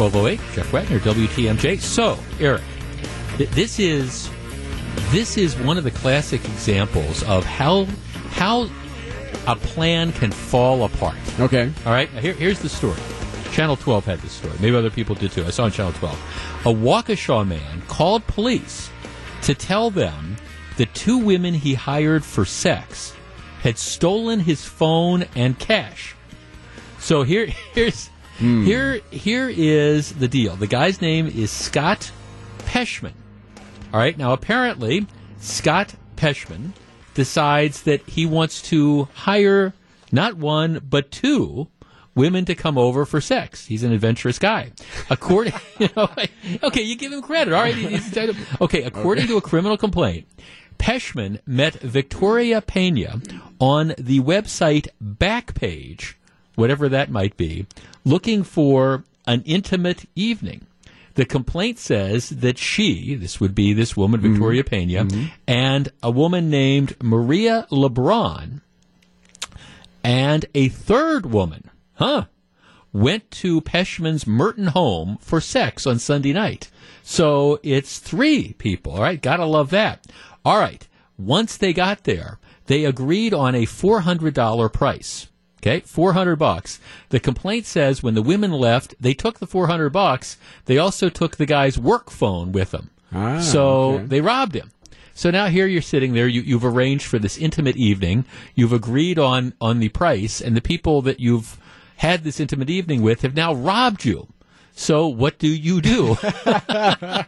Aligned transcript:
1208, 0.00 0.54
Jeff 0.54 0.72
Wagner, 0.72 0.98
WTMJ. 1.00 1.78
So, 1.78 2.18
Eric, 2.38 2.62
th- 3.36 3.50
this 3.50 3.78
is 3.78 4.30
this 5.10 5.36
is 5.36 5.58
one 5.58 5.76
of 5.76 5.84
the 5.84 5.90
classic 5.90 6.42
examples 6.46 7.22
of 7.24 7.44
how 7.44 7.84
how 8.30 8.70
a 9.46 9.56
plan 9.56 10.10
can 10.12 10.30
fall 10.30 10.84
apart. 10.84 11.18
Okay. 11.38 11.70
All 11.84 11.92
right, 11.92 12.10
now 12.14 12.20
here, 12.22 12.32
here's 12.32 12.60
the 12.60 12.68
story. 12.70 12.96
Channel 13.52 13.76
12 13.76 14.06
had 14.06 14.20
this 14.20 14.32
story. 14.32 14.54
Maybe 14.58 14.74
other 14.74 14.88
people 14.88 15.14
did 15.14 15.32
too. 15.32 15.44
I 15.44 15.50
saw 15.50 15.64
on 15.64 15.70
Channel 15.70 15.92
12. 15.92 16.60
A 16.64 16.72
Waukesha 16.72 17.46
man 17.46 17.82
called 17.82 18.26
police 18.26 18.88
to 19.42 19.54
tell 19.54 19.90
them 19.90 20.36
the 20.78 20.86
two 20.86 21.18
women 21.18 21.52
he 21.52 21.74
hired 21.74 22.24
for 22.24 22.46
sex 22.46 23.12
had 23.60 23.76
stolen 23.76 24.40
his 24.40 24.64
phone 24.64 25.26
and 25.34 25.58
cash. 25.58 26.14
So 27.00 27.22
here, 27.22 27.46
here's 27.74 28.08
Hmm. 28.40 28.64
here 28.64 29.00
here 29.10 29.50
is 29.50 30.14
the 30.14 30.26
deal. 30.26 30.56
The 30.56 30.66
guy's 30.66 31.02
name 31.02 31.26
is 31.26 31.50
Scott 31.50 32.10
Peshman. 32.60 33.12
All 33.92 34.00
right. 34.00 34.16
Now, 34.16 34.32
apparently, 34.32 35.06
Scott 35.40 35.94
Peshman 36.16 36.72
decides 37.12 37.82
that 37.82 38.00
he 38.08 38.24
wants 38.24 38.62
to 38.70 39.08
hire 39.12 39.74
not 40.10 40.36
one 40.36 40.80
but 40.88 41.10
two 41.10 41.68
women 42.14 42.46
to 42.46 42.54
come 42.54 42.78
over 42.78 43.04
for 43.04 43.20
sex. 43.20 43.66
He's 43.66 43.82
an 43.82 43.92
adventurous 43.92 44.38
guy. 44.38 44.72
According, 45.10 45.52
you 45.78 45.90
know, 45.94 46.08
okay, 46.62 46.82
you 46.82 46.96
give 46.96 47.12
him 47.12 47.20
credit. 47.20 47.52
All 47.52 47.62
right. 47.62 47.76
okay. 48.60 48.82
According 48.84 49.26
to 49.26 49.36
a 49.36 49.42
criminal 49.42 49.76
complaint, 49.76 50.26
Peshman 50.78 51.40
met 51.46 51.74
Victoria 51.74 52.62
Pena 52.62 53.20
on 53.60 53.88
the 53.98 54.20
website 54.20 54.88
Backpage, 55.02 56.14
whatever 56.54 56.88
that 56.88 57.10
might 57.10 57.36
be, 57.36 57.66
looking 58.04 58.42
for 58.42 59.04
an 59.26 59.42
intimate 59.46 60.08
evening. 60.14 60.66
The 61.14 61.24
complaint 61.24 61.78
says 61.78 62.30
that 62.30 62.56
she, 62.58 63.14
this 63.14 63.40
would 63.40 63.54
be 63.54 63.72
this 63.72 63.96
woman, 63.96 64.20
mm-hmm. 64.20 64.32
Victoria 64.32 64.64
Pena, 64.64 65.04
mm-hmm. 65.04 65.26
and 65.46 65.90
a 66.02 66.10
woman 66.10 66.50
named 66.50 66.96
Maria 67.02 67.66
LeBron, 67.70 68.60
and 70.02 70.46
a 70.54 70.68
third 70.68 71.26
woman, 71.26 71.68
huh, 71.94 72.26
went 72.92 73.30
to 73.30 73.60
Peshman's 73.60 74.26
Merton 74.26 74.68
home 74.68 75.18
for 75.20 75.40
sex 75.40 75.86
on 75.86 75.98
Sunday 75.98 76.32
night. 76.32 76.70
So 77.02 77.60
it's 77.62 77.98
three 77.98 78.54
people, 78.54 78.92
all 78.92 79.02
right? 79.02 79.20
Gotta 79.20 79.44
love 79.44 79.70
that. 79.70 80.06
All 80.44 80.58
right. 80.58 80.86
Once 81.18 81.56
they 81.56 81.72
got 81.72 82.04
there, 82.04 82.38
they 82.66 82.84
agreed 82.84 83.34
on 83.34 83.54
a 83.54 83.66
$400 83.66 84.72
price. 84.72 85.26
Okay, 85.60 85.80
400 85.80 86.36
bucks. 86.36 86.80
The 87.10 87.20
complaint 87.20 87.66
says 87.66 88.02
when 88.02 88.14
the 88.14 88.22
women 88.22 88.50
left, 88.50 88.94
they 88.98 89.12
took 89.12 89.40
the 89.40 89.46
400 89.46 89.90
bucks. 89.90 90.38
They 90.64 90.78
also 90.78 91.10
took 91.10 91.36
the 91.36 91.44
guy's 91.44 91.78
work 91.78 92.10
phone 92.10 92.50
with 92.50 92.70
them. 92.70 92.88
Ah, 93.12 93.40
so 93.40 93.92
okay. 93.92 94.04
they 94.06 94.20
robbed 94.22 94.54
him. 94.54 94.70
So 95.12 95.30
now 95.30 95.48
here 95.48 95.66
you're 95.66 95.82
sitting 95.82 96.14
there. 96.14 96.26
You, 96.26 96.40
you've 96.40 96.64
arranged 96.64 97.04
for 97.04 97.18
this 97.18 97.36
intimate 97.36 97.76
evening. 97.76 98.24
You've 98.54 98.72
agreed 98.72 99.18
on 99.18 99.52
on 99.60 99.80
the 99.80 99.90
price, 99.90 100.40
and 100.40 100.56
the 100.56 100.62
people 100.62 101.02
that 101.02 101.20
you've 101.20 101.58
had 101.96 102.24
this 102.24 102.40
intimate 102.40 102.70
evening 102.70 103.02
with 103.02 103.20
have 103.20 103.34
now 103.34 103.52
robbed 103.52 104.06
you. 104.06 104.28
So 104.72 105.08
what 105.08 105.38
do 105.38 105.48
you 105.48 105.82
do? 105.82 106.14
the, 106.14 107.26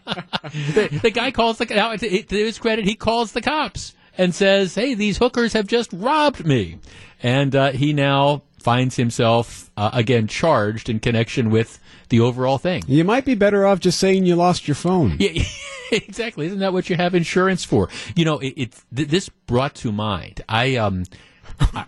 the 1.02 1.10
guy 1.10 1.32
calls 1.32 1.58
the 1.58 1.66
now 1.66 1.94
to 1.94 2.08
his 2.08 2.58
credit, 2.58 2.86
he 2.86 2.94
calls 2.94 3.32
the 3.32 3.42
cops 3.42 3.92
and 4.18 4.34
says, 4.34 4.74
"Hey, 4.74 4.94
these 4.94 5.18
hookers 5.18 5.52
have 5.52 5.66
just 5.66 5.92
robbed 5.92 6.44
me," 6.46 6.78
and 7.22 7.54
uh, 7.54 7.72
he 7.72 7.92
now 7.92 8.42
finds 8.58 8.96
himself 8.96 9.70
uh, 9.76 9.90
again 9.92 10.26
charged 10.28 10.88
in 10.88 11.00
connection 11.00 11.50
with 11.50 11.78
the 12.10 12.20
overall 12.20 12.58
thing. 12.58 12.82
You 12.86 13.04
might 13.04 13.24
be 13.24 13.34
better 13.34 13.66
off 13.66 13.80
just 13.80 13.98
saying 13.98 14.24
you 14.24 14.36
lost 14.36 14.68
your 14.68 14.74
phone. 14.74 15.16
Yeah, 15.18 15.42
exactly. 15.92 16.46
Isn't 16.46 16.60
that 16.60 16.72
what 16.72 16.88
you 16.88 16.96
have 16.96 17.14
insurance 17.14 17.64
for? 17.64 17.88
You 18.14 18.24
know, 18.24 18.38
it, 18.38 18.54
it 18.56 18.82
th- 18.94 19.08
this 19.08 19.28
brought 19.28 19.74
to 19.76 19.92
mind. 19.92 20.42
I 20.48 20.76
um. 20.76 21.04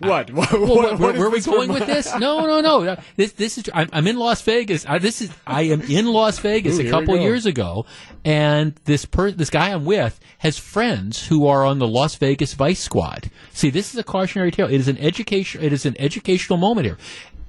What? 0.01 0.31
What, 0.31 0.53
Well, 0.53 0.67
what- 0.67 0.99
where, 0.99 1.13
where 1.13 1.27
are 1.27 1.31
we 1.31 1.41
going 1.41 1.73
with 1.73 1.87
this? 1.87 2.13
No, 2.19 2.41
no, 2.47 2.61
no. 2.61 2.97
This, 3.17 3.33
this 3.33 3.59
is. 3.59 3.65
I'm, 3.75 3.89
I'm 3.93 4.07
in 4.07 4.17
Las 4.17 4.41
Vegas. 4.43 4.87
I, 4.87 4.99
this 4.99 5.21
is. 5.21 5.31
I 5.47 5.63
am 5.63 5.83
in 5.83 6.07
Las 6.07 6.39
Vegas 6.39 6.79
Ooh, 6.79 6.87
a 6.87 6.91
couple 6.91 7.17
years 7.17 7.45
ago, 7.47 7.87
and 8.25 8.75
this 8.85 9.05
per, 9.05 9.31
this 9.31 9.51
guy 9.51 9.71
I'm 9.73 9.85
with 9.85 10.21
has 10.39 10.59
friends 10.59 11.27
who 11.27 11.47
are 11.47 11.65
on 11.65 11.79
the 11.79 11.89
Las 11.89 12.15
Vegas 12.17 12.55
Vice 12.55 12.81
Squad. 12.81 13.31
See, 13.53 13.71
this 13.71 13.93
is 13.93 13.99
a 13.99 14.05
cautionary 14.05 14.51
tale. 14.51 14.67
It 14.67 14.75
is 14.75 14.89
an 14.89 14.99
education. 14.99 15.63
It 15.63 15.73
is 15.73 15.87
an 15.87 15.97
educational 15.99 16.59
moment 16.59 16.87
here. 16.87 16.99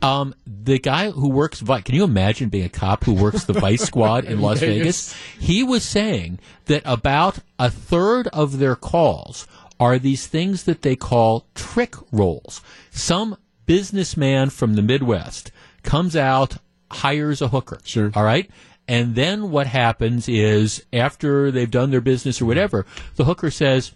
Um, 0.01 0.35
the 0.45 0.77
guy 0.77 1.09
who 1.11 1.29
works, 1.29 1.61
Vi- 1.61 1.81
can 1.81 1.95
you 1.95 2.03
imagine 2.03 2.49
being 2.49 2.65
a 2.65 2.69
cop 2.69 3.05
who 3.05 3.13
works 3.13 3.45
the 3.45 3.53
Vice 3.53 3.81
Squad 3.87 4.25
in 4.25 4.41
Las 4.41 4.59
Vegas. 4.59 5.13
Vegas? 5.13 5.13
He 5.39 5.63
was 5.63 5.83
saying 5.83 6.39
that 6.65 6.81
about 6.85 7.39
a 7.57 7.71
third 7.71 8.27
of 8.27 8.59
their 8.59 8.75
calls 8.75 9.47
are 9.79 9.99
these 9.99 10.27
things 10.27 10.63
that 10.63 10.81
they 10.81 10.95
call 10.95 11.45
trick 11.55 11.95
rolls. 12.11 12.61
Some 12.91 13.37
businessman 13.65 14.49
from 14.49 14.75
the 14.75 14.81
Midwest 14.81 15.51
comes 15.83 16.15
out, 16.15 16.57
hires 16.91 17.41
a 17.41 17.49
hooker. 17.49 17.79
Sure. 17.83 18.11
All 18.15 18.23
right. 18.23 18.49
And 18.87 19.15
then 19.15 19.49
what 19.49 19.67
happens 19.67 20.29
is 20.29 20.85
after 20.93 21.51
they've 21.51 21.69
done 21.69 21.89
their 21.91 22.01
business 22.01 22.41
or 22.41 22.45
whatever, 22.45 22.85
the 23.15 23.25
hooker 23.25 23.49
says, 23.49 23.93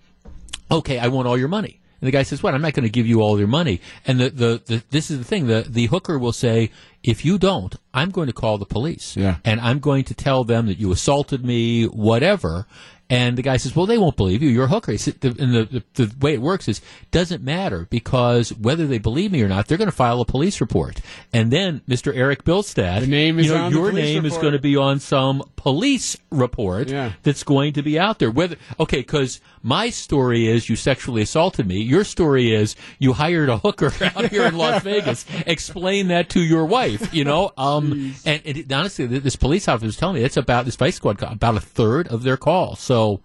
okay, 0.71 0.97
I 0.97 1.07
want 1.07 1.27
all 1.27 1.37
your 1.37 1.47
money. 1.47 1.79
And 2.01 2.07
the 2.07 2.11
guy 2.11 2.23
says, 2.23 2.41
"What? 2.41 2.53
I'm 2.53 2.61
not 2.61 2.73
going 2.73 2.85
to 2.85 2.89
give 2.89 3.07
you 3.07 3.21
all 3.21 3.37
your 3.37 3.47
money." 3.47 3.81
And 4.05 4.19
the, 4.19 4.29
the, 4.29 4.61
the 4.65 4.83
this 4.89 5.11
is 5.11 5.17
the 5.17 5.25
thing: 5.25 5.47
the 5.47 5.65
the 5.67 5.87
hooker 5.87 6.17
will 6.17 6.31
say, 6.31 6.71
"If 7.03 7.23
you 7.25 7.37
don't, 7.37 7.75
I'm 7.93 8.09
going 8.11 8.27
to 8.27 8.33
call 8.33 8.57
the 8.57 8.65
police, 8.65 9.15
Yeah. 9.17 9.37
and 9.45 9.59
I'm 9.61 9.79
going 9.79 10.03
to 10.05 10.13
tell 10.13 10.43
them 10.43 10.67
that 10.67 10.79
you 10.79 10.91
assaulted 10.91 11.43
me, 11.45 11.85
whatever." 11.85 12.65
And 13.11 13.39
the 13.39 13.41
guy 13.41 13.57
says, 13.57 13.75
"Well, 13.75 13.87
they 13.87 13.97
won't 13.97 14.15
believe 14.17 14.43
you. 14.43 14.49
You're 14.49 14.65
a 14.65 14.67
hooker." 14.67 14.91
He 14.91 14.99
said, 14.99 15.19
the, 15.21 15.29
and 15.39 15.51
the, 15.51 15.83
the 15.95 16.05
the 16.05 16.15
way 16.19 16.33
it 16.35 16.41
works 16.43 16.67
is 16.67 16.79
doesn't 17.09 17.43
matter 17.43 17.87
because 17.89 18.53
whether 18.53 18.85
they 18.85 18.99
believe 18.99 19.31
me 19.31 19.41
or 19.41 19.47
not, 19.47 19.67
they're 19.67 19.79
going 19.79 19.89
to 19.89 19.95
file 19.95 20.21
a 20.21 20.25
police 20.25 20.61
report. 20.61 21.01
And 21.33 21.49
then 21.49 21.81
Mr. 21.89 22.15
Eric 22.15 22.43
Bilstad, 22.43 22.99
The 23.01 23.07
name 23.07 23.39
is 23.39 23.47
you 23.47 23.53
know, 23.55 23.63
on 23.65 23.71
your 23.71 23.91
name 23.91 24.25
is 24.25 24.37
going 24.37 24.53
to 24.53 24.59
be 24.59 24.77
on 24.77 24.99
some 24.99 25.41
police 25.55 26.17
report 26.29 26.89
Yeah. 26.89 27.13
that's 27.23 27.41
going 27.43 27.73
to 27.73 27.81
be 27.81 27.97
out 27.97 28.19
there. 28.19 28.29
Whether 28.29 28.57
okay, 28.79 28.97
because 28.99 29.41
my 29.63 29.89
story 29.89 30.47
is 30.47 30.69
you 30.69 30.75
sexually 30.75 31.23
assaulted 31.23 31.65
me. 31.67 31.81
Your 31.81 32.03
story 32.03 32.53
is 32.53 32.75
you 32.99 33.13
hired 33.13 33.49
a 33.49 33.57
hooker 33.57 33.91
out 34.15 34.27
here 34.29 34.43
in 34.43 34.55
Las 34.55 34.83
Vegas. 34.91 35.25
Explain 35.47 36.09
that 36.09 36.29
to 36.29 36.41
your 36.41 36.65
wife. 36.65 36.88
You 37.11 37.23
know, 37.23 37.51
um, 37.57 38.13
and, 38.25 38.41
and 38.45 38.71
honestly, 38.73 39.05
this 39.05 39.35
police 39.35 39.67
officer 39.67 39.85
was 39.85 39.97
telling 39.97 40.15
me 40.15 40.23
it's 40.23 40.37
about 40.37 40.65
this 40.65 40.75
vice 40.75 40.95
squad 40.95 41.17
call, 41.17 41.31
about 41.31 41.55
a 41.55 41.61
third 41.61 42.07
of 42.07 42.23
their 42.23 42.37
call. 42.37 42.75
So. 42.75 43.21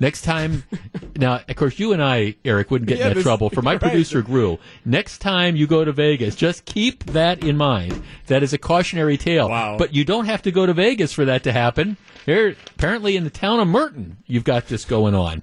Next 0.00 0.22
time, 0.22 0.64
now 1.16 1.42
of 1.48 1.54
course 1.54 1.78
you 1.78 1.92
and 1.92 2.02
I, 2.02 2.34
Eric, 2.44 2.72
wouldn't 2.72 2.88
get 2.88 2.98
Yeah, 2.98 3.10
in 3.10 3.14
that 3.14 3.22
trouble. 3.22 3.50
For 3.50 3.62
my 3.62 3.72
right. 3.72 3.80
producer 3.80 4.20
Gru, 4.20 4.58
next 4.84 5.18
time 5.18 5.54
you 5.54 5.68
go 5.68 5.84
to 5.84 5.92
Vegas, 5.92 6.34
just 6.34 6.64
keep 6.64 7.04
that 7.04 7.44
in 7.44 7.56
mind. 7.56 8.02
That 8.26 8.42
is 8.42 8.52
a 8.52 8.58
cautionary 8.58 9.16
tale. 9.16 9.48
Wow. 9.48 9.76
But 9.78 9.94
you 9.94 10.04
don't 10.04 10.24
have 10.24 10.42
to 10.42 10.50
go 10.50 10.66
to 10.66 10.72
Vegas 10.74 11.12
for 11.12 11.24
that 11.26 11.44
to 11.44 11.52
happen. 11.52 11.96
Here, 12.26 12.56
apparently 12.74 13.16
in 13.16 13.22
the 13.22 13.30
town 13.30 13.60
of 13.60 13.68
Merton, 13.68 14.16
you've 14.26 14.42
got 14.42 14.66
this 14.66 14.84
going 14.84 15.14
on. 15.14 15.42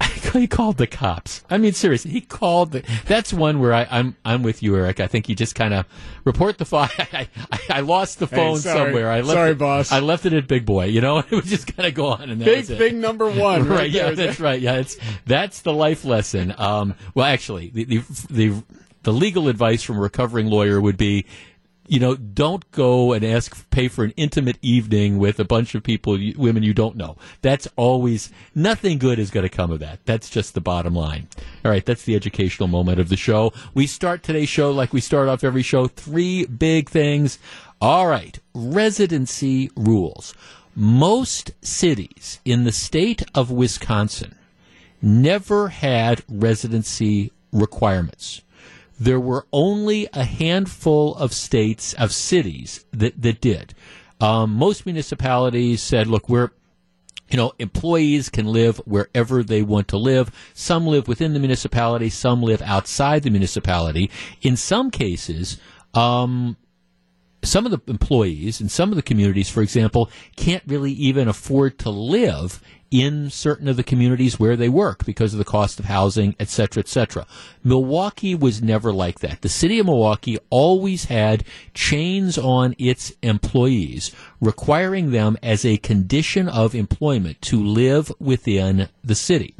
he 0.40 0.46
called 0.46 0.78
the 0.78 0.86
cops. 0.86 1.44
I 1.50 1.58
mean, 1.58 1.72
seriously, 1.72 2.10
he 2.10 2.20
called 2.20 2.72
the. 2.72 2.82
That's 3.06 3.32
one 3.32 3.60
where 3.60 3.74
I, 3.74 3.86
I'm 3.90 4.16
I'm 4.24 4.42
with 4.42 4.62
you, 4.62 4.76
Eric. 4.76 5.00
I 5.00 5.06
think 5.06 5.28
you 5.28 5.34
just 5.34 5.54
kind 5.54 5.74
of 5.74 5.86
report 6.24 6.58
the 6.58 6.64
phone. 6.64 6.88
I, 6.98 7.28
I, 7.50 7.60
I 7.70 7.80
lost 7.80 8.18
the 8.18 8.26
phone 8.26 8.58
sorry. 8.58 8.78
somewhere. 8.78 9.10
I 9.10 9.20
left 9.20 9.32
Sorry, 9.32 9.50
it, 9.52 9.58
boss. 9.58 9.92
I 9.92 10.00
left 10.00 10.26
it 10.26 10.32
at 10.32 10.48
Big 10.48 10.64
Boy. 10.64 10.86
You 10.86 11.00
know, 11.00 11.18
it 11.30 11.30
was 11.30 11.46
just 11.46 11.74
kind 11.76 11.86
of 11.86 11.94
go 11.94 12.06
on, 12.06 12.30
and 12.30 12.40
that 12.40 12.44
Big 12.44 12.64
thing 12.64 13.00
number 13.00 13.30
one. 13.30 13.68
Right, 13.68 13.78
right, 13.78 13.90
yeah, 13.90 14.10
that's 14.12 14.40
right. 14.40 14.60
Yeah, 14.60 14.76
it's 14.76 14.96
that's 15.26 15.62
the 15.62 15.72
life 15.72 16.04
lesson. 16.04 16.54
Um, 16.56 16.94
well, 17.14 17.26
actually, 17.26 17.70
the, 17.70 17.84
the 17.84 17.98
the 18.30 18.62
the 19.02 19.12
legal 19.12 19.48
advice 19.48 19.82
from 19.82 19.98
a 19.98 20.00
recovering 20.00 20.46
lawyer 20.46 20.80
would 20.80 20.96
be, 20.96 21.26
you 21.86 21.98
know, 21.98 22.14
don't 22.14 22.70
go 22.70 23.12
and 23.12 23.24
ask 23.24 23.68
pay 23.70 23.88
for 23.88 24.04
an 24.04 24.14
intimate 24.16 24.58
evening 24.62 25.18
with 25.18 25.40
a 25.40 25.44
bunch 25.44 25.74
of 25.74 25.82
people, 25.82 26.18
women 26.36 26.62
you 26.62 26.72
don't 26.72 26.96
know. 26.96 27.16
That's 27.42 27.68
always 27.76 28.30
nothing 28.54 28.98
good 28.98 29.18
is 29.18 29.30
going 29.30 29.48
to 29.48 29.54
come 29.54 29.70
of 29.70 29.80
that. 29.80 30.04
That's 30.06 30.30
just 30.30 30.54
the 30.54 30.60
bottom 30.60 30.94
line. 30.94 31.28
All 31.64 31.70
right, 31.70 31.84
that's 31.84 32.04
the 32.04 32.14
educational 32.14 32.68
moment 32.68 33.00
of 33.00 33.08
the 33.08 33.16
show. 33.16 33.52
We 33.74 33.86
start 33.86 34.22
today's 34.22 34.48
show 34.48 34.70
like 34.70 34.92
we 34.92 35.00
start 35.00 35.28
off 35.28 35.44
every 35.44 35.62
show. 35.62 35.88
Three 35.88 36.46
big 36.46 36.88
things. 36.88 37.38
All 37.80 38.06
right, 38.06 38.38
residency 38.54 39.70
rules. 39.76 40.34
Most 40.74 41.50
cities 41.62 42.40
in 42.44 42.64
the 42.64 42.72
state 42.72 43.22
of 43.34 43.50
Wisconsin 43.50 44.36
never 45.02 45.68
had 45.68 46.22
residency 46.28 47.32
requirements. 47.52 48.40
There 48.98 49.20
were 49.20 49.46
only 49.52 50.08
a 50.12 50.24
handful 50.24 51.14
of 51.16 51.32
states, 51.32 51.92
of 51.94 52.12
cities 52.12 52.84
that, 52.92 53.20
that 53.20 53.40
did. 53.40 53.74
Um, 54.20 54.52
most 54.52 54.86
municipalities 54.86 55.82
said, 55.82 56.06
look, 56.06 56.28
we're, 56.28 56.50
you 57.28 57.36
know, 57.36 57.52
employees 57.58 58.28
can 58.28 58.46
live 58.46 58.76
wherever 58.84 59.42
they 59.42 59.62
want 59.62 59.88
to 59.88 59.96
live. 59.96 60.30
Some 60.54 60.86
live 60.86 61.08
within 61.08 61.32
the 61.32 61.40
municipality, 61.40 62.10
some 62.10 62.42
live 62.42 62.62
outside 62.62 63.24
the 63.24 63.30
municipality. 63.30 64.10
In 64.42 64.56
some 64.56 64.90
cases, 64.90 65.58
um, 65.94 66.56
some 67.42 67.66
of 67.66 67.72
the 67.72 67.80
employees 67.90 68.60
in 68.60 68.68
some 68.68 68.90
of 68.90 68.96
the 68.96 69.02
communities, 69.02 69.50
for 69.50 69.62
example, 69.62 70.10
can't 70.36 70.62
really 70.66 70.92
even 70.92 71.26
afford 71.26 71.78
to 71.80 71.90
live 71.90 72.62
in 72.92 73.30
certain 73.30 73.68
of 73.68 73.76
the 73.76 73.82
communities 73.82 74.38
where 74.38 74.54
they 74.54 74.68
work 74.68 75.04
because 75.06 75.32
of 75.32 75.38
the 75.38 75.44
cost 75.44 75.80
of 75.80 75.86
housing, 75.86 76.36
et 76.38 76.50
cetera, 76.50 76.80
et 76.80 76.88
cetera. 76.88 77.26
Milwaukee 77.64 78.34
was 78.34 78.62
never 78.62 78.92
like 78.92 79.20
that. 79.20 79.40
The 79.40 79.48
city 79.48 79.78
of 79.78 79.86
Milwaukee 79.86 80.38
always 80.50 81.06
had 81.06 81.42
chains 81.72 82.36
on 82.36 82.74
its 82.78 83.14
employees 83.22 84.14
requiring 84.40 85.10
them 85.10 85.38
as 85.42 85.64
a 85.64 85.78
condition 85.78 86.50
of 86.50 86.74
employment 86.74 87.40
to 87.42 87.64
live 87.64 88.12
within 88.20 88.90
the 89.02 89.14
city. 89.14 89.56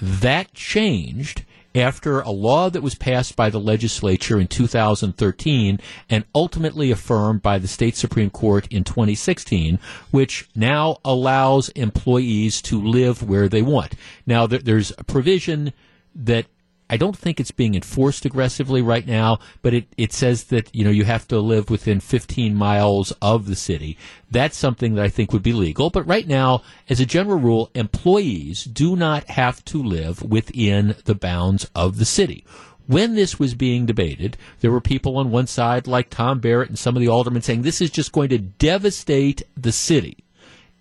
That 0.00 0.54
changed 0.54 1.44
after 1.74 2.20
a 2.20 2.30
law 2.30 2.68
that 2.70 2.82
was 2.82 2.94
passed 2.94 3.36
by 3.36 3.50
the 3.50 3.60
legislature 3.60 4.38
in 4.38 4.46
2013 4.46 5.80
and 6.10 6.24
ultimately 6.34 6.90
affirmed 6.90 7.42
by 7.42 7.58
the 7.58 7.68
state 7.68 7.96
Supreme 7.96 8.30
Court 8.30 8.66
in 8.70 8.84
2016, 8.84 9.78
which 10.10 10.48
now 10.54 10.98
allows 11.04 11.68
employees 11.70 12.60
to 12.62 12.80
live 12.80 13.22
where 13.22 13.48
they 13.48 13.62
want. 13.62 13.94
Now, 14.26 14.46
there's 14.46 14.92
a 14.98 15.04
provision 15.04 15.72
that 16.14 16.46
I 16.92 16.98
don't 16.98 17.16
think 17.16 17.40
it's 17.40 17.50
being 17.50 17.74
enforced 17.74 18.26
aggressively 18.26 18.82
right 18.82 19.06
now, 19.06 19.38
but 19.62 19.72
it, 19.72 19.86
it 19.96 20.12
says 20.12 20.44
that, 20.44 20.68
you 20.76 20.84
know, 20.84 20.90
you 20.90 21.04
have 21.04 21.26
to 21.28 21.40
live 21.40 21.70
within 21.70 22.00
15 22.00 22.54
miles 22.54 23.12
of 23.22 23.46
the 23.46 23.56
city. 23.56 23.96
That's 24.30 24.58
something 24.58 24.94
that 24.94 25.02
I 25.02 25.08
think 25.08 25.32
would 25.32 25.42
be 25.42 25.54
legal. 25.54 25.88
But 25.88 26.06
right 26.06 26.28
now, 26.28 26.60
as 26.90 27.00
a 27.00 27.06
general 27.06 27.38
rule, 27.38 27.70
employees 27.74 28.64
do 28.64 28.94
not 28.94 29.24
have 29.30 29.64
to 29.66 29.82
live 29.82 30.22
within 30.22 30.94
the 31.06 31.14
bounds 31.14 31.66
of 31.74 31.96
the 31.96 32.04
city 32.04 32.44
when 32.88 33.14
this 33.14 33.38
was 33.38 33.54
being 33.54 33.86
debated, 33.86 34.36
there 34.60 34.72
were 34.72 34.80
people 34.80 35.16
on 35.16 35.30
one 35.30 35.46
side 35.46 35.86
like 35.86 36.10
Tom 36.10 36.40
Barrett 36.40 36.68
and 36.68 36.78
some 36.78 36.96
of 36.96 37.00
the 37.00 37.08
aldermen 37.08 37.40
saying 37.40 37.62
this 37.62 37.80
is 37.80 37.90
just 37.90 38.12
going 38.12 38.28
to 38.30 38.38
devastate 38.38 39.44
the 39.56 39.72
city 39.72 40.18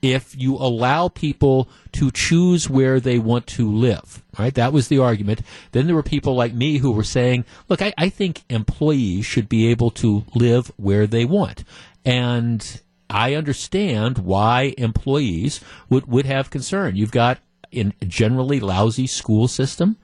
if 0.02 0.36
you 0.36 0.56
allow 0.56 1.08
people 1.08 1.70
to 1.94 2.12
choose 2.12 2.70
where 2.70 3.00
they 3.00 3.20
want 3.20 3.48
to 3.48 3.72
live. 3.72 4.24
Right? 4.38 4.54
That 4.54 4.74
was 4.74 4.88
the 4.88 5.00
argument. 5.00 5.42
Then 5.72 5.86
there 5.86 5.96
were 5.96 6.04
people 6.04 6.36
like 6.36 6.54
me 6.54 6.78
who 6.78 6.92
were 6.92 7.04
saying, 7.04 7.46
look, 7.70 7.82
I, 7.82 7.94
I 7.98 8.10
think 8.10 8.44
employees 8.50 9.26
should 9.26 9.50
be 9.50 9.68
able 9.68 9.92
to 9.92 10.26
live 10.34 10.72
where 10.78 11.06
they 11.06 11.26
want. 11.26 11.64
And 12.04 12.82
I 13.10 13.36
understand 13.36 14.20
why 14.20 14.74
employees 14.78 15.60
would, 15.90 16.08
would 16.08 16.26
have 16.26 16.50
concern. 16.50 16.96
You've 16.96 17.12
got 17.12 17.40
a 17.74 17.92
generally 18.08 18.60
lousy 18.60 19.08
school 19.08 19.48
system. 19.48 19.98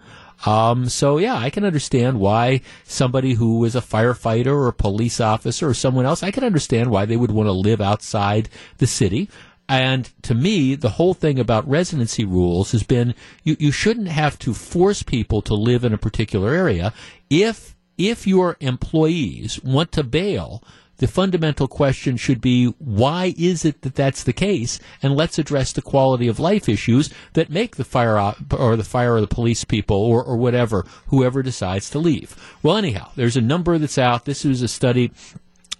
Um, 0.45 0.87
so 0.87 1.17
yeah, 1.17 1.35
I 1.35 1.49
can 1.49 1.65
understand 1.65 2.19
why 2.19 2.61
somebody 2.83 3.33
who 3.33 3.63
is 3.65 3.75
a 3.75 3.81
firefighter 3.81 4.47
or 4.47 4.67
a 4.67 4.73
police 4.73 5.19
officer 5.19 5.67
or 5.67 5.73
someone 5.73 6.05
else, 6.05 6.21
I 6.21 6.31
can 6.31 6.43
understand 6.43 6.91
why 6.91 7.05
they 7.05 7.17
would 7.17 7.31
want 7.31 7.47
to 7.47 7.53
live 7.53 7.81
outside 7.81 8.49
the 8.77 8.87
city. 8.87 9.29
And 9.69 10.09
to 10.23 10.33
me, 10.33 10.75
the 10.75 10.91
whole 10.91 11.13
thing 11.13 11.39
about 11.39 11.67
residency 11.67 12.23
rules 12.23 12.71
has 12.71 12.83
been 12.83 13.13
you, 13.43 13.57
you 13.59 13.71
shouldn't 13.71 14.07
have 14.07 14.39
to 14.39 14.53
force 14.53 15.03
people 15.03 15.41
to 15.41 15.53
live 15.53 15.83
in 15.83 15.93
a 15.93 15.97
particular 15.97 16.53
area. 16.53 16.93
If, 17.29 17.75
if 17.97 18.25
your 18.25 18.55
employees 18.61 19.61
want 19.63 19.91
to 19.93 20.03
bail, 20.03 20.63
the 20.97 21.07
fundamental 21.07 21.67
question 21.67 22.17
should 22.17 22.41
be 22.41 22.67
why 22.79 23.33
is 23.37 23.65
it 23.65 23.81
that 23.81 23.95
that's 23.95 24.23
the 24.23 24.33
case? 24.33 24.79
And 25.03 25.15
let's 25.15 25.37
address 25.37 25.71
the 25.71 25.81
quality 25.81 26.27
of 26.27 26.39
life 26.39 26.67
issues 26.67 27.13
that 27.33 27.49
make 27.49 27.75
the 27.75 27.83
fire 27.83 28.17
op- 28.17 28.53
or 28.53 28.75
the 28.75 28.83
fire 28.83 29.15
or 29.15 29.21
the 29.21 29.27
police 29.27 29.63
people 29.63 29.97
or, 29.97 30.23
or 30.23 30.37
whatever, 30.37 30.85
whoever 31.07 31.43
decides 31.43 31.89
to 31.91 31.99
leave. 31.99 32.35
Well, 32.63 32.77
anyhow, 32.77 33.11
there's 33.15 33.37
a 33.37 33.41
number 33.41 33.77
that's 33.77 33.97
out. 33.97 34.25
This 34.25 34.43
was 34.43 34.61
a 34.61 34.67
study 34.67 35.11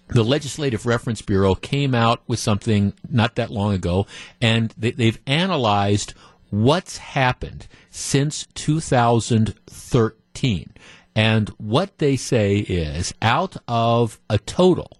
the 0.08 0.24
Legislative 0.24 0.86
Reference 0.86 1.22
Bureau 1.22 1.54
came 1.54 1.94
out 1.94 2.22
with 2.26 2.38
something 2.38 2.94
not 3.10 3.34
that 3.36 3.50
long 3.50 3.74
ago, 3.74 4.06
and 4.40 4.74
they, 4.76 4.92
have 5.06 5.20
analyzed 5.26 6.14
what's 6.50 6.98
happened 6.98 7.66
since 7.90 8.46
2013. 8.54 10.72
And 11.14 11.48
what 11.58 11.98
they 11.98 12.16
say 12.16 12.58
is 12.58 13.12
out 13.20 13.56
of 13.66 14.20
a 14.30 14.38
total 14.38 14.98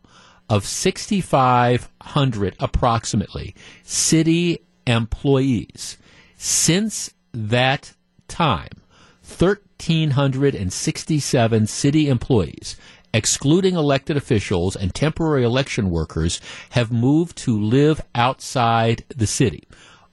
of 0.50 0.66
6,500 0.66 2.56
approximately 2.58 3.54
city 3.82 4.58
employees, 4.86 5.96
since 6.36 7.14
that 7.32 7.94
time, 8.26 8.82
1,367 9.22 11.66
city 11.66 12.08
employees 12.08 12.76
excluding 13.12 13.74
elected 13.74 14.16
officials 14.16 14.76
and 14.76 14.94
temporary 14.94 15.44
election 15.44 15.90
workers, 15.90 16.40
have 16.70 16.92
moved 16.92 17.36
to 17.38 17.58
live 17.58 18.00
outside 18.14 19.04
the 19.08 19.26
city. 19.26 19.64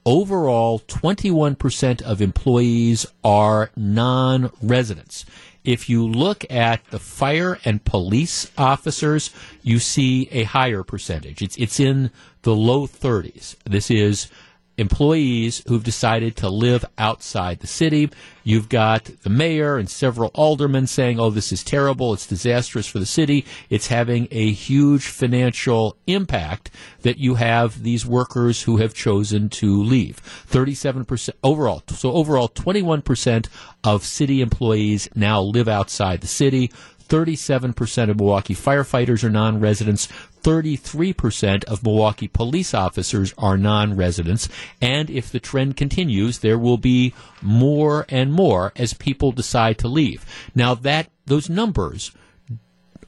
Overall, 0.05 0.79
21% 0.79 2.01
of 2.03 2.21
employees 2.21 3.07
are 3.23 3.71
non 3.75 4.51
residents. 4.61 5.25
If 5.63 5.89
you 5.89 6.07
look 6.07 6.45
at 6.51 6.85
the 6.91 6.99
fire 6.99 7.57
and 7.65 7.83
police 7.83 8.51
officers, 8.55 9.31
you 9.63 9.79
see 9.79 10.29
a 10.31 10.43
higher 10.43 10.83
percentage. 10.83 11.41
It's, 11.41 11.57
it's 11.57 11.79
in 11.79 12.11
the 12.43 12.55
low 12.55 12.85
30s. 12.85 13.55
This 13.65 13.89
is 13.89 14.29
employees 14.77 15.63
who've 15.67 15.83
decided 15.83 16.35
to 16.37 16.49
live 16.49 16.85
outside 16.97 17.59
the 17.59 17.67
city. 17.67 18.09
You've 18.43 18.69
got 18.69 19.05
the 19.23 19.29
mayor 19.29 19.77
and 19.77 19.89
several 19.89 20.31
aldermen 20.33 20.87
saying, 20.87 21.19
oh, 21.19 21.29
this 21.29 21.51
is 21.51 21.63
terrible. 21.63 22.13
It's 22.13 22.27
disastrous 22.27 22.87
for 22.87 22.99
the 22.99 23.05
city. 23.05 23.45
It's 23.69 23.87
having 23.87 24.27
a 24.31 24.51
huge 24.51 25.07
financial 25.07 25.97
impact 26.07 26.71
that 27.01 27.17
you 27.17 27.35
have 27.35 27.83
these 27.83 28.05
workers 28.05 28.63
who 28.63 28.77
have 28.77 28.93
chosen 28.93 29.49
to 29.49 29.81
leave. 29.81 30.21
37% 30.49 31.29
overall. 31.43 31.83
So 31.89 32.11
overall, 32.11 32.49
21% 32.49 33.47
of 33.83 34.03
city 34.03 34.41
employees 34.41 35.09
now 35.15 35.41
live 35.41 35.67
outside 35.67 36.21
the 36.21 36.27
city. 36.27 36.71
37% 37.07 38.09
of 38.09 38.17
Milwaukee 38.17 38.55
firefighters 38.55 39.23
are 39.23 39.29
non 39.29 39.59
residents. 39.59 40.07
33% 40.41 41.63
of 41.65 41.83
Milwaukee 41.83 42.27
police 42.27 42.73
officers 42.73 43.33
are 43.37 43.57
non 43.57 43.95
residents. 43.95 44.47
And 44.81 45.09
if 45.09 45.31
the 45.31 45.39
trend 45.39 45.77
continues, 45.77 46.39
there 46.39 46.59
will 46.59 46.77
be 46.77 47.13
more 47.41 48.05
and 48.09 48.31
more 48.31 48.71
as 48.75 48.93
people 48.93 49.31
decide 49.31 49.77
to 49.79 49.87
leave. 49.87 50.25
Now, 50.53 50.75
that 50.75 51.09
those 51.25 51.49
numbers 51.49 52.11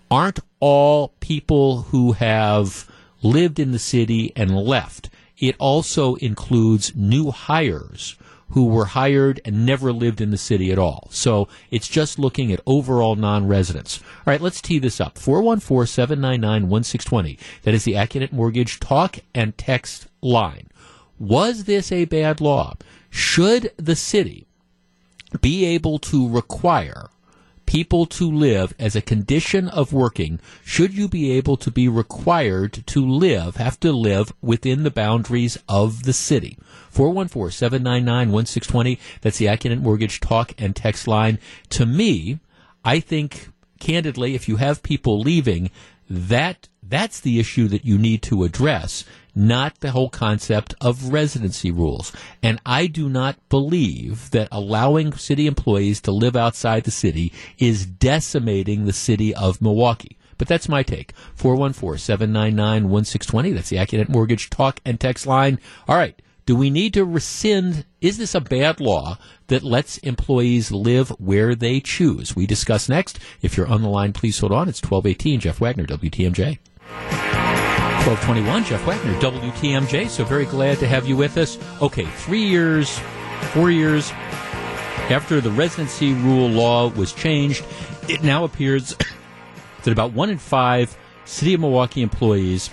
aren't 0.10 0.40
all 0.60 1.10
people 1.20 1.84
who 1.84 2.14
have 2.14 2.90
lived 3.22 3.60
in 3.60 3.72
the 3.72 3.80
city 3.80 4.32
and 4.36 4.56
left. 4.56 5.10
It 5.38 5.56
also 5.60 6.16
includes 6.16 6.95
new 6.95 7.31
hires 7.31 8.16
who 8.49 8.66
were 8.66 8.85
hired 8.85 9.42
and 9.44 9.66
never 9.66 9.92
lived 9.92 10.21
in 10.21 10.31
the 10.31 10.37
city 10.37 10.71
at 10.71 10.80
all. 10.80 11.07
So 11.11 11.47
it's 11.71 11.87
just 11.87 12.18
looking 12.18 12.51
at 12.51 12.61
overall 12.66 13.16
non 13.16 13.47
residents. 13.47 13.99
All 13.99 14.23
right, 14.25 14.42
let's 14.42 14.61
tee 14.61 14.80
this 14.80 15.01
up 15.01 15.18
414 15.18 15.87
799 15.87 16.69
1620. 16.69 17.37
That 17.63 17.73
is 17.73 17.83
the 17.83 17.94
Accunet 17.94 18.31
Mortgage 18.31 18.80
talk 18.80 19.19
and 19.35 19.57
text 19.57 20.07
line. 20.21 20.69
Was 21.19 21.66
this 21.66 21.92
a 21.92 22.06
bad 22.06 22.39
law? 22.42 22.75
Should 23.09 23.71
the 23.77 23.95
city 23.95 24.47
be 25.42 25.66
able 25.66 25.99
to 25.99 26.30
require 26.30 27.09
people 27.68 28.07
to 28.07 28.31
live 28.31 28.74
as 28.80 28.95
a 28.95 29.02
condition 29.02 29.68
of 29.69 29.94
working, 29.94 30.40
should 30.66 30.95
you 30.95 31.07
be 31.07 31.31
able 31.31 31.57
to 31.57 31.69
be 31.69 31.88
required 31.88 32.83
to 32.88 33.06
live, 33.06 33.57
have 33.57 33.80
to 33.81 33.92
live 33.92 34.33
within 34.42 34.81
the 34.81 34.90
boundaries 34.90 35.59
of 35.69 36.04
the 36.04 36.14
city? 36.14 36.57
414 36.90 37.52
799 37.52 38.31
1620. 38.31 39.00
That's 39.21 39.38
the 39.38 39.45
Accunet 39.45 39.81
Mortgage 39.81 40.19
talk 40.19 40.54
and 40.57 40.76
text 40.76 41.07
line. 41.07 41.38
To 41.69 41.86
me, 41.86 42.40
I 42.83 43.00
think, 43.00 43.50
candidly, 43.80 44.33
if 44.33 44.47
you 44.47 44.56
have 44.56 44.81
people 44.81 45.19
leaving, 45.19 45.69
that 46.09 46.68
that's 46.83 47.19
the 47.19 47.40
issue 47.40 47.68
that 47.68 47.85
you 47.85 47.97
need 47.97 48.21
to 48.23 48.44
address, 48.44 49.04
not 49.35 49.80
the 49.80 49.92
whole 49.92 50.09
concept 50.09 50.73
of 50.80 51.11
residency 51.11 51.69
rules. 51.71 52.11
And 52.42 52.59
I 52.66 52.87
do 52.87 53.09
not 53.09 53.37
believe 53.49 54.31
that 54.31 54.47
allowing 54.52 55.14
city 55.14 55.47
employees 55.47 56.02
to 56.02 56.11
live 56.11 56.35
outside 56.35 56.83
the 56.83 56.92
city 56.92 57.33
is 57.57 57.85
decimating 57.85 58.85
the 58.85 58.94
city 58.94 59.35
of 59.35 59.61
Milwaukee. 59.61 60.18
But 60.37 60.47
that's 60.47 60.69
my 60.69 60.83
take. 60.83 61.14
414 61.35 61.97
799 61.97 62.90
1620. 62.90 63.52
That's 63.52 63.69
the 63.69 63.78
Accunet 63.78 64.09
Mortgage 64.09 64.49
talk 64.49 64.80
and 64.85 64.99
text 64.99 65.26
line. 65.26 65.59
All 65.87 65.95
right. 65.95 66.19
Do 66.47 66.56
we 66.56 66.69
need 66.69 66.94
to 66.94 67.04
rescind? 67.04 67.83
Is 67.99 68.18
this 68.18 68.33
a 68.33 68.39
bad 68.39 68.80
law 68.80 69.18
that 69.47 69.63
lets 69.63 69.97
employees 69.97 70.71
live 70.71 71.09
where 71.19 71.54
they 71.56 71.81
choose? 71.81 72.37
We 72.37 72.47
discuss 72.47 72.87
next. 72.87 73.19
If 73.42 73.57
you're 73.57 73.68
on 73.68 73.81
the 73.81 73.89
line, 73.89 74.13
please 74.13 74.39
hold 74.39 74.54
on. 74.54 74.69
It's 74.69 74.81
1218. 74.81 75.42
Jeff 75.42 75.59
Wagner, 75.59 75.85
WTMJ. 75.85 76.57
1221, 78.07 78.63
Jeff 78.63 78.87
Wagner, 78.87 79.13
WTMJ. 79.19 80.07
So 80.07 80.23
very 80.23 80.45
glad 80.45 80.80
to 80.80 80.87
have 80.87 81.06
you 81.06 81.18
with 81.18 81.35
us. 81.35 81.57
Okay, 81.81 82.06
three 82.06 82.45
years, 82.45 82.97
four 83.51 83.69
years 83.69 84.11
after 85.11 85.42
the 85.42 85.51
residency 85.51 86.13
rule 86.13 86.47
law 86.47 86.87
was 86.87 87.11
changed, 87.11 87.66
it 88.07 88.23
now 88.23 88.45
appears 88.45 88.95
that 89.83 89.92
about 89.92 90.13
one 90.13 90.30
in 90.30 90.37
five 90.37 90.95
City 91.25 91.56
of 91.56 91.59
Milwaukee 91.59 92.01
employees 92.01 92.69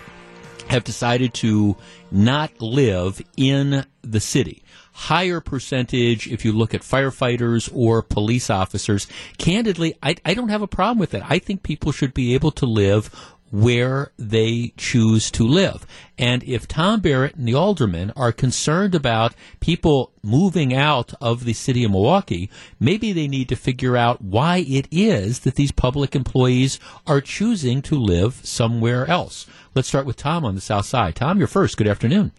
have 0.69 0.85
decided 0.85 1.35
to 1.35 1.77
not 2.11 2.61
live 2.61 3.23
in 3.37 3.85
the 4.03 4.21
city. 4.21 4.63
Higher 4.93 5.41
percentage 5.41 6.29
if 6.29 6.45
you 6.45 6.53
look 6.53 6.73
at 6.73 6.83
firefighters 6.83 7.69
or 7.75 8.01
police 8.01 8.49
officers. 8.49 9.09
Candidly, 9.39 9.97
I, 10.03 10.17
I 10.25 10.35
don't 10.35 10.51
have 10.51 10.63
a 10.63 10.69
problem 10.69 10.99
with 10.99 11.11
that. 11.11 11.25
I 11.29 11.41
think 11.41 11.63
people 11.63 11.91
should 11.91 12.15
be 12.15 12.35
able 12.35 12.53
to 12.53 12.67
live 12.67 13.11
where 13.55 14.11
they 14.19 14.73
choose 14.77 15.31
to 15.31 15.47
live. 15.47 15.87
And 16.19 16.43
if 16.43 16.67
Tom 16.67 16.99
Barrett 16.99 17.37
and 17.37 17.47
the 17.47 17.55
aldermen 17.55 18.13
are 18.17 18.33
concerned 18.33 18.97
about 18.97 19.33
people 19.61 20.13
moving 20.25 20.75
out 20.75 21.15
of 21.21 21.45
the 21.45 21.53
city 21.53 21.85
of 21.85 21.93
Milwaukee, 21.93 22.51
maybe 22.81 23.13
they 23.13 23.29
need 23.29 23.49
to 23.51 23.57
figure 23.57 23.97
out 23.97 24.21
why 24.21 24.65
it 24.67 24.89
is 24.91 25.41
that 25.41 25.55
these 25.55 25.71
public 25.71 26.17
employees 26.17 26.81
are 27.07 27.21
choosing 27.21 27.81
to 27.83 27.95
live 27.95 28.41
somewhere 28.43 29.07
else. 29.07 29.47
Let's 29.75 29.89
start 29.89 30.07
with 30.07 30.17
Tom 30.17 30.45
on 30.45 30.55
the 30.55 30.61
south 30.61 30.87
side. 30.87 31.17
Tom, 31.17 31.39
you're 31.39 31.49
first. 31.49 31.77
Good 31.77 31.89
afternoon. 31.89 32.33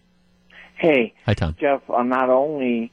Hey, 0.76 1.14
Hi, 1.26 1.34
Tom. 1.34 1.56
Jeff. 1.58 1.82
Uh, 1.88 2.02
not 2.02 2.30
only 2.30 2.92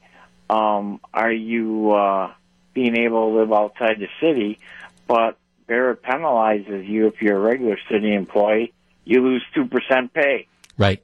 um, 0.50 1.00
are 1.12 1.32
you 1.32 1.92
uh, 1.92 2.32
being 2.74 2.96
able 2.96 3.30
to 3.30 3.38
live 3.38 3.52
outside 3.52 3.98
the 3.98 4.08
city, 4.20 4.58
but 5.06 5.38
Barrett 5.66 6.02
penalizes 6.02 6.86
you 6.88 7.06
if 7.06 7.22
you're 7.22 7.36
a 7.36 7.40
regular 7.40 7.78
city 7.90 8.14
employee. 8.14 8.72
You 9.04 9.22
lose 9.22 9.42
two 9.54 9.66
percent 9.66 10.12
pay. 10.12 10.46
Right. 10.78 11.02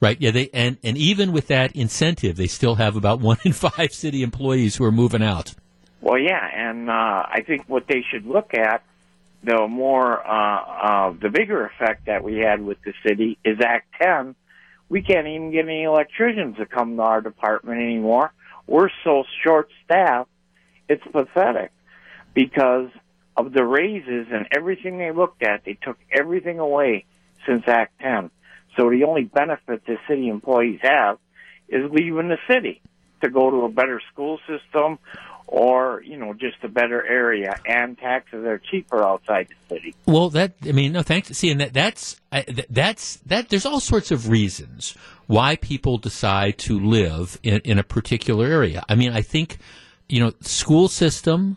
Right. 0.00 0.20
Yeah. 0.20 0.30
They 0.30 0.50
and 0.52 0.78
and 0.82 0.96
even 0.96 1.32
with 1.32 1.48
that 1.48 1.74
incentive, 1.76 2.36
they 2.36 2.46
still 2.46 2.74
have 2.76 2.96
about 2.96 3.20
one 3.20 3.38
in 3.44 3.52
five 3.52 3.92
city 3.92 4.22
employees 4.22 4.76
who 4.76 4.84
are 4.84 4.92
moving 4.92 5.22
out. 5.22 5.54
Well, 6.00 6.18
yeah, 6.18 6.46
and 6.54 6.90
uh, 6.90 6.92
I 6.92 7.42
think 7.46 7.64
what 7.66 7.86
they 7.88 8.04
should 8.10 8.26
look 8.26 8.52
at, 8.52 8.82
the 9.44 9.66
more 9.68 10.26
uh, 10.26 10.60
uh, 11.08 11.14
the 11.20 11.28
bigger 11.28 11.66
effect 11.66 12.06
that 12.06 12.24
we 12.24 12.38
had 12.38 12.62
with 12.62 12.78
the 12.84 12.92
city 13.06 13.38
is 13.44 13.58
Act 13.60 13.86
Ten. 14.00 14.34
We 14.88 15.02
can't 15.02 15.26
even 15.26 15.50
get 15.50 15.66
any 15.66 15.82
electricians 15.82 16.56
to 16.56 16.66
come 16.66 16.96
to 16.96 17.02
our 17.02 17.20
department 17.20 17.80
anymore. 17.80 18.32
We're 18.66 18.90
so 19.02 19.24
short 19.42 19.68
staffed, 19.84 20.30
it's 20.88 21.02
pathetic 21.10 21.72
because 22.32 22.90
of 23.36 23.52
the 23.52 23.64
raises 23.64 24.28
and 24.30 24.46
everything 24.50 24.98
they 24.98 25.12
looked 25.12 25.42
at. 25.42 25.64
They 25.64 25.74
took 25.74 25.98
everything 26.10 26.58
away 26.58 27.04
since 27.46 27.64
Act 27.66 28.00
Ten. 28.00 28.30
So 28.76 28.90
the 28.90 29.04
only 29.04 29.24
benefit 29.24 29.84
the 29.86 29.98
city 30.08 30.28
employees 30.28 30.80
have 30.82 31.18
is 31.68 31.90
leaving 31.90 32.28
the 32.28 32.38
city 32.48 32.80
to 33.22 33.30
go 33.30 33.50
to 33.50 33.64
a 33.64 33.68
better 33.68 34.00
school 34.12 34.38
system 34.46 34.98
or, 35.54 36.02
you 36.02 36.16
know, 36.16 36.34
just 36.34 36.56
a 36.64 36.68
better 36.68 37.06
area 37.06 37.56
and 37.64 37.96
taxes 37.96 38.44
are 38.44 38.58
cheaper 38.58 39.04
outside 39.04 39.46
the 39.48 39.76
city. 39.76 39.94
Well, 40.04 40.28
that 40.30 40.54
I 40.64 40.72
mean, 40.72 40.92
no 40.92 41.02
thanks. 41.02 41.28
See, 41.38 41.48
and 41.50 41.60
that 41.60 41.72
that's 41.72 42.20
that's 42.68 43.16
that. 43.26 43.50
There's 43.50 43.64
all 43.64 43.78
sorts 43.78 44.10
of 44.10 44.28
reasons 44.28 44.96
why 45.28 45.54
people 45.54 45.96
decide 45.98 46.58
to 46.58 46.80
live 46.80 47.38
in, 47.44 47.60
in 47.60 47.78
a 47.78 47.84
particular 47.84 48.46
area. 48.46 48.84
I 48.88 48.96
mean, 48.96 49.12
I 49.12 49.22
think 49.22 49.58
you 50.08 50.18
know, 50.18 50.32
school 50.40 50.88
system, 50.88 51.56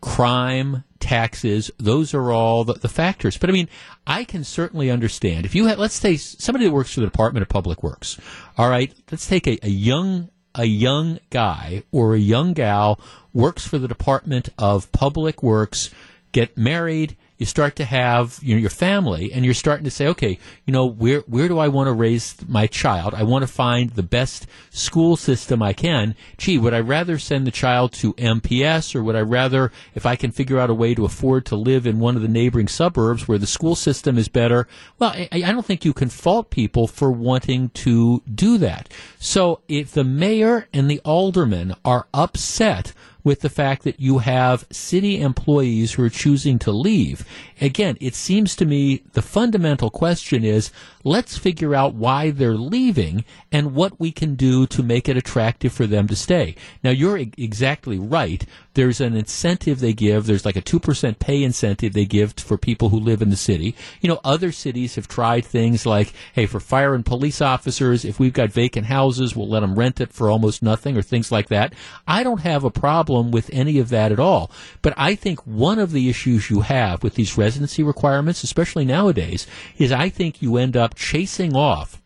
crime, 0.00 0.82
taxes. 0.98 1.70
Those 1.78 2.14
are 2.14 2.32
all 2.32 2.64
the, 2.64 2.74
the 2.74 2.88
factors. 2.88 3.38
But 3.38 3.48
I 3.48 3.52
mean, 3.52 3.68
I 4.08 4.24
can 4.24 4.42
certainly 4.42 4.90
understand 4.90 5.46
if 5.46 5.54
you 5.54 5.66
had, 5.66 5.78
let's 5.78 5.94
say, 5.94 6.16
somebody 6.16 6.64
that 6.64 6.72
works 6.72 6.94
for 6.94 7.00
the 7.00 7.06
Department 7.06 7.42
of 7.42 7.48
Public 7.48 7.84
Works. 7.84 8.18
All 8.58 8.68
right, 8.68 8.92
let's 9.12 9.28
take 9.28 9.46
a, 9.46 9.56
a 9.64 9.70
young 9.70 10.30
a 10.56 10.64
young 10.64 11.20
guy 11.30 11.82
or 11.92 12.14
a 12.14 12.18
young 12.18 12.54
gal 12.54 12.98
works 13.32 13.66
for 13.66 13.78
the 13.78 13.86
Department 13.86 14.48
of 14.58 14.90
Public 14.90 15.42
Works, 15.42 15.90
get 16.32 16.56
married, 16.56 17.16
you 17.38 17.46
start 17.46 17.76
to 17.76 17.84
have 17.84 18.38
you 18.42 18.54
know, 18.54 18.60
your 18.60 18.70
family, 18.70 19.32
and 19.32 19.44
you're 19.44 19.54
starting 19.54 19.84
to 19.84 19.90
say, 19.90 20.06
okay, 20.08 20.38
you 20.64 20.72
know, 20.72 20.86
where 20.86 21.20
where 21.20 21.48
do 21.48 21.58
I 21.58 21.68
want 21.68 21.88
to 21.88 21.92
raise 21.92 22.36
my 22.48 22.66
child? 22.66 23.14
I 23.14 23.22
want 23.24 23.42
to 23.42 23.46
find 23.46 23.90
the 23.90 24.02
best 24.02 24.46
school 24.70 25.16
system 25.16 25.62
I 25.62 25.72
can. 25.72 26.14
Gee, 26.38 26.58
would 26.58 26.74
I 26.74 26.80
rather 26.80 27.18
send 27.18 27.46
the 27.46 27.50
child 27.50 27.92
to 27.94 28.14
MPS, 28.14 28.94
or 28.94 29.02
would 29.02 29.16
I 29.16 29.20
rather, 29.20 29.70
if 29.94 30.06
I 30.06 30.16
can 30.16 30.30
figure 30.30 30.58
out 30.58 30.70
a 30.70 30.74
way 30.74 30.94
to 30.94 31.04
afford 31.04 31.44
to 31.46 31.56
live 31.56 31.86
in 31.86 31.98
one 31.98 32.16
of 32.16 32.22
the 32.22 32.28
neighboring 32.28 32.68
suburbs 32.68 33.28
where 33.28 33.38
the 33.38 33.46
school 33.46 33.74
system 33.74 34.16
is 34.16 34.28
better? 34.28 34.66
Well, 34.98 35.10
I, 35.10 35.28
I 35.32 35.52
don't 35.52 35.66
think 35.66 35.84
you 35.84 35.92
can 35.92 36.08
fault 36.08 36.50
people 36.50 36.86
for 36.86 37.10
wanting 37.10 37.68
to 37.70 38.22
do 38.32 38.58
that. 38.58 38.88
So 39.18 39.60
if 39.68 39.92
the 39.92 40.04
mayor 40.04 40.68
and 40.72 40.90
the 40.90 41.00
aldermen 41.04 41.74
are 41.84 42.06
upset 42.14 42.92
with 43.26 43.40
the 43.40 43.50
fact 43.50 43.82
that 43.82 43.98
you 43.98 44.18
have 44.18 44.64
city 44.70 45.20
employees 45.20 45.94
who 45.94 46.04
are 46.04 46.08
choosing 46.08 46.60
to 46.60 46.70
leave. 46.70 47.26
Again, 47.60 47.96
it 48.00 48.14
seems 48.14 48.54
to 48.54 48.64
me 48.64 49.02
the 49.14 49.20
fundamental 49.20 49.90
question 49.90 50.44
is 50.44 50.70
let's 51.02 51.36
figure 51.36 51.74
out 51.74 51.94
why 51.94 52.30
they're 52.30 52.54
leaving 52.54 53.24
and 53.50 53.74
what 53.74 53.98
we 53.98 54.12
can 54.12 54.36
do 54.36 54.64
to 54.68 54.80
make 54.80 55.08
it 55.08 55.16
attractive 55.16 55.72
for 55.72 55.88
them 55.88 56.06
to 56.06 56.14
stay. 56.14 56.54
Now, 56.84 56.90
you're 56.90 57.16
exactly 57.16 57.98
right. 57.98 58.46
There's 58.74 59.00
an 59.00 59.16
incentive 59.16 59.80
they 59.80 59.94
give. 59.94 60.26
There's 60.26 60.44
like 60.44 60.56
a 60.56 60.62
2% 60.62 61.18
pay 61.18 61.42
incentive 61.42 61.94
they 61.94 62.04
give 62.04 62.34
for 62.34 62.58
people 62.58 62.90
who 62.90 63.00
live 63.00 63.22
in 63.22 63.30
the 63.30 63.36
city. 63.36 63.74
You 64.02 64.08
know, 64.08 64.20
other 64.22 64.52
cities 64.52 64.96
have 64.96 65.08
tried 65.08 65.44
things 65.46 65.86
like, 65.86 66.12
hey, 66.34 66.46
for 66.46 66.60
fire 66.60 66.94
and 66.94 67.04
police 67.04 67.40
officers, 67.40 68.04
if 68.04 68.20
we've 68.20 68.34
got 68.34 68.52
vacant 68.52 68.86
houses, 68.86 69.34
we'll 69.34 69.48
let 69.48 69.60
them 69.60 69.76
rent 69.76 70.00
it 70.00 70.12
for 70.12 70.30
almost 70.30 70.62
nothing 70.62 70.96
or 70.96 71.02
things 71.02 71.32
like 71.32 71.48
that. 71.48 71.72
I 72.06 72.22
don't 72.22 72.42
have 72.42 72.64
a 72.64 72.70
problem 72.70 73.15
with 73.22 73.50
any 73.52 73.78
of 73.78 73.88
that 73.90 74.12
at 74.12 74.20
all. 74.20 74.50
But 74.82 74.94
I 74.96 75.14
think 75.14 75.40
one 75.46 75.78
of 75.78 75.92
the 75.92 76.08
issues 76.08 76.50
you 76.50 76.60
have 76.60 77.02
with 77.02 77.14
these 77.14 77.36
residency 77.36 77.82
requirements, 77.82 78.42
especially 78.42 78.84
nowadays, 78.84 79.46
is 79.78 79.92
I 79.92 80.08
think 80.08 80.42
you 80.42 80.56
end 80.56 80.76
up 80.76 80.94
chasing 80.94 81.54
off 81.54 82.00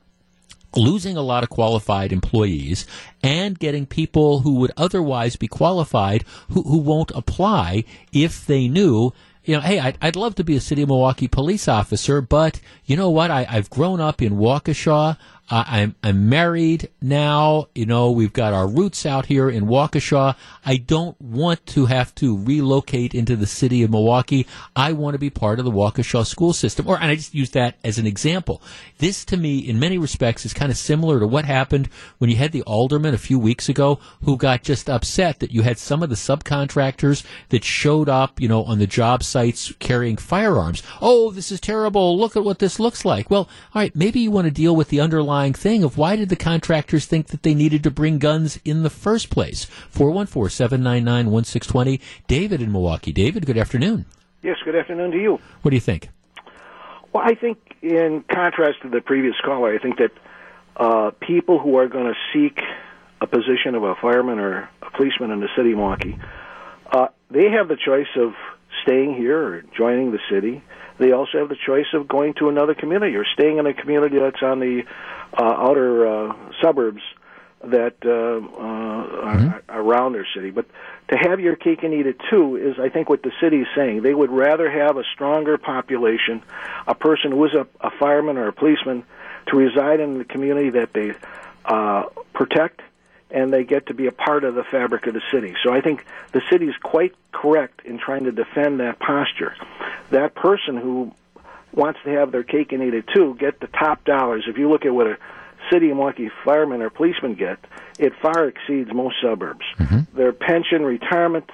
losing 0.76 1.16
a 1.16 1.22
lot 1.22 1.42
of 1.42 1.50
qualified 1.50 2.12
employees 2.12 2.86
and 3.24 3.58
getting 3.58 3.84
people 3.86 4.40
who 4.40 4.54
would 4.54 4.70
otherwise 4.76 5.34
be 5.34 5.48
qualified 5.48 6.24
who, 6.50 6.62
who 6.62 6.78
won't 6.78 7.10
apply 7.12 7.82
if 8.12 8.46
they 8.46 8.68
knew 8.68 9.12
you 9.44 9.56
know, 9.56 9.62
hey, 9.62 9.80
I'd, 9.80 9.98
I'd 10.02 10.16
love 10.16 10.34
to 10.36 10.44
be 10.44 10.56
a 10.56 10.60
city 10.60 10.82
of 10.82 10.88
Milwaukee 10.88 11.26
police 11.26 11.66
officer, 11.66 12.20
but 12.20 12.60
you 12.84 12.96
know 12.96 13.10
what? 13.10 13.30
I, 13.30 13.46
I've 13.48 13.70
grown 13.70 14.00
up 14.00 14.20
in 14.20 14.34
Waukesha. 14.34 15.16
Uh, 15.50 15.64
I'm 15.66 15.96
I'm 16.04 16.28
married 16.28 16.90
now. 17.02 17.66
You 17.74 17.84
know, 17.84 18.12
we've 18.12 18.32
got 18.32 18.52
our 18.52 18.68
roots 18.68 19.04
out 19.04 19.26
here 19.26 19.50
in 19.50 19.66
Waukesha. 19.66 20.36
I 20.64 20.76
don't 20.76 21.20
want 21.20 21.66
to 21.66 21.86
have 21.86 22.14
to 22.16 22.38
relocate 22.38 23.14
into 23.14 23.34
the 23.34 23.46
city 23.46 23.82
of 23.82 23.90
Milwaukee. 23.90 24.46
I 24.76 24.92
want 24.92 25.14
to 25.14 25.18
be 25.18 25.28
part 25.28 25.58
of 25.58 25.64
the 25.64 25.72
Waukesha 25.72 26.24
school 26.24 26.52
system. 26.52 26.86
Or, 26.86 26.96
and 26.96 27.10
I 27.10 27.16
just 27.16 27.34
use 27.34 27.50
that 27.50 27.76
as 27.82 27.98
an 27.98 28.06
example. 28.06 28.62
This, 28.98 29.24
to 29.24 29.36
me, 29.36 29.58
in 29.58 29.80
many 29.80 29.98
respects, 29.98 30.46
is 30.46 30.54
kind 30.54 30.70
of 30.70 30.78
similar 30.78 31.18
to 31.18 31.26
what 31.26 31.46
happened 31.46 31.88
when 32.18 32.30
you 32.30 32.36
had 32.36 32.52
the 32.52 32.62
alderman 32.62 33.14
a 33.14 33.18
few 33.18 33.38
weeks 33.38 33.68
ago 33.68 33.98
who 34.22 34.36
got 34.36 34.62
just 34.62 34.88
upset 34.88 35.40
that 35.40 35.50
you 35.50 35.62
had 35.62 35.78
some 35.78 36.02
of 36.02 36.10
the 36.10 36.14
subcontractors 36.14 37.24
that 37.48 37.64
showed 37.64 38.08
up, 38.08 38.40
you 38.40 38.46
know, 38.46 38.62
on 38.64 38.78
the 38.78 38.86
job 38.86 39.24
sites 39.24 39.72
carrying 39.80 40.16
firearms. 40.16 40.82
Oh, 41.02 41.32
this 41.32 41.50
is 41.50 41.60
terrible. 41.60 42.16
Look 42.16 42.36
at 42.36 42.44
what 42.44 42.60
this 42.60 42.78
looks 42.78 43.04
like. 43.04 43.30
Well, 43.30 43.48
all 43.74 43.82
right, 43.82 43.96
maybe 43.96 44.20
you 44.20 44.30
want 44.30 44.44
to 44.44 44.52
deal 44.52 44.76
with 44.76 44.90
the 44.90 45.00
underlying 45.00 45.39
thing 45.48 45.82
of 45.82 45.96
why 45.96 46.16
did 46.16 46.28
the 46.28 46.36
contractors 46.36 47.06
think 47.06 47.28
that 47.28 47.42
they 47.42 47.54
needed 47.54 47.82
to 47.84 47.90
bring 47.90 48.18
guns 48.18 48.58
in 48.64 48.82
the 48.82 48.90
first 48.90 49.30
place? 49.30 49.64
414 49.90 50.50
799 50.50 51.30
1620. 51.30 52.00
David 52.26 52.62
in 52.62 52.70
Milwaukee. 52.70 53.12
David, 53.12 53.46
good 53.46 53.58
afternoon. 53.58 54.06
Yes, 54.42 54.56
good 54.64 54.76
afternoon 54.76 55.10
to 55.10 55.18
you. 55.18 55.38
What 55.62 55.70
do 55.70 55.76
you 55.76 55.80
think? 55.80 56.08
Well, 57.12 57.24
I 57.26 57.34
think, 57.34 57.58
in 57.82 58.24
contrast 58.30 58.82
to 58.82 58.88
the 58.88 59.00
previous 59.00 59.34
caller, 59.44 59.74
I 59.74 59.78
think 59.78 59.98
that 59.98 60.12
uh, 60.76 61.10
people 61.20 61.58
who 61.58 61.76
are 61.76 61.88
going 61.88 62.06
to 62.06 62.14
seek 62.32 62.60
a 63.20 63.26
position 63.26 63.74
of 63.74 63.82
a 63.82 63.94
fireman 64.00 64.38
or 64.38 64.68
a 64.82 64.90
policeman 64.96 65.30
in 65.30 65.40
the 65.40 65.48
city 65.56 65.72
of 65.72 65.78
Milwaukee, 65.78 66.18
uh, 66.92 67.08
they 67.30 67.50
have 67.50 67.68
the 67.68 67.76
choice 67.76 68.08
of 68.16 68.32
staying 68.82 69.14
here 69.14 69.38
or 69.38 69.62
joining 69.76 70.12
the 70.12 70.20
city. 70.30 70.62
They 70.98 71.12
also 71.12 71.38
have 71.38 71.48
the 71.48 71.56
choice 71.66 71.86
of 71.94 72.08
going 72.08 72.34
to 72.34 72.48
another 72.48 72.74
community 72.74 73.16
or 73.16 73.24
staying 73.34 73.58
in 73.58 73.66
a 73.66 73.74
community 73.74 74.18
that's 74.18 74.42
on 74.42 74.60
the 74.60 74.82
uh, 75.36 75.42
outer 75.42 76.06
uh, 76.06 76.36
suburbs 76.60 77.02
that 77.62 77.94
uh, 78.04 78.10
uh, 78.10 79.36
mm-hmm. 79.36 79.48
are 79.68 79.82
around 79.82 80.14
their 80.14 80.26
city. 80.34 80.50
But 80.50 80.66
to 81.08 81.16
have 81.16 81.40
your 81.40 81.56
cake 81.56 81.82
and 81.82 81.92
eat 81.92 82.06
it 82.06 82.16
too 82.30 82.56
is, 82.56 82.78
I 82.78 82.88
think, 82.88 83.10
what 83.10 83.22
the 83.22 83.32
city 83.40 83.58
is 83.58 83.68
saying. 83.74 84.02
They 84.02 84.14
would 84.14 84.30
rather 84.30 84.70
have 84.70 84.96
a 84.96 85.04
stronger 85.12 85.58
population, 85.58 86.42
a 86.86 86.94
person 86.94 87.32
who 87.32 87.44
is 87.44 87.54
a, 87.54 87.66
a 87.80 87.90
fireman 87.90 88.38
or 88.38 88.48
a 88.48 88.52
policeman, 88.52 89.04
to 89.48 89.56
reside 89.56 90.00
in 90.00 90.18
the 90.18 90.24
community 90.24 90.70
that 90.70 90.92
they 90.92 91.12
uh, 91.64 92.04
protect 92.32 92.80
and 93.30 93.52
they 93.52 93.64
get 93.64 93.86
to 93.86 93.94
be 93.94 94.06
a 94.06 94.12
part 94.12 94.44
of 94.44 94.54
the 94.54 94.64
fabric 94.64 95.06
of 95.06 95.14
the 95.14 95.22
city. 95.30 95.54
So 95.62 95.72
I 95.72 95.80
think 95.80 96.04
the 96.32 96.42
city 96.50 96.66
is 96.66 96.74
quite 96.82 97.14
correct 97.32 97.82
in 97.84 97.98
trying 97.98 98.24
to 98.24 98.32
defend 98.32 98.80
that 98.80 98.98
posture. 98.98 99.54
That 100.10 100.34
person 100.34 100.76
who 100.76 101.12
wants 101.72 102.00
to 102.04 102.10
have 102.10 102.32
their 102.32 102.42
cake 102.42 102.72
and 102.72 102.82
eat 102.82 102.94
it 102.94 103.04
too 103.14 103.36
get 103.38 103.60
the 103.60 103.68
top 103.68 104.04
dollars. 104.04 104.44
If 104.48 104.58
you 104.58 104.68
look 104.68 104.84
at 104.84 104.94
what 104.94 105.06
a 105.06 105.18
city 105.70 105.90
of 105.90 105.96
Milwaukee 105.96 106.30
fireman 106.44 106.82
or 106.82 106.90
policeman 106.90 107.34
get, 107.34 107.58
it 107.98 108.12
far 108.20 108.48
exceeds 108.48 108.92
most 108.92 109.16
suburbs. 109.22 109.64
Mm-hmm. 109.78 110.16
Their 110.16 110.32
pension, 110.32 110.82
retirement 110.82 111.50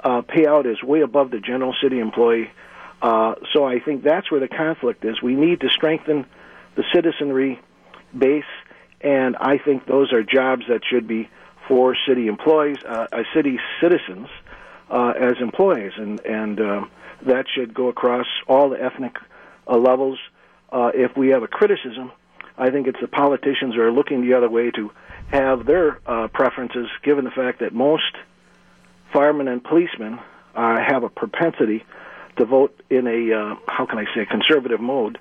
uh, 0.00 0.22
payout 0.22 0.70
is 0.70 0.82
way 0.82 1.00
above 1.00 1.30
the 1.30 1.40
general 1.40 1.74
city 1.82 1.98
employee. 1.98 2.50
Uh, 3.02 3.34
so 3.52 3.64
I 3.64 3.80
think 3.80 4.02
that's 4.02 4.30
where 4.30 4.40
the 4.40 4.48
conflict 4.48 5.04
is. 5.04 5.20
We 5.22 5.34
need 5.34 5.60
to 5.60 5.68
strengthen 5.68 6.26
the 6.76 6.84
citizenry 6.94 7.60
base, 8.16 8.44
and 9.00 9.36
I 9.36 9.58
think 9.58 9.86
those 9.86 10.12
are 10.12 10.22
jobs 10.22 10.64
that 10.68 10.82
should 10.88 11.06
be 11.06 11.28
for 11.68 11.96
city 12.06 12.28
employees, 12.28 12.78
uh, 12.86 13.06
uh, 13.12 13.22
city 13.34 13.58
citizens 13.80 14.28
uh, 14.90 15.12
as 15.18 15.34
employees, 15.40 15.92
and 15.96 16.20
and 16.20 16.60
um, 16.60 16.90
that 17.22 17.46
should 17.52 17.74
go 17.74 17.88
across 17.88 18.26
all 18.46 18.70
the 18.70 18.82
ethnic 18.82 19.16
uh, 19.66 19.76
levels. 19.76 20.18
Uh, 20.70 20.90
if 20.94 21.16
we 21.16 21.28
have 21.28 21.42
a 21.42 21.48
criticism, 21.48 22.12
I 22.58 22.70
think 22.70 22.86
it's 22.86 23.00
the 23.00 23.08
politicians 23.08 23.74
who 23.74 23.80
are 23.82 23.92
looking 23.92 24.22
the 24.22 24.34
other 24.34 24.48
way 24.48 24.70
to 24.72 24.90
have 25.30 25.66
their 25.66 26.00
uh, 26.06 26.28
preferences, 26.28 26.88
given 27.02 27.24
the 27.24 27.30
fact 27.30 27.60
that 27.60 27.72
most 27.72 28.16
firemen 29.12 29.48
and 29.48 29.62
policemen 29.62 30.18
uh, 30.54 30.76
have 30.86 31.02
a 31.02 31.08
propensity 31.08 31.84
to 32.36 32.44
vote 32.44 32.80
in 32.90 33.06
a 33.06 33.32
uh, 33.32 33.54
how 33.66 33.86
can 33.86 33.98
I 33.98 34.04
say 34.14 34.26
conservative 34.26 34.80
mode. 34.80 35.18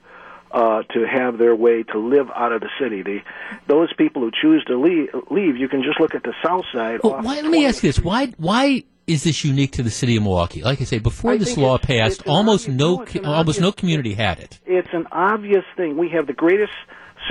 Uh, 0.51 0.83
to 0.83 1.05
have 1.05 1.37
their 1.37 1.53
way 1.53 1.83
to 1.83 1.97
live 1.97 2.29
out 2.33 2.53
of 2.53 2.61
the 2.61 2.69
city, 2.79 3.01
the 3.01 3.19
those 3.67 3.91
people 3.97 4.21
who 4.21 4.31
choose 4.31 4.63
to 4.63 4.79
leave, 4.79 5.09
leave 5.29 5.57
you 5.57 5.67
can 5.67 5.83
just 5.83 5.99
look 5.99 6.15
at 6.15 6.23
the 6.23 6.33
south 6.41 6.63
side. 6.71 7.01
Well, 7.03 7.21
why, 7.21 7.41
let 7.41 7.51
me 7.51 7.65
ask 7.65 7.83
you 7.83 7.89
this: 7.89 7.99
Why, 7.99 8.27
why 8.37 8.85
is 9.07 9.23
this 9.23 9.43
unique 9.45 9.71
to 9.73 9.83
the 9.83 9.89
city 9.91 10.15
of 10.17 10.23
Milwaukee? 10.23 10.61
Like 10.63 10.81
I 10.81 10.83
say, 10.85 10.99
before 10.99 11.31
I 11.31 11.37
this 11.37 11.57
law 11.57 11.75
it's- 11.75 11.87
passed, 11.87 12.19
it's 12.21 12.29
almost 12.29 12.65
obvious- 12.67 12.79
no, 12.79 12.95
no, 12.95 13.01
it's 13.03 13.13
co- 13.13 13.19
an 13.19 13.25
almost 13.25 13.61
no 13.61 13.71
community 13.71 14.13
had 14.13 14.39
it. 14.39 14.59
it's 14.65 14.87
an 14.93 15.07
obvious 15.11 15.63
thing. 15.77 15.97
We 15.97 16.09
have 16.09 16.27
the 16.27 16.33
greatest. 16.33 16.73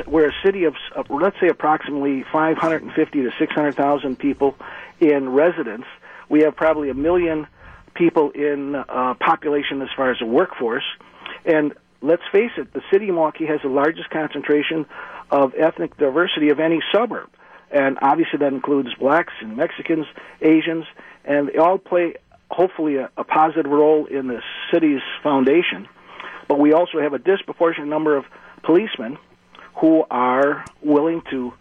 We're 0.07 0.29
a 0.29 0.33
city 0.45 0.65
of, 0.65 0.75
of 0.97 1.07
let's 1.11 1.37
say, 1.41 1.49
approximately 1.49 2.25
550 2.33 3.23
to 3.23 3.31
600,000 3.39 4.19
people 4.19 4.57
in 5.01 5.29
residence. 5.29 5.85
We 6.29 6.41
have 6.43 6.57
probably 6.57 6.91
a 6.91 6.95
million 6.95 7.47
people 7.95 8.31
in 8.31 8.75
uh, 8.75 9.15
population 9.21 9.81
as 9.83 9.89
far 9.97 10.11
as 10.11 10.19
the 10.19 10.27
workforce, 10.27 10.83
and 11.45 11.75
let's 12.03 12.23
face 12.33 12.51
it, 12.57 12.73
the 12.73 12.83
city 12.93 13.09
of 13.09 13.15
Milwaukee 13.15 13.47
has 13.47 13.61
the 13.63 13.69
largest 13.69 14.11
concentration 14.11 14.85
of 15.31 15.55
ethnic 15.57 15.97
diversity 15.97 16.49
of 16.51 16.59
any 16.59 16.81
suburb, 16.93 17.29
and 17.71 17.97
obviously 18.03 18.39
that 18.41 18.53
includes 18.53 18.89
blacks 18.99 19.33
and 19.41 19.57
Mexicans, 19.57 20.07
Asians, 20.43 20.87
and 21.25 21.49
they 21.49 21.57
all 21.59 21.79
play 21.79 22.15
hopefully 22.51 22.97
a, 22.97 23.11
a 23.17 23.25
positive 23.25 23.71
role 23.71 24.07
in 24.07 24.29
the 24.29 24.41
city's 24.73 25.01
foundation 25.23 25.89
but 26.49 26.59
we 26.59 26.73
also 26.73 27.01
have 27.01 27.13
a 27.13 27.19
disproportionate 27.19 27.89
number 27.89 28.17
of 28.17 28.25
policemen 28.63 29.19
who 29.77 30.05
are 30.11 30.65
willing 30.83 31.23
to 31.31 31.53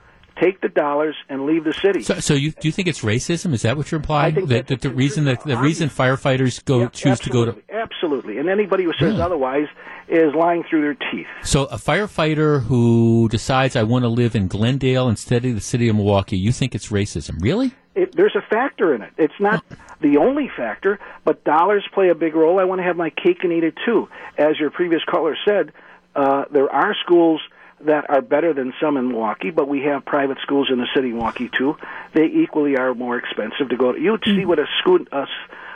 take 0.42 0.62
the 0.62 0.70
dollars 0.70 1.16
and 1.30 1.46
leave 1.46 1.64
the 1.64 1.74
city. 1.74 2.02
So, 2.02 2.20
so 2.20 2.34
you 2.34 2.52
do 2.52 2.68
you 2.68 2.72
think 2.72 2.88
it's 2.88 3.02
racism? 3.02 3.54
Is 3.54 3.62
that 3.62 3.78
what 3.78 3.92
you're 3.92 4.00
implying? 4.00 4.36
Think 4.36 4.50
that, 4.50 4.68
that 4.68 4.82
the 4.82 4.90
reason 4.90 5.26
that 5.26 5.44
the 5.44 5.58
reason 5.58 5.90
firefighters 5.90 6.64
go 6.66 6.82
Yeah, 6.82 6.90
choose 6.90 7.20
to 7.22 7.30
go 7.30 7.46
to 7.46 7.56
absolutely, 7.72 8.40
and 8.40 8.50
anybody 8.50 8.84
who 8.84 8.94
says 9.00 9.20
otherwise 9.20 9.68
is 10.08 10.34
lying 10.36 10.64
through 10.70 10.82
their 10.82 10.98
teeth. 11.12 11.28
so 11.44 11.66
a 11.66 11.78
firefighter 11.78 12.64
who 12.64 13.30
decides 13.30 13.76
I 13.76 13.84
want 13.84 14.04
to 14.04 14.10
live 14.10 14.36
in 14.36 14.48
Glendale 14.48 15.08
instead 15.08 15.46
of 15.46 15.56
the 15.56 15.62
city 15.62 15.88
of 15.88 15.96
Milwaukee, 15.96 16.38
you 16.38 16.52
think 16.52 16.76
it's 16.76 16.90
racism? 16.90 17.42
Really? 17.42 17.74
It, 17.96 18.16
there's 18.16 18.36
a 18.36 18.42
factor 18.42 18.94
in 18.94 19.02
it. 19.02 19.14
It's 19.18 19.40
not 19.40 19.64
the 20.02 20.18
only 20.18 20.50
factor, 20.56 21.00
but 21.24 21.44
dollars 21.44 21.88
play 21.94 22.10
a 22.10 22.16
big 22.16 22.36
role. 22.36 22.60
I 22.60 22.66
want 22.66 22.80
to 22.80 22.84
have 22.84 22.98
my 22.98 23.10
cake 23.10 23.44
and 23.44 23.54
eat 23.54 23.64
it 23.64 23.76
too. 23.86 24.10
As 24.38 24.60
your 24.60 24.70
previous 24.70 25.04
caller 25.04 25.38
said, 25.46 25.72
uh, 26.16 26.46
there 26.52 26.70
are 26.70 26.96
schools 27.04 27.42
that 27.82 28.10
are 28.10 28.22
better 28.22 28.54
than 28.54 28.74
some 28.82 28.98
in 28.98 29.10
Milwaukee, 29.10 29.52
but 29.52 29.68
we 29.68 29.82
have 29.82 30.06
private 30.06 30.38
schools 30.42 30.70
in 30.72 30.78
the 30.78 30.88
city 30.96 31.10
of 31.10 31.16
Milwaukee 31.16 31.50
too. 31.50 31.78
They 32.14 32.26
equally 32.26 32.78
are 32.78 32.94
more 32.94 33.18
expensive 33.18 33.70
to 33.70 33.78
go 33.78 33.92
to. 33.92 34.00
You'd 34.00 34.24
see 34.26 34.46
what 34.46 34.60
a 34.60 34.66
school. 34.80 35.00
Uh, 35.12 35.26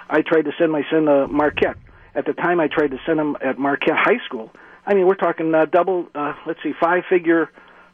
I 0.09 0.21
tried 0.21 0.43
to 0.43 0.53
send 0.57 0.71
my 0.71 0.83
son 0.89 1.05
to 1.05 1.27
Marquette. 1.27 1.77
At 2.15 2.25
the 2.25 2.33
time, 2.33 2.59
I 2.59 2.67
tried 2.67 2.91
to 2.91 2.99
send 3.05 3.19
him 3.19 3.37
at 3.41 3.59
Marquette 3.59 3.97
High 3.97 4.19
School. 4.25 4.51
I 4.85 4.93
mean, 4.93 5.05
we're 5.05 5.15
talking 5.15 5.53
uh, 5.53 5.65
double. 5.65 6.07
Uh, 6.15 6.33
let's 6.45 6.63
see, 6.63 6.73
five-figure 6.79 7.51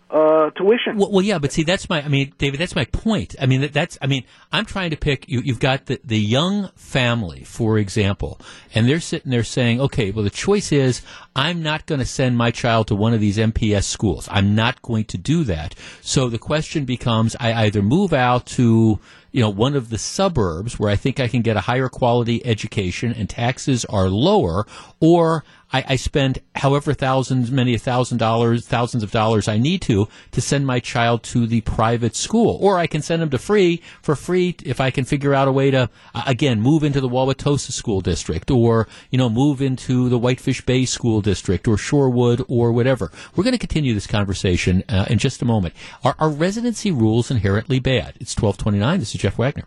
uh, 0.10 0.52
tuition. 0.52 0.98
Well, 0.98 1.12
well, 1.12 1.22
yeah, 1.24 1.40
but 1.40 1.52
see, 1.52 1.64
that's 1.64 1.90
my. 1.90 2.04
I 2.04 2.08
mean, 2.08 2.34
David, 2.38 2.60
that's 2.60 2.76
my 2.76 2.86
point. 2.86 3.36
I 3.42 3.46
mean, 3.46 3.62
that, 3.62 3.74
that's. 3.74 3.98
I 4.02 4.08
mean, 4.08 4.24
I'm 4.52 4.66
trying 4.66 4.92
to 4.92 4.98
pick. 4.98 5.28
You, 5.28 5.42
you've 5.42 5.60
got 5.60 5.88
the 5.88 6.00
the 6.04 6.20
young 6.20 6.70
family, 6.76 7.44
for 7.44 7.78
example, 7.78 8.40
and 8.76 8.88
they're 8.88 9.00
sitting 9.00 9.32
there 9.32 9.44
saying, 9.44 9.82
"Okay, 9.82 10.12
well, 10.12 10.24
the 10.24 10.30
choice 10.30 10.72
is 10.72 11.02
I'm 11.36 11.64
not 11.64 11.86
going 11.86 12.00
to 12.00 12.06
send 12.06 12.38
my 12.38 12.52
child 12.52 12.88
to 12.88 12.96
one 12.96 13.14
of 13.14 13.22
these 13.22 13.38
MPS 13.38 13.86
schools. 13.86 14.28
I'm 14.32 14.54
not 14.56 14.82
going 14.82 15.06
to 15.06 15.18
do 15.18 15.44
that." 15.46 15.76
So 16.02 16.30
the 16.30 16.40
question 16.40 16.86
becomes: 16.86 17.36
I 17.40 17.66
either 17.66 17.82
move 17.82 18.14
out 18.14 18.46
to 18.48 19.00
you 19.34 19.42
know 19.42 19.50
one 19.50 19.76
of 19.76 19.90
the 19.90 19.98
suburbs 19.98 20.80
where 20.80 20.90
I 20.90 20.96
think 20.96 21.20
I 21.20 21.28
can 21.28 21.42
get 21.42 21.58
a 21.58 21.62
higher 21.62 21.90
quality 21.90 22.46
education 22.46 23.12
and 23.12 23.30
taxes 23.30 23.84
are 23.86 24.08
lower, 24.08 24.66
or 25.02 25.44
I, 25.74 25.84
I 25.90 25.96
spend 25.96 26.40
however 26.56 26.94
thousands, 26.94 27.50
many 27.52 27.74
a 27.74 27.80
thousand 27.80 28.20
dollars, 28.20 28.68
thousands 28.68 29.02
of 29.02 29.10
dollars 29.10 29.48
I 29.48 29.58
need 29.58 29.82
to 29.84 30.08
to 30.32 30.40
send 30.40 30.68
my 30.68 30.80
child 30.80 31.24
to 31.24 31.48
the 31.48 31.62
private 31.62 32.16
school, 32.16 32.60
or 32.62 32.78
I 32.78 32.86
can 32.86 33.02
send 33.02 33.24
them 33.24 33.32
to 33.32 33.40
free 33.40 33.82
for 34.04 34.16
free 34.16 34.56
if 34.64 34.80
I 34.80 34.92
can 34.92 35.04
figure 35.04 35.34
out 35.34 35.48
a 35.48 35.52
way 35.52 35.72
to 35.72 35.90
again 36.28 36.62
move 36.62 36.84
into 36.84 37.02
the 37.02 37.10
Wauwatosa 37.10 37.72
school 37.72 38.02
district, 38.02 38.52
or 38.52 38.88
you 39.10 39.18
know 39.18 39.30
move 39.30 39.64
into 39.64 40.10
the 40.10 40.20
Whitefish 40.20 40.62
Bay 40.62 40.86
school 40.86 41.22
district, 41.22 41.68
or 41.68 41.76
Shorewood, 41.76 42.46
or 42.48 42.72
whatever. 42.72 43.12
We're 43.36 43.44
going 43.44 43.54
to 43.54 43.58
continue 43.58 43.96
this 43.96 44.08
conversation 44.08 44.84
uh, 44.88 45.08
in 45.10 45.18
just 45.18 45.42
a 45.42 45.46
moment. 45.46 45.74
Are, 46.04 46.16
are 46.20 46.30
residency 46.30 46.92
rules 46.92 47.32
inherently 47.32 47.80
bad? 47.80 48.14
It's 48.20 48.36
twelve 48.36 48.58
twenty 48.58 48.78
nine. 48.78 49.00
This 49.00 49.16
is 49.16 49.23
Jeff 49.24 49.40
Wagner. 49.40 49.64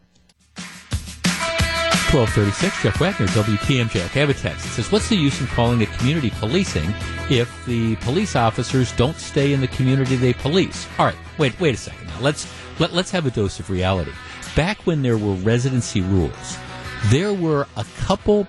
1236, 2.12 2.82
Jeff 2.82 3.00
Wagner, 3.00 3.26
WTMJ. 3.28 4.02
I 4.02 4.08
have 4.08 4.28
a 4.28 4.34
text. 4.34 4.66
It 4.66 4.68
says, 4.68 4.92
What's 4.92 5.08
the 5.08 5.16
use 5.16 5.40
in 5.40 5.46
calling 5.46 5.80
it 5.80 5.90
community 5.92 6.28
policing 6.28 6.92
if 7.30 7.64
the 7.64 7.96
police 7.96 8.36
officers 8.36 8.92
don't 8.96 9.16
stay 9.16 9.54
in 9.54 9.62
the 9.62 9.68
community 9.68 10.16
they 10.16 10.34
police? 10.34 10.86
All 10.98 11.06
right, 11.06 11.16
wait, 11.38 11.58
wait 11.58 11.74
a 11.74 11.78
second 11.78 12.06
now. 12.06 12.20
Let's, 12.20 12.52
let, 12.78 12.92
let's 12.92 13.10
have 13.12 13.24
a 13.24 13.30
dose 13.30 13.58
of 13.58 13.70
reality. 13.70 14.12
Back 14.54 14.76
when 14.82 15.00
there 15.00 15.16
were 15.16 15.32
residency 15.36 16.02
rules, 16.02 16.58
there 17.06 17.32
were 17.32 17.66
a 17.78 17.86
couple, 18.00 18.46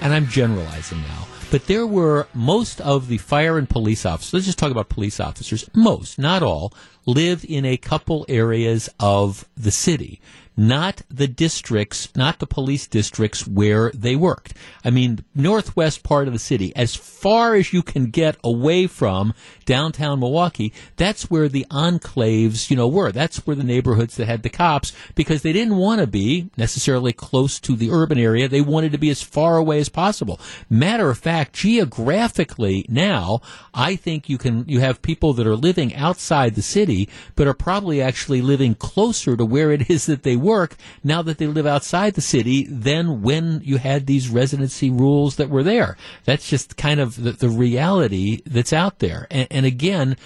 and 0.00 0.12
I'm 0.12 0.26
generalizing 0.26 1.02
now, 1.02 1.21
but 1.52 1.66
there 1.66 1.86
were 1.86 2.26
most 2.32 2.80
of 2.80 3.08
the 3.08 3.18
fire 3.18 3.58
and 3.58 3.68
police 3.68 4.06
officers, 4.06 4.32
let's 4.32 4.46
just 4.46 4.58
talk 4.58 4.70
about 4.70 4.88
police 4.88 5.20
officers, 5.20 5.68
most, 5.74 6.18
not 6.18 6.42
all, 6.42 6.72
lived 7.04 7.44
in 7.44 7.66
a 7.66 7.76
couple 7.76 8.24
areas 8.26 8.88
of 8.98 9.46
the 9.54 9.70
city 9.70 10.18
not 10.56 11.02
the 11.10 11.26
districts, 11.26 12.08
not 12.14 12.38
the 12.38 12.46
police 12.46 12.86
districts 12.86 13.46
where 13.46 13.90
they 13.94 14.16
worked. 14.16 14.54
I 14.84 14.90
mean, 14.90 15.24
northwest 15.34 16.02
part 16.02 16.26
of 16.26 16.32
the 16.32 16.38
city, 16.38 16.74
as 16.76 16.94
far 16.94 17.54
as 17.54 17.72
you 17.72 17.82
can 17.82 18.06
get 18.06 18.36
away 18.44 18.86
from 18.86 19.34
downtown 19.64 20.20
Milwaukee, 20.20 20.72
that's 20.96 21.30
where 21.30 21.48
the 21.48 21.66
enclaves, 21.70 22.70
you 22.70 22.76
know, 22.76 22.88
were. 22.88 23.12
That's 23.12 23.46
where 23.46 23.56
the 23.56 23.64
neighborhoods 23.64 24.16
that 24.16 24.26
had 24.26 24.42
the 24.42 24.50
cops 24.50 24.92
because 25.14 25.42
they 25.42 25.52
didn't 25.52 25.76
want 25.76 26.00
to 26.00 26.06
be 26.06 26.50
necessarily 26.56 27.12
close 27.12 27.58
to 27.60 27.76
the 27.76 27.90
urban 27.90 28.18
area. 28.18 28.48
They 28.48 28.60
wanted 28.60 28.92
to 28.92 28.98
be 28.98 29.10
as 29.10 29.22
far 29.22 29.56
away 29.56 29.78
as 29.78 29.88
possible. 29.88 30.40
Matter 30.68 31.10
of 31.10 31.18
fact, 31.18 31.54
geographically 31.54 32.84
now, 32.88 33.40
I 33.72 33.96
think 33.96 34.28
you 34.28 34.38
can, 34.38 34.64
you 34.68 34.80
have 34.80 35.02
people 35.02 35.32
that 35.34 35.46
are 35.46 35.56
living 35.56 35.94
outside 35.94 36.54
the 36.54 36.62
city, 36.62 37.08
but 37.36 37.46
are 37.46 37.54
probably 37.54 38.02
actually 38.02 38.42
living 38.42 38.74
closer 38.74 39.36
to 39.36 39.44
where 39.44 39.70
it 39.70 39.88
is 39.88 40.06
that 40.06 40.22
they 40.22 40.36
work 40.42 40.76
now 41.02 41.22
that 41.22 41.38
they 41.38 41.46
live 41.46 41.66
outside 41.66 42.14
the 42.14 42.20
city 42.20 42.66
than 42.66 43.22
when 43.22 43.60
you 43.64 43.78
had 43.78 44.06
these 44.06 44.28
residency 44.28 44.90
rules 44.90 45.36
that 45.36 45.48
were 45.48 45.62
there. 45.62 45.96
That's 46.24 46.48
just 46.48 46.76
kind 46.76 47.00
of 47.00 47.22
the, 47.22 47.32
the 47.32 47.48
reality 47.48 48.42
that's 48.44 48.72
out 48.72 48.98
there. 48.98 49.26
And, 49.30 49.46
and 49.50 49.66
again, 49.66 50.16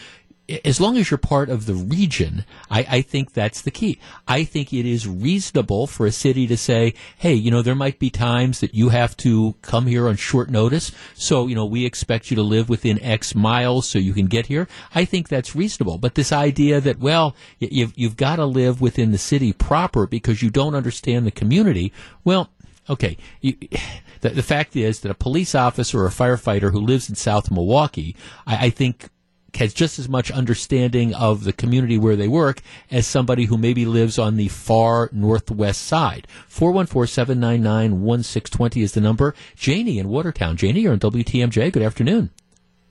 as 0.64 0.80
long 0.80 0.96
as 0.96 1.10
you're 1.10 1.18
part 1.18 1.48
of 1.48 1.66
the 1.66 1.74
region, 1.74 2.44
I, 2.70 2.86
I 2.88 3.02
think 3.02 3.32
that's 3.32 3.60
the 3.60 3.70
key. 3.70 3.98
I 4.28 4.44
think 4.44 4.72
it 4.72 4.86
is 4.86 5.08
reasonable 5.08 5.86
for 5.86 6.06
a 6.06 6.12
city 6.12 6.46
to 6.46 6.56
say, 6.56 6.94
hey, 7.18 7.34
you 7.34 7.50
know, 7.50 7.62
there 7.62 7.74
might 7.74 7.98
be 7.98 8.10
times 8.10 8.60
that 8.60 8.74
you 8.74 8.90
have 8.90 9.16
to 9.18 9.56
come 9.62 9.86
here 9.86 10.08
on 10.08 10.16
short 10.16 10.48
notice. 10.48 10.92
So, 11.14 11.48
you 11.48 11.54
know, 11.54 11.64
we 11.64 11.84
expect 11.84 12.30
you 12.30 12.36
to 12.36 12.42
live 12.42 12.68
within 12.68 13.02
X 13.02 13.34
miles 13.34 13.88
so 13.88 13.98
you 13.98 14.14
can 14.14 14.26
get 14.26 14.46
here. 14.46 14.68
I 14.94 15.04
think 15.04 15.28
that's 15.28 15.56
reasonable. 15.56 15.98
But 15.98 16.14
this 16.14 16.32
idea 16.32 16.80
that, 16.80 17.00
well, 17.00 17.34
you've, 17.58 17.92
you've 17.96 18.16
got 18.16 18.36
to 18.36 18.46
live 18.46 18.80
within 18.80 19.10
the 19.10 19.18
city 19.18 19.52
proper 19.52 20.06
because 20.06 20.42
you 20.42 20.50
don't 20.50 20.74
understand 20.74 21.26
the 21.26 21.32
community, 21.32 21.92
well, 22.24 22.50
Okay, 22.88 23.16
you, 23.40 23.56
the, 24.20 24.28
the 24.28 24.44
fact 24.44 24.76
is 24.76 25.00
that 25.00 25.10
a 25.10 25.14
police 25.14 25.56
officer 25.56 26.02
or 26.02 26.06
a 26.06 26.10
firefighter 26.10 26.70
who 26.70 26.78
lives 26.80 27.08
in 27.08 27.16
South 27.16 27.50
Milwaukee, 27.50 28.14
I, 28.46 28.66
I 28.66 28.70
think 28.70 29.10
has 29.56 29.74
just 29.74 29.98
as 29.98 30.08
much 30.08 30.30
understanding 30.30 31.14
of 31.14 31.44
the 31.44 31.52
community 31.52 31.98
where 31.98 32.16
they 32.16 32.28
work 32.28 32.60
as 32.90 33.06
somebody 33.06 33.44
who 33.46 33.56
maybe 33.58 33.84
lives 33.86 34.18
on 34.18 34.36
the 34.36 34.48
far 34.48 35.08
northwest 35.12 35.82
side. 35.82 36.26
414-799-1620 36.50 38.82
is 38.82 38.92
the 38.92 39.00
number. 39.00 39.34
Janie 39.54 39.98
in 39.98 40.08
Watertown. 40.08 40.56
Janie, 40.56 40.80
you're 40.80 40.92
on 40.92 40.98
WTMJ. 41.00 41.72
Good 41.72 41.82
afternoon. 41.82 42.30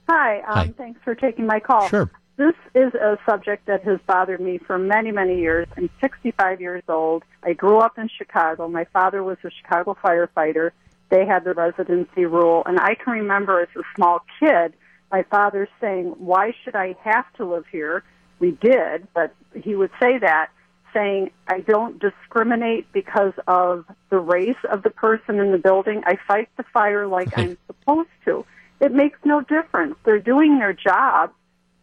Hi, 0.08 0.38
um, 0.40 0.44
Hi. 0.54 0.72
thanks 0.76 1.00
for 1.02 1.14
taking 1.14 1.46
my 1.46 1.60
call. 1.60 1.88
Sure. 1.88 2.10
This 2.36 2.54
is 2.74 2.92
a 2.94 3.16
subject 3.28 3.66
that 3.66 3.82
has 3.84 3.98
bothered 4.06 4.40
me 4.40 4.58
for 4.58 4.78
many, 4.78 5.10
many 5.10 5.40
years. 5.40 5.66
I'm 5.76 5.88
65 6.02 6.60
years 6.60 6.82
old. 6.86 7.24
I 7.42 7.54
grew 7.54 7.78
up 7.78 7.98
in 7.98 8.08
Chicago. 8.16 8.68
My 8.68 8.84
father 8.92 9.24
was 9.24 9.38
a 9.42 9.50
Chicago 9.50 9.96
firefighter. 10.04 10.70
they 11.08 11.24
had 11.24 11.44
the 11.44 11.54
residency 11.54 12.26
rule. 12.26 12.62
And 12.66 12.78
I 12.78 12.94
can 12.94 13.14
remember 13.14 13.62
as 13.62 13.68
a 13.76 13.82
small 13.94 14.20
kid, 14.38 14.74
my 15.10 15.22
father 15.24 15.68
saying, 15.80 16.14
Why 16.18 16.52
should 16.64 16.76
I 16.76 16.96
have 17.02 17.30
to 17.34 17.44
live 17.44 17.64
here? 17.70 18.02
We 18.38 18.52
did, 18.52 19.08
but 19.14 19.34
he 19.54 19.74
would 19.74 19.90
say 20.00 20.18
that, 20.18 20.50
saying, 20.92 21.30
I 21.48 21.60
don't 21.60 21.98
discriminate 21.98 22.92
because 22.92 23.32
of 23.46 23.86
the 24.10 24.18
race 24.18 24.56
of 24.70 24.82
the 24.82 24.90
person 24.90 25.38
in 25.38 25.52
the 25.52 25.58
building. 25.58 26.02
I 26.04 26.18
fight 26.28 26.48
the 26.56 26.64
fire 26.64 27.06
like 27.06 27.36
I'm 27.38 27.56
supposed 27.66 28.10
to. 28.26 28.44
It 28.80 28.92
makes 28.92 29.18
no 29.24 29.40
difference. 29.40 29.96
They're 30.04 30.18
doing 30.18 30.58
their 30.58 30.74
job 30.74 31.32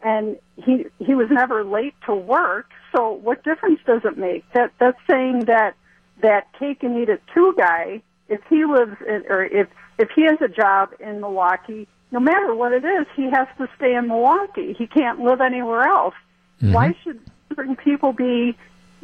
and 0.04 0.38
he 0.58 0.86
he 1.00 1.16
was 1.16 1.28
never 1.32 1.64
late 1.64 1.96
to 2.06 2.14
work. 2.14 2.70
So 2.96 3.12
what 3.12 3.44
difference 3.44 3.80
does 3.86 4.02
it 4.04 4.18
make? 4.18 4.44
That 4.54 4.72
that's 4.80 5.00
saying 5.10 5.46
that 5.46 5.76
that 6.22 6.48
cake 6.60 6.84
and 6.84 6.98
eat 6.98 7.10
it 7.10 7.22
too 7.34 7.54
guy, 7.58 8.02
if 8.28 8.42
he 8.50 8.66
lives 8.66 8.98
in, 9.08 9.24
or 9.30 9.44
if 9.44 9.68
if 9.98 10.10
he 10.16 10.24
has 10.24 10.40
a 10.42 10.48
job 10.48 10.90
in 11.00 11.22
Milwaukee, 11.22 11.88
no 12.14 12.20
matter 12.20 12.54
what 12.54 12.72
it 12.72 12.86
is, 12.86 13.08
he 13.16 13.24
has 13.24 13.48
to 13.58 13.68
stay 13.76 13.96
in 13.96 14.08
Milwaukee. 14.08 14.76
He 14.78 14.86
can't 14.86 15.20
live 15.20 15.42
anywhere 15.42 15.82
else. 15.82 16.14
Mm-hmm. 16.62 16.72
Why 16.72 16.96
should 17.04 17.20
certain 17.56 17.76
people 17.76 18.14
be 18.14 18.56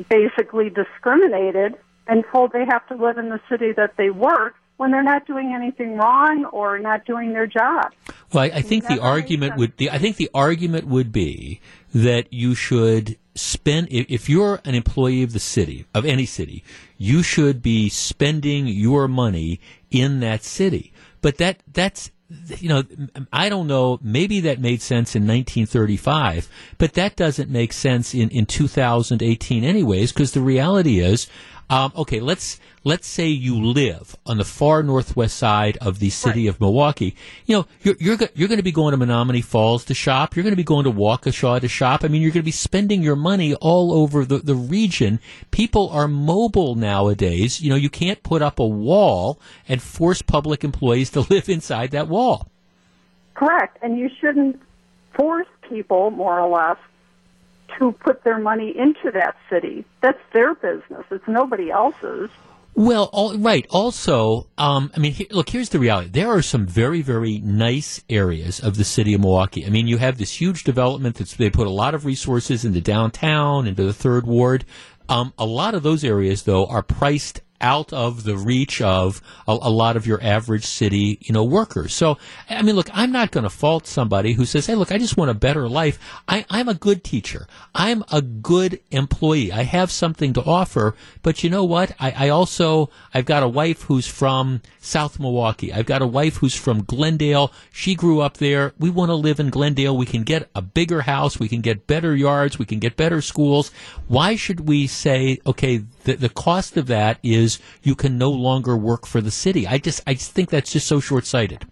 basically 0.09 0.69
discriminated 0.69 1.75
and 2.07 2.23
told 2.31 2.51
they 2.51 2.65
have 2.69 2.87
to 2.89 2.95
live 2.95 3.17
in 3.17 3.29
the 3.29 3.41
city 3.49 3.71
that 3.71 3.97
they 3.97 4.11
work 4.11 4.53
when 4.77 4.91
they're 4.91 5.03
not 5.03 5.25
doing 5.25 5.53
anything 5.53 5.97
wrong 5.97 6.45
or 6.45 6.77
not 6.77 7.03
doing 7.05 7.33
their 7.33 7.47
job? 7.47 7.91
Well, 8.31 8.43
I, 8.43 8.57
I 8.57 8.61
think 8.61 8.87
the 8.87 9.01
argument 9.01 9.53
sense. 9.53 9.59
would 9.59 9.77
the, 9.77 9.89
I 9.89 9.97
think 9.97 10.17
the 10.17 10.29
argument 10.35 10.85
would 10.85 11.11
be 11.11 11.61
that 11.93 12.31
you 12.31 12.53
should 12.53 13.17
spend 13.33 13.87
if, 13.89 14.05
if 14.07 14.29
you're 14.29 14.61
an 14.65 14.75
employee 14.75 15.23
of 15.23 15.33
the 15.33 15.39
city 15.39 15.87
of 15.95 16.05
any 16.05 16.27
city, 16.27 16.63
you 16.99 17.23
should 17.23 17.63
be 17.63 17.89
spending 17.89 18.67
your 18.67 19.07
money 19.07 19.59
in 19.89 20.19
that 20.19 20.43
city. 20.43 20.93
But 21.21 21.37
that 21.37 21.63
that's 21.73 22.11
you 22.59 22.69
know 22.69 22.83
I 23.33 23.49
don't 23.49 23.67
know 23.67 23.99
maybe 24.01 24.41
that 24.41 24.59
made 24.59 24.81
sense 24.81 25.15
in 25.15 25.23
1935, 25.23 26.49
but 26.77 26.93
that 26.93 27.15
doesn't 27.15 27.49
make 27.49 27.73
sense 27.73 28.13
in 28.13 28.29
in 28.29 28.45
2018 28.45 29.63
anyways 29.63 30.11
because 30.11 30.33
the 30.33 30.41
reality 30.41 30.99
is 30.99 31.27
um, 31.69 31.91
okay, 31.95 32.19
let's 32.19 32.59
let's 32.83 33.07
say 33.07 33.27
you 33.27 33.55
live 33.55 34.15
on 34.25 34.37
the 34.37 34.43
far 34.43 34.81
northwest 34.81 35.37
side 35.37 35.77
of 35.81 35.99
the 35.99 36.09
city 36.09 36.47
of 36.47 36.59
Milwaukee. 36.59 37.15
You 37.45 37.57
know, 37.57 37.67
you're 37.83 37.95
you're, 37.99 38.17
go- 38.17 38.27
you're 38.33 38.47
going 38.47 38.57
to 38.57 38.63
be 38.63 38.71
going 38.71 38.97
to 38.97 39.05
Menomonee 39.05 39.43
Falls 39.43 39.85
to 39.85 39.93
shop. 39.93 40.35
You're 40.35 40.43
going 40.43 40.53
to 40.53 40.57
be 40.57 40.63
going 40.63 40.85
to 40.85 40.91
Waukesha 40.91 41.61
to 41.61 41.67
shop. 41.67 42.03
I 42.03 42.07
mean, 42.07 42.21
you're 42.21 42.31
going 42.31 42.41
to 42.41 42.45
be 42.45 42.51
spending 42.51 43.03
your 43.03 43.15
money 43.15 43.53
all 43.55 43.93
over 43.93 44.25
the, 44.25 44.39
the 44.39 44.55
region. 44.55 45.19
People 45.51 45.89
are 45.89 46.07
mobile 46.07 46.73
nowadays. 46.73 47.61
You 47.61 47.69
know, 47.69 47.75
you 47.75 47.89
can't 47.89 48.23
put 48.23 48.41
up 48.41 48.57
a 48.57 48.67
wall 48.67 49.39
and 49.67 49.81
force 49.81 50.21
public 50.23 50.63
employees 50.63 51.09
to 51.11 51.21
live 51.21 51.49
inside 51.49 51.91
that 51.91 52.07
wall. 52.07 52.47
Correct. 53.35 53.77
And 53.83 53.97
you 53.97 54.09
shouldn't 54.19 54.59
force 55.15 55.47
people, 55.69 56.09
more 56.11 56.39
or 56.39 56.49
less, 56.49 56.77
to 57.77 57.91
put 57.91 58.23
their 58.23 58.39
money 58.39 58.75
into 58.77 59.11
that 59.11 59.35
city. 59.49 59.85
That's 60.01 60.19
their 60.33 60.55
business. 60.55 61.05
It's 61.11 61.27
nobody 61.27 61.71
else's. 61.71 62.29
Well, 62.75 63.09
all, 63.11 63.37
right. 63.37 63.65
Also, 63.69 64.47
um, 64.57 64.91
I 64.95 64.99
mean, 64.99 65.11
he, 65.11 65.27
look, 65.31 65.49
here's 65.49 65.69
the 65.69 65.79
reality. 65.79 66.09
There 66.11 66.29
are 66.29 66.41
some 66.41 66.65
very, 66.65 67.01
very 67.01 67.39
nice 67.39 68.03
areas 68.09 68.59
of 68.59 68.77
the 68.77 68.85
city 68.85 69.13
of 69.13 69.21
Milwaukee. 69.21 69.65
I 69.65 69.69
mean, 69.69 69.87
you 69.87 69.97
have 69.97 70.17
this 70.17 70.39
huge 70.39 70.63
development 70.63 71.17
that's, 71.17 71.35
they 71.35 71.49
put 71.49 71.67
a 71.67 71.71
lot 71.71 71.93
of 71.93 72.05
resources 72.05 72.63
into 72.63 72.79
downtown, 72.79 73.67
into 73.67 73.83
the 73.83 73.93
third 73.93 74.25
ward. 74.25 74.63
Um, 75.09 75.33
a 75.37 75.45
lot 75.45 75.73
of 75.73 75.83
those 75.83 76.03
areas, 76.03 76.43
though, 76.43 76.67
are 76.67 76.83
priced 76.83 77.41
out 77.61 77.91
of 77.93 78.23
the 78.23 78.37
reach 78.37 78.81
of 78.81 79.21
a, 79.47 79.51
a 79.51 79.69
lot 79.69 79.97
of 79.97 80.07
your 80.07 80.21
average 80.23 80.65
city, 80.65 81.17
you 81.21 81.33
know, 81.33 81.43
workers. 81.43 81.93
So, 81.93 82.17
I 82.49 82.61
mean, 82.61 82.75
look, 82.75 82.89
I'm 82.93 83.11
not 83.11 83.31
going 83.31 83.43
to 83.43 83.49
fault 83.49 83.87
somebody 83.87 84.33
who 84.33 84.45
says, 84.45 84.65
"Hey, 84.67 84.75
look, 84.75 84.91
I 84.91 84.97
just 84.97 85.17
want 85.17 85.31
a 85.31 85.35
better 85.35 85.67
life. 85.67 85.99
I, 86.27 86.45
I'm 86.49 86.69
a 86.69 86.73
good 86.73 87.03
teacher. 87.03 87.47
I'm 87.73 88.03
a 88.11 88.21
good 88.21 88.79
employee. 88.91 89.51
I 89.51 89.63
have 89.63 89.91
something 89.91 90.33
to 90.33 90.43
offer." 90.43 90.95
But 91.21 91.43
you 91.43 91.49
know 91.49 91.65
what? 91.65 91.93
I, 91.99 92.11
I 92.11 92.29
also 92.29 92.89
I've 93.13 93.25
got 93.25 93.43
a 93.43 93.47
wife 93.47 93.83
who's 93.83 94.07
from 94.07 94.61
South 94.79 95.19
Milwaukee. 95.19 95.73
I've 95.73 95.85
got 95.85 96.01
a 96.01 96.07
wife 96.07 96.37
who's 96.37 96.55
from 96.55 96.83
Glendale. 96.83 97.51
She 97.71 97.95
grew 97.95 98.21
up 98.21 98.37
there. 98.37 98.73
We 98.79 98.89
want 98.89 99.09
to 99.09 99.15
live 99.15 99.39
in 99.39 99.49
Glendale. 99.49 99.95
We 99.95 100.05
can 100.05 100.23
get 100.23 100.49
a 100.55 100.61
bigger 100.61 101.01
house. 101.01 101.39
We 101.39 101.49
can 101.49 101.61
get 101.61 101.87
better 101.87 102.15
yards. 102.15 102.57
We 102.57 102.65
can 102.65 102.79
get 102.79 102.95
better 102.95 103.21
schools. 103.21 103.71
Why 104.07 104.35
should 104.35 104.67
we 104.67 104.87
say, 104.87 105.39
okay, 105.45 105.83
the, 106.09 106.15
the 106.15 106.29
cost 106.29 106.75
of 106.75 106.87
that 106.87 107.19
is 107.21 107.59
you 107.83 107.95
can 107.95 108.17
no 108.17 108.31
longer 108.31 108.75
work 108.75 109.05
for 109.05 109.21
the 109.21 109.31
city? 109.31 109.67
I 109.67 109.77
just, 109.77 110.01
I 110.07 110.15
think 110.15 110.49
that's 110.49 110.71
just 110.71 110.87
so 110.87 110.99
short 110.99 111.25
sighted. 111.25 111.67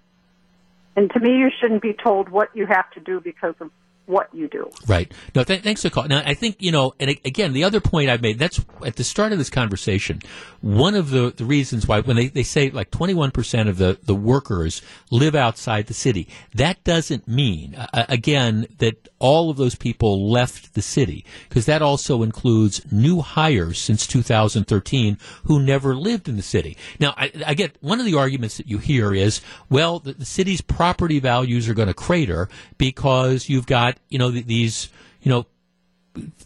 And 0.95 1.09
to 1.11 1.19
me, 1.19 1.37
you 1.37 1.49
shouldn't 1.59 1.81
be 1.81 1.93
told 1.93 2.29
what 2.29 2.49
you 2.55 2.67
have 2.67 2.89
to 2.91 2.99
do 2.99 3.19
because 3.19 3.55
of 3.59 3.71
what 4.07 4.33
you 4.33 4.47
do. 4.47 4.69
Right. 4.87 5.11
No, 5.35 5.43
th- 5.43 5.61
thanks 5.61 5.81
for 5.81 5.89
calling. 5.89 6.09
Now, 6.09 6.23
I 6.25 6.33
think, 6.33 6.55
you 6.59 6.71
know, 6.71 6.93
and 6.99 7.11
again, 7.23 7.53
the 7.53 7.65
other 7.65 7.79
point 7.79 8.09
I've 8.09 8.21
made, 8.21 8.39
that's 8.39 8.63
at 8.85 8.95
the 8.95 9.03
start 9.03 9.33
of 9.33 9.37
this 9.37 9.49
conversation, 9.49 10.21
one 10.61 10.95
of 10.95 11.11
the, 11.11 11.33
the 11.35 11.45
reasons 11.45 11.87
why, 11.87 11.99
when 11.99 12.15
they, 12.15 12.27
they 12.27 12.43
say 12.43 12.69
like 12.69 12.89
21% 12.89 13.67
of 13.67 13.77
the, 13.77 13.99
the 14.03 14.15
workers 14.15 14.81
live 15.11 15.35
outside 15.35 15.87
the 15.87 15.93
city, 15.93 16.27
that 16.55 16.83
doesn't 16.83 17.27
mean, 17.27 17.75
uh, 17.75 18.05
again, 18.09 18.67
that 18.77 19.09
all 19.19 19.49
of 19.49 19.57
those 19.57 19.75
people 19.75 20.31
left 20.31 20.73
the 20.73 20.81
city, 20.81 21.25
because 21.49 21.65
that 21.65 21.81
also 21.81 22.23
includes 22.23 22.81
new 22.91 23.21
hires 23.21 23.77
since 23.77 24.07
2013 24.07 25.17
who 25.43 25.59
never 25.59 25.95
lived 25.95 26.29
in 26.29 26.37
the 26.37 26.41
city. 26.41 26.77
Now, 26.99 27.13
I, 27.17 27.31
I 27.45 27.53
get 27.53 27.75
one 27.81 27.99
of 27.99 28.05
the 28.05 28.15
arguments 28.15 28.57
that 28.57 28.67
you 28.67 28.77
hear 28.77 29.13
is, 29.13 29.41
well, 29.69 29.99
the, 29.99 30.13
the 30.13 30.25
city's 30.25 30.61
property 30.61 31.19
values 31.19 31.67
are 31.67 31.73
going 31.73 31.87
to 31.89 31.93
crater 31.93 32.47
because 32.77 33.49
you've 33.49 33.67
got, 33.67 33.96
you 34.09 34.17
know, 34.19 34.31
th- 34.31 34.45
these, 34.45 34.89
you 35.21 35.31
know, 35.31 35.45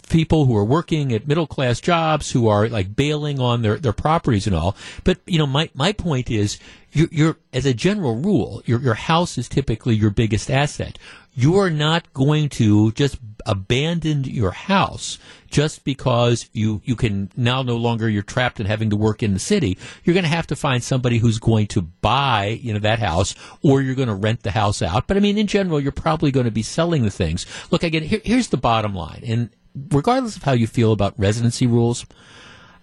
people 0.10 0.46
who 0.46 0.56
are 0.58 0.66
working 0.66 1.14
at 1.14 1.28
middle 1.28 1.48
class 1.48 1.80
jobs 1.80 2.32
who 2.32 2.48
are 2.48 2.68
like 2.68 2.96
bailing 2.96 3.40
on 3.40 3.62
their, 3.62 3.78
their 3.78 3.94
properties 3.94 4.48
and 4.48 4.56
all. 4.56 4.76
But 5.04 5.20
you 5.26 5.38
know, 5.38 5.48
my 5.48 5.70
my 5.74 5.94
point 5.94 6.30
is, 6.30 6.60
you're, 6.92 7.08
you're 7.12 7.38
as 7.54 7.66
a 7.66 7.74
general 7.74 8.16
rule, 8.18 8.62
your 8.66 8.80
your 8.82 8.96
house 8.96 9.38
is 9.38 9.48
typically 9.48 9.96
your 9.96 10.10
biggest 10.10 10.52
asset. 10.52 10.98
You 11.34 11.58
are 11.58 11.70
not 11.70 12.12
going 12.14 12.50
to 12.50 12.92
just 12.92 13.18
abandon 13.46 14.24
your 14.24 14.52
house 14.52 15.18
just 15.50 15.84
because 15.84 16.50
you 16.54 16.82
you 16.86 16.96
can 16.96 17.30
now 17.36 17.62
no 17.62 17.76
longer 17.76 18.10
you're 18.10 18.24
trapped 18.24 18.60
in 18.60 18.66
having 18.66 18.90
to 18.90 18.96
work 18.96 19.24
in 19.24 19.34
the 19.34 19.40
city. 19.40 19.78
You're 20.04 20.14
going 20.14 20.24
to 20.24 20.30
have 20.30 20.48
to 20.48 20.56
find 20.56 20.84
somebody 20.84 21.18
who's 21.18 21.40
going 21.40 21.68
to 21.68 21.82
buy 21.82 22.60
you 22.62 22.74
know 22.74 22.80
that 22.80 23.00
house, 23.00 23.36
or 23.62 23.82
you're 23.82 23.96
going 23.96 24.08
to 24.08 24.16
rent 24.16 24.44
the 24.44 24.52
house 24.52 24.82
out. 24.82 25.08
But 25.08 25.18
I 25.18 25.20
mean, 25.20 25.38
in 25.38 25.48
general, 25.48 25.80
you're 25.80 25.92
probably 25.92 26.32
going 26.32 26.46
to 26.46 26.52
be 26.52 26.64
selling 26.64 27.04
the 27.04 27.12
things. 27.12 27.46
Look, 27.72 27.84
again, 27.84 28.04
here, 28.04 28.22
here's 28.24 28.50
the 28.50 28.58
bottom 28.58 28.96
line, 28.96 29.24
and 29.26 29.50
regardless 29.92 30.36
of 30.36 30.44
how 30.44 30.54
you 30.54 30.68
feel 30.68 30.92
about 30.92 31.20
residency 31.20 31.68
rules, 31.68 32.06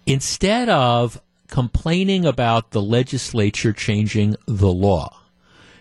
instead 0.07 0.69
of 0.69 1.21
complaining 1.49 2.27
about 2.27 2.71
the 2.71 2.83
legislature 2.83 3.73
changing 3.73 4.37
the 4.47 4.73
law, 4.73 5.17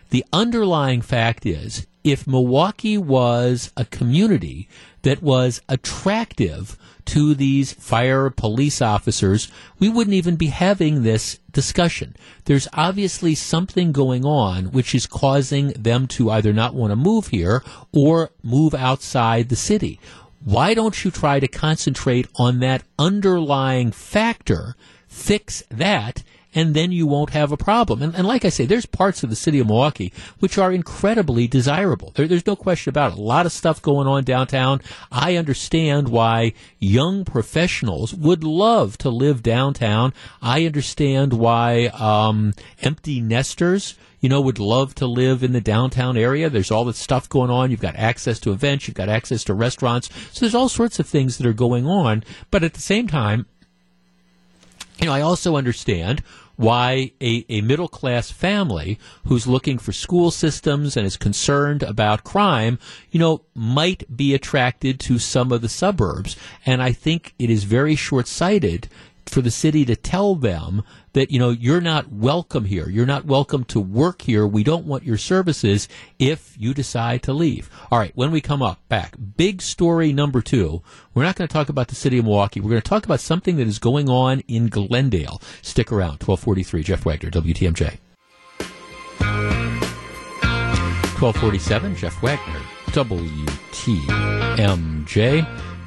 the 0.10 0.26
underlying 0.32 1.02
fact 1.02 1.46
is 1.46 1.86
if 2.08 2.26
Milwaukee 2.26 2.98
was 2.98 3.72
a 3.76 3.84
community 3.84 4.70
that 5.02 5.22
was 5.22 5.62
attractive 5.68 6.78
to 7.06 7.34
these 7.34 7.74
fire 7.74 8.30
police 8.30 8.82
officers, 8.82 9.50
we 9.80 9.90
wouldn't 9.90 10.14
even 10.14 10.36
be 10.36 10.48
having 10.48 11.04
this 11.04 11.40
discussion. 11.52 12.16
There's 12.46 12.68
obviously 12.74 13.36
something 13.36 13.92
going 13.92 14.26
on 14.26 14.72
which 14.72 14.96
is 14.96 15.06
causing 15.06 15.70
them 15.70 16.08
to 16.08 16.32
either 16.32 16.54
not 16.54 16.74
want 16.74 16.92
to 16.92 16.96
move 16.96 17.28
here 17.28 17.64
or 17.94 18.32
move 18.44 18.74
outside 18.74 19.50
the 19.50 19.56
city. 19.56 20.00
Why 20.44 20.74
don't 20.74 21.04
you 21.04 21.12
try 21.12 21.40
to 21.40 21.48
concentrate 21.48 22.28
on 22.36 22.60
that 22.60 22.84
underlying 22.98 23.92
factor, 23.92 24.76
fix 25.08 25.64
that, 25.70 26.24
and 26.58 26.74
then 26.74 26.92
you 26.92 27.06
won't 27.06 27.30
have 27.30 27.52
a 27.52 27.58
problem. 27.58 28.02
And, 28.02 28.16
and 28.16 28.28
like 28.28 28.44
I 28.44 28.50
say, 28.50 28.66
there's 28.66 28.88
parts 28.88 29.22
of 29.22 29.30
the 29.30 29.36
city 29.36 29.60
of 29.60 29.68
Milwaukee 29.68 30.12
which 30.40 30.58
are 30.58 30.72
incredibly 30.72 31.48
desirable. 31.48 32.12
There, 32.16 32.28
there's 32.28 32.48
no 32.48 32.56
question 32.56 32.90
about 32.90 33.12
it. 33.12 33.20
A 33.20 33.22
lot 33.22 33.46
of 33.46 33.52
stuff 33.52 33.80
going 33.80 34.08
on 34.08 34.24
downtown. 34.24 34.82
I 35.12 35.36
understand 35.36 36.10
why 36.10 36.54
young 36.80 37.26
professionals 37.26 38.12
would 38.16 38.44
love 38.44 38.98
to 39.00 39.10
live 39.12 39.44
downtown. 39.44 40.16
I 40.42 40.66
understand 40.66 41.32
why 41.32 41.92
um, 41.94 42.56
empty 42.82 43.22
nesters 43.22 43.94
you 44.20 44.30
know, 44.30 44.42
would 44.42 44.58
love 44.58 44.96
to 44.96 45.06
live 45.06 45.44
in 45.44 45.54
the 45.54 45.62
downtown 45.62 46.18
area. 46.18 46.50
There's 46.50 46.72
all 46.72 46.86
this 46.86 46.98
stuff 46.98 47.30
going 47.30 47.52
on. 47.52 47.70
You've 47.70 47.80
got 47.80 47.96
access 47.96 48.40
to 48.40 48.52
events. 48.52 48.88
You've 48.88 48.98
got 48.98 49.10
access 49.10 49.44
to 49.44 49.54
restaurants. 49.54 50.10
So 50.32 50.40
there's 50.40 50.56
all 50.56 50.70
sorts 50.70 51.00
of 51.00 51.06
things 51.06 51.38
that 51.38 51.46
are 51.46 51.54
going 51.54 51.86
on. 51.86 52.24
But 52.50 52.64
at 52.64 52.74
the 52.74 52.82
same 52.82 53.08
time, 53.08 53.46
you 55.00 55.08
know, 55.08 55.14
I 55.14 55.22
also 55.22 55.56
understand 55.56 56.24
why 56.56 57.12
a, 57.22 57.46
a 57.50 57.62
middle 57.62 57.88
class 57.88 58.32
family 58.32 58.98
who's 59.26 59.46
looking 59.46 59.78
for 59.78 59.92
school 59.92 60.32
systems 60.32 60.98
and 60.98 61.06
is 61.06 61.16
concerned 61.16 61.84
about 61.84 62.24
crime, 62.24 62.80
you 63.12 63.20
know, 63.20 63.44
might 63.54 64.04
be 64.16 64.34
attracted 64.34 65.00
to 65.00 65.20
some 65.20 65.52
of 65.52 65.62
the 65.62 65.70
suburbs. 65.70 66.36
And 66.66 66.82
I 66.82 66.92
think 66.92 67.36
it 67.38 67.52
is 67.52 67.64
very 67.64 67.96
short 67.96 68.28
sighted 68.28 68.90
for 69.30 69.42
the 69.42 69.52
city 69.52 69.86
to 69.86 69.96
tell 69.96 70.36
them 70.36 70.84
that 71.14 71.32
you 71.32 71.40
know 71.40 71.50
you're 71.50 71.82
not 71.82 72.12
welcome 72.12 72.66
here. 72.66 72.90
You're 72.90 73.06
not 73.06 73.26
welcome 73.26 73.64
to 73.66 73.80
work 73.80 74.22
here. 74.22 74.46
We 74.46 74.64
don't 74.64 74.86
want 74.86 75.04
your 75.04 75.18
services 75.18 75.88
if 76.20 76.56
you 76.58 76.74
decide 76.74 77.24
to 77.24 77.34
leave. 77.34 77.70
All 77.92 78.00
right 78.00 78.12
when 78.16 78.32
we 78.32 78.42
come 78.42 78.62
up 78.62 78.80
back. 78.90 79.16
Big 79.38 79.62
story 79.62 80.14
number 80.14 80.42
2 80.42 80.82
we're 81.14 81.24
not 81.24 81.36
going 81.36 81.48
to 81.48 81.54
talk 81.54 81.70
about 81.70 81.88
the 81.88 81.96
city 81.96 82.20
of 82.20 82.26
Milwaukee. 82.26 82.60
We're 82.60 82.70
going 82.70 82.82
to 82.82 82.90
talk 82.90 83.06
about 83.06 83.20
something 83.20 83.58
that 83.58 83.68
is 83.68 83.80
going 83.80 84.08
on 84.10 84.42
in 84.48 84.68
Glendale. 84.68 85.42
Stick 85.62 85.92
around. 85.92 86.22
1243 86.22 86.84
Jeff 86.84 87.06
Wagner 87.06 87.32
WTMJ 87.32 87.98
1247 91.20 91.96
Jeff 91.96 92.22
Wagner 92.22 92.62
WTMJ 92.92 93.28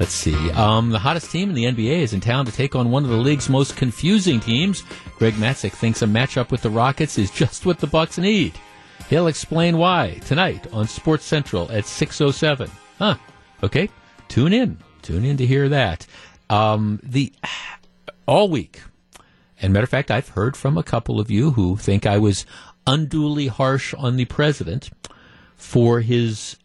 Let's 0.01 0.15
see. 0.15 0.51
Um, 0.53 0.89
the 0.89 0.99
hottest 0.99 1.31
team 1.31 1.51
in 1.51 1.55
the 1.55 1.67
NBA 1.67 1.99
is 2.01 2.15
in 2.15 2.21
town 2.21 2.47
to 2.47 2.53
take 2.53 2.75
on 2.75 2.91
one 2.91 3.05
of 3.05 3.11
the 3.11 3.19
league's 3.19 3.51
most 3.51 3.77
confusing 3.77 4.41
teams. 4.41 4.83
Greg 5.19 5.35
Matzek 5.35 5.73
thinks 5.73 6.01
a 6.01 6.07
matchup 6.07 6.51
with 6.51 6.63
the 6.63 6.71
Rockets 6.71 7.19
is 7.19 7.31
just 7.31 7.67
what 7.67 7.81
the 7.81 7.87
Bucks 7.87 8.17
need. 8.17 8.59
He'll 9.11 9.27
explain 9.27 9.77
why 9.77 10.19
tonight 10.25 10.67
on 10.73 10.89
Sports 10.89 11.27
Central 11.27 11.71
at 11.71 11.85
6:07. 11.85 12.71
Huh. 12.99 13.17
Okay. 13.63 13.91
Tune 14.29 14.55
in. 14.55 14.79
Tune 15.03 15.27
in 15.27 15.37
to 15.37 15.45
hear 15.45 15.69
that. 15.69 16.07
Um, 16.49 16.99
the 17.03 17.35
all 18.27 18.49
week. 18.49 18.81
And 19.61 19.75
matter 19.75 19.85
of 19.85 19.91
fact, 19.91 20.11
I've 20.11 20.31
heard 20.31 20.57
from 20.57 20.79
a 20.79 20.83
couple 20.83 21.21
of 21.21 21.31
you 21.31 21.51
who 21.51 21.77
think 21.77 22.07
I 22.07 22.17
was 22.17 22.47
unduly 22.87 23.49
harsh 23.49 23.93
on 23.93 24.17
the 24.17 24.25
president 24.25 24.89
for 25.57 26.01
his 26.01 26.57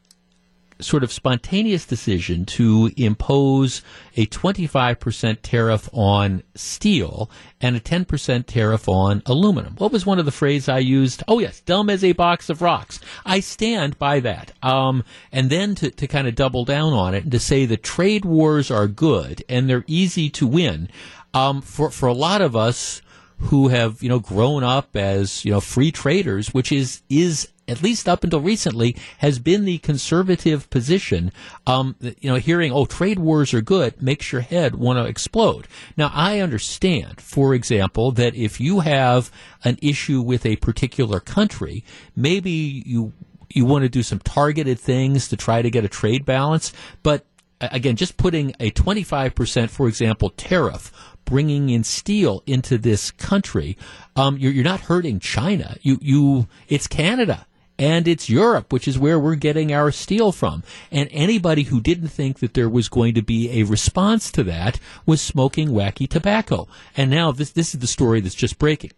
sort 0.79 1.03
of 1.03 1.11
spontaneous 1.11 1.85
decision 1.85 2.45
to 2.45 2.91
impose 2.97 3.81
a 4.15 4.25
25% 4.27 5.37
tariff 5.41 5.89
on 5.93 6.43
steel 6.53 7.29
and 7.61 7.75
a 7.75 7.79
10% 7.79 8.45
tariff 8.45 8.89
on 8.89 9.21
aluminum. 9.25 9.75
What 9.77 9.91
was 9.91 10.05
one 10.05 10.19
of 10.19 10.25
the 10.25 10.31
phrases 10.31 10.69
I 10.69 10.79
used? 10.79 11.23
Oh, 11.27 11.39
yes, 11.39 11.61
dumb 11.61 11.89
as 11.89 12.03
a 12.03 12.11
box 12.11 12.49
of 12.49 12.61
rocks. 12.61 12.99
I 13.25 13.39
stand 13.39 13.97
by 13.97 14.19
that. 14.21 14.51
Um, 14.61 15.03
and 15.31 15.49
then 15.49 15.75
to, 15.75 15.91
to 15.91 16.07
kind 16.07 16.27
of 16.27 16.35
double 16.35 16.65
down 16.65 16.93
on 16.93 17.13
it 17.13 17.23
and 17.23 17.31
to 17.31 17.39
say 17.39 17.65
the 17.65 17.77
trade 17.77 18.25
wars 18.25 18.69
are 18.69 18.87
good 18.87 19.43
and 19.47 19.69
they're 19.69 19.85
easy 19.87 20.29
to 20.31 20.47
win. 20.47 20.89
Um, 21.33 21.61
for, 21.61 21.91
for 21.91 22.07
a 22.07 22.13
lot 22.13 22.41
of 22.41 22.55
us, 22.55 23.01
who 23.37 23.67
have 23.67 24.01
you 24.01 24.09
know 24.09 24.19
grown 24.19 24.63
up 24.63 24.95
as 24.95 25.45
you 25.45 25.51
know 25.51 25.59
free 25.59 25.91
traders, 25.91 26.53
which 26.53 26.71
is 26.71 27.01
is 27.09 27.47
at 27.67 27.81
least 27.81 28.07
up 28.07 28.23
until 28.23 28.41
recently, 28.41 28.95
has 29.19 29.39
been 29.39 29.65
the 29.65 29.79
conservative 29.79 30.69
position. 30.69 31.31
Um, 31.65 31.95
you 31.99 32.29
know, 32.29 32.35
hearing, 32.35 32.71
oh, 32.71 32.85
trade 32.85 33.17
wars 33.19 33.53
are 33.53 33.61
good 33.61 34.01
makes 34.01 34.31
your 34.31 34.41
head 34.41 34.75
want 34.75 34.97
to 34.97 35.05
explode. 35.05 35.67
Now, 35.97 36.11
I 36.13 36.41
understand, 36.41 37.19
for 37.19 37.55
example, 37.55 38.11
that 38.11 38.35
if 38.35 38.59
you 38.59 38.81
have 38.81 39.31
an 39.63 39.79
issue 39.81 40.21
with 40.21 40.45
a 40.45 40.57
particular 40.57 41.19
country, 41.19 41.83
maybe 42.15 42.83
you 42.85 43.13
you 43.49 43.65
want 43.65 43.83
to 43.83 43.89
do 43.89 44.03
some 44.03 44.19
targeted 44.19 44.79
things 44.79 45.29
to 45.29 45.37
try 45.37 45.61
to 45.61 45.69
get 45.69 45.85
a 45.85 45.89
trade 45.89 46.25
balance, 46.25 46.73
but 47.03 47.25
again, 47.61 47.95
just 47.95 48.17
putting 48.17 48.53
a 48.59 48.71
25%, 48.71 49.69
for 49.69 49.87
example, 49.87 50.29
tariff 50.31 50.91
bringing 51.25 51.69
in 51.69 51.83
steel 51.83 52.43
into 52.45 52.77
this 52.77 53.11
country, 53.11 53.77
um, 54.15 54.37
you're, 54.37 54.51
you're, 54.51 54.63
not 54.63 54.81
hurting 54.81 55.19
China. 55.19 55.75
You, 55.81 55.97
you, 56.01 56.47
it's 56.67 56.87
Canada 56.87 57.45
and 57.77 58.07
it's 58.07 58.29
Europe, 58.29 58.71
which 58.71 58.87
is 58.87 58.97
where 58.97 59.19
we're 59.19 59.35
getting 59.35 59.73
our 59.73 59.91
steel 59.91 60.31
from. 60.31 60.63
And 60.91 61.09
anybody 61.11 61.63
who 61.63 61.81
didn't 61.81 62.07
think 62.09 62.39
that 62.39 62.53
there 62.53 62.69
was 62.69 62.89
going 62.89 63.15
to 63.15 63.21
be 63.21 63.59
a 63.59 63.63
response 63.63 64.31
to 64.31 64.43
that 64.43 64.79
was 65.05 65.21
smoking 65.21 65.69
wacky 65.69 66.07
tobacco. 66.07 66.67
And 66.95 67.11
now 67.11 67.31
this 67.31 67.51
this 67.51 67.73
is 67.73 67.81
the 67.81 67.87
story 67.87 68.21
that's 68.21 68.35
just 68.35 68.59
breaking. 68.59 68.91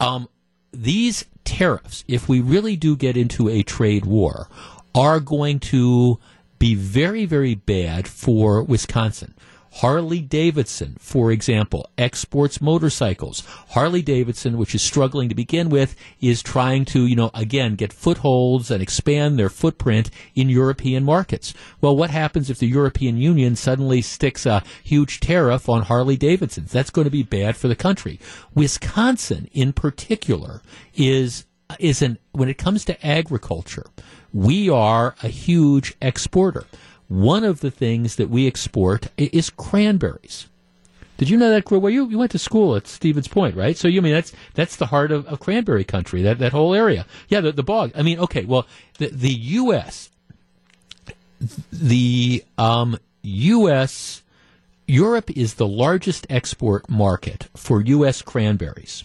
Um, 0.00 0.28
these 0.72 1.24
tariffs, 1.44 2.04
if 2.08 2.28
we 2.28 2.40
really 2.40 2.76
do 2.76 2.96
get 2.96 3.16
into 3.16 3.48
a 3.48 3.62
trade 3.62 4.04
war, 4.04 4.48
are 4.94 5.20
going 5.20 5.60
to 5.60 6.18
be 6.58 6.74
very, 6.74 7.26
very 7.26 7.54
bad 7.54 8.08
for 8.08 8.62
Wisconsin. 8.62 9.34
Harley 9.72 10.20
Davidson, 10.20 10.96
for 10.98 11.30
example, 11.30 11.90
exports 11.98 12.60
motorcycles. 12.60 13.42
Harley 13.70 14.02
Davidson, 14.02 14.56
which 14.56 14.74
is 14.74 14.82
struggling 14.82 15.28
to 15.28 15.34
begin 15.34 15.68
with, 15.68 15.94
is 16.20 16.42
trying 16.42 16.84
to, 16.86 17.06
you 17.06 17.16
know, 17.16 17.30
again, 17.34 17.74
get 17.74 17.92
footholds 17.92 18.70
and 18.70 18.82
expand 18.82 19.38
their 19.38 19.48
footprint 19.48 20.10
in 20.34 20.48
European 20.48 21.04
markets. 21.04 21.52
Well, 21.80 21.96
what 21.96 22.10
happens 22.10 22.48
if 22.48 22.58
the 22.58 22.66
European 22.66 23.18
Union 23.18 23.56
suddenly 23.56 24.00
sticks 24.02 24.46
a 24.46 24.62
huge 24.82 25.20
tariff 25.20 25.68
on 25.68 25.82
Harley 25.82 26.16
Davidsons? 26.16 26.72
That's 26.72 26.90
going 26.90 27.04
to 27.04 27.10
be 27.10 27.22
bad 27.22 27.56
for 27.56 27.68
the 27.68 27.76
country. 27.76 28.18
Wisconsin, 28.54 29.48
in 29.52 29.72
particular, 29.72 30.62
is 30.94 31.46
is 31.78 32.00
an 32.00 32.18
when 32.32 32.48
it 32.48 32.58
comes 32.58 32.84
to 32.84 33.06
agriculture, 33.06 33.86
we 34.32 34.70
are 34.70 35.14
a 35.22 35.28
huge 35.28 35.94
exporter. 36.00 36.64
One 37.08 37.44
of 37.44 37.60
the 37.60 37.70
things 37.70 38.16
that 38.16 38.30
we 38.30 38.46
export 38.46 39.08
is 39.16 39.50
cranberries. 39.50 40.48
Did 41.18 41.30
you 41.30 41.36
know 41.36 41.50
that? 41.50 41.70
Well, 41.70 41.88
you, 41.88 42.08
you 42.08 42.18
went 42.18 42.32
to 42.32 42.38
school 42.38 42.76
at 42.76 42.86
Stevens 42.86 43.28
Point, 43.28 43.56
right? 43.56 43.76
So 43.76 43.88
you 43.88 44.00
I 44.00 44.04
mean 44.04 44.12
that's 44.12 44.32
that's 44.54 44.76
the 44.76 44.86
heart 44.86 45.10
of, 45.10 45.26
of 45.26 45.40
cranberry 45.40 45.84
country. 45.84 46.22
That 46.22 46.38
that 46.38 46.52
whole 46.52 46.74
area. 46.74 47.06
Yeah, 47.28 47.40
the, 47.40 47.52
the 47.52 47.62
bog. 47.62 47.92
I 47.94 48.02
mean, 48.02 48.18
okay. 48.20 48.44
Well, 48.44 48.66
the 48.98 49.08
the 49.08 49.32
U.S. 49.32 50.10
The 51.72 52.44
um, 52.58 52.98
U.S. 53.22 54.22
Europe 54.86 55.30
is 55.36 55.54
the 55.54 55.66
largest 55.66 56.26
export 56.28 56.88
market 56.88 57.48
for 57.56 57.80
U.S. 57.80 58.20
cranberries 58.20 59.04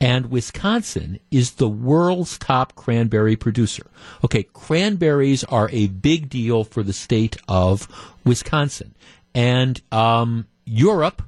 and 0.00 0.30
Wisconsin 0.30 1.18
is 1.30 1.52
the 1.52 1.68
world's 1.68 2.38
top 2.38 2.74
cranberry 2.74 3.36
producer. 3.36 3.86
Okay, 4.24 4.44
cranberries 4.52 5.44
are 5.44 5.68
a 5.72 5.88
big 5.88 6.28
deal 6.28 6.64
for 6.64 6.82
the 6.82 6.92
state 6.92 7.36
of 7.48 7.88
Wisconsin, 8.24 8.94
and 9.34 9.80
um, 9.92 10.46
Europe 10.64 11.22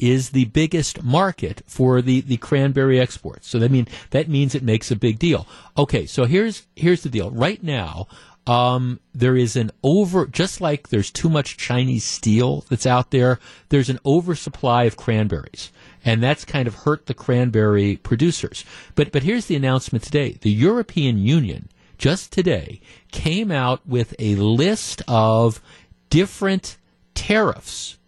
is 0.00 0.30
the 0.30 0.46
biggest 0.46 1.02
market 1.02 1.62
for 1.66 2.00
the, 2.00 2.22
the 2.22 2.38
cranberry 2.38 2.98
exports. 2.98 3.46
So 3.46 3.58
that 3.58 3.70
mean 3.70 3.86
that 4.10 4.28
means 4.28 4.54
it 4.54 4.62
makes 4.62 4.90
a 4.90 4.96
big 4.96 5.18
deal. 5.18 5.46
Okay, 5.76 6.06
so 6.06 6.24
here's 6.24 6.66
here's 6.74 7.02
the 7.02 7.10
deal. 7.10 7.30
Right 7.30 7.62
now, 7.62 8.08
um, 8.50 9.00
there 9.14 9.36
is 9.36 9.56
an 9.56 9.70
over, 9.82 10.26
just 10.26 10.60
like 10.60 10.88
there's 10.88 11.10
too 11.10 11.28
much 11.28 11.56
Chinese 11.56 12.04
steel 12.04 12.64
that's 12.68 12.86
out 12.86 13.10
there, 13.10 13.38
there's 13.68 13.88
an 13.88 14.00
oversupply 14.04 14.84
of 14.84 14.96
cranberries 14.96 15.70
and 16.04 16.22
that's 16.22 16.44
kind 16.44 16.66
of 16.66 16.74
hurt 16.74 17.06
the 17.06 17.14
cranberry 17.14 17.96
producers. 17.96 18.64
But 18.94 19.12
but 19.12 19.22
here's 19.22 19.46
the 19.46 19.56
announcement 19.56 20.04
today: 20.04 20.38
the 20.40 20.50
European 20.50 21.18
Union 21.18 21.68
just 21.98 22.32
today 22.32 22.80
came 23.12 23.50
out 23.50 23.86
with 23.86 24.14
a 24.18 24.34
list 24.36 25.02
of 25.06 25.60
different 26.08 26.78
tariffs, 27.14 27.98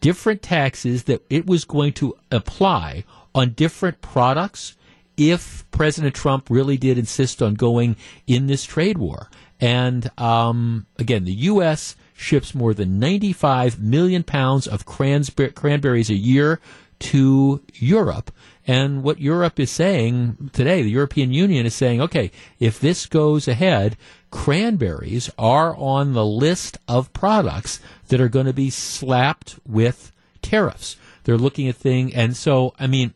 different 0.00 0.42
taxes 0.42 1.04
that 1.04 1.22
it 1.28 1.46
was 1.46 1.64
going 1.64 1.92
to 1.94 2.16
apply 2.30 3.04
on 3.34 3.50
different 3.50 4.00
products 4.00 4.76
if 5.16 5.64
President 5.70 6.14
Trump 6.14 6.48
really 6.50 6.76
did 6.76 6.98
insist 6.98 7.42
on 7.42 7.54
going 7.54 7.96
in 8.26 8.46
this 8.46 8.64
trade 8.64 8.98
war. 8.98 9.28
And 9.64 10.10
um, 10.20 10.84
again, 10.98 11.24
the 11.24 11.32
U.S. 11.32 11.96
ships 12.14 12.54
more 12.54 12.74
than 12.74 12.98
95 12.98 13.80
million 13.80 14.22
pounds 14.22 14.66
of 14.66 14.84
cranberries 14.84 16.10
a 16.10 16.14
year 16.14 16.60
to 16.98 17.62
Europe. 17.72 18.30
And 18.66 19.02
what 19.02 19.20
Europe 19.20 19.58
is 19.58 19.70
saying 19.70 20.50
today, 20.52 20.82
the 20.82 20.90
European 20.90 21.32
Union 21.32 21.64
is 21.64 21.74
saying, 21.74 22.02
okay, 22.02 22.30
if 22.60 22.78
this 22.78 23.06
goes 23.06 23.48
ahead, 23.48 23.96
cranberries 24.30 25.30
are 25.38 25.74
on 25.76 26.12
the 26.12 26.26
list 26.26 26.76
of 26.86 27.14
products 27.14 27.80
that 28.08 28.20
are 28.20 28.28
going 28.28 28.44
to 28.44 28.52
be 28.52 28.68
slapped 28.68 29.58
with 29.66 30.12
tariffs. 30.42 30.96
They're 31.24 31.38
looking 31.38 31.68
at 31.68 31.76
things, 31.76 32.12
and 32.12 32.36
so, 32.36 32.74
I 32.78 32.86
mean, 32.86 33.14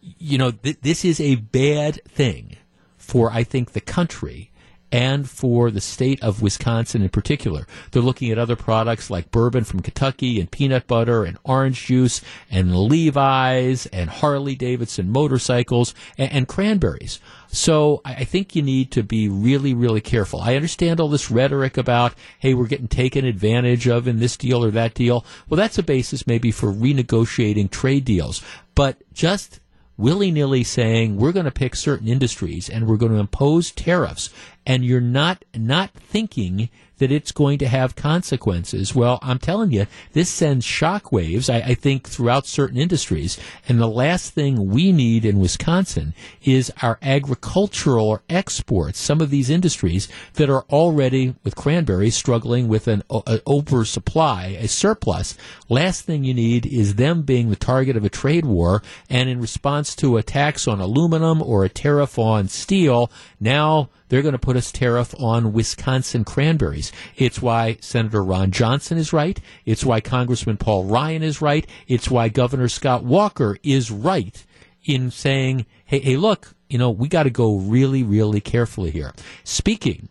you 0.00 0.38
know, 0.38 0.52
th- 0.52 0.80
this 0.80 1.04
is 1.04 1.20
a 1.20 1.34
bad 1.34 2.02
thing 2.06 2.56
for, 2.96 3.30
I 3.30 3.44
think, 3.44 3.72
the 3.72 3.82
country 3.82 4.51
and 4.92 5.28
for 5.28 5.70
the 5.70 5.80
state 5.80 6.22
of 6.22 6.42
Wisconsin 6.42 7.02
in 7.02 7.08
particular. 7.08 7.66
They're 7.90 8.02
looking 8.02 8.30
at 8.30 8.38
other 8.38 8.54
products 8.54 9.10
like 9.10 9.30
bourbon 9.30 9.64
from 9.64 9.80
Kentucky 9.80 10.38
and 10.38 10.50
peanut 10.50 10.86
butter 10.86 11.24
and 11.24 11.38
orange 11.42 11.86
juice 11.86 12.20
and 12.50 12.76
Levi's 12.76 13.86
and 13.86 14.10
Harley 14.10 14.54
Davidson 14.54 15.10
motorcycles 15.10 15.94
and, 16.18 16.30
and 16.30 16.48
cranberries. 16.48 17.18
So 17.48 18.00
I 18.04 18.24
think 18.24 18.54
you 18.54 18.62
need 18.62 18.90
to 18.92 19.02
be 19.02 19.28
really, 19.28 19.74
really 19.74 20.00
careful. 20.00 20.40
I 20.40 20.56
understand 20.56 21.00
all 21.00 21.08
this 21.08 21.30
rhetoric 21.30 21.76
about, 21.76 22.14
hey, 22.38 22.54
we're 22.54 22.66
getting 22.66 22.88
taken 22.88 23.24
advantage 23.24 23.88
of 23.88 24.06
in 24.06 24.20
this 24.20 24.36
deal 24.36 24.64
or 24.64 24.70
that 24.70 24.94
deal. 24.94 25.24
Well, 25.48 25.58
that's 25.58 25.78
a 25.78 25.82
basis 25.82 26.26
maybe 26.26 26.50
for 26.50 26.72
renegotiating 26.72 27.70
trade 27.70 28.04
deals. 28.04 28.42
But 28.74 29.02
just 29.12 29.60
willy 29.98 30.30
nilly 30.30 30.64
saying 30.64 31.16
we're 31.16 31.32
going 31.32 31.44
to 31.44 31.50
pick 31.50 31.76
certain 31.76 32.08
industries 32.08 32.68
and 32.68 32.86
we're 32.86 32.96
going 32.96 33.12
to 33.12 33.18
impose 33.18 33.70
tariffs 33.70 34.30
and 34.66 34.84
you're 34.84 35.00
not 35.00 35.44
not 35.54 35.90
thinking 35.92 36.68
that 37.02 37.10
it's 37.10 37.32
going 37.32 37.58
to 37.58 37.66
have 37.66 37.96
consequences. 37.96 38.94
Well, 38.94 39.18
I'm 39.22 39.40
telling 39.40 39.72
you, 39.72 39.88
this 40.12 40.30
sends 40.30 40.64
shockwaves, 40.64 41.52
I, 41.52 41.70
I 41.70 41.74
think, 41.74 42.08
throughout 42.08 42.46
certain 42.46 42.76
industries. 42.76 43.40
And 43.68 43.80
the 43.80 43.88
last 43.88 44.34
thing 44.34 44.68
we 44.68 44.92
need 44.92 45.24
in 45.24 45.40
Wisconsin 45.40 46.14
is 46.44 46.72
our 46.80 47.00
agricultural 47.02 48.20
exports, 48.30 49.00
some 49.00 49.20
of 49.20 49.30
these 49.30 49.50
industries 49.50 50.06
that 50.34 50.48
are 50.48 50.64
already, 50.70 51.34
with 51.42 51.56
cranberries, 51.56 52.14
struggling 52.14 52.68
with 52.68 52.86
an, 52.86 53.02
an 53.26 53.40
oversupply, 53.48 54.56
a 54.60 54.68
surplus. 54.68 55.36
Last 55.68 56.02
thing 56.02 56.22
you 56.22 56.34
need 56.34 56.66
is 56.66 56.94
them 56.94 57.22
being 57.22 57.50
the 57.50 57.56
target 57.56 57.96
of 57.96 58.04
a 58.04 58.10
trade 58.10 58.46
war. 58.46 58.80
And 59.10 59.28
in 59.28 59.40
response 59.40 59.96
to 59.96 60.18
a 60.18 60.22
tax 60.22 60.68
on 60.68 60.78
aluminum 60.78 61.42
or 61.42 61.64
a 61.64 61.68
tariff 61.68 62.16
on 62.16 62.46
steel, 62.46 63.10
now 63.40 63.90
they're 64.12 64.20
going 64.20 64.32
to 64.32 64.38
put 64.38 64.58
a 64.58 64.72
tariff 64.72 65.14
on 65.18 65.54
Wisconsin 65.54 66.22
cranberries. 66.22 66.92
It's 67.16 67.40
why 67.40 67.78
Senator 67.80 68.22
Ron 68.22 68.50
Johnson 68.50 68.98
is 68.98 69.10
right. 69.10 69.40
It's 69.64 69.86
why 69.86 70.02
Congressman 70.02 70.58
Paul 70.58 70.84
Ryan 70.84 71.22
is 71.22 71.40
right. 71.40 71.66
It's 71.88 72.10
why 72.10 72.28
Governor 72.28 72.68
Scott 72.68 73.04
Walker 73.04 73.56
is 73.62 73.90
right 73.90 74.44
in 74.84 75.10
saying, 75.10 75.64
hey, 75.86 76.00
hey, 76.00 76.18
look, 76.18 76.54
you 76.68 76.76
know, 76.76 76.90
we 76.90 77.08
got 77.08 77.22
to 77.22 77.30
go 77.30 77.56
really, 77.56 78.02
really 78.02 78.42
carefully 78.42 78.90
here. 78.90 79.14
Speaking 79.44 80.10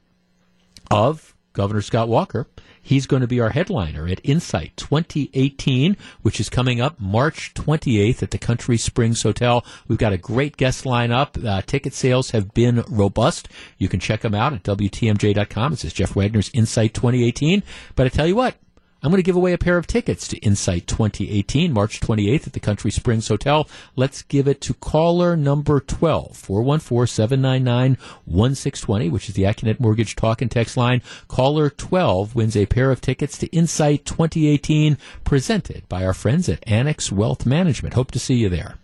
of 0.90 1.36
Governor 1.54 1.84
Scott 1.84 2.10
Walker, 2.10 2.48
He's 2.82 3.06
going 3.06 3.22
to 3.22 3.28
be 3.28 3.40
our 3.40 3.52
headliner 3.52 4.08
at 4.08 4.20
Insight 4.24 4.76
2018, 4.78 5.96
which 6.22 6.40
is 6.40 6.50
coming 6.50 6.82
up 6.82 7.00
March 7.00 7.54
28th 7.54 8.24
at 8.24 8.32
the 8.32 8.38
Country 8.38 8.78
Springs 8.78 9.22
Hotel. 9.24 9.66
We've 9.88 9.98
got 9.98 10.14
a 10.14 10.18
great 10.18 10.58
guest 10.58 10.84
lineup. 10.84 11.44
Uh, 11.44 11.62
ticket 11.62 11.94
sales 11.94 12.32
have 12.32 12.54
been 12.54 12.84
robust. 12.88 13.48
You 13.78 13.88
can 13.88 14.00
check 14.00 14.22
them 14.22 14.36
out 14.36 14.54
at 14.54 14.64
WTMJ.com. 14.64 15.74
It 15.74 15.80
says 15.80 15.94
Jeff 15.94 16.16
Wagner's 16.16 16.50
Insight 16.54 16.94
2018. 16.94 17.64
But 17.96 18.08
I 18.08 18.10
tell 18.10 18.28
you 18.28 18.36
what, 18.36 18.56
I'm 19.04 19.10
going 19.10 19.18
to 19.18 19.24
give 19.24 19.36
away 19.36 19.54
a 19.54 19.58
pair 19.58 19.80
of 19.80 19.88
tickets 19.88 20.28
to 20.28 20.38
Insight 20.40 20.86
2018, 20.86 21.74
March 21.74 22.00
28th 22.02 22.46
at 22.46 22.54
the 22.54 22.60
Country 22.60 22.92
Springs 22.92 23.30
Hotel. 23.30 23.68
Let's 23.96 24.22
give 24.22 24.48
it 24.48 24.62
to 24.62 24.76
caller 24.76 25.36
number 25.36 25.80
12, 25.80 26.34
414-799-1620, 26.34 29.10
which 29.10 29.28
is 29.28 29.34
the 29.34 29.42
Accunet 29.44 29.80
Mortgage 29.80 30.16
Talk 30.16 30.44
and 30.44 30.52
Text 30.52 30.78
line. 30.78 31.02
Caller 31.28 31.72
12 31.72 32.36
wins 32.36 32.56
a 32.56 32.68
pair 32.68 32.92
of 32.92 33.02
tickets 33.02 33.40
to 33.40 33.48
Insight 33.48 34.06
2018, 34.06 35.00
presented 35.24 35.90
by 35.90 36.06
our 36.06 36.14
friends 36.14 36.48
at 36.48 36.64
Annex 36.68 37.12
Wealth 37.12 37.44
Management. 37.44 37.96
Hope 37.96 38.12
to 38.12 38.20
see 38.20 38.36
you 38.36 38.50
there. 38.50 38.78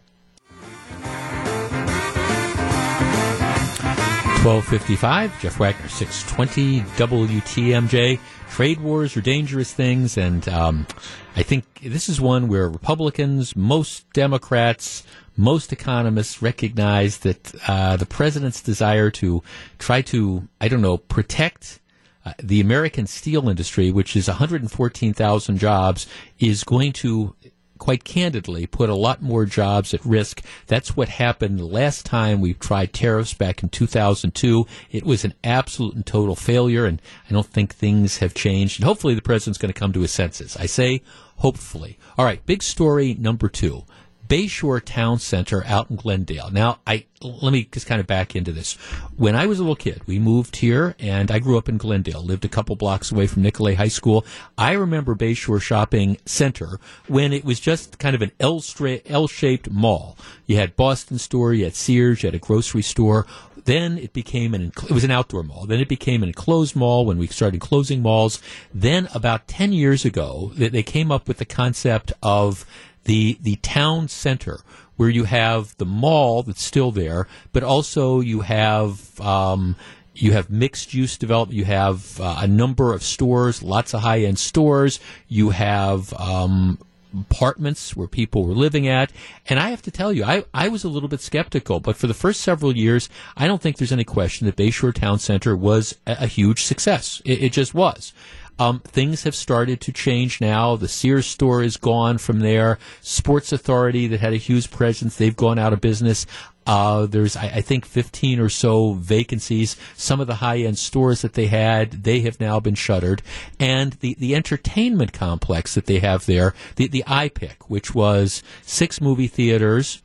1255, 4.44 5.42
Jeff 5.42 5.60
Wagner, 5.60 5.88
620 5.90 6.82
WTMJ. 6.96 8.20
Trade 8.50 8.80
wars 8.82 9.16
are 9.16 9.22
dangerous 9.22 9.72
things, 9.74 10.18
and 10.18 10.48
um, 10.50 10.88
I 11.36 11.44
think 11.44 11.66
this 11.84 12.10
is 12.10 12.20
one 12.20 12.48
where 12.48 12.68
Republicans, 12.68 13.56
most 13.56 14.12
Democrats, 14.14 15.04
most 15.36 15.72
economists 15.72 16.42
recognize 16.42 17.20
that 17.20 17.54
uh, 17.68 17.98
the 17.98 18.08
president's 18.08 18.62
desire 18.62 19.12
to 19.12 19.44
try 19.78 20.02
to, 20.02 20.48
I 20.60 20.68
don't 20.68 20.82
know, 20.82 20.98
protect 20.98 21.80
uh, 22.26 22.34
the 22.42 22.60
American 22.60 23.06
steel 23.06 23.48
industry, 23.48 23.92
which 23.92 24.16
is 24.16 24.28
114,000 24.28 25.58
jobs, 25.60 26.08
is 26.40 26.64
going 26.64 26.94
to 26.94 27.36
quite 27.78 28.04
candidly, 28.04 28.66
put 28.66 28.90
a 28.90 28.96
lot 28.96 29.22
more 29.22 29.46
jobs 29.46 29.94
at 29.94 30.06
risk. 30.06 30.44
That's 30.68 30.96
what 30.96 31.10
happened 31.10 31.62
last 31.62 32.06
time 32.06 32.42
we 32.42 32.54
tried 32.54 32.94
tariffs 32.94 33.34
back 33.34 33.63
in 33.63 33.70
2002. 33.70 34.66
It 34.92 35.06
was 35.06 35.24
an 35.24 35.34
absolute 35.44 35.96
and 35.96 36.06
total 36.06 36.36
failure, 36.36 36.86
and 36.86 37.02
I 37.30 37.34
don't 37.34 37.48
think 37.48 37.74
things 37.74 38.18
have 38.18 38.34
changed. 38.34 38.80
And 38.80 38.86
hopefully 38.86 39.16
the 39.16 39.22
president's 39.22 39.58
going 39.58 39.74
to 39.74 39.80
come 39.80 39.94
to 39.94 40.02
his 40.02 40.12
senses. 40.12 40.58
I 40.58 40.66
say 40.66 41.02
hopefully. 41.38 41.98
All 42.18 42.26
right, 42.26 42.46
big 42.46 42.63
story 42.63 43.13
number 43.13 43.48
two. 43.50 43.84
Bayshore 44.28 44.84
Town 44.84 45.20
Center 45.20 45.63
out 45.66 45.90
in 45.90 45.96
Glendale. 45.96 46.50
Now, 46.52 46.80
I 46.86 47.06
let 47.22 47.52
me 47.52 47.68
just 47.72 47.88
kind 47.88 48.00
of 48.00 48.08
back 48.08 48.36
into 48.36 48.52
this. 48.52 48.74
When 49.16 49.36
I 49.36 49.46
was 49.48 49.60
a 49.60 49.63
little 49.63 49.76
kid, 49.76 50.02
we 50.06 50.20
moved 50.20 50.58
here, 50.58 50.96
and 51.00 51.32
I 51.32 51.40
grew 51.40 51.58
up 51.58 51.68
in 51.68 51.78
Glendale, 51.78 52.22
lived 52.22 52.46
a 52.46 52.50
couple 52.50 52.76
blocks 52.76 53.12
away 53.12 53.28
from 53.28 53.42
Nicolet 53.42 53.78
High 53.78 53.88
School. 53.88 54.26
I 54.58 54.74
remember 54.74 55.16
Bayshore 55.16 55.62
Shopping 55.62 56.18
Center 56.26 56.80
when 57.08 57.34
it 57.34 57.46
was 57.46 57.60
just 57.60 57.98
kind 58.00 58.16
of 58.16 58.22
an 58.22 58.32
L-shaped 58.40 59.72
mall. 59.72 60.18
You 60.46 60.58
had 60.58 60.76
Boston 60.76 61.18
store, 61.18 61.54
you 61.54 61.63
had 61.63 61.76
Sears, 61.76 62.22
you 62.22 62.28
had 62.28 62.36
a 62.36 62.40
grocery 62.40 62.84
store. 62.84 63.26
Then 63.66 63.98
it 63.98 64.13
became 64.13 64.54
an 64.54 64.72
it 64.84 64.92
was 64.92 65.04
an 65.04 65.12
outdoor 65.12 65.44
mall. 65.44 65.66
Then 65.66 65.82
it 65.82 65.90
became 65.90 66.24
an 66.24 66.30
enclosed 66.30 66.74
mall 66.74 67.06
when 67.06 67.18
we 67.18 67.28
started 67.28 67.60
closing 67.60 68.02
malls. 68.02 68.42
Then 68.74 69.10
about 69.13 69.50
ten 69.50 69.74
years 69.74 70.06
ago, 70.06 70.54
they 70.56 70.84
came 70.84 71.12
up 71.12 71.28
with 71.28 71.38
the 71.38 71.46
concept 71.46 72.13
of 72.24 72.66
the 73.08 73.38
the 73.41 73.56
town 73.58 74.08
center 74.08 74.60
where 74.98 75.10
you 75.10 75.24
have 75.24 75.76
the 75.78 75.86
mall 75.86 76.43
that's 76.43 76.62
still 76.62 76.91
there, 76.91 77.28
but 77.54 77.63
also 77.63 78.20
you 78.20 78.41
have 78.41 79.20
um, 79.22 79.76
you 80.13 80.34
have 80.34 80.50
mixed 80.50 80.93
use 80.93 81.17
development. 81.17 81.58
You 81.58 81.65
have 81.65 82.20
uh, 82.20 82.38
a 82.39 82.48
number 82.48 82.93
of 82.93 83.04
stores, 83.04 83.63
lots 83.63 83.93
of 83.93 84.02
high 84.02 84.20
end 84.22 84.39
stores. 84.39 85.00
You 85.28 85.52
have 85.52 86.13
um, 86.13 86.80
apartments 87.13 87.96
where 87.96 88.08
people 88.08 88.43
were 88.46 88.54
living 88.54 88.88
at. 88.88 89.12
And 89.48 89.60
I 89.60 89.70
have 89.70 89.82
to 89.84 89.91
tell 89.91 90.12
you, 90.12 90.24
I, 90.24 90.43
I 90.54 90.67
was 90.67 90.84
a 90.84 90.89
little 90.89 91.10
bit 91.10 91.22
skeptical, 91.22 91.80
but 91.80 91.96
for 91.96 92.08
the 92.08 92.13
first 92.13 92.41
several 92.41 92.76
years, 92.76 93.10
I 93.36 93.48
don't 93.48 93.62
think 93.62 93.78
there's 93.78 93.91
any 93.91 94.04
question 94.04 94.46
that 94.48 94.56
Bayshore 94.56 94.93
Town 94.93 95.20
Center 95.20 95.56
was 95.56 95.98
a, 96.06 96.17
a 96.22 96.28
huge 96.28 96.63
success. 96.63 97.22
It, 97.26 97.43
it 97.43 97.52
just 97.54 97.74
was. 97.74 98.13
Um, 98.60 98.80
things 98.80 99.24
have 99.24 99.36
started 99.36 99.82
to 99.82 99.91
change 99.91 100.41
now. 100.41 100.76
The 100.76 100.88
Sears 100.88 101.28
store 101.28 101.62
is 101.62 101.78
gone 101.78 102.17
from 102.17 102.39
there. 102.39 102.80
Sports 103.02 103.52
Authority, 103.52 104.08
that 104.08 104.20
had 104.20 104.34
a 104.34 104.38
huge 104.38 104.72
presence, 104.72 105.15
they've 105.15 105.36
gone 105.36 105.60
out 105.60 105.74
of 105.74 105.82
business. 105.82 106.26
Uh, 106.65 107.06
there's, 107.06 107.38
I, 107.38 107.46
I, 107.46 107.62
think, 107.62 107.86
15 107.86 108.41
or 108.41 108.50
so 108.50 108.93
vacancies. 108.93 109.78
Some 109.96 110.20
of 110.20 110.28
the 110.28 110.36
high 110.36 110.58
end 110.58 110.78
stores 110.78 111.22
that 111.22 111.34
they 111.34 111.48
had, 111.48 112.04
they 112.04 112.20
have 112.22 112.41
now 112.41 112.60
been 112.60 112.76
shuttered. 112.76 113.22
And 113.58 113.93
the, 113.93 114.15
the 114.20 114.36
entertainment 114.36 115.13
complex 115.13 115.76
that 115.76 115.86
they 115.86 116.00
have 116.00 116.26
there, 116.26 116.54
the, 116.76 116.88
the 116.88 117.06
iPic, 117.08 117.56
which 117.67 117.96
was 117.96 118.43
six 118.63 119.00
movie 119.00 119.28
theaters, 119.28 120.04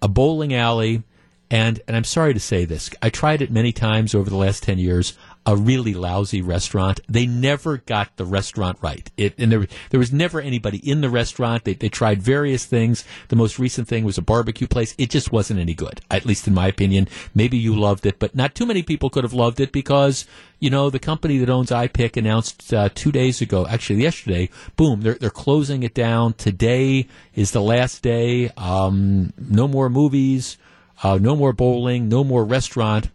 a 0.00 0.06
bowling 0.06 0.54
alley, 0.54 1.02
and, 1.50 1.80
and 1.88 1.96
I'm 1.96 2.04
sorry 2.04 2.34
to 2.34 2.40
say 2.40 2.64
this, 2.64 2.90
I 3.00 3.10
tried 3.10 3.42
it 3.42 3.50
many 3.50 3.72
times 3.72 4.14
over 4.14 4.28
the 4.28 4.36
last 4.36 4.62
10 4.62 4.78
years 4.78 5.16
a 5.46 5.56
really 5.56 5.94
lousy 5.94 6.42
restaurant. 6.42 7.00
They 7.08 7.26
never 7.26 7.78
got 7.78 8.16
the 8.16 8.24
restaurant 8.24 8.78
right. 8.82 9.10
It, 9.16 9.34
and 9.38 9.50
there, 9.50 9.66
there 9.90 10.00
was 10.00 10.12
never 10.12 10.40
anybody 10.40 10.78
in 10.78 11.00
the 11.00 11.08
restaurant. 11.08 11.64
They, 11.64 11.74
they 11.74 11.88
tried 11.88 12.22
various 12.22 12.66
things. 12.66 13.04
The 13.28 13.36
most 13.36 13.58
recent 13.58 13.88
thing 13.88 14.04
was 14.04 14.18
a 14.18 14.22
barbecue 14.22 14.66
place. 14.66 14.94
It 14.98 15.10
just 15.10 15.32
wasn't 15.32 15.60
any 15.60 15.74
good, 15.74 16.00
at 16.10 16.26
least 16.26 16.46
in 16.46 16.54
my 16.54 16.66
opinion. 16.66 17.08
Maybe 17.34 17.56
you 17.56 17.74
loved 17.74 18.04
it, 18.04 18.18
but 18.18 18.34
not 18.34 18.54
too 18.54 18.66
many 18.66 18.82
people 18.82 19.10
could 19.10 19.24
have 19.24 19.32
loved 19.32 19.60
it 19.60 19.72
because, 19.72 20.26
you 20.60 20.70
know, 20.70 20.90
the 20.90 20.98
company 20.98 21.38
that 21.38 21.50
owns 21.50 21.70
iPic 21.70 22.16
announced 22.16 22.72
uh, 22.74 22.90
two 22.94 23.12
days 23.12 23.40
ago, 23.40 23.66
actually 23.66 24.02
yesterday, 24.02 24.50
boom, 24.76 25.00
they're, 25.00 25.14
they're 25.14 25.30
closing 25.30 25.82
it 25.82 25.94
down. 25.94 26.34
Today 26.34 27.08
is 27.34 27.52
the 27.52 27.62
last 27.62 28.02
day. 28.02 28.50
Um, 28.56 29.32
no 29.38 29.66
more 29.66 29.88
movies, 29.88 30.58
uh, 31.02 31.18
no 31.18 31.34
more 31.34 31.52
bowling, 31.52 32.08
no 32.08 32.22
more 32.22 32.44
restaurant 32.44 33.10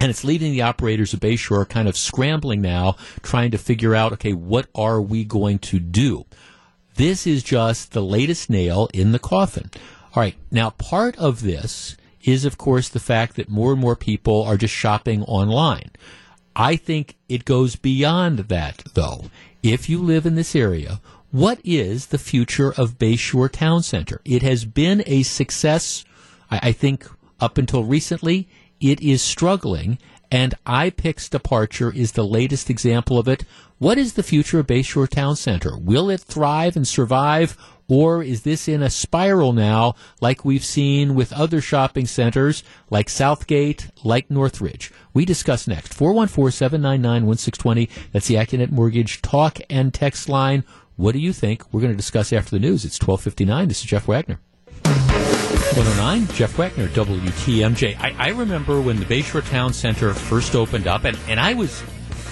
and 0.00 0.10
it's 0.10 0.24
leaving 0.24 0.52
the 0.52 0.62
operators 0.62 1.14
of 1.14 1.20
Bayshore 1.20 1.68
kind 1.68 1.88
of 1.88 1.96
scrambling 1.96 2.60
now, 2.60 2.96
trying 3.22 3.50
to 3.52 3.58
figure 3.58 3.94
out, 3.94 4.12
okay, 4.14 4.32
what 4.32 4.68
are 4.74 5.00
we 5.00 5.24
going 5.24 5.58
to 5.60 5.78
do? 5.78 6.26
This 6.96 7.26
is 7.26 7.42
just 7.42 7.92
the 7.92 8.02
latest 8.02 8.48
nail 8.50 8.88
in 8.92 9.12
the 9.12 9.18
coffin. 9.18 9.70
All 10.14 10.22
right. 10.22 10.34
Now, 10.50 10.70
part 10.70 11.16
of 11.18 11.42
this 11.42 11.96
is, 12.22 12.44
of 12.44 12.58
course, 12.58 12.88
the 12.88 13.00
fact 13.00 13.36
that 13.36 13.48
more 13.48 13.72
and 13.72 13.80
more 13.80 13.96
people 13.96 14.42
are 14.42 14.56
just 14.56 14.74
shopping 14.74 15.22
online. 15.24 15.90
I 16.54 16.76
think 16.76 17.16
it 17.28 17.44
goes 17.44 17.76
beyond 17.76 18.38
that, 18.38 18.82
though. 18.94 19.26
If 19.62 19.88
you 19.88 20.00
live 20.00 20.24
in 20.24 20.36
this 20.36 20.56
area, 20.56 21.00
what 21.30 21.60
is 21.64 22.06
the 22.06 22.18
future 22.18 22.72
of 22.72 22.98
Bayshore 22.98 23.52
Town 23.52 23.82
Center? 23.82 24.20
It 24.24 24.42
has 24.42 24.64
been 24.64 25.02
a 25.06 25.22
success, 25.22 26.04
I, 26.50 26.72
think, 26.72 27.06
up 27.40 27.58
until 27.58 27.84
recently 27.84 28.48
it 28.80 29.00
is 29.00 29.22
struggling, 29.22 29.98
and 30.30 30.54
iPic's 30.66 31.28
departure 31.28 31.92
is 31.92 32.12
the 32.12 32.26
latest 32.26 32.70
example 32.70 33.18
of 33.18 33.28
it. 33.28 33.44
What 33.78 33.98
is 33.98 34.14
the 34.14 34.22
future 34.22 34.58
of 34.60 34.66
Bayshore 34.66 35.08
Town 35.08 35.36
Center? 35.36 35.76
Will 35.76 36.10
it 36.10 36.20
thrive 36.20 36.76
and 36.76 36.88
survive, 36.88 37.56
or 37.88 38.22
is 38.22 38.42
this 38.42 38.68
in 38.68 38.82
a 38.82 38.90
spiral 38.90 39.52
now, 39.52 39.94
like 40.20 40.44
we've 40.44 40.64
seen 40.64 41.14
with 41.14 41.32
other 41.32 41.60
shopping 41.60 42.06
centers, 42.06 42.64
like 42.90 43.08
Southgate, 43.08 43.90
like 44.02 44.30
Northridge? 44.30 44.90
We 45.14 45.24
discuss 45.24 45.68
next. 45.68 45.94
414 45.94 46.50
799 46.52 47.26
1620. 47.26 48.10
That's 48.12 48.26
the 48.26 48.34
Accunet 48.34 48.70
Mortgage 48.70 49.22
talk 49.22 49.58
and 49.68 49.92
text 49.92 50.28
line. 50.28 50.64
What 50.96 51.12
do 51.12 51.18
you 51.18 51.32
think? 51.32 51.62
We're 51.72 51.82
going 51.82 51.92
to 51.92 51.96
discuss 51.96 52.32
after 52.32 52.50
the 52.50 52.58
news. 52.58 52.84
It's 52.84 52.98
1259. 53.00 53.68
This 53.68 53.80
is 53.80 53.84
Jeff 53.84 54.08
Wagner. 54.08 54.40
109, 55.74 56.28
Jeff 56.36 56.56
Wagner, 56.56 56.88
WTMJ. 56.88 57.98
I, 57.98 58.14
I 58.18 58.28
remember 58.28 58.80
when 58.80 58.98
the 58.98 59.04
Bayshore 59.04 59.46
Town 59.50 59.72
Center 59.72 60.14
first 60.14 60.54
opened 60.54 60.86
up, 60.86 61.04
and, 61.04 61.18
and 61.28 61.40
I 61.40 61.54
was 61.54 61.82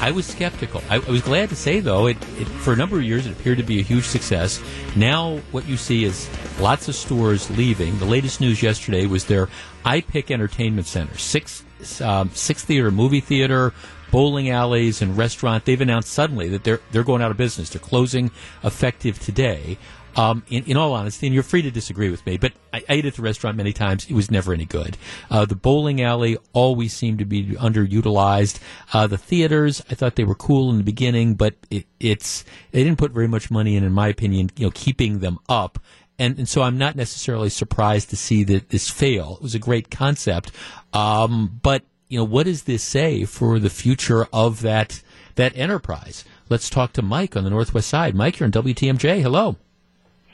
I 0.01 0.13
was 0.13 0.27
skeptical. 0.27 0.83
I, 0.89 0.97
I 0.97 1.11
was 1.11 1.21
glad 1.23 1.49
to 1.51 1.57
say, 1.57 1.81
though, 1.81 2.07
it, 2.07 2.17
it, 2.39 2.47
for 2.47 2.73
a 2.73 2.77
number 2.77 2.97
of 2.97 3.03
years 3.05 3.27
it 3.27 3.33
appeared 3.33 3.59
to 3.59 3.65
be 3.65 3.81
a 3.81 3.83
huge 3.83 4.05
success. 4.05 4.63
Now, 4.97 5.39
what 5.51 5.67
you 5.67 5.77
see 5.77 6.05
is 6.05 6.29
lots 6.59 6.89
of 6.89 6.95
stores 6.95 7.51
leaving. 7.51 7.99
The 7.99 8.05
latest 8.05 8.41
news 8.41 8.63
yesterday 8.63 9.07
was 9.07 9.25
their 9.25 9.49
iPic 9.85 10.31
Entertainment 10.31 10.87
Center, 10.87 11.17
six 11.19 11.65
um, 12.01 12.31
six 12.31 12.65
theater, 12.65 12.91
movie 12.91 13.21
theater, 13.21 13.75
bowling 14.11 14.49
alleys, 14.49 15.03
and 15.03 15.19
restaurant. 15.19 15.65
They've 15.65 15.81
announced 15.81 16.13
suddenly 16.13 16.49
that 16.51 16.65
they're 16.65 16.81
they're 16.93 17.05
going 17.05 17.21
out 17.21 17.31
of 17.31 17.37
business. 17.37 17.71
They're 17.71 17.81
closing 17.81 18.31
effective 18.63 19.19
today. 19.19 19.77
Um, 20.17 20.45
in, 20.49 20.65
in, 20.65 20.77
all 20.77 20.93
honesty, 20.93 21.27
and 21.27 21.35
you're 21.35 21.43
free 21.43 21.63
to 21.63 21.71
disagree 21.71 22.09
with 22.09 22.25
me, 22.25 22.37
but 22.37 22.53
I, 22.73 22.79
I 22.89 22.95
ate 22.95 23.07
at 23.07 23.15
the 23.15 23.23
restaurant 23.23 23.57
many 23.57 23.73
times. 23.73 24.09
It 24.09 24.15
was 24.15 24.31
never 24.31 24.53
any 24.53 24.65
good. 24.65 24.97
Uh, 25.31 25.45
the 25.45 25.57
bowling 25.57 26.03
alley 26.03 26.39
always 26.53 26.95
seemed 26.95 27.19
to 27.19 27.25
be 27.25 27.47
underutilized. 27.47 28.61
Uh, 28.93 29.07
the 29.07 29.19
theaters, 29.19 29.83
I 29.91 29.95
thought 29.95 30.17
they 30.17 30.25
were 30.25 30.35
cool 30.35 30.71
in 30.71 30.79
the 30.79 30.85
beginning, 30.85 31.35
but 31.35 31.55
it, 31.71 31.87
it's 31.99 32.45
they 32.71 32.85
didn't 32.85 32.99
put 32.99 33.13
very 33.13 33.29
much 33.29 33.51
money 33.51 33.77
in, 33.77 33.85
in 33.85 33.93
my 33.93 34.09
opinion, 34.09 34.51
you 34.57 34.67
know, 34.67 34.73
keeping 34.75 35.19
them 35.19 35.39
up. 35.49 35.79
And, 36.19 36.39
and 36.39 36.49
so 36.49 36.63
I'm 36.63 36.79
not 36.79 36.95
necessarily 36.95 37.51
surprised 37.51 38.11
to 38.11 38.17
see 38.17 38.45
that 38.45 38.69
this 38.69 38.89
fail. 38.89 39.35
It 39.37 39.43
was 39.43 39.55
a 39.55 39.59
great 39.59 39.91
concept, 39.91 40.53
um, 40.93 41.59
but 41.63 41.83
you 42.09 42.19
know, 42.19 42.25
what 42.25 42.47
does 42.47 42.63
this 42.63 42.83
say 42.83 43.25
for 43.25 43.59
the 43.59 43.71
future 43.71 44.27
of 44.33 44.63
that 44.63 45.03
that 45.35 45.57
enterprise? 45.57 46.25
Let's 46.49 46.71
talk 46.71 46.93
to 46.93 47.03
Mike 47.03 47.37
on 47.37 47.43
the 47.43 47.51
Northwest 47.51 47.89
Side. 47.89 48.15
Mike, 48.15 48.39
you're 48.39 48.47
on 48.47 48.53
WTMJ. 48.53 49.23
Hello. 49.23 49.57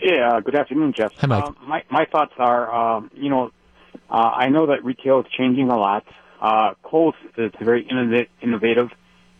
Yeah, 0.02 0.30
uh, 0.30 0.40
good 0.40 0.54
afternoon, 0.54 0.94
Jeff. 0.96 1.12
Hi, 1.18 1.26
Mike. 1.26 1.44
Uh, 1.44 1.52
my 1.66 1.82
my 1.90 2.04
thoughts 2.06 2.32
are, 2.38 2.98
uh, 2.98 3.02
you 3.12 3.28
know, 3.28 3.50
uh, 4.08 4.14
I 4.14 4.48
know 4.48 4.66
that 4.66 4.82
retail 4.82 5.20
is 5.20 5.26
changing 5.36 5.70
a 5.70 5.76
lot. 5.76 6.04
Uh, 6.40 6.72
Kohl's 6.82 7.14
is 7.36 7.52
very 7.60 7.86
innovative 8.40 8.90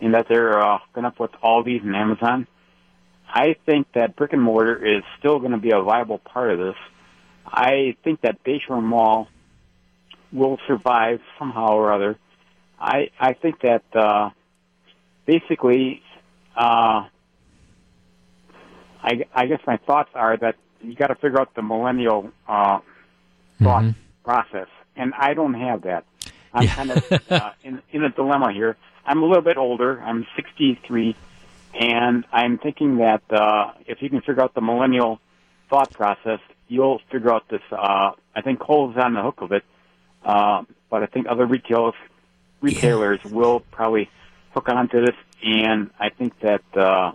in 0.00 0.12
that 0.12 0.26
they're 0.28 0.58
uh, 0.58 0.78
going 0.92 1.04
to 1.04 1.10
put 1.10 1.32
Aldi's 1.42 1.82
and 1.82 1.96
Amazon. 1.96 2.46
I 3.26 3.56
think 3.64 3.86
that 3.94 4.16
brick 4.16 4.34
and 4.34 4.42
mortar 4.42 4.84
is 4.84 5.02
still 5.18 5.38
going 5.38 5.52
to 5.52 5.58
be 5.58 5.70
a 5.70 5.80
viable 5.80 6.18
part 6.18 6.50
of 6.50 6.58
this. 6.58 6.76
I 7.46 7.96
think 8.04 8.20
that 8.20 8.44
Bayshore 8.44 8.82
Mall 8.82 9.28
will 10.30 10.58
survive 10.66 11.20
somehow 11.38 11.72
or 11.72 11.92
other. 11.92 12.18
I 12.78 13.10
I 13.18 13.32
think 13.32 13.62
that 13.62 13.84
uh, 13.94 14.30
basically 15.24 16.02
uh, 16.54 17.06
I, 19.02 19.24
I 19.34 19.46
guess 19.46 19.60
my 19.66 19.76
thoughts 19.78 20.10
are 20.14 20.36
that 20.36 20.56
you 20.82 20.94
got 20.94 21.08
to 21.08 21.14
figure 21.14 21.40
out 21.40 21.54
the 21.54 21.62
millennial 21.62 22.30
uh, 22.48 22.80
thought 23.62 23.82
mm-hmm. 23.82 24.24
process, 24.24 24.68
and 24.96 25.12
I 25.18 25.34
don't 25.34 25.54
have 25.54 25.82
that. 25.82 26.04
I'm 26.52 26.64
yeah. 26.64 26.74
kind 26.74 26.90
of 26.90 27.30
uh, 27.30 27.50
in, 27.64 27.82
in 27.92 28.04
a 28.04 28.10
dilemma 28.10 28.52
here. 28.52 28.76
I'm 29.04 29.22
a 29.22 29.26
little 29.26 29.42
bit 29.42 29.56
older. 29.56 30.00
I'm 30.00 30.26
63, 30.36 31.16
and 31.74 32.24
I'm 32.32 32.58
thinking 32.58 32.98
that 32.98 33.22
uh, 33.30 33.72
if 33.86 34.02
you 34.02 34.10
can 34.10 34.20
figure 34.20 34.42
out 34.42 34.54
the 34.54 34.60
millennial 34.60 35.20
thought 35.68 35.92
process, 35.92 36.40
you'll 36.68 37.00
figure 37.10 37.32
out 37.32 37.48
this. 37.48 37.62
Uh, 37.70 38.12
I 38.34 38.42
think 38.42 38.60
Kohl's 38.60 38.96
on 38.96 39.14
the 39.14 39.22
hook 39.22 39.40
of 39.40 39.52
it, 39.52 39.64
uh, 40.24 40.64
but 40.90 41.02
I 41.02 41.06
think 41.06 41.26
other 41.28 41.46
retailers 41.46 41.94
retailers 42.60 43.20
yeah. 43.24 43.32
will 43.32 43.60
probably 43.60 44.10
hook 44.52 44.68
onto 44.68 45.04
this, 45.04 45.16
and 45.42 45.90
I 45.98 46.10
think 46.10 46.38
that. 46.40 46.62
Uh, 46.74 47.12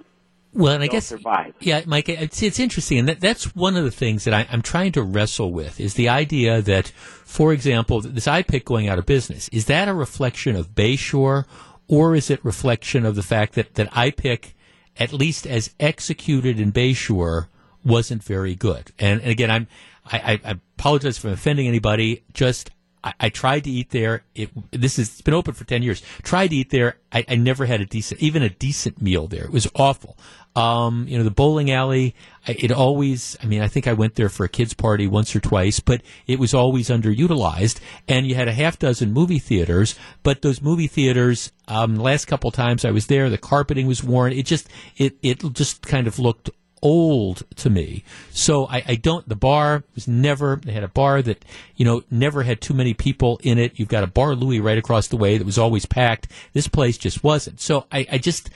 well, 0.56 0.74
and 0.74 0.84
I 0.84 0.88
guess, 0.88 1.08
survive. 1.08 1.54
yeah, 1.60 1.82
Mike, 1.86 2.10
it's, 2.10 2.42
it's 2.42 2.60
interesting, 2.60 3.00
and 3.00 3.10
that, 3.10 3.20
that's 3.20 3.56
one 3.56 3.76
of 3.76 3.84
the 3.84 3.92
things 3.92 4.24
that 4.24 4.34
I, 4.34 4.48
am 4.52 4.62
trying 4.62 4.94
to 4.94 5.04
wrestle 5.04 5.52
with 5.52 5.80
is 5.80 5.96
the 5.96 6.10
idea 6.10 6.62
that, 6.62 6.88
for 6.88 7.54
example, 7.54 8.02
this 8.02 8.26
iPic 8.26 8.66
going 8.66 8.88
out 8.88 8.98
of 8.98 9.06
business 9.06 9.50
is 9.50 9.66
that 9.66 9.88
a 9.88 9.94
reflection 9.94 10.56
of 10.56 10.74
Bayshore, 10.74 11.46
or 11.88 12.16
is 12.16 12.30
it 12.30 12.44
reflection 12.44 13.06
of 13.06 13.16
the 13.16 13.24
fact 13.24 13.54
that 13.54 13.76
that 13.76 13.92
iPic, 13.92 14.54
at 14.98 15.14
least 15.14 15.46
as 15.46 15.74
executed 15.80 16.60
in 16.60 16.72
Bayshore, 16.72 17.48
wasn't 17.84 18.24
very 18.24 18.56
good? 18.56 18.92
And, 18.98 19.22
and 19.22 19.30
again, 19.30 19.52
I'm 19.52 19.68
I, 20.06 20.40
I, 20.44 20.56
apologize 20.78 21.18
for 21.18 21.30
offending 21.30 21.68
anybody. 21.68 22.24
Just 22.34 22.70
I, 23.06 23.14
I, 23.20 23.30
tried 23.30 23.64
to 23.66 23.70
eat 23.70 23.92
there. 23.92 24.24
It, 24.34 24.50
this 24.72 24.98
is, 24.98 25.10
it's 25.10 25.22
been 25.22 25.36
open 25.36 25.54
for 25.54 25.64
10 25.64 25.84
years. 25.84 26.02
Tried 26.24 26.48
to 26.48 26.56
eat 26.56 26.72
there. 26.72 26.98
I, 27.12 27.24
I, 27.30 27.36
never 27.36 27.66
had 27.66 27.80
a 27.80 27.86
decent, 27.86 28.20
even 28.20 28.42
a 28.42 28.50
decent 28.50 29.02
meal 29.02 29.28
there. 29.28 29.46
It 29.46 29.52
was 29.52 29.70
awful. 29.76 30.18
Um, 30.56 31.06
you 31.08 31.18
know, 31.18 31.24
the 31.24 31.32
bowling 31.32 31.70
alley, 31.70 32.16
it 32.48 32.72
always, 32.72 33.38
I 33.44 33.46
mean, 33.46 33.62
I 33.62 33.68
think 33.68 33.88
I 33.88 33.94
went 33.94 34.16
there 34.16 34.30
for 34.30 34.46
a 34.46 34.50
kids 34.50 34.74
party 34.74 35.06
once 35.06 35.36
or 35.36 35.40
twice, 35.40 35.80
but 35.80 36.02
it 36.28 36.40
was 36.40 36.54
always 36.54 36.90
underutilized. 36.90 37.80
And 38.08 38.26
you 38.26 38.36
had 38.36 38.48
a 38.48 38.54
half 38.54 38.80
dozen 38.80 39.14
movie 39.14 39.40
theaters, 39.40 39.96
but 40.24 40.42
those 40.42 40.62
movie 40.62 40.88
theaters, 40.88 41.52
um, 41.68 41.96
last 41.96 42.26
couple 42.26 42.52
times 42.52 42.86
I 42.86 42.92
was 42.92 43.08
there, 43.08 43.30
the 43.30 43.38
carpeting 43.38 43.86
was 43.86 44.04
worn. 44.04 44.34
It 44.34 44.46
just, 44.46 44.68
it, 44.98 45.18
it 45.22 45.44
just 45.54 45.86
kind 45.86 46.08
of 46.08 46.20
looked 46.20 46.50
old 46.86 47.42
to 47.56 47.68
me. 47.68 48.04
So 48.30 48.68
I, 48.68 48.84
I, 48.88 48.96
don't, 48.96 49.28
the 49.28 49.36
bar 49.36 49.84
was 49.96 50.08
never, 50.08 50.62
they 50.64 50.72
had 50.72 50.84
a 50.84 50.88
bar 50.88 51.24
that, 51.24 51.44
you 51.76 51.84
know, 51.84 52.04
never 52.12 52.44
had 52.44 52.62
too 52.62 52.76
many 52.76 52.94
people 52.94 53.40
in 53.42 53.58
it. 53.58 53.80
You've 53.80 53.90
got 53.90 54.04
a 54.04 54.08
bar 54.08 54.36
Louie 54.36 54.60
right 54.60 54.78
across 54.78 55.08
the 55.08 55.18
way 55.18 55.40
that 55.40 55.46
was 55.46 55.58
always 55.58 55.88
packed. 55.88 56.28
This 56.54 56.68
place 56.68 57.00
just 57.00 57.24
wasn't. 57.24 57.60
So 57.60 57.88
I, 57.92 58.06
I 58.12 58.18
just, 58.20 58.52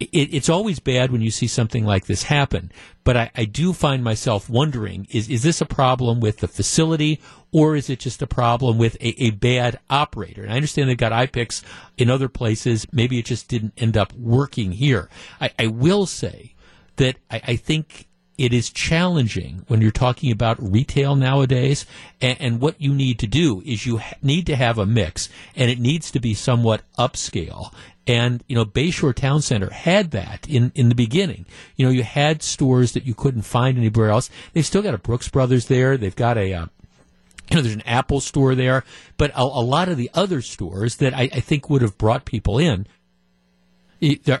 it, 0.00 0.32
it's 0.32 0.48
always 0.48 0.78
bad 0.78 1.12
when 1.12 1.20
you 1.20 1.30
see 1.30 1.46
something 1.46 1.84
like 1.84 2.06
this 2.06 2.22
happen. 2.22 2.72
But 3.04 3.18
I, 3.18 3.30
I 3.36 3.44
do 3.44 3.74
find 3.74 4.02
myself 4.02 4.48
wondering, 4.48 5.06
is, 5.10 5.28
is 5.28 5.42
this 5.42 5.60
a 5.60 5.66
problem 5.66 6.18
with 6.18 6.38
the 6.38 6.48
facility 6.48 7.20
or 7.52 7.76
is 7.76 7.90
it 7.90 8.00
just 8.00 8.22
a 8.22 8.26
problem 8.26 8.78
with 8.78 8.94
a, 9.02 9.22
a 9.22 9.30
bad 9.32 9.78
operator? 9.90 10.42
And 10.42 10.50
I 10.50 10.56
understand 10.56 10.88
they've 10.88 10.96
got 10.96 11.12
iPics 11.12 11.62
in 11.98 12.08
other 12.08 12.30
places. 12.30 12.86
Maybe 12.90 13.18
it 13.18 13.26
just 13.26 13.48
didn't 13.48 13.74
end 13.76 13.98
up 13.98 14.14
working 14.14 14.72
here. 14.72 15.10
I, 15.42 15.50
I 15.58 15.66
will 15.66 16.06
say, 16.06 16.54
that 16.96 17.16
I, 17.30 17.40
I 17.48 17.56
think 17.56 18.08
it 18.38 18.52
is 18.52 18.70
challenging 18.70 19.64
when 19.68 19.80
you're 19.80 19.90
talking 19.90 20.30
about 20.30 20.62
retail 20.62 21.16
nowadays. 21.16 21.86
And, 22.20 22.40
and, 22.40 22.60
what 22.60 22.80
you 22.80 22.94
need 22.94 23.18
to 23.20 23.26
do 23.26 23.62
is 23.64 23.86
you 23.86 23.98
ha- 23.98 24.16
need 24.22 24.46
to 24.46 24.56
have 24.56 24.78
a 24.78 24.86
mix, 24.86 25.28
and 25.54 25.70
it 25.70 25.78
needs 25.78 26.10
to 26.10 26.20
be 26.20 26.34
somewhat 26.34 26.82
upscale. 26.98 27.72
And 28.06 28.44
you 28.46 28.54
know, 28.54 28.64
Bayshore 28.64 29.14
Town 29.14 29.42
Center 29.42 29.70
had 29.70 30.12
that 30.12 30.48
in 30.48 30.70
in 30.74 30.88
the 30.88 30.94
beginning. 30.94 31.46
You 31.76 31.86
know, 31.86 31.92
you 31.92 32.02
had 32.02 32.42
stores 32.42 32.92
that 32.92 33.06
you 33.06 33.14
couldn't 33.14 33.42
find 33.42 33.78
anywhere 33.78 34.10
else. 34.10 34.30
They've 34.52 34.66
still 34.66 34.82
got 34.82 34.94
a 34.94 34.98
Brooks 34.98 35.28
Brothers 35.28 35.66
there. 35.66 35.96
They've 35.96 36.14
got 36.14 36.38
a 36.38 36.52
uh, 36.52 36.66
you 37.50 37.56
know, 37.56 37.62
there's 37.62 37.74
an 37.74 37.82
Apple 37.86 38.20
store 38.20 38.54
there, 38.54 38.84
but 39.16 39.30
a, 39.34 39.42
a 39.42 39.64
lot 39.64 39.88
of 39.88 39.96
the 39.96 40.10
other 40.14 40.42
stores 40.42 40.96
that 40.96 41.14
I, 41.14 41.22
I 41.22 41.40
think 41.40 41.70
would 41.70 41.82
have 41.82 41.98
brought 41.98 42.24
people 42.24 42.58
in 42.58 42.86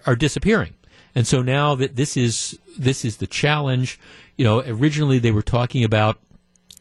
are 0.06 0.16
disappearing. 0.16 0.74
And 1.16 1.26
so 1.26 1.40
now 1.40 1.74
that 1.76 1.96
this 1.96 2.14
is 2.14 2.58
this 2.78 3.02
is 3.02 3.16
the 3.16 3.26
challenge, 3.26 3.98
you 4.36 4.44
know, 4.44 4.60
originally 4.60 5.18
they 5.18 5.30
were 5.30 5.42
talking 5.42 5.82
about 5.82 6.18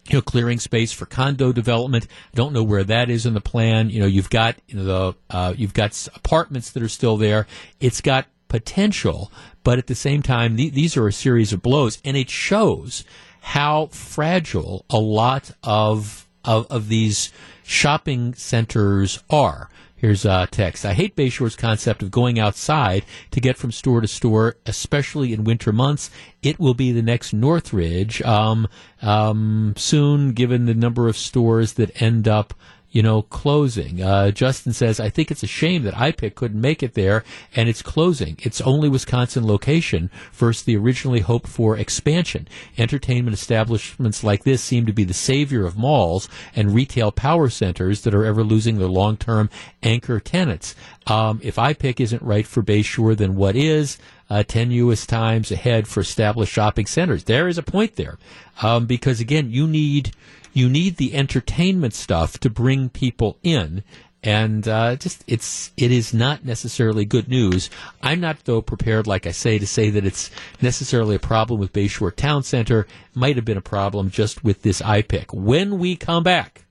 you 0.10 0.18
know, 0.18 0.22
clearing 0.22 0.60
space 0.60 0.92
for 0.92 1.06
condo 1.06 1.54
development. 1.54 2.06
Don't 2.36 2.52
know 2.52 2.62
where 2.62 2.84
that 2.84 3.10
is 3.10 3.26
in 3.26 3.34
the 3.34 3.42
plan. 3.42 3.90
You 3.90 4.02
know, 4.02 4.06
you've 4.06 4.30
got 4.30 4.58
you 4.68 4.76
know, 4.76 4.84
the 4.84 5.16
uh, 5.30 5.54
you've 5.56 5.74
got 5.74 6.08
apartments 6.14 6.70
that 6.72 6.84
are 6.84 6.90
still 6.90 7.16
there. 7.16 7.48
It's 7.80 8.02
got 8.02 8.28
potential, 8.50 9.32
but 9.64 9.80
at 9.80 9.88
the 9.88 9.96
same 9.96 10.22
time, 10.22 10.58
th- 10.58 10.74
these 10.74 10.98
are 10.98 11.08
a 11.08 11.14
series 11.14 11.54
of 11.54 11.62
blows, 11.62 12.00
and 12.04 12.18
it 12.18 12.30
shows 12.30 13.06
how 13.40 13.88
fragile 13.88 14.86
a 14.90 15.00
lot 15.00 15.52
of 15.64 16.28
of, 16.44 16.68
of 16.70 16.90
these 16.90 17.32
shopping 17.64 18.34
centers 18.34 19.24
are. 19.30 19.70
Here's 19.98 20.26
a 20.26 20.48
text. 20.52 20.86
I 20.86 20.94
hate 20.94 21.16
Bayshore's 21.16 21.56
concept 21.56 22.04
of 22.04 22.12
going 22.12 22.38
outside 22.38 23.06
to 23.32 23.40
get 23.40 23.58
from 23.58 23.72
store 23.72 24.02
to 24.02 24.08
store, 24.08 24.58
especially 24.66 25.32
in 25.32 25.46
winter 25.46 25.72
months. 25.72 26.12
It 26.44 26.60
will 26.60 26.74
be 26.74 26.92
the 26.92 27.02
next 27.02 27.32
Northridge 27.34 28.22
um, 28.24 28.68
um, 29.02 29.74
soon, 29.78 30.34
given 30.34 30.66
the 30.66 30.74
number 30.74 31.08
of 31.08 31.16
stores 31.16 31.74
that 31.74 32.02
end 32.02 32.28
up 32.28 32.54
you 32.96 33.04
know, 33.04 33.24
closing. 33.24 34.02
Uh, 34.02 34.32
Justin 34.32 34.72
says, 34.72 35.02
I 35.02 35.10
think 35.10 35.30
it's 35.30 35.44
a 35.44 35.48
shame 35.48 35.84
that 35.84 35.96
iPic 35.96 36.34
couldn't 36.34 36.62
make 36.62 36.82
it 36.82 36.94
there 36.94 37.26
and 37.54 37.68
it's 37.68 37.82
closing. 37.82 38.38
It's 38.42 38.62
only 38.62 38.88
Wisconsin 38.88 39.46
location 39.46 40.10
versus 40.32 40.64
the 40.64 40.78
originally 40.78 41.20
hoped 41.20 41.50
for 41.50 41.78
expansion. 41.78 42.48
Entertainment 42.78 43.34
establishments 43.34 44.24
like 44.24 44.46
this 44.46 44.64
seem 44.64 44.86
to 44.86 44.94
be 44.94 45.04
the 45.04 45.14
savior 45.14 45.66
of 45.66 45.78
malls 45.78 46.30
and 46.56 46.74
retail 46.74 47.12
power 47.12 47.50
centers 47.50 48.04
that 48.04 48.16
are 48.16 48.24
ever 48.24 48.46
losing 48.46 48.78
their 48.78 48.88
long-term 48.88 49.50
anchor 49.84 50.22
tenants. 50.22 50.74
Um, 51.06 51.42
if 51.44 51.58
iPic 51.58 52.00
isn't 52.00 52.22
right 52.22 52.48
for 52.48 52.64
Bayshore, 52.64 53.18
then 53.18 53.36
what 53.36 53.58
is? 53.58 53.98
Uh, 54.30 54.44
tenuous 54.44 55.06
times 55.06 55.52
ahead 55.52 55.86
for 55.86 56.00
established 56.00 56.54
shopping 56.54 56.86
centers. 56.86 57.26
There 57.26 57.50
is 57.50 57.58
a 57.58 57.64
point 57.64 57.98
there. 57.98 58.18
Um, 58.62 58.86
because 58.86 59.20
again, 59.20 59.52
you 59.52 59.68
need, 59.68 60.14
you 60.56 60.70
need 60.70 60.96
the 60.96 61.14
entertainment 61.14 61.94
stuff 61.94 62.40
to 62.40 62.50
bring 62.50 62.90
people 62.90 63.38
in. 63.44 63.84
and 64.24 64.68
uh, 64.68 64.96
just 64.96 65.24
it's 65.28 65.72
it 65.78 65.92
is 65.92 66.14
not 66.14 66.44
necessarily 66.44 67.06
good 67.06 67.28
news. 67.28 67.70
I'm 68.02 68.22
not 68.22 68.44
though 68.46 68.62
prepared, 68.62 69.06
like 69.06 69.28
I 69.28 69.32
say, 69.32 69.60
to 69.60 69.68
say 69.68 69.92
that 69.92 70.06
it's 70.06 70.32
necessarily 70.62 71.16
a 71.16 71.20
problem 71.20 71.60
with 71.60 71.74
Bayshore 71.74 72.16
Town 72.16 72.42
Center. 72.42 72.88
Might 73.14 73.36
have 73.36 73.46
been 73.46 73.58
a 73.58 73.62
problem 73.62 74.10
just 74.10 74.44
with 74.44 74.64
this 74.64 74.82
IPIC. 74.82 75.34
When 75.34 75.78
we 75.78 75.96
come 75.96 76.24
back, 76.24 76.66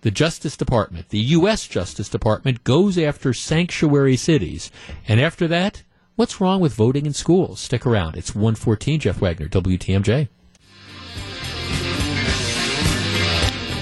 the 0.00 0.10
Justice 0.12 0.56
Department, 0.56 1.08
the 1.08 1.18
U.S. 1.18 1.66
Justice 1.66 2.08
Department, 2.08 2.64
goes 2.64 2.96
after 2.96 3.34
sanctuary 3.34 4.16
cities, 4.16 4.70
and 5.08 5.20
after 5.20 5.48
that, 5.48 5.82
what's 6.14 6.40
wrong 6.40 6.60
with 6.60 6.74
voting 6.74 7.06
in 7.06 7.12
schools? 7.12 7.60
Stick 7.60 7.84
around. 7.84 8.16
It's 8.16 8.34
114. 8.34 9.00
Jeff 9.00 9.20
Wagner, 9.20 9.48
WTMJ. 9.48 10.28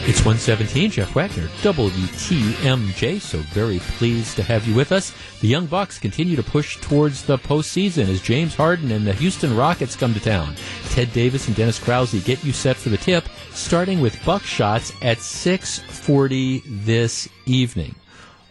It's 0.07 0.19
117, 0.19 0.91
Jeff 0.91 1.15
Wagner, 1.15 1.49
WTMJ. 1.63 3.19
So 3.23 3.39
very 3.39 3.79
pleased 3.79 4.37
to 4.37 4.43
have 4.43 4.69
you 4.69 4.75
with 4.75 4.93
us. 4.93 5.15
The 5.41 5.49
Young 5.49 5.65
Bucks 5.65 5.99
continue 5.99 6.37
to 6.37 6.43
push 6.43 6.79
towards 6.83 7.23
the 7.23 7.39
postseason 7.39 8.11
as 8.11 8.21
James 8.21 8.55
Harden 8.55 8.91
and 8.91 9.07
the 9.07 9.15
Houston 9.15 9.57
Rockets 9.57 9.97
come 9.97 10.13
to 10.13 10.21
town. 10.21 10.57
Ted 10.91 11.11
Davis 11.15 11.47
and 11.47 11.57
Dennis 11.57 11.79
Krause 11.79 12.23
get 12.23 12.45
you 12.45 12.53
set 12.53 12.77
for 12.77 12.91
the 12.91 12.99
tip, 12.99 13.25
starting 13.53 14.03
with 14.03 14.23
Buck 14.27 14.43
shots 14.43 14.93
at 15.01 15.21
6:40 15.21 16.63
this 16.85 17.27
evening. 17.47 17.95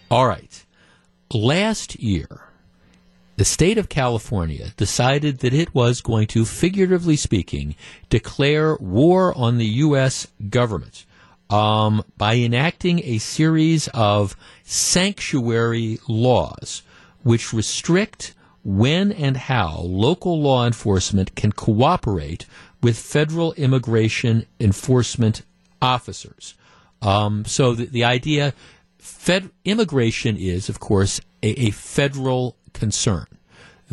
All 0.09 0.25
right. 0.25 0.65
Last 1.31 1.99
year, 1.99 2.47
the 3.35 3.45
state 3.45 3.77
of 3.77 3.89
California 3.89 4.73
decided 4.75 5.41
that 5.41 5.53
it 5.53 5.75
was 5.75 6.01
going 6.01 6.25
to, 6.29 6.45
figuratively 6.45 7.15
speaking, 7.15 7.75
declare 8.09 8.75
war 8.77 9.37
on 9.37 9.59
the 9.59 9.67
U.S. 9.85 10.25
government 10.49 11.05
um, 11.53 12.03
by 12.17 12.35
enacting 12.35 12.99
a 13.03 13.19
series 13.19 13.87
of 13.93 14.35
sanctuary 14.63 15.99
laws 16.07 16.81
which 17.21 17.53
restrict 17.53 18.33
when 18.63 19.11
and 19.11 19.37
how 19.37 19.81
local 19.81 20.41
law 20.41 20.65
enforcement 20.65 21.35
can 21.35 21.51
cooperate 21.51 22.47
with 22.81 22.97
federal 22.97 23.53
immigration 23.53 24.47
enforcement 24.59 25.43
officers. 25.79 26.55
Um, 27.03 27.45
so 27.45 27.75
the, 27.75 27.85
the 27.85 28.03
idea, 28.03 28.55
fed, 28.97 29.51
immigration 29.63 30.35
is, 30.37 30.69
of 30.69 30.79
course, 30.79 31.21
a, 31.43 31.67
a 31.67 31.69
federal 31.69 32.57
concern. 32.73 33.27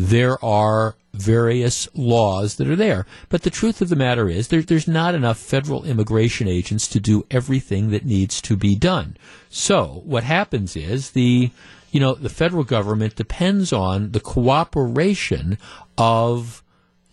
There 0.02 0.42
are 0.42 0.96
various 1.12 1.86
laws 1.94 2.56
that 2.56 2.66
are 2.66 2.76
there. 2.76 3.04
But 3.28 3.42
the 3.42 3.50
truth 3.50 3.82
of 3.82 3.90
the 3.90 3.96
matter 3.96 4.30
is 4.30 4.48
there, 4.48 4.62
there's 4.62 4.88
not 4.88 5.14
enough 5.14 5.36
federal 5.36 5.84
immigration 5.84 6.48
agents 6.48 6.88
to 6.88 7.00
do 7.00 7.26
everything 7.30 7.90
that 7.90 8.06
needs 8.06 8.40
to 8.42 8.56
be 8.56 8.74
done. 8.74 9.18
So 9.50 10.00
what 10.06 10.24
happens 10.24 10.74
is 10.74 11.10
the 11.10 11.50
you 11.90 12.00
know 12.00 12.14
the 12.14 12.30
federal 12.30 12.64
government 12.64 13.16
depends 13.16 13.74
on 13.74 14.12
the 14.12 14.20
cooperation 14.20 15.58
of 15.98 16.62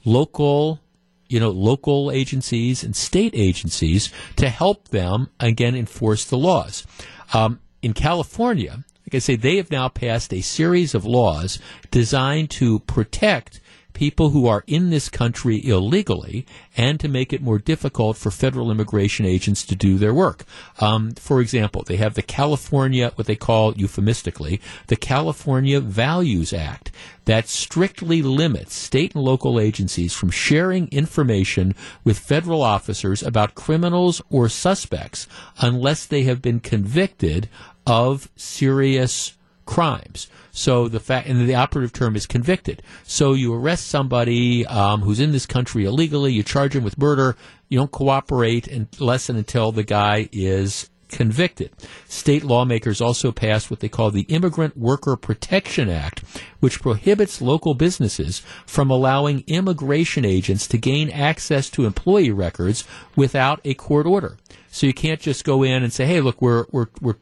local 0.06 0.80
you 1.28 1.42
know 1.42 1.50
local 1.50 2.10
agencies 2.10 2.86
and 2.86 2.96
state 2.96 3.34
agencies 3.36 4.14
to 4.38 4.48
help 4.48 4.90
them 4.90 5.30
again 5.42 5.76
enforce 5.76 6.24
the 6.24 6.38
laws. 6.38 6.88
Um, 7.34 7.60
in 7.82 7.94
California, 7.94 8.86
like 9.08 9.16
I 9.16 9.20
say, 9.20 9.38
they 9.38 9.56
have 9.56 9.72
now 9.72 9.88
passed 9.88 10.34
a 10.34 10.42
series 10.42 10.94
of 10.94 11.06
laws 11.06 11.60
designed 11.92 12.50
to 12.52 12.80
protect 12.80 13.62
people 13.98 14.30
who 14.30 14.46
are 14.46 14.64
in 14.68 14.92
this 14.92 15.10
country 15.10 15.66
illegally 15.66 16.46
and 16.76 17.00
to 17.00 17.08
make 17.08 17.34
it 17.34 17.42
more 17.42 17.58
difficult 17.58 18.16
for 18.16 18.30
federal 18.30 18.70
immigration 18.70 19.26
agents 19.26 19.64
to 19.66 19.76
do 19.76 19.98
their 19.98 20.14
work. 20.14 20.44
Um, 20.80 21.14
for 21.14 21.42
example, 21.42 21.84
they 21.84 21.96
have 21.96 22.14
the 22.14 22.22
California, 22.22 23.12
what 23.16 23.26
they 23.26 23.36
call 23.36 23.74
euphemistically, 23.76 24.62
the 24.86 24.98
California 24.98 25.80
Values 25.80 26.54
Act 26.54 26.92
that 27.26 27.48
strictly 27.48 28.22
limits 28.22 28.76
state 28.76 29.16
and 29.16 29.24
local 29.24 29.60
agencies 29.60 30.14
from 30.14 30.30
sharing 30.30 30.88
information 30.90 31.74
with 32.04 32.20
federal 32.20 32.62
officers 32.62 33.24
about 33.24 33.56
criminals 33.56 34.22
or 34.30 34.48
suspects 34.48 35.28
unless 35.60 36.06
they 36.06 36.24
have 36.24 36.42
been 36.42 36.60
convicted 36.60 37.50
of 37.88 38.30
serious 38.36 39.34
crimes. 39.66 40.28
So 40.52 40.88
the 40.88 41.00
fact, 41.00 41.28
and 41.28 41.48
the 41.48 41.56
operative 41.56 41.94
term 41.94 42.16
is 42.16 42.26
convicted. 42.26 42.84
So 43.04 43.34
you 43.34 43.54
arrest 43.54 43.88
somebody 43.88 44.66
um, 44.66 45.02
who's 45.02 45.20
in 45.20 45.32
this 45.32 45.46
country 45.46 45.86
illegally, 45.86 46.34
you 46.34 46.44
charge 46.44 46.76
him 46.76 46.84
with 46.84 46.98
murder, 46.98 47.36
you 47.70 47.80
don't 47.80 47.92
cooperate 47.92 48.68
unless 48.68 49.30
and 49.30 49.38
until 49.38 49.72
the 49.72 49.84
guy 49.84 50.30
is 50.32 50.90
convicted. 51.10 51.72
State 52.08 52.44
lawmakers 52.44 53.00
also 53.00 53.32
passed 53.32 53.70
what 53.70 53.80
they 53.80 53.88
call 53.88 54.12
the 54.12 54.24
Immigrant 54.24 54.76
Worker 54.78 55.16
Protection 55.16 55.90
Act, 55.90 56.22
which 56.60 56.82
prohibits 56.82 57.42
local 57.42 57.74
businesses 57.74 58.42
from 58.66 58.90
allowing 58.90 59.44
immigration 59.48 60.26
agents 60.26 60.68
to 60.68 60.78
gain 60.78 61.10
access 61.10 61.70
to 61.70 61.86
employee 61.86 62.32
records 62.32 62.84
without 63.16 63.62
a 63.64 63.74
court 63.74 64.06
order. 64.06 64.38
So 64.70 64.86
you 64.86 64.94
can't 64.94 65.22
just 65.22 65.46
go 65.46 65.64
in 65.64 65.82
and 65.82 65.94
say, 65.94 66.06
"Hey, 66.06 66.20
look, 66.20 66.42
we're 66.42 66.66
we're 66.72 66.88
we're 67.02 67.16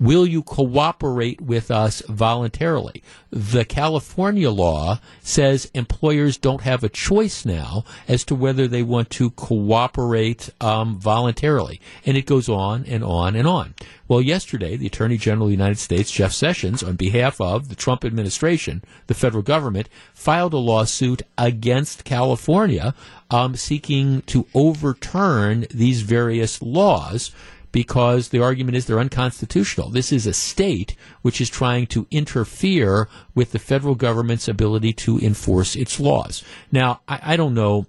Will 0.00 0.26
you 0.26 0.42
cooperate 0.42 1.42
with 1.42 1.70
us 1.70 2.02
voluntarily? 2.08 3.02
The 3.30 3.66
California 3.66 4.50
law 4.50 4.98
says 5.20 5.70
employers 5.74 6.38
don't 6.38 6.62
have 6.62 6.82
a 6.82 6.88
choice 6.88 7.44
now 7.44 7.84
as 8.08 8.24
to 8.24 8.34
whether 8.34 8.66
they 8.66 8.82
want 8.82 9.10
to 9.10 9.28
cooperate 9.28 10.48
um, 10.58 10.98
voluntarily. 10.98 11.82
And 12.06 12.16
it 12.16 12.24
goes 12.24 12.48
on 12.48 12.86
and 12.86 13.04
on 13.04 13.36
and 13.36 13.46
on. 13.46 13.74
Well, 14.08 14.22
yesterday, 14.22 14.78
the 14.78 14.86
Attorney 14.86 15.18
General 15.18 15.46
of 15.46 15.50
the 15.50 15.56
United 15.56 15.78
States, 15.78 16.10
Jeff 16.10 16.32
Sessions, 16.32 16.82
on 16.82 16.96
behalf 16.96 17.38
of 17.38 17.68
the 17.68 17.76
Trump 17.76 18.02
administration, 18.02 18.82
the 19.06 19.14
federal 19.14 19.42
government, 19.42 19.90
filed 20.14 20.54
a 20.54 20.58
lawsuit 20.58 21.20
against 21.36 22.04
California 22.04 22.94
um, 23.30 23.54
seeking 23.54 24.22
to 24.22 24.46
overturn 24.54 25.66
these 25.70 26.00
various 26.00 26.62
laws 26.62 27.32
because 27.72 28.28
the 28.28 28.42
argument 28.42 28.76
is 28.76 28.86
they're 28.86 28.98
unconstitutional. 28.98 29.90
This 29.90 30.12
is 30.12 30.26
a 30.26 30.32
state 30.32 30.96
which 31.22 31.40
is 31.40 31.48
trying 31.48 31.86
to 31.88 32.06
interfere 32.10 33.08
with 33.34 33.52
the 33.52 33.58
federal 33.58 33.94
government's 33.94 34.48
ability 34.48 34.92
to 34.94 35.18
enforce 35.18 35.76
its 35.76 36.00
laws. 36.00 36.42
Now, 36.72 37.00
I, 37.08 37.20
I 37.22 37.36
don't 37.36 37.54
know 37.54 37.86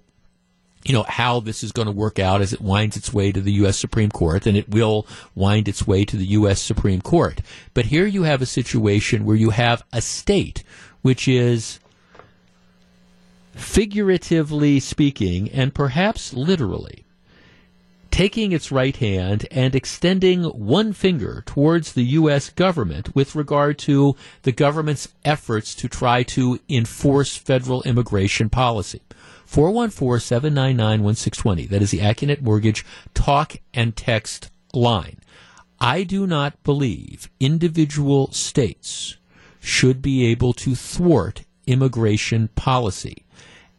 you 0.84 0.92
know, 0.92 1.04
how 1.04 1.40
this 1.40 1.62
is 1.62 1.72
going 1.72 1.86
to 1.86 1.92
work 1.92 2.18
out 2.18 2.40
as 2.40 2.52
it 2.52 2.60
winds 2.60 2.96
its 2.96 3.12
way 3.12 3.30
to 3.30 3.40
the 3.40 3.52
U.S. 3.52 3.78
Supreme 3.78 4.10
Court, 4.10 4.46
and 4.46 4.56
it 4.56 4.68
will 4.68 5.06
wind 5.34 5.68
its 5.68 5.86
way 5.86 6.04
to 6.04 6.16
the 6.16 6.26
U.S. 6.26 6.60
Supreme 6.60 7.00
Court. 7.00 7.40
But 7.72 7.86
here 7.86 8.06
you 8.06 8.24
have 8.24 8.42
a 8.42 8.46
situation 8.46 9.24
where 9.24 9.36
you 9.36 9.50
have 9.50 9.84
a 9.92 10.00
state 10.00 10.64
which 11.02 11.28
is 11.28 11.78
figuratively 13.54 14.80
speaking, 14.80 15.50
and 15.50 15.74
perhaps 15.74 16.32
literally, 16.32 17.04
taking 18.12 18.52
its 18.52 18.70
right 18.70 18.96
hand 18.98 19.48
and 19.50 19.74
extending 19.74 20.44
one 20.44 20.92
finger 20.92 21.42
towards 21.46 21.94
the 21.94 22.04
U.S. 22.04 22.50
government 22.50 23.16
with 23.16 23.34
regard 23.34 23.78
to 23.80 24.14
the 24.42 24.52
government's 24.52 25.08
efforts 25.24 25.74
to 25.76 25.88
try 25.88 26.22
to 26.22 26.60
enforce 26.68 27.36
federal 27.36 27.82
immigration 27.82 28.48
policy. 28.50 29.00
414-799-1620. 29.50 31.68
That 31.70 31.82
is 31.82 31.90
the 31.90 32.00
Accunet 32.00 32.42
Mortgage 32.42 32.84
talk 33.14 33.56
and 33.72 33.96
text 33.96 34.50
line. 34.74 35.18
I 35.80 36.02
do 36.04 36.26
not 36.26 36.62
believe 36.62 37.30
individual 37.40 38.30
states 38.30 39.16
should 39.58 40.02
be 40.02 40.26
able 40.26 40.52
to 40.52 40.74
thwart 40.74 41.44
immigration 41.66 42.48
policy. 42.48 43.24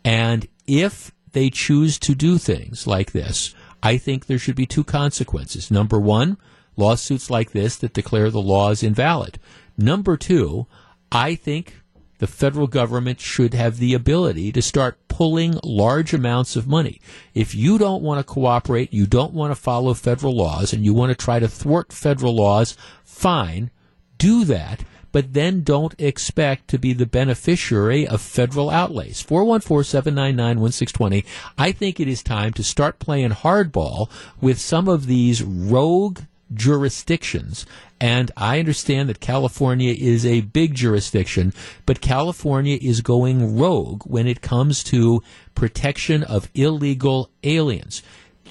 And 0.04 0.48
if 0.66 1.12
they 1.34 1.52
choose 1.52 2.00
to 2.00 2.16
do 2.16 2.38
things 2.38 2.88
like 2.88 3.12
this, 3.12 3.54
I 3.84 3.98
think 3.98 4.26
there 4.26 4.40
should 4.40 4.56
be 4.56 4.66
two 4.66 4.86
consequences. 4.86 5.70
Number 5.70 6.00
one, 6.00 6.38
lawsuits 6.78 7.30
like 7.30 7.52
this 7.52 7.76
that 7.76 7.94
declare 7.94 8.32
the 8.32 8.42
law 8.42 8.72
is 8.72 8.82
invalid. 8.82 9.40
Number 9.78 10.16
two, 10.16 10.68
I 11.12 11.36
think 11.36 11.82
the 12.20 12.28
federal 12.28 12.68
government 12.68 13.20
should 13.20 13.54
have 13.54 13.78
the 13.78 13.94
ability 13.94 14.54
to 14.54 14.62
start 14.62 15.10
pulling 15.10 15.60
large 15.64 16.14
amounts 16.14 16.56
of 16.56 16.66
money. 16.66 17.02
If 17.34 17.54
you 17.54 17.78
don't 17.78 18.02
want 18.02 18.26
to 18.26 18.34
cooperate, 18.34 18.94
you 18.94 19.06
don't 19.06 19.34
want 19.34 19.52
to 19.52 19.62
follow 19.62 19.94
federal 19.94 20.34
laws, 20.34 20.72
and 20.72 20.86
you 20.86 20.94
want 20.94 21.10
to 21.10 21.26
try 21.26 21.40
to 21.40 21.50
thwart 21.50 21.92
federal 21.92 22.34
laws, 22.34 22.78
fine, 23.04 23.70
do 24.18 24.46
that 24.46 24.86
but 25.14 25.32
then 25.32 25.64
don't 25.64 25.96
expect 25.98 26.68
to 26.68 26.78
be 26.78 26.92
the 26.92 27.06
beneficiary 27.06 28.06
of 28.06 28.20
federal 28.20 28.70
outlays. 28.70 29.24
414-799-1620. 29.24 31.24
I 31.58 31.72
think 31.72 32.02
it 32.02 32.10
is 32.10 32.22
time 32.22 32.52
to 32.54 32.64
start 32.64 33.00
playing 33.00 33.30
hardball 33.30 34.10
with 34.42 34.60
some 34.60 34.90
of 34.90 35.06
these 35.06 35.42
rogue 35.42 36.20
jurisdictions. 36.54 37.66
And 38.02 38.30
I 38.36 38.60
understand 38.60 39.08
that 39.08 39.22
California 39.22 39.96
is 39.98 40.26
a 40.26 40.42
big 40.42 40.74
jurisdiction, 40.74 41.54
but 41.86 42.02
California 42.02 42.78
is 42.82 43.02
going 43.02 43.58
rogue 43.58 44.04
when 44.06 44.28
it 44.28 44.42
comes 44.42 44.84
to 44.86 45.22
protection 45.56 46.24
of 46.24 46.50
illegal 46.54 47.30
aliens. 47.44 48.04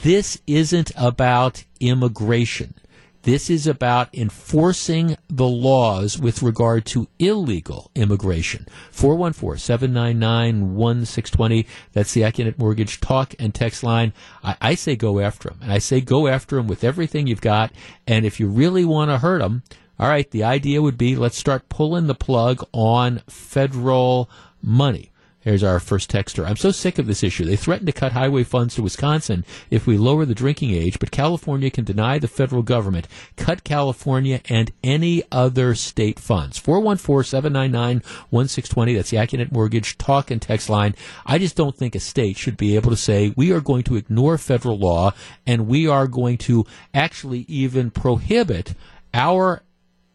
This 0.03 0.41
isn't 0.47 0.91
about 0.97 1.65
immigration. 1.81 2.75
This 3.23 3.49
is 3.49 3.69
about 3.69 4.13
enforcing 4.13 5.17
the 5.29 5.47
laws 5.47 6.19
with 6.19 6.43
regard 6.43 6.85
to 6.87 7.07
illegal 7.21 7.93
immigration. 7.95 8.67
414-799-1620. 8.93 11.67
That's 11.93 12.15
the 12.15 12.23
Accunet 12.23 12.59
Mortgage 12.59 13.01
talk 13.01 13.37
and 13.39 13.55
text 13.55 13.85
line. 13.85 14.13
I, 14.43 14.57
I 14.61 14.75
say 14.75 14.97
go 14.97 15.21
after 15.21 15.51
them. 15.51 15.61
And 15.63 15.71
I 15.71 15.79
say 15.79 16.01
go 16.01 16.27
after 16.27 16.57
them 16.57 16.67
with 16.67 16.83
everything 16.83 17.29
you've 17.29 17.41
got. 17.41 17.71
And 18.09 18.27
if 18.27 18.41
you 18.41 18.49
really 18.49 18.85
want 18.85 19.13
to 19.13 19.19
hurt 19.19 19.39
them, 19.39 19.63
all 20.01 20.09
right, 20.09 20.29
the 20.29 20.43
idea 20.43 20.83
would 20.83 20.99
be 20.99 21.15
let's 21.15 21.39
start 21.39 21.69
pulling 21.69 22.09
the 22.09 22.17
plug 22.17 22.67
on 22.73 23.23
federal 23.29 24.29
money. 24.61 25.12
Here's 25.43 25.63
our 25.65 25.81
first 25.81 26.09
texter. 26.09 26.47
I'm 26.47 26.57
so 26.57 26.71
sick 26.71 27.01
of 27.01 27.09
this 27.09 27.25
issue. 27.25 27.45
They 27.45 27.57
threaten 27.57 27.87
to 27.87 27.93
cut 27.93 28.13
highway 28.13 28.45
funds 28.45 28.77
to 28.77 28.83
Wisconsin 28.83 29.45
if 29.71 29.89
we 29.89 29.99
lower 29.99 30.25
the 30.25 30.37
drinking 30.37 30.71
age, 30.71 31.01
but 31.01 31.11
California 31.11 31.69
can 31.69 31.85
deny 31.85 32.21
the 32.21 32.29
federal 32.29 32.63
government, 32.63 33.09
cut 33.37 33.65
California 33.65 34.41
and 34.49 34.71
any 34.85 35.25
other 35.33 35.75
state 35.75 36.21
funds. 36.21 36.61
414-799-1620. 36.61 38.95
That's 38.95 39.11
the 39.11 39.17
Accunet 39.17 39.51
Mortgage 39.51 39.99
talk 39.99 40.31
and 40.31 40.41
text 40.41 40.71
line. 40.71 40.95
I 41.27 41.39
just 41.39 41.57
don't 41.57 41.77
think 41.77 41.97
a 41.97 42.01
state 42.01 42.37
should 42.37 42.57
be 42.57 42.77
able 42.77 42.91
to 42.91 42.97
say 42.97 43.35
we 43.37 43.51
are 43.51 43.61
going 43.61 43.83
to 43.85 43.97
ignore 43.97 44.39
federal 44.39 44.79
law 44.79 45.13
and 45.45 45.67
we 45.67 45.89
are 45.89 46.07
going 46.07 46.39
to 46.39 46.65
actually 46.95 47.41
even 47.49 47.91
prohibit 47.91 48.75
our 49.13 49.65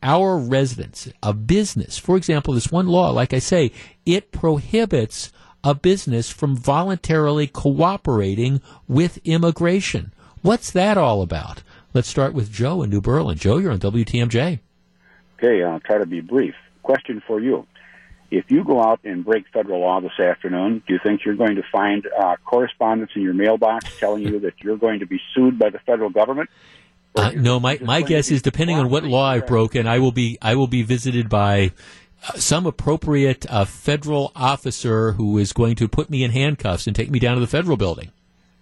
our 0.04 0.38
residents, 0.38 1.10
a 1.24 1.34
business, 1.34 1.98
for 1.98 2.18
example, 2.18 2.54
this 2.54 2.72
one 2.72 2.88
law, 2.88 3.12
like 3.12 3.34
I 3.34 3.40
say, 3.40 3.72
it 4.06 4.32
prohibits 4.32 5.32
a 5.64 5.74
business 5.74 6.30
from 6.30 6.56
voluntarily 6.56 7.48
cooperating 7.48 8.62
with 8.88 9.20
immigration. 9.26 10.14
What's 10.42 10.72
that 10.72 10.98
all 10.98 11.22
about? 11.22 11.64
Let's 11.94 12.08
start 12.08 12.34
with 12.34 12.52
Joe 12.52 12.84
in 12.84 12.90
New 12.90 13.02
Berlin. 13.02 13.38
Joe, 13.38 13.58
you're 13.58 13.72
on 13.72 13.80
WTMJ. 13.80 14.60
Okay, 15.38 15.64
I'll 15.64 15.80
try 15.80 15.98
to 15.98 16.06
be 16.06 16.22
brief. 16.22 16.56
Question 16.84 17.22
for 17.26 17.40
you. 17.40 17.66
If 18.30 18.52
you 18.52 18.64
go 18.64 18.82
out 18.82 19.00
and 19.04 19.24
break 19.24 19.46
federal 19.54 19.80
law 19.80 20.02
this 20.02 20.20
afternoon, 20.20 20.84
do 20.86 20.94
you 20.94 21.00
think 21.02 21.24
you're 21.24 21.36
going 21.36 21.56
to 21.56 21.64
find 21.72 22.06
uh, 22.08 22.36
correspondence 22.46 23.12
in 23.16 23.22
your 23.22 23.34
mailbox 23.34 23.98
telling 24.00 24.24
you 24.24 24.40
that 24.42 24.54
you're 24.62 24.78
going 24.78 25.00
to 25.00 25.06
be 25.06 25.20
sued 25.34 25.58
by 25.58 25.70
the 25.70 25.80
federal 25.80 26.10
government? 26.10 26.50
Uh, 27.18 27.32
no, 27.36 27.60
my, 27.60 27.80
my 27.82 28.02
guess 28.02 28.30
is 28.32 28.42
depending 28.42 28.78
on 28.78 28.90
what 28.90 29.04
law 29.04 29.30
I've 29.30 29.48
broken, 29.48 29.88
I 29.88 30.00
will 30.00 30.12
be 30.12 30.38
I 30.42 30.56
will 30.56 30.68
be 30.68 30.84
visited 30.84 31.30
by 31.30 31.72
uh, 32.28 32.34
some 32.34 32.66
appropriate 32.66 33.46
uh, 33.50 33.66
federal 33.66 34.32
officer 34.36 35.14
who 35.14 35.38
is 35.38 35.54
going 35.54 35.76
to 35.78 35.88
put 35.88 36.10
me 36.10 36.24
in 36.24 36.32
handcuffs 36.32 36.88
and 36.88 36.96
take 36.96 37.10
me 37.10 37.20
down 37.20 37.36
to 37.36 37.42
the 37.42 37.48
federal 37.48 37.78
building. 37.78 38.12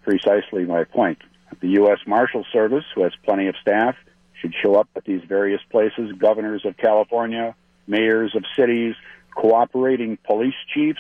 Precisely 0.04 0.66
my 0.66 0.84
point. 0.86 1.20
The 1.60 1.70
U.S. 1.70 2.00
Marshal 2.06 2.46
Service, 2.52 2.86
who 2.94 3.04
has 3.04 3.14
plenty 3.24 3.48
of 3.48 3.56
staff, 3.62 3.96
should 4.40 4.54
show 4.62 4.76
up 4.76 4.88
at 4.96 5.06
these 5.06 5.24
various 5.24 5.62
places. 5.70 6.12
Governors 6.14 6.66
of 6.66 6.78
California, 6.78 7.56
mayors 7.88 8.36
of 8.36 8.44
cities, 8.56 8.96
cooperating 9.34 10.18
police 10.18 10.56
chiefs. 10.74 11.00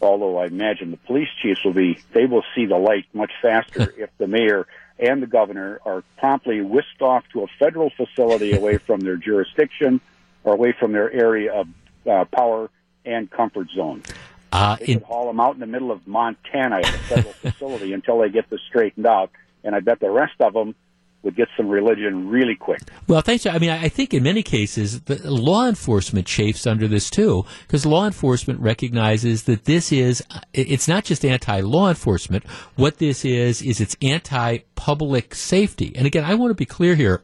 Although 0.00 0.38
I 0.38 0.46
imagine 0.46 0.90
the 0.92 0.96
police 0.96 1.28
chiefs 1.42 1.64
will 1.64 1.72
be, 1.72 1.98
they 2.12 2.26
will 2.26 2.44
see 2.54 2.66
the 2.66 2.76
light 2.76 3.06
much 3.12 3.32
faster 3.42 3.94
if 3.98 4.10
the 4.18 4.28
mayor 4.28 4.66
and 4.98 5.22
the 5.22 5.26
governor 5.26 5.80
are 5.84 6.02
promptly 6.18 6.60
whisked 6.60 7.00
off 7.00 7.24
to 7.32 7.42
a 7.42 7.46
federal 7.58 7.90
facility 7.90 8.52
away 8.52 8.78
from 8.86 9.00
their 9.00 9.16
jurisdiction 9.16 10.00
or 10.44 10.54
away 10.54 10.74
from 10.78 10.92
their 10.92 11.10
area 11.12 11.52
of 11.52 11.68
uh, 12.08 12.24
power 12.26 12.70
and 13.04 13.30
comfort 13.30 13.68
zone. 13.74 14.02
Uh, 14.50 14.76
they 14.76 14.86
in- 14.86 14.98
could 15.00 15.06
haul 15.06 15.26
them 15.26 15.40
out 15.40 15.54
in 15.54 15.60
the 15.60 15.66
middle 15.66 15.90
of 15.90 16.06
Montana 16.06 16.76
at 16.76 16.88
a 16.88 16.98
federal 16.98 17.32
facility 17.42 17.92
until 17.92 18.18
they 18.18 18.28
get 18.28 18.48
this 18.50 18.60
straightened 18.68 19.06
out, 19.06 19.30
and 19.64 19.74
I 19.74 19.80
bet 19.80 20.00
the 20.00 20.10
rest 20.10 20.34
of 20.40 20.54
them 20.54 20.74
would 21.22 21.34
get 21.34 21.48
some 21.56 21.68
religion 21.68 22.28
really 22.28 22.54
quick. 22.54 22.80
Well, 23.08 23.20
thanks. 23.22 23.44
I 23.44 23.58
mean, 23.58 23.70
I 23.70 23.88
think 23.88 24.14
in 24.14 24.22
many 24.22 24.42
cases, 24.42 25.00
the 25.02 25.30
law 25.30 25.66
enforcement 25.66 26.26
chafes 26.26 26.66
under 26.66 26.86
this 26.86 27.10
too, 27.10 27.44
because 27.66 27.84
law 27.84 28.06
enforcement 28.06 28.60
recognizes 28.60 29.42
that 29.44 29.64
this 29.64 29.90
is, 29.90 30.24
uh, 30.30 30.40
it's 30.52 30.86
not 30.86 31.04
just 31.04 31.24
anti-law 31.24 31.88
enforcement. 31.88 32.44
What 32.76 32.98
this 32.98 33.24
is, 33.24 33.62
is 33.62 33.80
it's 33.80 33.96
anti-public 34.00 35.34
safety. 35.34 35.92
And 35.96 36.06
again, 36.06 36.24
I 36.24 36.34
want 36.34 36.50
to 36.50 36.54
be 36.54 36.66
clear 36.66 36.94
here. 36.94 37.22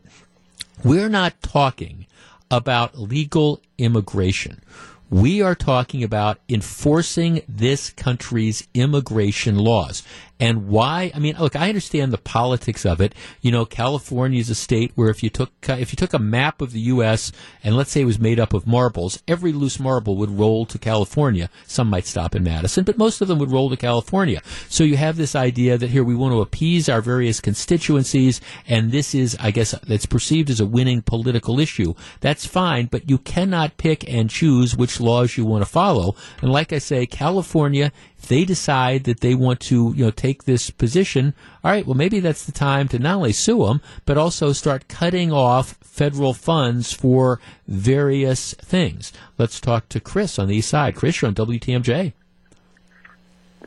We're 0.82 1.08
not 1.08 1.40
talking 1.40 2.06
about 2.50 2.98
legal 2.98 3.62
immigration. 3.78 4.62
We 5.10 5.40
are 5.40 5.54
talking 5.54 6.02
about 6.02 6.40
enforcing 6.48 7.42
this 7.48 7.90
country's 7.90 8.66
immigration 8.74 9.56
laws. 9.56 10.02
And 10.40 10.66
why? 10.66 11.12
I 11.14 11.20
mean, 11.20 11.36
look, 11.38 11.54
I 11.54 11.68
understand 11.68 12.12
the 12.12 12.18
politics 12.18 12.84
of 12.84 13.00
it. 13.00 13.14
You 13.40 13.52
know, 13.52 13.64
California 13.64 14.40
is 14.40 14.50
a 14.50 14.54
state 14.54 14.90
where 14.96 15.08
if 15.08 15.22
you 15.22 15.30
took 15.30 15.52
uh, 15.68 15.74
if 15.74 15.92
you 15.92 15.96
took 15.96 16.12
a 16.12 16.18
map 16.18 16.60
of 16.60 16.72
the 16.72 16.80
U.S. 16.80 17.30
and 17.62 17.76
let's 17.76 17.92
say 17.92 18.00
it 18.00 18.06
was 18.06 18.18
made 18.18 18.40
up 18.40 18.52
of 18.52 18.66
marbles, 18.66 19.22
every 19.28 19.52
loose 19.52 19.78
marble 19.78 20.16
would 20.16 20.30
roll 20.30 20.66
to 20.66 20.78
California. 20.78 21.48
Some 21.66 21.88
might 21.88 22.06
stop 22.06 22.34
in 22.34 22.42
Madison, 22.42 22.84
but 22.84 22.98
most 22.98 23.20
of 23.20 23.28
them 23.28 23.38
would 23.38 23.52
roll 23.52 23.70
to 23.70 23.76
California. 23.76 24.42
So 24.68 24.82
you 24.82 24.96
have 24.96 25.16
this 25.16 25.36
idea 25.36 25.78
that 25.78 25.90
here 25.90 26.02
we 26.02 26.16
want 26.16 26.32
to 26.32 26.40
appease 26.40 26.88
our 26.88 27.00
various 27.00 27.40
constituencies, 27.40 28.40
and 28.66 28.90
this 28.90 29.14
is, 29.14 29.36
I 29.38 29.52
guess, 29.52 29.72
that's 29.86 30.06
perceived 30.06 30.50
as 30.50 30.60
a 30.60 30.66
winning 30.66 31.02
political 31.02 31.60
issue. 31.60 31.94
That's 32.20 32.44
fine, 32.44 32.86
but 32.86 33.08
you 33.08 33.18
cannot 33.18 33.76
pick 33.76 34.10
and 34.12 34.28
choose 34.28 34.76
which 34.76 35.00
laws 35.00 35.36
you 35.36 35.44
want 35.44 35.62
to 35.62 35.70
follow. 35.70 36.16
And 36.42 36.50
like 36.50 36.72
I 36.72 36.78
say, 36.78 37.06
California 37.06 37.92
they 38.28 38.44
decide 38.44 39.04
that 39.04 39.20
they 39.20 39.34
want 39.34 39.60
to, 39.60 39.92
you 39.96 40.04
know, 40.04 40.10
take 40.10 40.44
this 40.44 40.70
position, 40.70 41.34
all 41.62 41.70
right, 41.70 41.86
well, 41.86 41.96
maybe 41.96 42.20
that's 42.20 42.44
the 42.44 42.52
time 42.52 42.88
to 42.88 42.98
not 42.98 43.16
only 43.16 43.32
sue 43.32 43.64
them, 43.64 43.80
but 44.04 44.18
also 44.18 44.52
start 44.52 44.88
cutting 44.88 45.32
off 45.32 45.76
federal 45.82 46.34
funds 46.34 46.92
for 46.92 47.40
various 47.66 48.54
things. 48.54 49.12
Let's 49.38 49.60
talk 49.60 49.88
to 49.90 50.00
Chris 50.00 50.38
on 50.38 50.48
the 50.48 50.56
east 50.56 50.68
side. 50.68 50.94
Chris, 50.94 51.20
you're 51.20 51.28
on 51.28 51.34
WTMJ. 51.34 52.12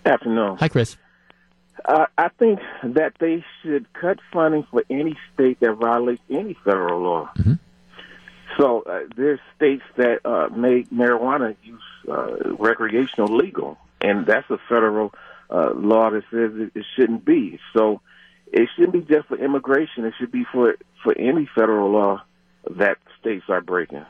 Afternoon. 0.05 0.57
Hi, 0.57 0.69
Chris. 0.69 0.95
Uh, 1.83 2.05
I 2.17 2.29
think 2.29 2.59
that 2.83 3.13
they 3.19 3.45
should 3.61 3.91
cut 3.93 4.19
funding 4.33 4.63
for 4.69 4.83
any 4.89 5.17
state 5.33 5.59
that 5.61 5.73
violates 5.73 6.21
any 6.29 6.53
federal 6.65 7.01
law. 7.01 7.29
Mm-hmm. 7.37 7.53
So 8.57 8.81
uh, 8.81 9.01
there's 9.15 9.39
states 9.55 9.83
that 9.97 10.25
uh, 10.25 10.49
make 10.49 10.89
marijuana 10.89 11.55
use 11.63 11.81
uh, 12.09 12.55
recreational 12.57 13.35
legal 13.35 13.77
and 14.07 14.25
that's 14.25 14.49
a 14.49 14.57
federal 14.69 15.13
uh, 15.49 15.71
law 15.73 16.09
that 16.09 16.23
says 16.31 16.51
it, 16.55 16.71
it 16.75 16.85
shouldn't 16.95 17.25
be. 17.25 17.59
So 17.75 18.01
it 18.51 18.69
shouldn't 18.75 18.93
be 18.93 19.13
just 19.13 19.27
for 19.27 19.37
immigration. 19.37 20.05
It 20.05 20.13
should 20.19 20.31
be 20.31 20.45
for 20.51 20.75
for 21.03 21.17
any 21.17 21.49
federal 21.53 21.91
law 21.91 22.23
that 22.71 22.97
states 23.19 23.45
are 23.49 23.61
breaking 23.61 24.05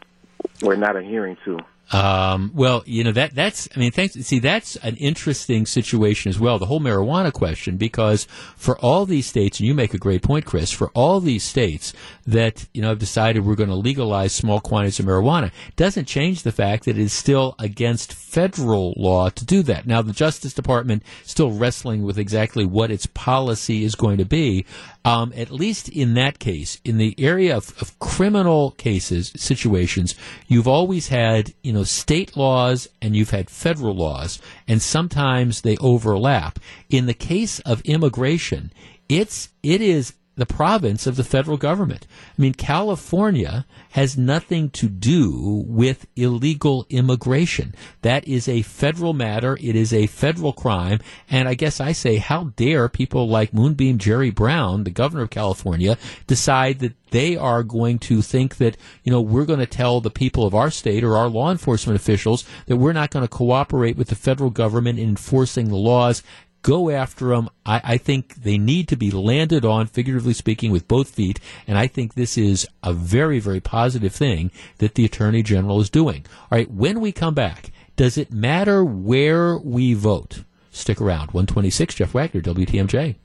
or 0.63 0.75
not 0.75 0.95
adhering 0.95 1.37
to. 1.45 1.59
Um, 1.91 2.51
well, 2.53 2.83
you 2.85 3.03
know 3.03 3.13
that 3.13 3.33
that's 3.33 3.69
I 3.75 3.79
mean, 3.79 3.91
thanks. 3.91 4.13
See, 4.13 4.39
that's 4.39 4.75
an 4.77 4.97
interesting 4.97 5.65
situation 5.65 6.29
as 6.29 6.39
well. 6.39 6.59
The 6.59 6.65
whole 6.65 6.81
marijuana 6.81 7.31
question, 7.31 7.77
because 7.77 8.25
for 8.57 8.77
all 8.79 9.05
these 9.05 9.25
states, 9.25 9.59
and 9.59 9.67
you 9.67 9.73
make 9.73 9.93
a 9.93 9.97
great 9.97 10.21
point, 10.21 10.45
Chris. 10.45 10.71
For 10.71 10.89
all 10.89 11.21
these 11.21 11.43
states 11.43 11.93
that 12.25 12.67
you 12.73 12.81
know 12.81 12.89
have 12.89 12.99
decided 12.99 13.45
we're 13.45 13.55
going 13.55 13.69
to 13.69 13.75
legalize 13.75 14.33
small 14.33 14.59
quantities 14.59 14.99
of 14.99 15.05
marijuana, 15.05 15.51
doesn't 15.77 16.05
change 16.05 16.43
the 16.43 16.51
fact 16.51 16.85
that 16.85 16.97
it 16.97 17.01
is 17.01 17.13
still 17.13 17.55
against 17.57 18.13
federal 18.13 18.93
law 18.97 19.29
to 19.29 19.45
do 19.45 19.63
that. 19.63 19.87
Now, 19.87 20.01
the 20.01 20.11
Justice 20.11 20.53
Department 20.53 21.03
still 21.23 21.51
wrestling 21.51 22.03
with 22.03 22.17
exactly 22.19 22.65
what 22.65 22.91
its 22.91 23.05
policy 23.05 23.85
is 23.85 23.95
going 23.95 24.17
to 24.17 24.25
be. 24.25 24.65
Um, 25.07 25.31
at 25.37 25.51
least 25.51 25.87
in 25.87 26.15
that 26.15 26.37
case, 26.37 26.81
in 26.83 26.97
the 26.97 27.15
area 27.17 27.55
of, 27.55 27.73
of 27.81 27.97
criminal 27.97 28.71
cases, 28.71 29.31
situations, 29.37 30.15
you've 30.49 30.67
always 30.67 31.07
had, 31.07 31.53
you 31.63 31.71
know, 31.71 31.85
state 31.85 32.35
laws 32.35 32.89
and 33.01 33.15
you've 33.15 33.29
had 33.29 33.49
federal 33.49 33.95
laws, 33.95 34.41
and 34.67 34.81
sometimes 34.81 35.61
they 35.61 35.77
overlap. 35.77 36.59
In 36.89 37.05
the 37.05 37.13
case 37.13 37.59
of 37.59 37.79
immigration, 37.81 38.73
it's, 39.07 39.47
it 39.63 39.79
is 39.79 40.11
the 40.37 40.45
province 40.45 41.07
of 41.07 41.15
the 41.15 41.23
federal 41.23 41.57
government. 41.57 42.07
I 42.37 42.41
mean, 42.41 42.53
California 42.53 43.65
has 43.91 44.17
nothing 44.17 44.69
to 44.69 44.87
do 44.87 45.63
with 45.67 46.07
illegal 46.15 46.85
immigration. 46.89 47.73
That 48.03 48.27
is 48.27 48.47
a 48.47 48.61
federal 48.61 49.13
matter. 49.13 49.57
It 49.59 49.75
is 49.75 49.91
a 49.91 50.07
federal 50.07 50.53
crime. 50.53 50.99
And 51.29 51.49
I 51.49 51.55
guess 51.55 51.81
I 51.81 51.91
say, 51.91 52.17
how 52.17 52.53
dare 52.55 52.87
people 52.87 53.27
like 53.27 53.53
Moonbeam 53.53 53.97
Jerry 53.97 54.29
Brown, 54.29 54.83
the 54.83 54.91
governor 54.91 55.23
of 55.23 55.31
California, 55.31 55.97
decide 56.27 56.79
that 56.79 56.93
they 57.11 57.37
are 57.37 57.63
going 57.63 57.99
to 57.99 58.21
think 58.21 58.57
that, 58.57 58.77
you 59.03 59.11
know, 59.11 59.21
we're 59.21 59.45
going 59.45 59.59
to 59.59 59.65
tell 59.65 60.01
the 60.01 60.09
people 60.09 60.45
of 60.45 60.53
our 60.53 60.69
state 60.69 61.03
or 61.03 61.15
our 61.15 61.29
law 61.29 61.51
enforcement 61.51 61.99
officials 61.99 62.43
that 62.67 62.77
we're 62.77 62.93
not 62.93 63.11
going 63.11 63.23
to 63.23 63.29
cooperate 63.29 63.97
with 63.97 64.09
the 64.09 64.15
federal 64.15 64.49
government 64.49 64.99
in 64.99 65.09
enforcing 65.09 65.69
the 65.69 65.75
laws 65.75 66.21
go 66.67 66.89
after 66.89 67.29
them. 67.29 67.49
I, 67.65 67.81
I, 67.81 67.97
think 67.97 68.35
they 68.43 68.57
need 68.57 68.89
to 68.89 68.97
be 68.97 69.09
landed 69.09 69.63
on, 69.63 69.87
figuratively 69.87 70.33
speaking, 70.33 70.69
with 70.69 70.85
both 70.85 71.09
feet. 71.09 71.39
And 71.65 71.77
I 71.77 71.87
think 71.87 72.13
this 72.13 72.37
is 72.37 72.67
a 72.83 72.91
very, 72.91 73.39
very 73.39 73.61
positive 73.61 74.13
thing 74.13 74.51
that 74.79 74.95
the 74.95 75.05
Attorney 75.05 75.43
General 75.43 75.79
is 75.79 75.89
doing. 75.89 76.25
All 76.51 76.57
right, 76.57 76.69
when 76.69 76.99
we 76.99 77.13
come 77.13 77.33
back, 77.33 77.71
does 77.95 78.17
it 78.17 78.33
matter 78.33 78.83
where 78.83 79.57
we 79.57 79.93
vote? 79.93 80.43
Stick 80.69 80.99
around. 80.99 81.31
126, 81.31 81.95
Jeff 81.95 82.13
Wagner, 82.13 82.41
WTMJ. 82.41 83.15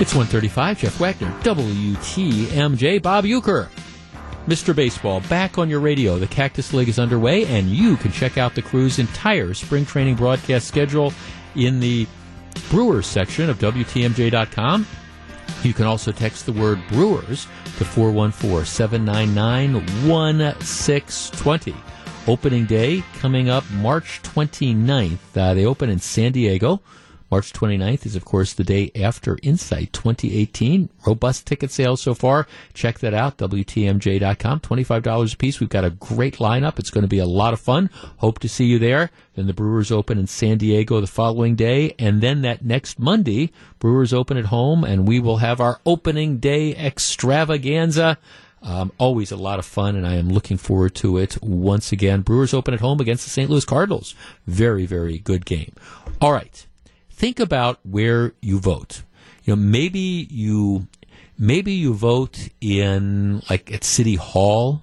It's 0.00 0.14
135, 0.14 0.80
Jeff 0.80 0.98
Wagner, 0.98 1.30
WTMJ, 1.42 3.00
Bob 3.00 3.24
Uecker. 3.24 3.68
Mr. 4.50 4.74
Baseball, 4.74 5.20
back 5.28 5.58
on 5.58 5.70
your 5.70 5.78
radio. 5.78 6.18
The 6.18 6.26
Cactus 6.26 6.72
League 6.72 6.88
is 6.88 6.98
underway, 6.98 7.46
and 7.46 7.68
you 7.68 7.96
can 7.96 8.10
check 8.10 8.36
out 8.36 8.56
the 8.56 8.62
crew's 8.62 8.98
entire 8.98 9.54
spring 9.54 9.86
training 9.86 10.16
broadcast 10.16 10.66
schedule 10.66 11.12
in 11.54 11.78
the 11.78 12.08
Brewers 12.68 13.06
section 13.06 13.48
of 13.48 13.60
WTMJ.com. 13.60 14.88
You 15.62 15.72
can 15.72 15.86
also 15.86 16.10
text 16.10 16.46
the 16.46 16.52
word 16.52 16.82
Brewers 16.88 17.46
to 17.78 17.84
414 17.84 18.64
799 18.64 19.74
1620. 20.08 21.74
Opening 22.26 22.66
day 22.66 23.04
coming 23.20 23.48
up 23.48 23.62
March 23.70 24.20
29th. 24.22 25.18
Uh, 25.36 25.54
they 25.54 25.64
open 25.64 25.88
in 25.88 26.00
San 26.00 26.32
Diego. 26.32 26.80
March 27.30 27.52
29th 27.52 28.06
is, 28.06 28.16
of 28.16 28.24
course, 28.24 28.52
the 28.52 28.64
day 28.64 28.90
after 28.96 29.38
Insight 29.42 29.92
2018. 29.92 30.90
Robust 31.06 31.46
ticket 31.46 31.70
sales 31.70 32.02
so 32.02 32.12
far. 32.12 32.48
Check 32.74 32.98
that 32.98 33.14
out, 33.14 33.36
WTMJ.com. 33.38 34.60
$25 34.60 35.32
a 35.32 35.36
piece. 35.36 35.60
We've 35.60 35.68
got 35.68 35.84
a 35.84 35.90
great 35.90 36.38
lineup. 36.38 36.80
It's 36.80 36.90
going 36.90 37.02
to 37.02 37.08
be 37.08 37.18
a 37.18 37.26
lot 37.26 37.52
of 37.52 37.60
fun. 37.60 37.88
Hope 38.16 38.40
to 38.40 38.48
see 38.48 38.64
you 38.64 38.80
there. 38.80 39.10
Then 39.36 39.46
the 39.46 39.54
Brewers 39.54 39.92
open 39.92 40.18
in 40.18 40.26
San 40.26 40.58
Diego 40.58 41.00
the 41.00 41.06
following 41.06 41.54
day. 41.54 41.94
And 42.00 42.20
then 42.20 42.42
that 42.42 42.64
next 42.64 42.98
Monday, 42.98 43.52
Brewers 43.78 44.12
open 44.12 44.36
at 44.36 44.46
home, 44.46 44.82
and 44.82 45.06
we 45.06 45.20
will 45.20 45.36
have 45.36 45.60
our 45.60 45.80
opening 45.86 46.38
day 46.38 46.74
extravaganza. 46.74 48.18
Um, 48.62 48.90
always 48.98 49.30
a 49.30 49.36
lot 49.36 49.60
of 49.60 49.64
fun, 49.64 49.94
and 49.94 50.06
I 50.06 50.16
am 50.16 50.28
looking 50.28 50.56
forward 50.56 50.96
to 50.96 51.16
it 51.16 51.40
once 51.40 51.92
again. 51.92 52.22
Brewers 52.22 52.52
open 52.52 52.74
at 52.74 52.80
home 52.80 53.00
against 53.00 53.24
the 53.24 53.30
St. 53.30 53.48
Louis 53.48 53.64
Cardinals. 53.64 54.16
Very, 54.48 54.84
very 54.84 55.18
good 55.18 55.46
game. 55.46 55.72
All 56.20 56.32
right 56.32 56.66
think 57.20 57.38
about 57.38 57.78
where 57.82 58.32
you 58.40 58.58
vote. 58.58 59.02
You 59.44 59.54
know, 59.54 59.62
maybe 59.62 60.26
you 60.30 60.88
maybe 61.38 61.72
you 61.72 61.92
vote 61.92 62.48
in 62.62 63.42
like 63.50 63.70
at 63.70 63.84
City 63.84 64.14
Hall. 64.14 64.82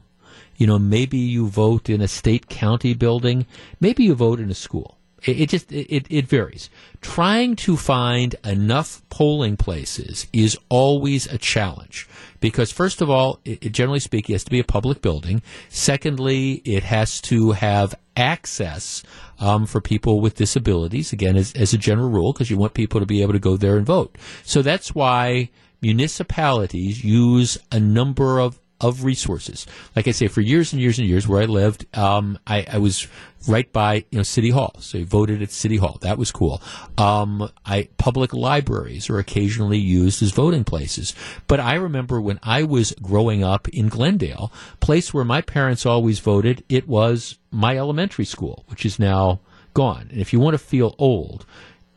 You 0.56 0.68
know, 0.68 0.78
maybe 0.78 1.18
you 1.18 1.48
vote 1.48 1.90
in 1.90 2.00
a 2.00 2.08
state 2.08 2.48
county 2.48 2.94
building. 2.94 3.48
Maybe 3.80 4.04
you 4.04 4.14
vote 4.14 4.40
in 4.40 4.52
a 4.52 4.56
school. 4.56 4.98
It, 5.24 5.42
it 5.42 5.50
just 5.50 5.72
it, 5.72 6.06
it 6.10 6.28
varies. 6.28 6.70
Trying 7.02 7.56
to 7.58 7.76
find 7.76 8.36
enough 8.44 9.02
polling 9.10 9.58
places 9.58 10.28
is 10.32 10.56
always 10.70 11.26
a 11.26 11.40
challenge 11.40 12.08
because 12.40 12.72
first 12.72 13.02
of 13.02 13.10
all, 13.10 13.40
it, 13.46 13.72
generally 13.72 14.00
speaking, 14.00 14.36
has 14.36 14.44
to 14.44 14.52
be 14.52 14.60
a 14.60 14.64
public 14.64 15.02
building. 15.02 15.42
Secondly, 15.70 16.62
it 16.66 16.84
has 16.84 17.20
to 17.22 17.54
have 17.54 17.96
access 18.18 19.04
um, 19.40 19.66
for 19.66 19.80
people 19.80 20.20
with 20.20 20.36
disabilities, 20.36 21.14
again, 21.14 21.38
as, 21.38 21.54
as 21.54 21.74
a 21.74 21.78
general 21.78 22.10
rule, 22.10 22.34
because 22.34 22.50
you 22.50 22.58
want 22.58 22.74
people 22.74 23.00
to 23.00 23.06
be 23.06 23.22
able 23.22 23.34
to 23.34 23.40
go 23.40 23.56
there 23.56 23.78
and 23.78 23.86
vote. 23.86 24.18
So 24.44 24.62
that's 24.62 24.94
why 24.94 25.50
municipalities 25.82 27.04
use 27.04 27.58
a 27.72 27.80
number 27.80 28.40
of 28.40 28.60
of 28.80 29.04
resources. 29.04 29.66
Like 29.96 30.08
I 30.08 30.12
say, 30.12 30.28
for 30.28 30.42
years 30.42 30.74
and 30.74 30.82
years 30.82 31.00
and 31.00 31.08
years, 31.08 31.28
where 31.28 31.42
I 31.42 31.46
lived, 31.46 31.86
um, 31.98 32.38
I, 32.46 32.66
I, 32.72 32.78
was 32.78 33.08
right 33.48 33.72
by 33.72 34.06
you 34.12 34.18
know 34.18 34.24
City 34.24 34.50
Hall, 34.50 34.76
so 34.80 35.00
I 35.00 35.04
voted 35.04 35.42
at 35.42 35.52
City 35.52 35.78
Hall. 35.78 35.98
That 36.02 36.18
was 36.18 36.32
cool. 36.32 36.62
Um, 36.98 37.50
I 37.66 37.90
public 37.98 38.34
libraries 38.34 39.10
are 39.10 39.18
occasionally 39.20 39.80
used 39.80 40.22
as 40.22 40.32
voting 40.32 40.64
places. 40.64 41.16
But 41.48 41.60
I 41.60 41.76
remember 41.76 42.22
when 42.22 42.40
I 42.44 42.64
was 42.64 42.94
growing 43.02 43.44
up 43.44 43.68
in 43.70 43.90
Glendale, 43.90 44.52
place 44.80 45.14
where 45.14 45.26
my 45.26 45.42
parents 45.42 45.86
always 45.86 46.20
voted, 46.20 46.64
it 46.70 46.88
was 46.88 47.38
my 47.52 47.78
elementary 47.78 48.26
school, 48.26 48.64
which 48.68 48.86
is 48.86 49.00
now 49.00 49.40
gone. 49.74 50.08
And 50.12 50.20
if 50.20 50.34
you 50.34 50.40
want 50.40 50.54
to 50.54 50.60
feel 50.60 50.96
old, 50.98 51.46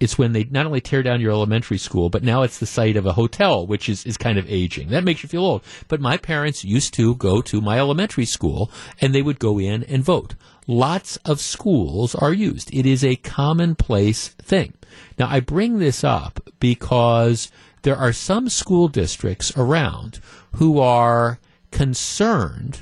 it's 0.00 0.16
when 0.16 0.32
they 0.32 0.44
not 0.44 0.66
only 0.66 0.80
tear 0.80 1.02
down 1.02 1.20
your 1.20 1.30
elementary 1.30 1.76
school, 1.78 2.08
but 2.08 2.24
now 2.24 2.42
it's 2.42 2.58
the 2.58 2.66
site 2.66 2.96
of 2.96 3.04
a 3.04 3.12
hotel, 3.12 3.66
which 3.66 3.88
is, 3.88 4.04
is 4.06 4.16
kind 4.16 4.38
of 4.38 4.50
aging. 4.50 4.88
That 4.88 5.04
makes 5.04 5.22
you 5.22 5.28
feel 5.28 5.44
old. 5.44 5.62
But 5.88 6.00
my 6.00 6.16
parents 6.16 6.64
used 6.64 6.94
to 6.94 7.14
go 7.16 7.42
to 7.42 7.60
my 7.60 7.78
elementary 7.78 8.24
school 8.24 8.70
and 9.00 9.14
they 9.14 9.22
would 9.22 9.38
go 9.38 9.60
in 9.60 9.84
and 9.84 10.02
vote. 10.02 10.34
Lots 10.66 11.16
of 11.18 11.40
schools 11.40 12.14
are 12.14 12.32
used. 12.32 12.74
It 12.74 12.86
is 12.86 13.04
a 13.04 13.16
commonplace 13.16 14.28
thing. 14.28 14.72
Now, 15.18 15.28
I 15.28 15.40
bring 15.40 15.78
this 15.78 16.02
up 16.02 16.40
because 16.58 17.50
there 17.82 17.96
are 17.96 18.12
some 18.12 18.48
school 18.48 18.88
districts 18.88 19.52
around 19.56 20.20
who 20.52 20.78
are 20.80 21.38
concerned 21.70 22.80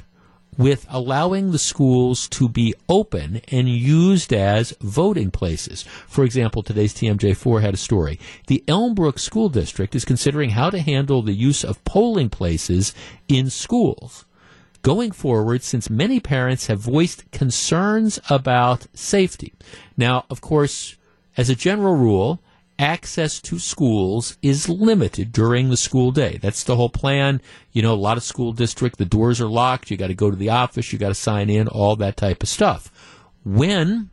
with 0.58 0.84
allowing 0.90 1.52
the 1.52 1.58
schools 1.58 2.28
to 2.28 2.48
be 2.48 2.74
open 2.88 3.40
and 3.50 3.68
used 3.68 4.34
as 4.34 4.74
voting 4.80 5.30
places. 5.30 5.84
For 6.06 6.24
example, 6.24 6.62
today's 6.62 6.92
TMJ4 6.92 7.62
had 7.62 7.74
a 7.74 7.78
story. 7.78 8.18
The 8.48 8.64
Elmbrook 8.66 9.18
School 9.18 9.48
District 9.48 9.94
is 9.94 10.04
considering 10.04 10.50
how 10.50 10.68
to 10.68 10.80
handle 10.80 11.22
the 11.22 11.32
use 11.32 11.64
of 11.64 11.82
polling 11.84 12.28
places 12.28 12.92
in 13.28 13.48
schools 13.48 14.26
going 14.82 15.10
forward 15.10 15.62
since 15.62 15.90
many 15.90 16.20
parents 16.20 16.66
have 16.66 16.78
voiced 16.78 17.30
concerns 17.30 18.20
about 18.30 18.86
safety. 18.94 19.52
Now, 19.96 20.24
of 20.30 20.40
course, 20.40 20.96
as 21.36 21.50
a 21.50 21.54
general 21.54 21.96
rule, 21.96 22.40
access 22.78 23.40
to 23.40 23.58
schools 23.58 24.36
is 24.42 24.68
limited 24.68 25.32
during 25.32 25.68
the 25.68 25.76
school 25.76 26.10
day. 26.12 26.38
That's 26.40 26.62
the 26.62 26.76
whole 26.76 26.88
plan. 26.88 27.40
You 27.72 27.82
know, 27.82 27.92
a 27.92 27.96
lot 27.96 28.16
of 28.16 28.22
school 28.22 28.52
district, 28.52 28.98
the 28.98 29.04
doors 29.04 29.40
are 29.40 29.48
locked. 29.48 29.90
You 29.90 29.96
got 29.96 30.08
to 30.08 30.14
go 30.14 30.30
to 30.30 30.36
the 30.36 30.50
office. 30.50 30.92
You 30.92 30.98
got 30.98 31.08
to 31.08 31.14
sign 31.14 31.50
in, 31.50 31.68
all 31.68 31.96
that 31.96 32.16
type 32.16 32.42
of 32.42 32.48
stuff. 32.48 32.90
When 33.44 34.10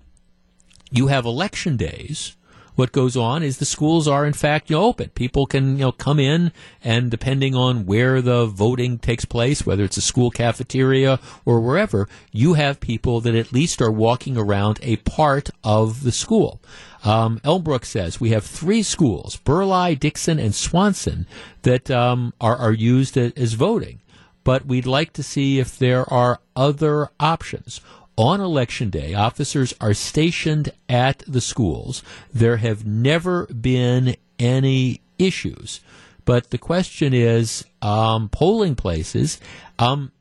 you 0.91 1.07
have 1.07 1.25
election 1.25 1.77
days, 1.77 2.35
what 2.75 2.91
goes 2.91 3.17
on 3.17 3.43
is 3.43 3.57
the 3.57 3.65
schools 3.65 4.07
are 4.07 4.25
in 4.25 4.33
fact 4.33 4.69
you 4.69 4.75
know, 4.75 4.83
open. 4.83 5.09
People 5.09 5.45
can 5.45 5.77
you 5.77 5.85
know 5.85 5.91
come 5.91 6.19
in 6.19 6.51
and 6.83 7.09
depending 7.11 7.55
on 7.55 7.85
where 7.85 8.21
the 8.21 8.45
voting 8.45 8.97
takes 8.97 9.25
place, 9.25 9.65
whether 9.65 9.83
it's 9.83 9.97
a 9.97 10.01
school 10.01 10.31
cafeteria 10.31 11.19
or 11.45 11.59
wherever, 11.59 12.07
you 12.31 12.53
have 12.53 12.79
people 12.79 13.21
that 13.21 13.35
at 13.35 13.53
least 13.53 13.81
are 13.81 13.91
walking 13.91 14.37
around 14.37 14.79
a 14.81 14.97
part 14.97 15.49
of 15.63 16.03
the 16.03 16.11
school. 16.11 16.61
Um, 17.03 17.39
Elmbrook 17.43 17.85
says 17.85 18.19
we 18.19 18.31
have 18.31 18.43
three 18.43 18.81
schools, 18.81 19.37
Burleigh, 19.37 19.95
Dixon, 19.95 20.39
and 20.39 20.55
Swanson, 20.55 21.27
that 21.61 21.91
um, 21.91 22.33
are, 22.41 22.55
are 22.57 22.73
used 22.73 23.15
as 23.17 23.53
voting. 23.53 24.01
But 24.43 24.65
we'd 24.65 24.85
like 24.85 25.13
to 25.13 25.23
see 25.23 25.59
if 25.59 25.77
there 25.77 26.11
are 26.11 26.39
other 26.55 27.09
options 27.19 27.81
on 28.17 28.39
election 28.39 28.89
day, 28.89 29.13
officers 29.13 29.73
are 29.81 29.93
stationed 29.93 30.71
at 30.87 31.23
the 31.27 31.41
schools. 31.41 32.01
There 32.33 32.57
have 32.57 32.85
never 32.85 33.45
been 33.47 34.15
any 34.39 35.01
issues. 35.19 35.81
But 36.23 36.49
the 36.49 36.57
question 36.57 37.13
is 37.13 37.65
um, 37.81 38.29
polling 38.29 38.75
places, 38.75 39.39
um, 39.77 40.11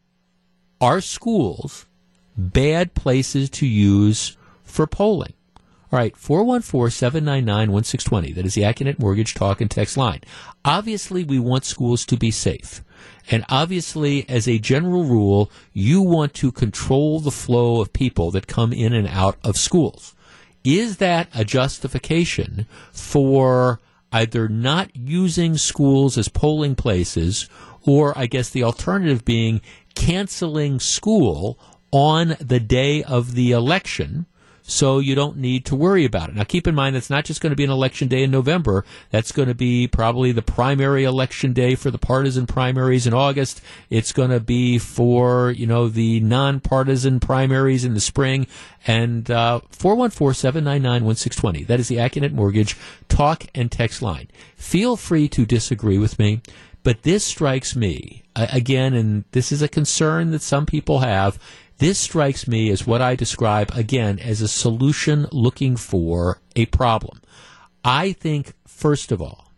are 0.80 1.01
schools 1.01 1.86
bad 2.36 2.95
places 2.95 3.49
to 3.51 3.66
use 3.66 4.36
for 4.64 4.86
polling? 4.86 5.32
All 5.90 5.99
right, 5.99 6.16
414 6.16 6.90
799 6.90 7.72
1620. 7.72 8.32
That 8.32 8.45
is 8.45 8.55
the 8.55 8.62
Accunet 8.62 8.99
Mortgage 8.99 9.34
Talk 9.34 9.61
and 9.61 9.70
Text 9.70 9.97
line. 9.97 10.20
Obviously, 10.64 11.22
we 11.22 11.38
want 11.38 11.64
schools 11.64 12.05
to 12.07 12.16
be 12.16 12.30
safe. 12.30 12.82
And 13.31 13.45
obviously, 13.49 14.29
as 14.29 14.47
a 14.47 14.59
general 14.59 15.05
rule, 15.05 15.51
you 15.72 16.03
want 16.03 16.35
to 16.35 16.53
control 16.53 17.20
the 17.20 17.31
flow 17.31 17.81
of 17.81 17.93
people 17.93 18.31
that 18.33 18.47
come 18.47 18.72
in 18.72 18.93
and 18.93 19.09
out 19.09 19.39
of 19.43 19.57
schools. 19.57 20.14
Is 20.62 20.99
that 20.99 21.29
a 21.35 21.45
justification 21.45 22.66
for 22.93 23.81
either 24.12 24.49
not 24.49 24.95
using 24.95 25.57
schools 25.57 26.16
as 26.16 26.29
polling 26.29 26.75
places, 26.75 27.49
or 27.87 28.16
I 28.16 28.27
guess 28.27 28.51
the 28.51 28.62
alternative 28.62 29.25
being 29.25 29.61
canceling 29.95 30.79
school 30.79 31.59
on 31.91 32.37
the 32.41 32.61
day 32.61 33.03
of 33.03 33.35
the 33.35 33.53
election? 33.53 34.27
So 34.66 34.98
you 34.98 35.14
don't 35.14 35.36
need 35.36 35.66
to 35.66 35.76
worry 35.76 36.06
about 36.06 36.30
it. 36.30 36.34
Now, 36.34 36.44
keep 36.44 36.66
in 36.66 36.74
mind 36.74 36.96
that's 36.96 37.10
not 37.10 37.26
just 37.26 37.42
going 37.42 37.50
to 37.50 37.56
be 37.56 37.64
an 37.64 37.70
election 37.70 38.08
day 38.08 38.22
in 38.22 38.30
November. 38.30 38.84
That's 39.10 39.30
going 39.30 39.48
to 39.48 39.54
be 39.54 39.86
probably 39.86 40.32
the 40.32 40.40
primary 40.40 41.04
election 41.04 41.52
day 41.52 41.74
for 41.74 41.90
the 41.90 41.98
partisan 41.98 42.46
primaries 42.46 43.06
in 43.06 43.12
August. 43.12 43.60
It's 43.90 44.12
going 44.12 44.30
to 44.30 44.40
be 44.40 44.78
for 44.78 45.50
you 45.50 45.66
know 45.66 45.88
the 45.88 46.20
nonpartisan 46.20 47.20
primaries 47.20 47.84
in 47.84 47.92
the 47.92 48.00
spring. 48.00 48.46
And 48.86 49.30
uh, 49.30 49.60
four 49.68 49.94
one 49.96 50.10
four 50.10 50.32
seven 50.32 50.64
nine 50.64 50.82
nine 50.82 51.04
one 51.04 51.16
six 51.16 51.36
twenty. 51.36 51.62
That 51.64 51.78
is 51.78 51.88
the 51.88 51.96
Accunet 51.96 52.32
Mortgage 52.32 52.74
talk 53.08 53.44
and 53.54 53.70
text 53.70 54.00
line. 54.00 54.28
Feel 54.56 54.96
free 54.96 55.28
to 55.28 55.44
disagree 55.44 55.98
with 55.98 56.18
me. 56.18 56.40
But 56.84 57.02
this 57.02 57.24
strikes 57.24 57.74
me, 57.74 58.24
again, 58.36 58.92
and 58.92 59.24
this 59.32 59.50
is 59.50 59.62
a 59.62 59.68
concern 59.68 60.32
that 60.32 60.42
some 60.42 60.66
people 60.66 60.98
have, 60.98 61.38
this 61.85 61.99
strikes 61.99 62.49
me 62.49 62.70
as 62.70 62.87
what 62.87 63.03
I 63.03 63.14
describe, 63.14 63.70
again, 63.74 64.18
as 64.18 64.41
a 64.41 64.49
solution 64.49 65.26
looking 65.30 65.76
for 65.76 66.41
a 66.57 66.64
problem. 66.64 67.20
I 67.85 68.12
think, 68.12 68.55
first 68.66 69.12
of 69.12 69.20
all, 69.20 69.53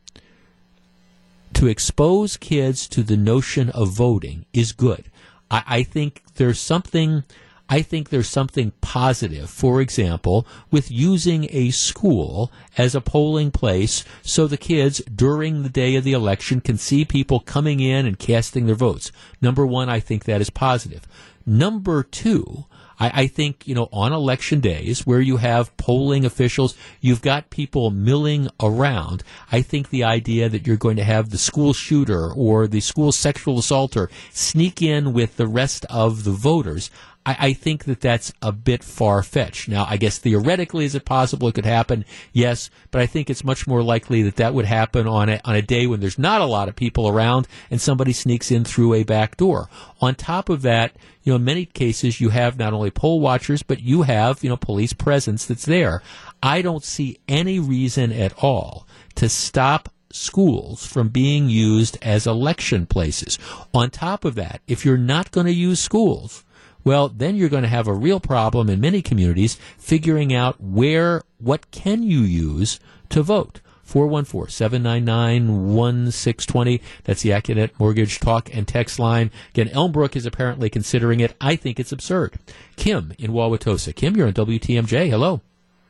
to 1.54 1.68
expose 1.68 2.36
kids 2.36 2.88
to 2.88 3.04
the 3.04 3.16
notion 3.16 3.70
of 3.70 3.90
voting 3.92 4.44
is 4.52 4.72
good. 4.72 5.04
I, 5.52 5.62
I 5.68 5.82
think 5.84 6.24
there's 6.34 6.58
something 6.58 7.22
I 7.68 7.82
think 7.82 8.08
there's 8.08 8.28
something 8.28 8.72
positive, 8.80 9.48
for 9.48 9.80
example, 9.80 10.46
with 10.70 10.90
using 10.90 11.48
a 11.50 11.70
school 11.70 12.52
as 12.76 12.96
a 12.96 13.00
polling 13.00 13.52
place 13.52 14.04
so 14.22 14.48
the 14.48 14.56
kids 14.56 15.00
during 15.14 15.62
the 15.62 15.68
day 15.68 15.94
of 15.94 16.02
the 16.02 16.12
election 16.12 16.60
can 16.60 16.76
see 16.76 17.04
people 17.04 17.38
coming 17.38 17.78
in 17.78 18.04
and 18.04 18.18
casting 18.18 18.66
their 18.66 18.74
votes. 18.74 19.12
Number 19.40 19.64
one, 19.64 19.88
I 19.88 20.00
think 20.00 20.24
that 20.24 20.40
is 20.40 20.50
positive. 20.50 21.06
Number 21.48 22.02
two, 22.02 22.64
I, 22.98 23.22
I, 23.22 23.26
think, 23.28 23.68
you 23.68 23.74
know, 23.74 23.88
on 23.92 24.12
election 24.12 24.58
days 24.58 25.06
where 25.06 25.20
you 25.20 25.36
have 25.36 25.76
polling 25.76 26.24
officials, 26.24 26.76
you've 27.00 27.22
got 27.22 27.50
people 27.50 27.90
milling 27.90 28.48
around. 28.60 29.22
I 29.52 29.62
think 29.62 29.90
the 29.90 30.02
idea 30.02 30.48
that 30.48 30.66
you're 30.66 30.76
going 30.76 30.96
to 30.96 31.04
have 31.04 31.30
the 31.30 31.38
school 31.38 31.72
shooter 31.72 32.32
or 32.32 32.66
the 32.66 32.80
school 32.80 33.12
sexual 33.12 33.60
assaulter 33.60 34.10
sneak 34.32 34.82
in 34.82 35.12
with 35.12 35.36
the 35.36 35.46
rest 35.46 35.86
of 35.88 36.24
the 36.24 36.32
voters, 36.32 36.90
I, 37.26 37.36
I 37.38 37.52
think 37.52 37.84
that 37.84 38.00
that's 38.00 38.32
a 38.40 38.52
bit 38.52 38.84
far 38.84 39.22
fetched. 39.22 39.68
Now, 39.68 39.84
I 39.88 39.96
guess 39.96 40.18
theoretically, 40.18 40.84
is 40.84 40.94
it 40.94 41.04
possible 41.04 41.48
it 41.48 41.56
could 41.56 41.66
happen? 41.66 42.04
Yes, 42.32 42.70
but 42.90 43.02
I 43.02 43.06
think 43.06 43.28
it's 43.28 43.44
much 43.44 43.66
more 43.66 43.82
likely 43.82 44.22
that 44.22 44.36
that 44.36 44.54
would 44.54 44.64
happen 44.64 45.08
on 45.08 45.28
a, 45.28 45.40
on 45.44 45.56
a 45.56 45.62
day 45.62 45.86
when 45.86 46.00
there's 46.00 46.18
not 46.18 46.40
a 46.40 46.46
lot 46.46 46.68
of 46.68 46.76
people 46.76 47.08
around 47.08 47.48
and 47.70 47.80
somebody 47.80 48.12
sneaks 48.12 48.50
in 48.50 48.64
through 48.64 48.94
a 48.94 49.02
back 49.02 49.36
door. 49.36 49.68
On 50.00 50.14
top 50.14 50.48
of 50.48 50.62
that, 50.62 50.96
you 51.24 51.32
know, 51.32 51.36
in 51.36 51.44
many 51.44 51.66
cases 51.66 52.20
you 52.20 52.28
have 52.30 52.58
not 52.58 52.72
only 52.72 52.90
poll 52.90 53.20
watchers, 53.20 53.62
but 53.62 53.82
you 53.82 54.02
have, 54.02 54.44
you 54.44 54.48
know, 54.48 54.56
police 54.56 54.92
presence 54.92 55.44
that's 55.44 55.66
there. 55.66 56.02
I 56.42 56.62
don't 56.62 56.84
see 56.84 57.18
any 57.26 57.58
reason 57.58 58.12
at 58.12 58.32
all 58.42 58.86
to 59.16 59.28
stop 59.28 59.88
schools 60.12 60.86
from 60.86 61.08
being 61.08 61.48
used 61.48 61.98
as 62.00 62.26
election 62.26 62.86
places. 62.86 63.38
On 63.74 63.90
top 63.90 64.24
of 64.24 64.36
that, 64.36 64.60
if 64.68 64.84
you're 64.84 64.96
not 64.96 65.30
going 65.32 65.46
to 65.46 65.52
use 65.52 65.80
schools, 65.80 66.44
well, 66.86 67.08
then 67.08 67.34
you're 67.34 67.48
going 67.48 67.64
to 67.64 67.68
have 67.68 67.88
a 67.88 67.92
real 67.92 68.20
problem 68.20 68.70
in 68.70 68.80
many 68.80 69.02
communities 69.02 69.58
figuring 69.76 70.32
out 70.32 70.60
where, 70.60 71.24
what 71.38 71.68
can 71.72 72.04
you 72.04 72.20
use 72.20 72.78
to 73.08 73.24
vote. 73.24 73.60
414-799-1620. 73.84 76.80
That's 77.02 77.22
the 77.22 77.30
Accunet 77.30 77.72
Mortgage 77.80 78.20
Talk 78.20 78.54
and 78.54 78.68
Text 78.68 79.00
line. 79.00 79.32
Again, 79.50 79.68
Elmbrook 79.70 80.14
is 80.14 80.26
apparently 80.26 80.70
considering 80.70 81.18
it. 81.18 81.34
I 81.40 81.56
think 81.56 81.80
it's 81.80 81.90
absurd. 81.90 82.38
Kim 82.76 83.14
in 83.18 83.32
Wauwatosa. 83.32 83.92
Kim, 83.94 84.16
you're 84.16 84.28
on 84.28 84.32
WTMJ. 84.32 85.10
Hello. 85.10 85.40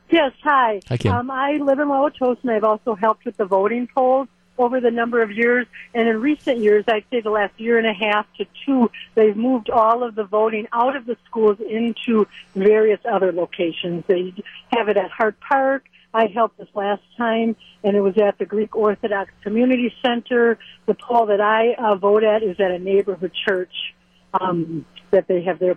Yes, 0.09 0.31
hi. 0.43 0.81
Hi, 0.89 0.97
Kim. 0.97 1.11
Um, 1.11 1.29
I 1.29 1.57
live 1.57 1.77
in 1.77 1.89
Wauwatosa, 1.89 2.39
and 2.41 2.49
I've 2.51 2.63
also 2.63 2.95
helped 2.95 3.25
with 3.25 3.37
the 3.37 3.45
voting 3.45 3.87
polls 3.93 4.29
over 4.57 4.79
the 4.79 4.91
number 4.91 5.21
of 5.21 5.31
years. 5.31 5.67
And 5.93 6.07
in 6.07 6.21
recent 6.21 6.59
years, 6.59 6.85
I'd 6.87 7.05
say 7.11 7.21
the 7.21 7.29
last 7.29 7.59
year 7.59 7.77
and 7.77 7.87
a 7.87 7.93
half 7.93 8.25
to 8.37 8.45
two, 8.65 8.91
they've 9.15 9.35
moved 9.35 9.69
all 9.69 10.03
of 10.03 10.15
the 10.15 10.23
voting 10.23 10.67
out 10.71 10.95
of 10.95 11.05
the 11.05 11.17
schools 11.25 11.59
into 11.59 12.27
various 12.55 12.99
other 13.09 13.31
locations. 13.31 14.05
They 14.07 14.33
have 14.71 14.89
it 14.89 14.97
at 14.97 15.11
Hart 15.11 15.39
Park. 15.39 15.85
I 16.13 16.27
helped 16.27 16.57
this 16.57 16.69
last 16.73 17.03
time, 17.17 17.55
and 17.83 17.95
it 17.95 18.01
was 18.01 18.17
at 18.17 18.37
the 18.37 18.45
Greek 18.45 18.75
Orthodox 18.75 19.31
Community 19.43 19.93
Center. 20.01 20.57
The 20.85 20.95
poll 20.95 21.27
that 21.27 21.41
I 21.41 21.73
uh, 21.73 21.95
vote 21.95 22.23
at 22.23 22.41
is 22.43 22.59
at 22.59 22.71
a 22.71 22.79
neighborhood 22.79 23.31
church. 23.47 23.93
Um, 24.33 24.85
that 25.11 25.27
they 25.27 25.41
have 25.43 25.59
their 25.59 25.75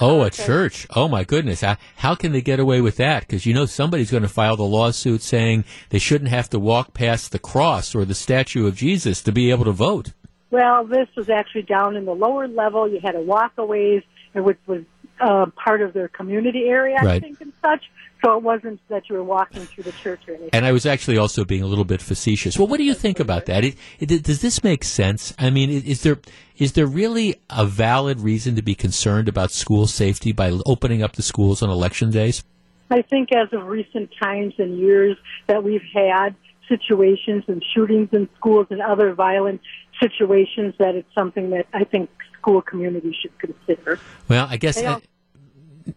oh, 0.00 0.22
a 0.22 0.30
church! 0.30 0.86
Oh 0.90 1.06
my 1.06 1.24
goodness! 1.24 1.60
How, 1.60 1.76
how 1.96 2.14
can 2.14 2.32
they 2.32 2.40
get 2.40 2.58
away 2.58 2.80
with 2.80 2.96
that? 2.96 3.20
Because 3.20 3.44
you 3.44 3.52
know 3.52 3.66
somebody's 3.66 4.10
going 4.10 4.22
to 4.22 4.28
file 4.28 4.56
the 4.56 4.62
lawsuit 4.62 5.22
saying 5.22 5.64
they 5.90 5.98
shouldn't 5.98 6.30
have 6.30 6.48
to 6.50 6.58
walk 6.58 6.94
past 6.94 7.32
the 7.32 7.38
cross 7.38 7.94
or 7.94 8.04
the 8.04 8.14
statue 8.14 8.66
of 8.66 8.74
Jesus 8.74 9.22
to 9.22 9.32
be 9.32 9.50
able 9.50 9.66
to 9.66 9.72
vote. 9.72 10.12
Well, 10.50 10.84
this 10.84 11.08
was 11.14 11.28
actually 11.28 11.62
down 11.62 11.94
in 11.96 12.06
the 12.06 12.14
lower 12.14 12.48
level. 12.48 12.88
You 12.88 13.00
had 13.00 13.14
a 13.14 13.22
walkaways, 13.22 14.02
which 14.34 14.58
was 14.66 14.82
uh, 15.20 15.46
part 15.62 15.82
of 15.82 15.92
their 15.92 16.08
community 16.08 16.68
area, 16.68 16.96
I 17.00 17.04
right. 17.04 17.22
think, 17.22 17.40
and 17.40 17.52
such. 17.62 17.84
So 18.24 18.36
it 18.36 18.42
wasn't 18.42 18.80
that 18.88 19.08
you 19.08 19.14
were 19.14 19.22
walking 19.22 19.64
through 19.64 19.84
the 19.84 19.92
church 19.92 20.20
or 20.26 20.32
anything. 20.32 20.50
And 20.52 20.66
I 20.66 20.72
was 20.72 20.86
actually 20.86 21.18
also 21.18 21.44
being 21.44 21.62
a 21.62 21.66
little 21.66 21.84
bit 21.84 22.02
facetious. 22.02 22.58
Well, 22.58 22.66
what 22.66 22.78
do 22.78 22.84
you 22.84 22.94
think 22.94 23.20
about 23.20 23.46
that? 23.46 23.64
It, 23.64 23.76
it, 24.00 24.24
does 24.24 24.40
this 24.40 24.64
make 24.64 24.82
sense? 24.82 25.34
I 25.38 25.50
mean, 25.50 25.70
is 25.70 26.02
there 26.02 26.18
is 26.56 26.72
there 26.72 26.86
really 26.86 27.36
a 27.48 27.64
valid 27.64 28.20
reason 28.20 28.56
to 28.56 28.62
be 28.62 28.74
concerned 28.74 29.28
about 29.28 29.52
school 29.52 29.86
safety 29.86 30.32
by 30.32 30.50
opening 30.66 31.02
up 31.02 31.12
the 31.12 31.22
schools 31.22 31.62
on 31.62 31.70
election 31.70 32.10
days? 32.10 32.42
I 32.90 33.02
think 33.02 33.30
as 33.32 33.52
of 33.52 33.66
recent 33.66 34.10
times 34.20 34.54
and 34.58 34.78
years 34.78 35.16
that 35.46 35.62
we've 35.62 35.82
had 35.94 36.34
situations 36.68 37.44
and 37.46 37.64
shootings 37.74 38.08
in 38.12 38.28
schools 38.36 38.66
and 38.70 38.80
other 38.82 39.14
violent 39.14 39.60
situations 40.00 40.74
that 40.78 40.94
it's 40.94 41.12
something 41.14 41.50
that 41.50 41.66
I 41.72 41.84
think 41.84 42.10
school 42.40 42.62
communities 42.62 43.14
should 43.20 43.38
consider. 43.38 44.00
Well, 44.28 44.46
I 44.48 44.56
guess. 44.56 44.82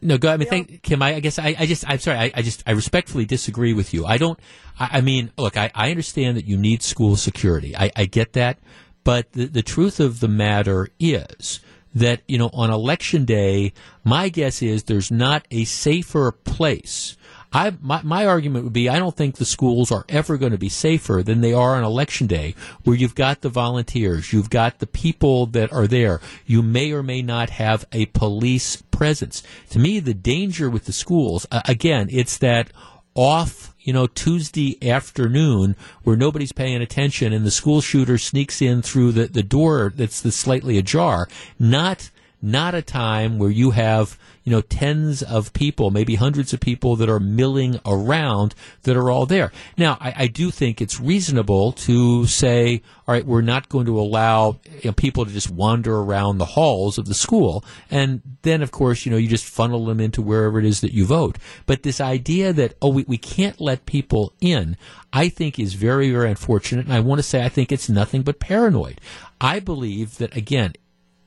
No, 0.02 0.18
go. 0.18 0.32
I 0.32 0.38
mean, 0.38 0.48
thank 0.48 0.84
Kim. 0.84 1.02
I, 1.02 1.16
I 1.16 1.20
guess 1.20 1.39
I, 1.39 1.56
I, 1.58 1.66
just. 1.66 1.84
I'm 1.88 2.00
sorry. 2.00 2.18
I, 2.18 2.32
I, 2.36 2.42
just. 2.42 2.64
I 2.66 2.72
respectfully 2.72 3.26
disagree 3.26 3.74
with 3.74 3.94
you. 3.94 4.06
I 4.06 4.18
don't. 4.18 4.39
I, 4.80 4.89
I 4.94 5.02
mean, 5.02 5.32
look. 5.38 5.58
I, 5.58 5.72
I, 5.74 5.89
understand 5.89 6.38
that 6.38 6.46
you 6.46 6.58
need 6.58 6.84
school 6.84 7.16
security. 7.16 7.76
I, 7.76 8.06
get 8.06 8.34
that. 8.34 8.60
But 9.04 9.32
the, 9.34 9.46
the 9.46 9.64
truth 9.64 10.00
of 10.00 10.20
the 10.20 10.28
matter 10.28 10.89
is 11.00 11.60
that 11.94 12.22
you 12.28 12.38
know 12.38 12.50
on 12.54 12.70
election 12.70 13.26
day, 13.26 13.74
my 14.04 14.30
guess 14.30 14.62
is 14.62 14.84
there's 14.84 15.12
not 15.12 15.46
a 15.52 15.66
safer 15.66 16.32
place 16.32 17.18
I, 17.54 17.74
my, 17.82 18.02
my 18.04 18.26
argument 18.26 18.64
would 18.64 18.74
be 18.74 18.88
I 18.88 18.99
don't 18.99 19.16
think 19.16 19.36
the 19.36 19.45
schools 19.45 19.91
are 19.91 20.06
ever 20.08 20.38
going 20.38 20.54
to 20.54 20.58
be 20.58 20.70
safer 20.70 21.22
than 21.24 21.41
they 21.41 21.54
are 21.54 21.76
on 21.76 21.84
election 21.84 22.28
day, 22.28 22.56
where 22.84 22.95
you've 22.95 23.16
got 23.16 23.41
the 23.41 23.49
volunteers, 23.49 24.32
you've 24.32 24.49
got 24.49 24.80
the 24.80 24.88
people 24.88 25.47
that 25.47 25.72
are 25.74 25.88
there. 25.88 26.22
You 26.45 26.62
may 26.62 26.91
or 26.91 27.04
may 27.04 27.22
not 27.22 27.49
have 27.52 27.86
a 27.91 28.06
police 28.08 28.82
presence. 28.91 29.43
To 29.72 29.80
me, 29.80 29.99
the 29.99 30.14
danger 30.14 30.70
with 30.70 30.86
the 30.86 30.93
schools, 30.93 31.45
uh, 31.52 31.62
again, 31.66 32.08
it's 32.10 32.38
that 32.38 32.72
off, 33.16 33.76
you 33.80 33.91
know, 33.91 34.08
Tuesday 34.08 34.78
afternoon 34.89 35.76
where 36.04 36.16
nobody's 36.16 36.54
paying 36.54 36.82
attention 36.82 37.34
and 37.34 37.45
the 37.45 37.52
school 37.52 37.82
shooter 37.82 38.18
sneaks 38.18 38.62
in 38.62 38.82
through 38.82 39.12
the, 39.12 39.28
the 39.28 39.43
door 39.43 39.91
that's 39.95 40.22
the 40.22 40.32
slightly 40.32 40.78
ajar, 40.78 41.28
not 41.60 42.12
not 42.41 42.74
a 42.74 42.82
time 42.82 43.38
where 43.38 43.52
you 43.52 43.72
have 43.72 44.18
you 44.44 44.52
know 44.52 44.62
tens 44.62 45.22
of 45.22 45.54
people, 45.54 45.92
maybe 45.92 46.16
hundreds 46.16 46.54
of 46.54 46.60
people 46.60 46.96
that 46.96 47.10
are 47.10 47.20
milling 47.20 47.80
around 47.86 48.56
that 48.84 48.98
are 48.98 49.12
all 49.12 49.26
there. 49.26 49.52
Now, 49.78 49.98
I, 50.00 50.14
I 50.18 50.28
do 50.28 50.52
think 50.52 50.82
it's 50.82 51.00
reasonable 51.00 51.74
to 51.74 52.26
say, 52.26 52.82
all 53.08 53.14
right, 53.14 53.26
we're 53.26 53.42
not 53.42 53.70
going 53.70 53.86
to 53.86 54.00
allow 54.00 54.60
you 54.82 54.86
know, 54.86 54.94
people 54.94 55.26
to 55.26 55.32
just 55.32 55.50
wander 55.50 55.96
around 55.98 56.38
the 56.38 56.46
halls 56.46 56.98
of 56.98 57.06
the 57.06 57.14
school, 57.14 57.64
and 57.89 58.22
then 58.42 58.62
of 58.62 58.72
course 58.72 59.06
you 59.06 59.12
know 59.12 59.18
you 59.18 59.28
just 59.28 59.46
funnel 59.46 59.86
them 59.86 60.00
into 60.00 60.22
wherever 60.22 60.60
it 60.60 60.66
is 60.66 60.82
that 60.82 60.94
you 60.94 61.06
vote. 61.06 61.38
But 61.66 61.84
this 61.84 62.02
idea 62.02 62.54
that 62.54 62.76
oh 62.82 62.89
we, 62.89 63.04
we 63.08 63.18
can't 63.18 63.62
let 63.62 63.86
people 63.86 64.34
in, 64.42 64.78
I 65.14 65.30
think 65.30 65.60
is 65.60 65.74
very 65.76 66.12
very 66.12 66.30
unfortunate, 66.30 66.86
and 66.86 66.94
I 66.94 67.00
want 67.00 67.20
to 67.20 67.24
say 67.24 67.44
I 67.44 67.50
think 67.50 67.72
it's 67.72 67.89
nothing 67.89 68.24
but 68.24 68.39
paranoid. 68.39 69.00
I 69.39 69.60
believe 69.60 70.18
that 70.20 70.36
again, 70.36 70.74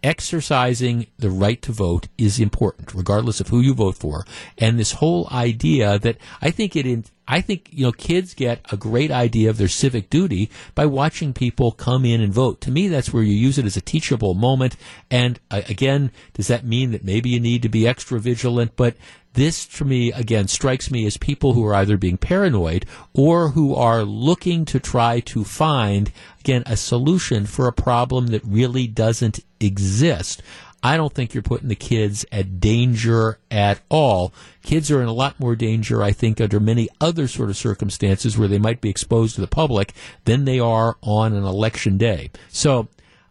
exercising 0.04 1.06
the 1.18 1.30
right 1.30 1.60
to 1.62 1.72
vote 1.72 2.08
is 2.18 2.38
important, 2.38 2.94
regardless 2.94 3.40
of 3.40 3.48
who 3.48 3.60
you 3.60 3.74
vote 3.74 3.96
for. 3.96 4.24
And 4.58 4.78
this 4.78 4.92
whole 4.92 5.26
idea 5.32 5.98
that 5.98 6.18
I 6.42 6.50
think 6.50 6.76
it 6.76 6.86
in, 6.86 7.04
I 7.26 7.40
think 7.40 7.70
you 7.72 7.86
know 7.86 7.92
kids 7.92 8.34
get 8.34 8.60
a 8.70 8.76
great 8.76 9.10
idea 9.10 9.48
of 9.48 9.56
their 9.56 9.66
civic 9.66 10.10
duty 10.10 10.50
by 10.74 10.84
watching 10.84 11.32
people 11.32 11.72
come 11.72 12.04
in 12.04 12.20
and 12.20 12.32
vote. 12.32 12.60
To 12.62 12.70
me, 12.70 12.86
that's 12.86 13.12
where 13.12 13.22
you 13.22 13.32
use 13.32 13.56
it 13.56 13.64
as 13.64 13.78
a 13.78 13.80
teachable 13.80 14.34
moment. 14.34 14.76
And 15.10 15.40
uh, 15.50 15.62
again, 15.68 16.12
does 16.34 16.48
that 16.48 16.66
mean 16.66 16.92
that 16.92 17.02
maybe 17.02 17.30
you 17.30 17.40
need 17.40 17.62
to 17.62 17.70
be 17.70 17.88
extra 17.88 18.20
vigilant? 18.20 18.76
But 18.76 18.96
this, 19.34 19.66
to 19.66 19.84
me, 19.84 20.12
again, 20.12 20.46
strikes 20.46 20.90
me 20.90 21.06
as 21.06 21.16
people 21.16 21.54
who 21.54 21.66
are 21.66 21.74
either 21.74 21.96
being 21.96 22.16
paranoid 22.16 22.86
or 23.12 23.48
who 23.48 23.74
are 23.74 24.04
looking 24.04 24.64
to 24.66 24.78
try 24.78 25.20
to 25.20 25.42
find, 25.42 26.12
again, 26.40 26.62
a 26.66 26.76
solution 26.76 27.44
for 27.44 27.66
a 27.66 27.72
problem 27.72 28.28
that 28.28 28.44
really 28.44 28.86
doesn't 28.86 29.40
exist. 29.64 30.42
I 30.84 30.98
don't 30.98 31.14
think 31.14 31.32
you're 31.32 31.42
putting 31.42 31.68
the 31.68 31.74
kids 31.74 32.26
at 32.30 32.60
danger 32.60 33.38
at 33.50 33.80
all. 33.88 34.34
Kids 34.62 34.90
are 34.90 35.00
in 35.00 35.08
a 35.08 35.14
lot 35.14 35.40
more 35.40 35.56
danger, 35.56 36.02
I 36.02 36.12
think, 36.12 36.42
under 36.42 36.60
many 36.60 36.90
other 37.00 37.26
sort 37.26 37.48
of 37.48 37.56
circumstances 37.56 38.36
where 38.36 38.48
they 38.48 38.58
might 38.58 38.82
be 38.82 38.90
exposed 38.90 39.34
to 39.36 39.40
the 39.40 39.46
public 39.46 39.94
than 40.26 40.44
they 40.44 40.58
are 40.60 40.96
on 41.00 41.32
an 41.32 41.44
election 41.44 41.96
day. 41.96 42.30
So 42.50 42.88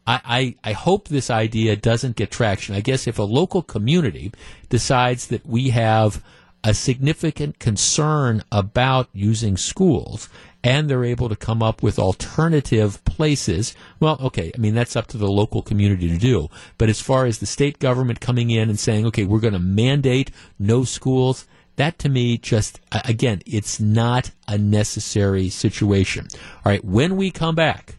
I, 0.07 0.55
I, 0.63 0.69
I, 0.69 0.73
hope 0.73 1.07
this 1.07 1.29
idea 1.29 1.75
doesn't 1.75 2.15
get 2.15 2.31
traction. 2.31 2.73
I 2.73 2.81
guess 2.81 3.05
if 3.05 3.19
a 3.19 3.23
local 3.23 3.61
community 3.61 4.31
decides 4.69 5.27
that 5.27 5.45
we 5.45 5.69
have 5.69 6.23
a 6.63 6.73
significant 6.73 7.59
concern 7.59 8.41
about 8.51 9.09
using 9.13 9.57
schools 9.57 10.27
and 10.64 10.89
they're 10.89 11.03
able 11.03 11.28
to 11.28 11.36
come 11.36 11.61
up 11.61 11.84
with 11.84 11.99
alternative 11.99 13.03
places, 13.03 13.76
well, 13.99 14.18
okay, 14.22 14.51
I 14.55 14.57
mean, 14.57 14.74
that's 14.74 14.95
up 14.95 15.07
to 15.07 15.18
the 15.18 15.28
local 15.28 15.61
community 15.61 16.09
to 16.09 16.18
do. 16.18 16.47
But 16.78 16.89
as 16.89 17.01
far 17.01 17.26
as 17.26 17.39
the 17.39 17.45
state 17.45 17.80
government 17.80 18.22
coming 18.22 18.49
in 18.49 18.70
and 18.70 18.80
saying, 18.80 19.05
okay, 19.07 19.26
we're 19.26 19.39
going 19.39 19.53
to 19.53 19.59
mandate 19.59 20.32
no 20.57 20.86
schools, 20.86 21.45
that 21.76 21.99
to 21.99 22.09
me 22.09 22.38
just, 22.38 22.80
again, 22.91 23.41
it's 23.45 23.80
not 23.80 24.32
a 24.47 24.57
necessary 24.57 25.49
situation. 25.49 26.28
All 26.34 26.72
right, 26.72 26.86
when 26.86 27.18
we 27.18 27.30
come 27.30 27.55
back, 27.55 27.95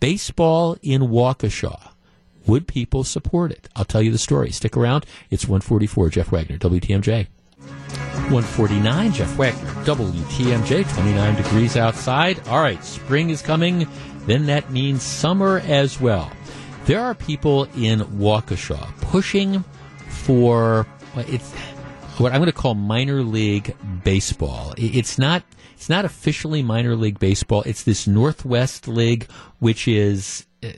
baseball 0.00 0.76
in 0.82 1.02
Waukesha. 1.02 1.92
would 2.46 2.68
people 2.68 3.04
support 3.04 3.50
it? 3.50 3.68
I'll 3.74 3.84
tell 3.84 4.02
you 4.02 4.12
the 4.12 4.18
story. 4.18 4.50
Stick 4.50 4.76
around. 4.76 5.04
It's 5.30 5.46
144 5.46 6.10
Jeff 6.10 6.30
Wagner, 6.30 6.58
WTMJ. 6.58 7.26
149 8.30 9.12
Jeff 9.12 9.36
Wagner, 9.36 9.70
WTMJ, 9.84 10.94
29 10.94 11.36
degrees 11.36 11.76
outside. 11.76 12.40
All 12.48 12.60
right, 12.60 12.82
spring 12.84 13.30
is 13.30 13.42
coming. 13.42 13.86
Then 14.26 14.46
that 14.46 14.70
means 14.70 15.02
summer 15.02 15.60
as 15.66 16.00
well. 16.00 16.32
There 16.86 17.00
are 17.00 17.14
people 17.14 17.64
in 17.76 18.00
Waukesha 18.00 19.00
pushing 19.00 19.64
for 20.08 20.86
it's 21.16 21.52
what 22.18 22.32
I'm 22.32 22.40
going 22.40 22.46
to 22.46 22.52
call 22.52 22.74
minor 22.74 23.22
league 23.22 23.76
baseball. 24.02 24.74
It's 24.76 25.18
not 25.18 25.42
it's 25.74 25.88
not 25.88 26.04
officially 26.04 26.62
minor 26.62 26.96
league 26.96 27.18
baseball. 27.18 27.62
It's 27.66 27.82
this 27.82 28.06
Northwest 28.06 28.88
League, 28.88 29.28
which 29.58 29.86
is 29.86 30.46
uh, 30.62 30.68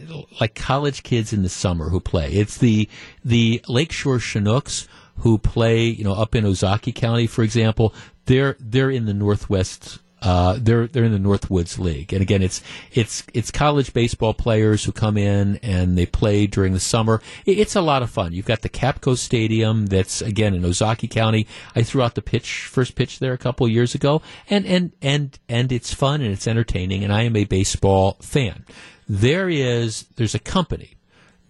like 0.40 0.54
college 0.54 1.02
kids 1.02 1.32
in 1.32 1.42
the 1.42 1.48
summer 1.48 1.88
who 1.88 2.00
play. 2.00 2.32
It's 2.32 2.58
the 2.58 2.88
the 3.24 3.62
Lakeshore 3.68 4.18
Chinooks 4.18 4.88
who 5.18 5.38
play, 5.38 5.84
you 5.84 6.04
know, 6.04 6.14
up 6.14 6.34
in 6.34 6.44
Ozaukee 6.44 6.94
County, 6.94 7.26
for 7.26 7.42
example. 7.42 7.94
They're 8.26 8.56
they're 8.60 8.90
in 8.90 9.06
the 9.06 9.14
Northwest 9.14 10.00
uh, 10.20 10.58
they're 10.60 10.88
they're 10.88 11.04
in 11.04 11.12
the 11.12 11.28
Northwoods 11.28 11.78
League, 11.78 12.12
and 12.12 12.20
again, 12.20 12.42
it's 12.42 12.60
it's 12.92 13.22
it's 13.34 13.50
college 13.50 13.92
baseball 13.92 14.34
players 14.34 14.84
who 14.84 14.90
come 14.90 15.16
in 15.16 15.58
and 15.62 15.96
they 15.96 16.06
play 16.06 16.46
during 16.46 16.72
the 16.72 16.80
summer. 16.80 17.22
It's 17.46 17.76
a 17.76 17.80
lot 17.80 18.02
of 18.02 18.10
fun. 18.10 18.32
You've 18.32 18.46
got 18.46 18.62
the 18.62 18.68
Kapco 18.68 19.16
Stadium 19.16 19.86
that's 19.86 20.20
again 20.20 20.54
in 20.54 20.62
Ozaukee 20.62 21.10
County. 21.10 21.46
I 21.76 21.82
threw 21.82 22.02
out 22.02 22.16
the 22.16 22.22
pitch 22.22 22.64
first 22.64 22.96
pitch 22.96 23.20
there 23.20 23.32
a 23.32 23.38
couple 23.38 23.68
years 23.68 23.94
ago, 23.94 24.20
and 24.50 24.66
and 24.66 24.92
and 25.00 25.38
and 25.48 25.70
it's 25.70 25.94
fun 25.94 26.20
and 26.20 26.32
it's 26.32 26.48
entertaining. 26.48 27.04
And 27.04 27.12
I 27.12 27.22
am 27.22 27.36
a 27.36 27.44
baseball 27.44 28.16
fan. 28.20 28.64
There 29.08 29.48
is 29.48 30.06
there's 30.16 30.34
a 30.34 30.40
company 30.40 30.97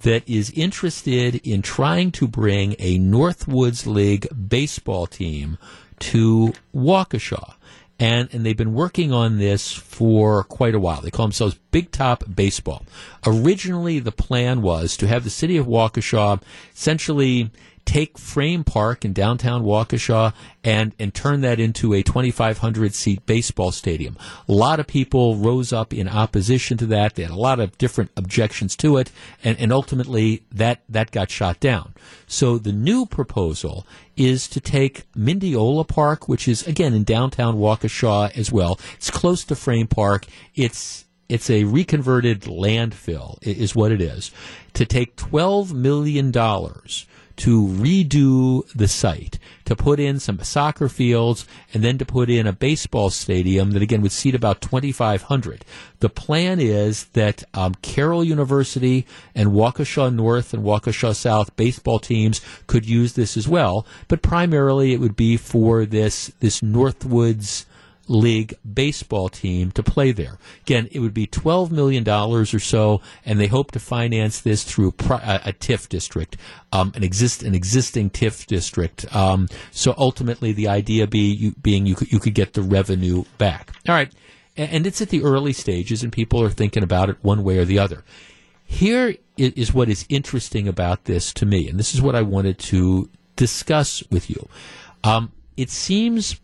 that 0.00 0.28
is 0.28 0.50
interested 0.50 1.36
in 1.46 1.62
trying 1.62 2.12
to 2.12 2.28
bring 2.28 2.74
a 2.78 2.98
Northwoods 2.98 3.86
League 3.86 4.28
baseball 4.48 5.06
team 5.06 5.58
to 5.98 6.52
Waukesha 6.74 7.54
and 7.98 8.28
and 8.32 8.44
they've 8.46 8.56
been 8.56 8.74
working 8.74 9.12
on 9.12 9.38
this 9.38 9.72
for 9.72 10.44
quite 10.44 10.74
a 10.74 10.78
while. 10.78 11.00
They 11.00 11.10
call 11.10 11.26
themselves 11.26 11.58
Big 11.70 11.90
Top 11.90 12.24
Baseball. 12.32 12.84
Originally, 13.26 13.98
the 13.98 14.12
plan 14.12 14.62
was 14.62 14.96
to 14.98 15.08
have 15.08 15.24
the 15.24 15.30
city 15.30 15.56
of 15.56 15.66
Waukesha 15.66 16.40
essentially 16.74 17.50
take 17.88 18.18
Frame 18.18 18.64
Park 18.64 19.02
in 19.06 19.14
downtown 19.14 19.62
Waukesha 19.62 20.34
and, 20.62 20.94
and 20.98 21.14
turn 21.14 21.40
that 21.40 21.58
into 21.58 21.94
a 21.94 22.02
2,500 22.02 22.94
seat 22.94 23.24
baseball 23.24 23.72
stadium. 23.72 24.18
A 24.46 24.52
lot 24.52 24.78
of 24.78 24.86
people 24.86 25.36
rose 25.36 25.72
up 25.72 25.94
in 25.94 26.06
opposition 26.06 26.76
to 26.76 26.86
that. 26.86 27.14
They 27.14 27.22
had 27.22 27.32
a 27.32 27.36
lot 27.36 27.60
of 27.60 27.78
different 27.78 28.10
objections 28.14 28.76
to 28.76 28.98
it, 28.98 29.10
and, 29.42 29.58
and 29.58 29.72
ultimately 29.72 30.42
that, 30.52 30.82
that 30.90 31.12
got 31.12 31.30
shot 31.30 31.60
down. 31.60 31.94
So 32.26 32.58
the 32.58 32.72
new 32.72 33.06
proposal 33.06 33.86
is 34.18 34.48
to 34.48 34.60
take 34.60 35.10
Mindiola 35.12 35.88
Park, 35.88 36.28
which 36.28 36.46
is 36.46 36.66
again 36.66 36.92
in 36.92 37.04
downtown 37.04 37.56
Waukesha 37.56 38.36
as 38.36 38.52
well. 38.52 38.78
It's 38.96 39.10
close 39.10 39.44
to 39.44 39.56
Frame 39.56 39.86
Park. 39.86 40.26
It's 40.54 41.06
it's 41.30 41.50
a 41.50 41.64
reconverted 41.64 42.42
landfill 42.42 43.38
is 43.42 43.74
what 43.74 43.92
it 43.92 44.00
is 44.00 44.30
to 44.72 44.86
take 44.86 45.14
12 45.16 45.74
million 45.74 46.30
dollars 46.30 47.06
to 47.38 47.62
redo 47.66 48.68
the 48.74 48.88
site, 48.88 49.38
to 49.64 49.76
put 49.76 50.00
in 50.00 50.18
some 50.18 50.42
soccer 50.42 50.88
fields, 50.88 51.46
and 51.72 51.82
then 51.82 51.96
to 51.98 52.04
put 52.04 52.28
in 52.28 52.46
a 52.46 52.52
baseball 52.52 53.10
stadium 53.10 53.70
that 53.70 53.82
again 53.82 54.02
would 54.02 54.12
seat 54.12 54.34
about 54.34 54.60
2,500. 54.60 55.64
The 56.00 56.08
plan 56.08 56.58
is 56.60 57.04
that 57.14 57.44
um, 57.54 57.74
Carroll 57.82 58.24
University 58.24 59.06
and 59.34 59.50
Waukesha 59.50 60.12
North 60.14 60.52
and 60.52 60.64
Waukesha 60.64 61.14
South 61.14 61.54
baseball 61.56 61.98
teams 61.98 62.40
could 62.66 62.86
use 62.86 63.12
this 63.12 63.36
as 63.36 63.48
well, 63.48 63.86
but 64.08 64.22
primarily 64.22 64.92
it 64.92 65.00
would 65.00 65.16
be 65.16 65.36
for 65.36 65.86
this 65.86 66.32
this 66.40 66.60
Northwoods 66.60 67.64
League 68.08 68.54
baseball 68.74 69.28
team 69.28 69.70
to 69.72 69.82
play 69.82 70.12
there. 70.12 70.38
Again, 70.62 70.88
it 70.90 71.00
would 71.00 71.14
be 71.14 71.26
$12 71.26 71.70
million 71.70 72.08
or 72.08 72.44
so, 72.44 73.00
and 73.24 73.38
they 73.38 73.46
hope 73.46 73.70
to 73.72 73.78
finance 73.78 74.40
this 74.40 74.64
through 74.64 74.88
a, 74.88 75.52
TIF 75.52 75.88
district, 75.88 76.36
um, 76.72 76.92
an, 76.94 77.02
exist, 77.02 77.42
an 77.42 77.54
existing 77.54 78.10
TIF 78.10 78.46
district. 78.46 79.14
Um, 79.14 79.48
so 79.70 79.94
ultimately, 79.96 80.52
the 80.52 80.68
idea 80.68 81.06
be, 81.06 81.32
you, 81.32 81.52
being 81.60 81.86
you 81.86 81.94
could, 81.94 82.12
you 82.12 82.18
could 82.18 82.34
get 82.34 82.54
the 82.54 82.62
revenue 82.62 83.24
back. 83.38 83.72
All 83.88 83.94
right. 83.94 84.12
And 84.56 84.88
it's 84.88 85.00
at 85.00 85.10
the 85.10 85.22
early 85.22 85.52
stages, 85.52 86.02
and 86.02 86.12
people 86.12 86.42
are 86.42 86.50
thinking 86.50 86.82
about 86.82 87.08
it 87.08 87.16
one 87.22 87.44
way 87.44 87.58
or 87.58 87.64
the 87.64 87.78
other. 87.78 88.04
Here 88.64 89.14
is 89.36 89.72
what 89.72 89.88
is 89.88 90.04
interesting 90.08 90.66
about 90.66 91.04
this 91.04 91.32
to 91.34 91.46
me, 91.46 91.68
and 91.68 91.78
this 91.78 91.94
is 91.94 92.02
what 92.02 92.16
I 92.16 92.22
wanted 92.22 92.58
to 92.58 93.08
discuss 93.36 94.02
with 94.10 94.28
you. 94.28 94.48
Um, 95.04 95.32
it 95.56 95.70
seems 95.70 96.40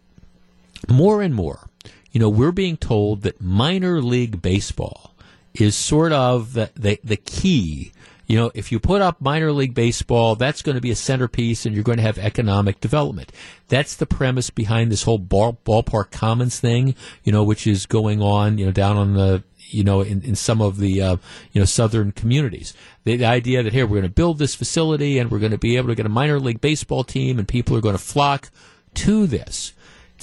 more 0.91 1.23
and 1.23 1.35
more, 1.35 1.69
you 2.15 2.21
know, 2.21 2.29
we're 2.29 2.53
being 2.53 2.77
told 2.77 3.23
that 3.23 3.41
minor 3.41 4.01
league 4.01 4.41
baseball 4.41 5.15
is 5.55 5.75
sort 5.75 6.13
of 6.13 6.53
the, 6.53 6.71
the, 6.75 7.01
the 7.03 7.17
key. 7.17 7.93
You 8.27 8.39
know, 8.39 8.51
if 8.55 8.73
you 8.73 8.81
put 8.81 9.03
up 9.03 9.21
minor 9.21 9.53
league 9.53 9.75
baseball, 9.75 10.35
that's 10.35 10.63
going 10.63 10.77
to 10.77 10.81
be 10.81 10.91
a 10.91 10.97
centerpiece 10.97 11.67
and 11.67 11.75
you're 11.75 11.85
going 11.85 11.99
to 11.99 12.05
have 12.05 12.19
economic 12.19 12.81
development. 12.81 13.33
That's 13.69 13.97
the 13.97 14.07
premise 14.07 14.49
behind 14.49 14.91
this 14.91 15.03
whole 15.03 15.19
ball, 15.19 15.59
ballpark 15.67 16.11
commons 16.11 16.59
thing, 16.59 16.95
you 17.23 17.33
know, 17.33 17.45
which 17.45 17.67
is 17.67 17.85
going 17.85 18.23
on, 18.23 18.59
you 18.59 18.67
know, 18.67 18.73
down 18.73 18.97
on 18.97 19.15
the, 19.15 19.43
you 19.59 19.85
know, 19.85 20.01
in, 20.01 20.23
in 20.23 20.37
some 20.37 20.63
of 20.63 20.79
the, 20.79 21.03
uh, 21.03 21.17
you 21.53 21.61
know, 21.61 21.67
southern 21.67 22.13
communities. 22.13 22.75
The, 23.05 23.17
the 23.17 23.27
idea 23.27 23.63
that 23.63 23.73
here 23.73 23.87
we're 23.87 24.01
going 24.01 24.03
to 24.05 24.09
build 24.09 24.39
this 24.39 24.55
facility 24.55 25.19
and 25.19 25.31
we're 25.31 25.41
going 25.41 25.53
to 25.53 25.59
be 25.59 25.77
able 25.77 25.89
to 25.89 25.95
get 25.95 26.07
a 26.07 26.11
minor 26.11 26.41
league 26.41 26.61
baseball 26.61 27.05
team 27.05 27.39
and 27.39 27.47
people 27.47 27.77
are 27.77 27.83
going 27.83 27.97
to 27.97 28.03
flock 28.03 28.51
to 28.95 29.27
this 29.27 29.73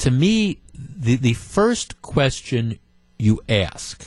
to 0.01 0.09
me, 0.09 0.59
the, 0.73 1.15
the 1.15 1.33
first 1.33 2.01
question 2.01 2.79
you 3.19 3.39
ask 3.47 4.03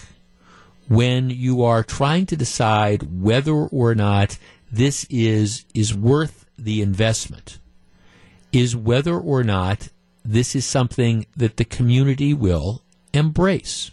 when 0.89 1.31
you 1.31 1.63
are 1.63 1.85
trying 1.85 2.27
to 2.27 2.37
decide 2.37 3.23
whether 3.23 3.53
or 3.53 3.95
not 3.95 4.37
this 4.73 5.07
is 5.09 5.65
is 5.73 5.95
worth 5.95 6.47
the 6.59 6.83
investment 6.83 7.61
is 8.51 8.75
whether 8.75 9.17
or 9.17 9.45
not 9.45 9.89
this 10.25 10.57
is 10.57 10.65
something 10.67 11.27
that 11.37 11.59
the 11.59 11.65
community 11.65 12.35
will 12.35 12.83
embrace. 13.13 13.93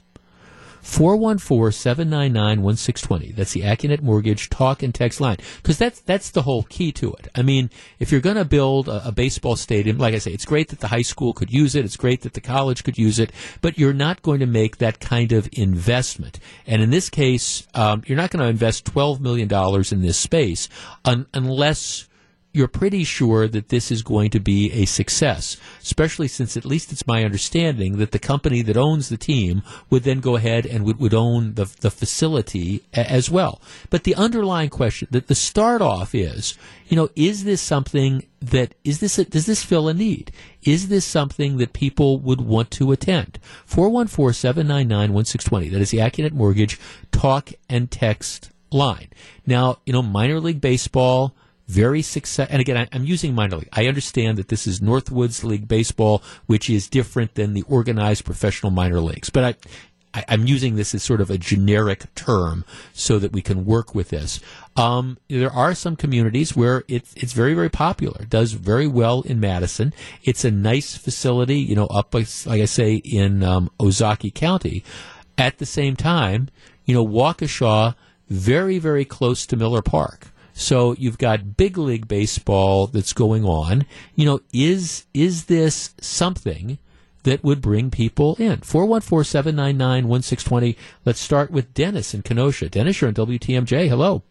414-799-1620. 0.84 3.36
That's 3.36 3.54
the 3.54 3.62
Accunet 3.62 4.02
Mortgage 4.02 4.50
talk 4.50 4.84
and 4.84 4.94
text 4.94 5.22
line. 5.22 5.38
Because 5.58 5.78
that's, 5.78 6.02
that's 6.02 6.32
the 6.32 6.42
whole 6.44 6.64
key 6.64 6.92
to 6.94 7.14
it. 7.14 7.28
I 7.36 7.42
mean, 7.42 7.70
if 8.00 8.12
you're 8.12 8.22
going 8.22 8.38
to 8.38 8.46
build 8.46 8.88
a, 8.88 9.08
a, 9.08 9.12
baseball 9.12 9.56
stadium, 9.56 9.98
like 9.98 10.14
I 10.14 10.20
say, 10.20 10.32
it's 10.32 10.46
great 10.46 10.70
that 10.70 10.80
the 10.80 10.88
high 10.88 11.02
school 11.02 11.34
could 11.34 11.52
use 11.52 11.76
it. 11.76 11.86
It's 11.86 11.98
great 11.98 12.22
that 12.22 12.34
the 12.34 12.42
college 12.42 12.84
could 12.84 12.98
use 12.98 13.20
it. 13.20 13.32
But 13.62 13.78
you're 13.78 13.94
not 13.94 14.22
going 14.22 14.40
to 14.40 14.48
make 14.48 14.78
that 14.78 15.00
kind 15.00 15.32
of 15.32 15.50
investment. 15.54 16.40
And 16.66 16.82
in 16.82 16.90
this 16.90 17.10
case, 17.10 17.68
um, 17.74 18.04
you're 18.06 18.18
not 18.18 18.32
going 18.32 18.44
to 18.44 18.50
invest 18.50 18.86
$12 18.86 19.20
million 19.20 19.50
in 19.92 20.02
this 20.02 20.18
space 20.18 20.70
un- 21.06 21.28
unless 21.34 22.08
you're 22.54 22.68
pretty 22.68 23.04
sure 23.04 23.48
that 23.48 23.70
this 23.70 23.92
is 23.92 24.04
going 24.04 24.30
to 24.32 24.40
be 24.40 24.72
a 24.74 24.86
success, 24.86 25.58
especially 25.82 26.28
since 26.28 26.58
at 26.58 26.66
least 26.66 26.92
it's 26.92 27.08
my 27.08 27.24
understanding 27.24 27.98
that 27.98 28.12
the 28.12 28.20
company 28.20 28.62
that 28.62 28.76
owns 28.76 29.08
the 29.10 29.18
team 29.18 29.64
would 29.90 30.04
then 30.04 30.20
go 30.20 30.36
ahead 30.36 30.66
and 30.66 30.84
would, 30.84 31.00
would 31.00 31.14
own 31.14 31.54
the, 31.54 31.64
the 31.80 31.90
facility 31.90 32.84
a, 32.94 33.10
as 33.10 33.30
well. 33.30 33.62
But 33.90 34.04
the 34.04 34.16
underlying 34.16 34.70
question, 34.70 35.08
that 35.12 35.28
the 35.28 35.36
start 35.36 35.82
off 35.82 36.14
is, 36.14 36.58
you 36.88 36.98
know, 36.98 37.08
is 37.16 37.46
this 37.46 37.62
something 37.62 38.26
that, 38.42 38.76
is 38.84 39.00
this, 39.00 39.18
a, 39.18 39.24
does 39.24 39.46
this 39.46 39.64
fill 39.64 39.88
a 39.88 39.94
need? 39.94 40.34
Is 40.64 40.90
this 40.90 41.06
something 41.06 41.56
that 41.58 41.72
people 41.72 42.20
would 42.20 42.42
want 42.42 42.70
to 42.72 42.92
attend? 42.92 43.40
414-799-1620. 43.70 45.72
That 45.72 45.82
is 45.82 45.92
the 45.92 46.00
Accunet 46.00 46.34
Mortgage 46.34 46.78
talk 47.12 47.52
and 47.70 47.90
text 47.90 48.52
line. 48.72 49.08
Now, 49.46 49.78
you 49.86 49.94
know, 49.94 50.02
minor 50.02 50.42
league 50.42 50.60
baseball, 50.60 51.34
very 51.68 52.02
success. 52.02 52.48
And 52.50 52.60
again, 52.62 52.78
I, 52.78 52.96
am 52.96 53.06
using 53.06 53.34
minor 53.34 53.58
league. 53.58 53.70
I 53.74 53.88
understand 53.88 54.38
that 54.38 54.50
this 54.50 54.68
is 54.68 54.80
Northwoods 54.80 55.44
League 55.44 55.68
baseball, 55.68 56.22
which 56.46 56.70
is 56.70 56.90
different 56.90 57.36
than 57.36 57.54
the 57.54 57.64
organized 57.64 58.26
professional 58.26 58.72
minor 58.72 59.00
leagues. 59.00 59.30
But 59.30 59.44
I, 59.44 59.56
I, 60.14 60.34
am 60.34 60.46
using 60.46 60.76
this 60.76 60.94
as 60.94 61.04
sort 61.04 61.22
of 61.22 61.30
a 61.30 61.38
generic 61.38 62.14
term 62.16 62.66
so 62.94 63.20
that 63.20 63.32
we 63.32 63.42
can 63.42 63.66
work 63.66 63.96
with 63.96 64.10
this. 64.10 64.40
Um, 64.76 65.18
there 65.30 65.52
are 65.52 65.74
some 65.74 65.96
communities 65.96 66.56
where 66.56 66.84
it's 66.88 67.14
it's 67.16 67.34
very 67.34 67.54
very 67.54 67.70
popular. 67.70 68.26
Does 68.26 68.54
very 68.54 68.88
well 68.88 69.22
in 69.22 69.40
Madison. 69.40 69.94
It's 70.24 70.44
a 70.44 70.52
nice 70.52 70.98
facility, 70.98 71.60
you 71.60 71.76
know, 71.76 71.88
up 71.88 72.14
like, 72.14 72.28
I 72.48 72.66
say 72.66 72.96
in 72.96 73.44
um, 73.44 73.70
County. 74.36 74.84
At 75.38 75.58
the 75.58 75.66
same 75.66 75.96
time, 75.96 76.50
you 76.86 76.94
know, 76.94 77.06
Waukesha, 77.06 77.96
very 78.30 78.78
very 78.80 79.06
close 79.06 79.46
to 79.46 79.56
Miller 79.56 79.82
Park. 79.82 80.28
So 80.54 80.96
you've 80.98 81.18
got 81.18 81.58
big 81.58 81.78
league 81.78 82.08
baseball 82.08 82.88
that's 82.88 83.12
going 83.14 83.44
on. 83.46 83.86
You 84.16 84.26
know, 84.26 84.42
is 84.54 85.06
is 85.14 85.46
this 85.46 85.94
something 86.00 86.78
that 87.24 87.44
would 87.44 87.62
bring 87.62 87.92
people 87.92 88.36
in? 88.40 88.62
414-799-1620. 88.62 90.76
Let's 91.06 91.20
start 91.20 91.52
with 91.52 91.72
Dennis 91.74 92.14
in 92.14 92.22
Kenosha. 92.24 92.70
Dennis, 92.70 93.02
you're 93.02 93.10
on 93.10 93.14
WTMJ. 93.14 93.88
Hello. 93.88 94.24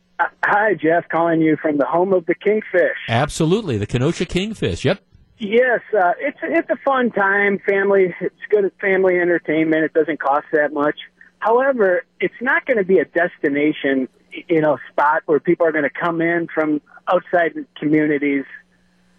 Hi, 0.45 0.75
Jeff, 0.75 1.09
calling 1.09 1.41
you 1.41 1.57
from 1.57 1.79
the 1.79 1.87
home 1.87 2.13
of 2.13 2.27
the 2.27 2.35
Kingfish. 2.35 2.99
Absolutely, 3.09 3.79
the 3.79 3.87
Kenosha 3.87 4.27
Kingfish. 4.27 4.85
Yep. 4.85 5.01
Yes, 5.39 5.81
uh, 5.95 6.13
it's 6.19 6.37
it's 6.43 6.69
a 6.69 6.77
fun 6.85 7.11
time. 7.11 7.59
Family, 7.67 8.15
it's 8.21 8.35
good 8.51 8.67
at 8.67 8.79
family 8.79 9.19
entertainment. 9.19 9.85
It 9.85 9.95
doesn't 9.95 10.21
cost 10.21 10.45
that 10.53 10.75
much. 10.75 10.99
However, 11.39 12.05
it's 12.21 12.35
not 12.43 12.67
going 12.67 12.77
to 12.77 12.85
be 12.85 12.99
a 12.99 13.07
destination, 13.07 14.07
you 14.49 14.61
know, 14.61 14.79
spot 14.91 15.23
where 15.27 15.41
people 15.41 15.67
are 15.67 15.73
going 15.73 15.85
to 15.85 15.91
come 15.91 16.21
in 16.21 16.49
from 16.55 16.81
outside 17.13 17.55
communities 17.77 18.45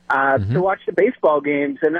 uh, 0.09 0.38
Mm-hmm. 0.38 0.53
to 0.53 0.62
watch 0.62 0.80
the 0.86 0.91
baseball 0.91 1.39
games. 1.39 1.80
And 1.82 1.95
uh, 1.95 1.99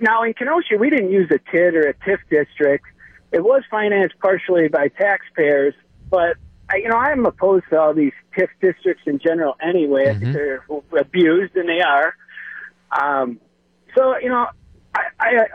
now 0.00 0.24
in 0.24 0.34
Kenosha, 0.34 0.76
we 0.76 0.90
didn't 0.90 1.12
use 1.12 1.30
a 1.30 1.38
TID 1.38 1.74
or 1.76 1.88
a 1.88 1.94
TIF 1.94 2.18
district. 2.28 2.84
It 3.30 3.44
was 3.44 3.62
financed 3.70 4.18
partially 4.20 4.66
by 4.68 4.88
taxpayers, 4.88 5.74
but 6.10 6.36
I, 6.68 6.78
you 6.78 6.88
know, 6.88 6.96
I'm 6.96 7.24
opposed 7.26 7.64
to 7.70 7.78
all 7.78 7.94
these 7.94 8.12
TIF 8.36 8.48
districts 8.60 9.04
in 9.06 9.20
general 9.20 9.56
anyway. 9.62 10.10
I 10.10 10.18
think 10.18 10.32
they're 10.32 10.64
abused, 10.98 11.54
and 11.56 11.68
they 11.68 11.80
are. 11.80 12.14
Um, 12.90 13.38
so, 13.94 14.16
you 14.18 14.30
know, 14.30 14.46
I, 14.94 15.02
I, 15.20 15.46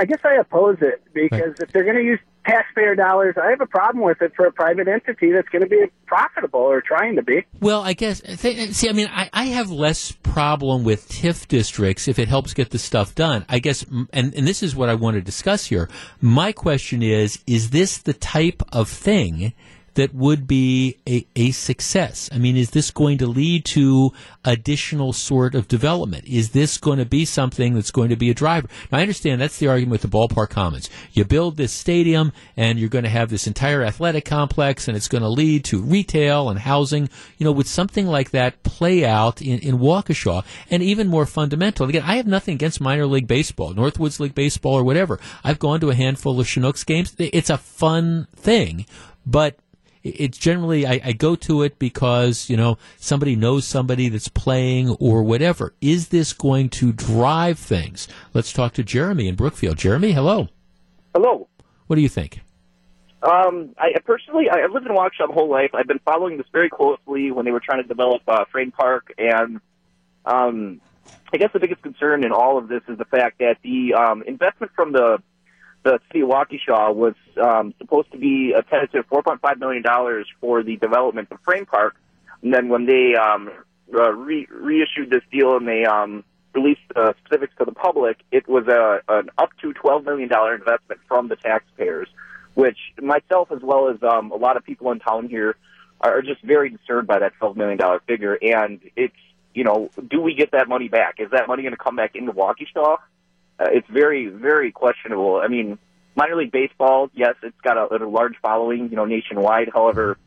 I 0.00 0.04
guess 0.04 0.20
I 0.24 0.34
oppose 0.34 0.78
it 0.80 1.02
because 1.12 1.54
if 1.60 1.70
they're 1.72 1.84
going 1.84 1.96
to 1.96 2.02
use 2.02 2.20
taxpayer 2.48 2.94
dollars, 2.94 3.36
I 3.40 3.50
have 3.50 3.60
a 3.60 3.66
problem 3.66 4.04
with 4.04 4.22
it 4.22 4.32
for 4.34 4.46
a 4.46 4.52
private 4.52 4.88
entity 4.88 5.32
that's 5.32 5.48
going 5.48 5.62
to 5.62 5.68
be 5.68 5.86
profitable 6.06 6.60
or 6.60 6.80
trying 6.80 7.16
to 7.16 7.22
be. 7.22 7.44
Well, 7.60 7.82
I 7.82 7.92
guess 7.92 8.20
th- 8.20 8.72
see. 8.72 8.88
I 8.88 8.92
mean, 8.92 9.08
I, 9.10 9.28
I 9.32 9.44
have 9.46 9.70
less 9.70 10.12
problem 10.12 10.84
with 10.84 11.08
TIF 11.08 11.46
districts 11.48 12.08
if 12.08 12.18
it 12.18 12.28
helps 12.28 12.54
get 12.54 12.70
the 12.70 12.78
stuff 12.78 13.14
done. 13.14 13.44
I 13.48 13.58
guess, 13.58 13.84
and 14.12 14.34
and 14.34 14.46
this 14.46 14.62
is 14.62 14.74
what 14.74 14.88
I 14.88 14.94
want 14.94 15.16
to 15.16 15.20
discuss 15.20 15.66
here. 15.66 15.88
My 16.20 16.52
question 16.52 17.02
is: 17.02 17.42
Is 17.46 17.70
this 17.70 17.98
the 17.98 18.14
type 18.14 18.62
of 18.72 18.88
thing? 18.88 19.52
That 19.98 20.14
would 20.14 20.46
be 20.46 20.98
a, 21.08 21.26
a 21.34 21.50
success. 21.50 22.30
I 22.32 22.38
mean, 22.38 22.56
is 22.56 22.70
this 22.70 22.92
going 22.92 23.18
to 23.18 23.26
lead 23.26 23.64
to 23.64 24.12
additional 24.44 25.12
sort 25.12 25.56
of 25.56 25.66
development? 25.66 26.24
Is 26.24 26.50
this 26.50 26.78
going 26.78 27.00
to 27.00 27.04
be 27.04 27.24
something 27.24 27.74
that's 27.74 27.90
going 27.90 28.10
to 28.10 28.16
be 28.16 28.30
a 28.30 28.34
driver? 28.34 28.68
Now, 28.92 28.98
I 28.98 29.00
understand 29.00 29.40
that's 29.40 29.58
the 29.58 29.66
argument 29.66 29.90
with 29.90 30.02
the 30.02 30.16
ballpark 30.16 30.50
commons. 30.50 30.88
You 31.12 31.24
build 31.24 31.56
this 31.56 31.72
stadium 31.72 32.32
and 32.56 32.78
you're 32.78 32.88
going 32.88 33.02
to 33.02 33.10
have 33.10 33.28
this 33.28 33.48
entire 33.48 33.82
athletic 33.82 34.24
complex 34.24 34.86
and 34.86 34.96
it's 34.96 35.08
going 35.08 35.22
to 35.22 35.28
lead 35.28 35.64
to 35.64 35.82
retail 35.82 36.48
and 36.48 36.60
housing. 36.60 37.08
You 37.38 37.44
know, 37.46 37.50
would 37.50 37.66
something 37.66 38.06
like 38.06 38.30
that 38.30 38.62
play 38.62 39.04
out 39.04 39.42
in, 39.42 39.58
in 39.58 39.78
Waukesha? 39.78 40.44
And 40.70 40.80
even 40.80 41.08
more 41.08 41.26
fundamental, 41.26 41.88
again, 41.88 42.04
I 42.06 42.18
have 42.18 42.26
nothing 42.28 42.54
against 42.54 42.80
minor 42.80 43.06
league 43.06 43.26
baseball, 43.26 43.74
Northwoods 43.74 44.20
League 44.20 44.36
baseball 44.36 44.74
or 44.74 44.84
whatever. 44.84 45.18
I've 45.42 45.58
gone 45.58 45.80
to 45.80 45.90
a 45.90 45.96
handful 45.96 46.38
of 46.38 46.46
Chinooks 46.46 46.84
games. 46.84 47.16
It's 47.18 47.50
a 47.50 47.58
fun 47.58 48.28
thing, 48.36 48.86
but 49.26 49.58
it's 50.16 50.38
generally 50.38 50.86
I, 50.86 51.00
I 51.04 51.12
go 51.12 51.36
to 51.36 51.62
it 51.62 51.78
because 51.78 52.48
you 52.48 52.56
know 52.56 52.78
somebody 52.96 53.36
knows 53.36 53.66
somebody 53.66 54.08
that's 54.08 54.28
playing 54.28 54.90
or 55.00 55.22
whatever. 55.22 55.74
Is 55.80 56.08
this 56.08 56.32
going 56.32 56.68
to 56.70 56.92
drive 56.92 57.58
things? 57.58 58.08
Let's 58.34 58.52
talk 58.52 58.74
to 58.74 58.84
Jeremy 58.84 59.28
in 59.28 59.34
Brookfield. 59.34 59.78
Jeremy, 59.78 60.12
hello. 60.12 60.48
Hello. 61.14 61.48
What 61.86 61.96
do 61.96 62.02
you 62.02 62.08
think? 62.08 62.40
Um, 63.22 63.74
I 63.78 63.98
personally, 64.04 64.48
I 64.48 64.62
I've 64.62 64.72
lived 64.72 64.86
in 64.86 64.92
Waukesha 64.92 65.28
my 65.28 65.34
whole 65.34 65.50
life. 65.50 65.70
I've 65.74 65.88
been 65.88 66.00
following 66.04 66.36
this 66.36 66.46
very 66.52 66.70
closely 66.70 67.32
when 67.32 67.44
they 67.44 67.50
were 67.50 67.60
trying 67.60 67.82
to 67.82 67.88
develop 67.88 68.22
uh, 68.28 68.44
Frame 68.52 68.70
Park, 68.70 69.12
and 69.18 69.60
um, 70.24 70.80
I 71.32 71.36
guess 71.36 71.50
the 71.52 71.58
biggest 71.58 71.82
concern 71.82 72.24
in 72.24 72.32
all 72.32 72.58
of 72.58 72.68
this 72.68 72.82
is 72.88 72.96
the 72.96 73.04
fact 73.04 73.38
that 73.40 73.56
the 73.62 73.94
um, 73.94 74.22
investment 74.22 74.72
from 74.76 74.92
the 74.92 75.18
the 75.84 76.00
city 76.08 76.20
of 76.22 76.28
Waukesha 76.28 76.94
was 76.94 77.14
um, 77.42 77.74
supposed 77.78 78.10
to 78.12 78.18
be 78.18 78.52
a 78.56 78.62
tentative 78.62 79.08
$4.5 79.10 79.58
million 79.58 79.84
for 80.40 80.62
the 80.62 80.76
development 80.76 81.28
of 81.30 81.38
Frame 81.44 81.66
Park. 81.66 81.96
And 82.42 82.52
then 82.52 82.68
when 82.68 82.86
they 82.86 83.14
um, 83.14 83.50
uh, 83.94 84.12
re- 84.12 84.48
reissued 84.50 85.10
this 85.10 85.22
deal 85.30 85.56
and 85.56 85.66
they 85.66 85.84
um, 85.84 86.24
released 86.54 86.80
the 86.94 87.14
specifics 87.24 87.54
to 87.58 87.64
the 87.64 87.72
public, 87.72 88.18
it 88.30 88.48
was 88.48 88.66
a, 88.66 89.00
an 89.08 89.30
up 89.38 89.50
to 89.62 89.72
$12 89.72 90.04
million 90.04 90.30
investment 90.32 91.00
from 91.06 91.28
the 91.28 91.36
taxpayers, 91.36 92.08
which 92.54 92.78
myself 93.00 93.50
as 93.52 93.60
well 93.62 93.88
as 93.88 93.96
um, 94.02 94.30
a 94.30 94.36
lot 94.36 94.56
of 94.56 94.64
people 94.64 94.90
in 94.90 94.98
town 94.98 95.28
here 95.28 95.56
are 96.00 96.22
just 96.22 96.42
very 96.42 96.70
disturbed 96.70 97.08
by 97.08 97.18
that 97.18 97.32
$12 97.40 97.56
million 97.56 97.78
figure. 98.06 98.38
And 98.40 98.80
it's, 98.94 99.14
you 99.54 99.64
know, 99.64 99.90
do 100.08 100.20
we 100.20 100.34
get 100.34 100.52
that 100.52 100.68
money 100.68 100.88
back? 100.88 101.16
Is 101.18 101.30
that 101.32 101.48
money 101.48 101.62
going 101.62 101.74
to 101.74 101.82
come 101.82 101.96
back 101.96 102.14
into 102.14 102.32
Waukesha? 102.32 102.98
Uh, 103.58 103.66
it's 103.70 103.88
very, 103.88 104.26
very 104.26 104.72
questionable. 104.72 105.40
I 105.42 105.48
mean, 105.48 105.78
minor 106.14 106.36
league 106.36 106.52
baseball, 106.52 107.10
yes, 107.14 107.34
it's 107.42 107.60
got 107.62 107.76
a, 107.76 108.04
a 108.04 108.08
large 108.08 108.34
following, 108.42 108.90
you 108.90 108.96
know, 108.96 109.04
nationwide. 109.04 109.70
However, 109.72 110.18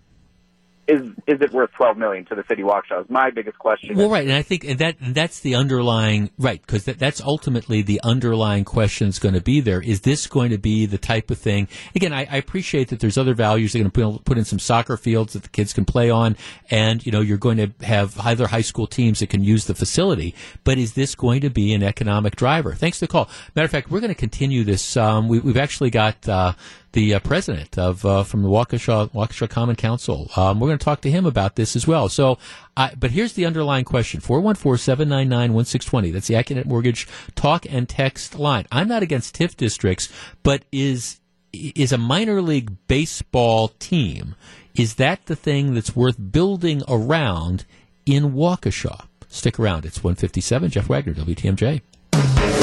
is 0.87 1.01
is 1.27 1.41
it 1.41 1.51
worth 1.53 1.71
twelve 1.77 1.97
million 1.97 2.25
to 2.25 2.35
the 2.35 2.43
city 2.49 2.63
of 2.63 2.69
Waukesha? 2.69 3.03
Is 3.03 3.09
my 3.09 3.29
biggest 3.29 3.57
question. 3.59 3.95
Well, 3.95 4.09
right, 4.09 4.23
and 4.23 4.33
I 4.33 4.41
think 4.41 4.63
that 4.77 4.95
that's 4.99 5.39
the 5.39 5.55
underlying 5.55 6.31
right 6.37 6.61
because 6.61 6.85
that, 6.85 6.99
that's 6.99 7.21
ultimately 7.21 7.81
the 7.81 8.01
underlying 8.03 8.65
question 8.65 9.07
that's 9.07 9.19
going 9.19 9.35
to 9.35 9.41
be 9.41 9.61
there. 9.61 9.81
Is 9.81 10.01
this 10.01 10.27
going 10.27 10.51
to 10.51 10.57
be 10.57 10.85
the 10.85 10.97
type 10.97 11.29
of 11.31 11.37
thing? 11.37 11.67
Again, 11.95 12.13
I, 12.13 12.27
I 12.29 12.37
appreciate 12.37 12.89
that 12.89 12.99
there's 12.99 13.17
other 13.17 13.33
values. 13.33 13.73
They're 13.73 13.81
going 13.81 13.91
to 13.91 14.17
put, 14.17 14.25
put 14.25 14.37
in 14.37 14.45
some 14.45 14.59
soccer 14.59 14.97
fields 14.97 15.33
that 15.33 15.43
the 15.43 15.49
kids 15.49 15.71
can 15.71 15.85
play 15.85 16.09
on, 16.09 16.35
and 16.69 17.05
you 17.05 17.11
know 17.11 17.21
you're 17.21 17.37
going 17.37 17.57
to 17.57 17.71
have 17.85 18.19
either 18.19 18.47
high 18.47 18.61
school 18.61 18.87
teams 18.87 19.19
that 19.19 19.29
can 19.29 19.43
use 19.43 19.65
the 19.65 19.75
facility. 19.75 20.33
But 20.63 20.77
is 20.77 20.93
this 20.93 21.15
going 21.15 21.41
to 21.41 21.49
be 21.49 21.73
an 21.73 21.83
economic 21.83 22.35
driver? 22.35 22.73
Thanks 22.73 22.99
for 22.99 23.05
the 23.05 23.11
call. 23.11 23.29
Matter 23.55 23.65
of 23.65 23.71
fact, 23.71 23.91
we're 23.91 24.01
going 24.01 24.13
to 24.13 24.19
continue 24.19 24.63
this. 24.63 24.97
Um, 24.97 25.27
we, 25.27 25.39
we've 25.39 25.57
actually 25.57 25.91
got. 25.91 26.27
Uh, 26.27 26.53
the 26.93 27.13
uh, 27.13 27.19
president 27.19 27.77
of 27.77 28.05
uh, 28.05 28.23
from 28.23 28.43
the 28.43 28.49
Waukesha 28.49 29.11
Waukesha 29.11 29.49
Common 29.49 29.75
Council. 29.75 30.29
Um, 30.35 30.59
we're 30.59 30.67
going 30.67 30.79
to 30.79 30.85
talk 30.85 31.01
to 31.01 31.11
him 31.11 31.25
about 31.25 31.55
this 31.55 31.75
as 31.75 31.87
well. 31.87 32.09
So, 32.09 32.37
I 32.75 32.93
but 32.95 33.11
here's 33.11 33.33
the 33.33 33.45
underlying 33.45 33.85
question: 33.85 34.21
414-799-1620. 34.21 36.13
That's 36.13 36.27
the 36.27 36.35
Accunet 36.35 36.65
Mortgage 36.65 37.07
talk 37.35 37.65
and 37.69 37.87
text 37.87 38.37
line. 38.37 38.65
I'm 38.71 38.87
not 38.87 39.03
against 39.03 39.37
TIF 39.37 39.55
districts, 39.55 40.09
but 40.43 40.63
is 40.71 41.19
is 41.53 41.91
a 41.91 41.97
minor 41.97 42.41
league 42.41 42.71
baseball 42.87 43.69
team 43.79 44.35
is 44.75 44.95
that 44.95 45.25
the 45.25 45.35
thing 45.35 45.73
that's 45.73 45.95
worth 45.95 46.31
building 46.31 46.81
around 46.87 47.65
in 48.05 48.33
Waukesha? 48.33 49.05
Stick 49.27 49.59
around. 49.59 49.85
It's 49.85 50.03
157. 50.03 50.71
Jeff 50.71 50.89
Wagner, 50.89 51.13
WTMJ. 51.13 52.60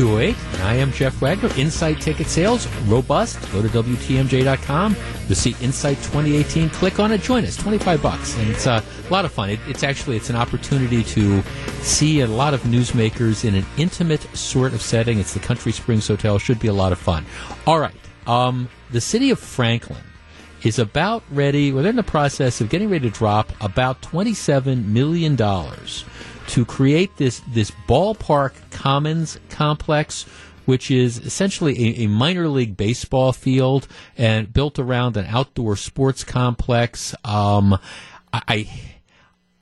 208. 0.00 0.34
I 0.62 0.76
am 0.76 0.92
Jeff 0.92 1.20
Wagner. 1.20 1.50
Insight 1.58 2.00
ticket 2.00 2.26
sales, 2.26 2.66
robust. 2.86 3.38
Go 3.52 3.60
to 3.60 3.68
WTMJ.com. 3.68 4.96
You'll 5.28 5.34
see 5.34 5.54
Insight 5.60 5.98
2018. 5.98 6.70
Click 6.70 6.98
on 6.98 7.12
it. 7.12 7.20
Join 7.20 7.44
us. 7.44 7.54
25 7.58 8.02
bucks. 8.02 8.34
And 8.38 8.48
it's 8.48 8.66
uh, 8.66 8.82
a 9.06 9.12
lot 9.12 9.26
of 9.26 9.32
fun. 9.32 9.50
It, 9.50 9.60
it's 9.68 9.82
actually, 9.82 10.16
it's 10.16 10.30
an 10.30 10.36
opportunity 10.36 11.04
to 11.04 11.42
see 11.82 12.22
a 12.22 12.26
lot 12.26 12.54
of 12.54 12.62
newsmakers 12.62 13.44
in 13.44 13.54
an 13.54 13.66
intimate 13.76 14.22
sort 14.34 14.72
of 14.72 14.80
setting. 14.80 15.18
It's 15.18 15.34
the 15.34 15.40
Country 15.40 15.70
Springs 15.70 16.08
Hotel. 16.08 16.38
Should 16.38 16.60
be 16.60 16.68
a 16.68 16.72
lot 16.72 16.92
of 16.92 16.98
fun. 16.98 17.26
All 17.66 17.78
right. 17.78 17.92
Um, 18.26 18.70
the 18.92 19.02
city 19.02 19.28
of 19.28 19.38
Franklin 19.38 20.00
is 20.64 20.78
about 20.78 21.22
ready, 21.30 21.72
well, 21.72 21.82
they're 21.82 21.90
in 21.90 21.96
the 21.96 22.02
process 22.02 22.60
of 22.60 22.68
getting 22.68 22.90
ready 22.90 23.08
to 23.08 23.16
drop 23.16 23.52
about 23.60 24.02
$27 24.02 24.84
million 24.86 25.36
to 25.36 26.64
create 26.64 27.16
this, 27.16 27.40
this 27.48 27.70
ballpark 27.88 28.52
commons 28.70 29.38
complex, 29.48 30.24
which 30.64 30.90
is 30.90 31.18
essentially 31.18 31.72
a, 31.72 32.04
a 32.04 32.06
minor 32.08 32.48
league 32.48 32.76
baseball 32.76 33.32
field 33.32 33.86
and 34.18 34.52
built 34.52 34.78
around 34.78 35.16
an 35.16 35.26
outdoor 35.26 35.76
sports 35.76 36.24
complex. 36.24 37.14
Um, 37.24 37.78
I, 38.32 38.68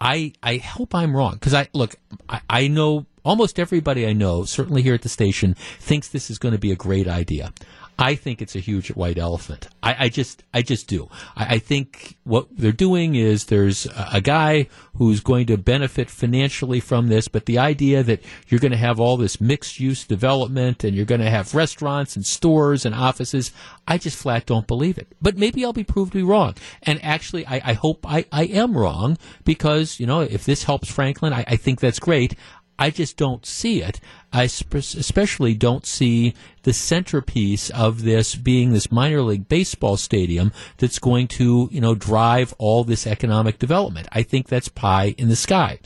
I, 0.00 0.32
I 0.42 0.56
hope 0.56 0.94
I'm 0.94 1.16
wrong 1.16 1.34
because 1.34 1.54
I 1.54 1.68
look, 1.72 1.96
I, 2.28 2.40
I 2.48 2.68
know 2.68 3.06
almost 3.24 3.58
everybody 3.58 4.06
I 4.06 4.12
know, 4.12 4.44
certainly 4.44 4.82
here 4.82 4.94
at 4.94 5.02
the 5.02 5.08
station, 5.08 5.54
thinks 5.78 6.08
this 6.08 6.30
is 6.30 6.38
going 6.38 6.52
to 6.52 6.58
be 6.58 6.72
a 6.72 6.76
great 6.76 7.06
idea. 7.06 7.52
I 7.98 8.14
think 8.14 8.40
it's 8.40 8.54
a 8.54 8.60
huge 8.60 8.88
white 8.92 9.18
elephant. 9.18 9.68
I, 9.82 10.04
I 10.04 10.08
just, 10.08 10.44
I 10.54 10.62
just 10.62 10.86
do. 10.86 11.08
I, 11.36 11.56
I, 11.56 11.58
think 11.58 12.16
what 12.22 12.46
they're 12.56 12.70
doing 12.70 13.16
is 13.16 13.46
there's 13.46 13.86
a, 13.86 14.08
a, 14.14 14.20
guy 14.20 14.68
who's 14.94 15.20
going 15.20 15.46
to 15.46 15.56
benefit 15.56 16.08
financially 16.08 16.78
from 16.78 17.08
this, 17.08 17.26
but 17.26 17.46
the 17.46 17.58
idea 17.58 18.04
that 18.04 18.22
you're 18.46 18.60
going 18.60 18.72
to 18.72 18.78
have 18.78 19.00
all 19.00 19.16
this 19.16 19.40
mixed 19.40 19.80
use 19.80 20.04
development 20.04 20.84
and 20.84 20.94
you're 20.94 21.04
going 21.04 21.20
to 21.20 21.30
have 21.30 21.56
restaurants 21.56 22.14
and 22.14 22.24
stores 22.24 22.86
and 22.86 22.94
offices, 22.94 23.50
I 23.88 23.98
just 23.98 24.16
flat 24.16 24.46
don't 24.46 24.68
believe 24.68 24.96
it. 24.96 25.08
But 25.20 25.36
maybe 25.36 25.64
I'll 25.64 25.72
be 25.72 25.82
proved 25.82 26.12
to 26.12 26.18
be 26.18 26.22
wrong. 26.22 26.54
And 26.84 27.04
actually, 27.04 27.46
I, 27.46 27.60
I 27.64 27.72
hope 27.72 28.06
I, 28.08 28.24
am 28.32 28.78
wrong 28.78 29.18
because, 29.44 29.98
you 29.98 30.06
know, 30.06 30.20
if 30.20 30.44
this 30.44 30.62
helps 30.62 30.90
Franklin, 30.90 31.32
I 31.32 31.56
think 31.56 31.80
that's 31.80 31.98
great. 31.98 32.36
I 32.78 32.90
just 32.90 33.16
don't 33.16 33.44
see 33.44 33.82
it. 33.82 34.00
I 34.32 34.46
sp- 34.46 34.76
especially 34.76 35.54
don't 35.54 35.84
see 35.86 36.34
the 36.62 36.72
centerpiece 36.72 37.70
of 37.70 38.02
this 38.02 38.34
being 38.34 38.72
this 38.72 38.92
minor 38.92 39.22
league 39.22 39.48
baseball 39.48 39.96
stadium 39.96 40.52
that's 40.76 40.98
going 40.98 41.28
to, 41.28 41.68
you 41.72 41.80
know, 41.80 41.94
drive 41.94 42.54
all 42.58 42.84
this 42.84 43.06
economic 43.06 43.58
development. 43.58 44.06
I 44.12 44.22
think 44.22 44.48
that's 44.48 44.68
pie 44.68 45.14
in 45.18 45.28
the 45.28 45.36
sky. 45.36 45.80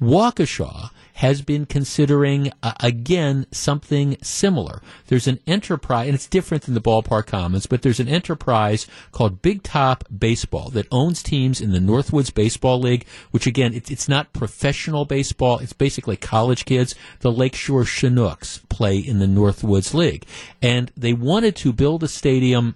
Waukesha 0.00 0.90
has 1.14 1.42
been 1.42 1.64
considering, 1.64 2.52
uh, 2.62 2.72
again, 2.80 3.46
something 3.52 4.16
similar. 4.20 4.82
There's 5.06 5.28
an 5.28 5.38
enterprise, 5.46 6.06
and 6.06 6.14
it's 6.14 6.26
different 6.26 6.64
than 6.64 6.74
the 6.74 6.80
ballpark 6.80 7.26
commons, 7.26 7.66
but 7.66 7.82
there's 7.82 8.00
an 8.00 8.08
enterprise 8.08 8.86
called 9.12 9.40
Big 9.40 9.62
Top 9.62 10.04
Baseball 10.16 10.70
that 10.70 10.88
owns 10.90 11.22
teams 11.22 11.60
in 11.60 11.70
the 11.70 11.78
Northwoods 11.78 12.34
Baseball 12.34 12.80
League, 12.80 13.06
which 13.30 13.46
again, 13.46 13.74
it's, 13.74 13.90
it's 13.90 14.08
not 14.08 14.32
professional 14.32 15.04
baseball. 15.04 15.58
It's 15.60 15.72
basically 15.72 16.16
college 16.16 16.64
kids. 16.64 16.96
The 17.20 17.32
Lakeshore 17.32 17.84
Chinooks 17.84 18.60
play 18.68 18.98
in 18.98 19.20
the 19.20 19.26
Northwoods 19.26 19.94
League. 19.94 20.26
And 20.60 20.90
they 20.96 21.12
wanted 21.12 21.54
to 21.56 21.72
build 21.72 22.02
a 22.02 22.08
stadium 22.08 22.74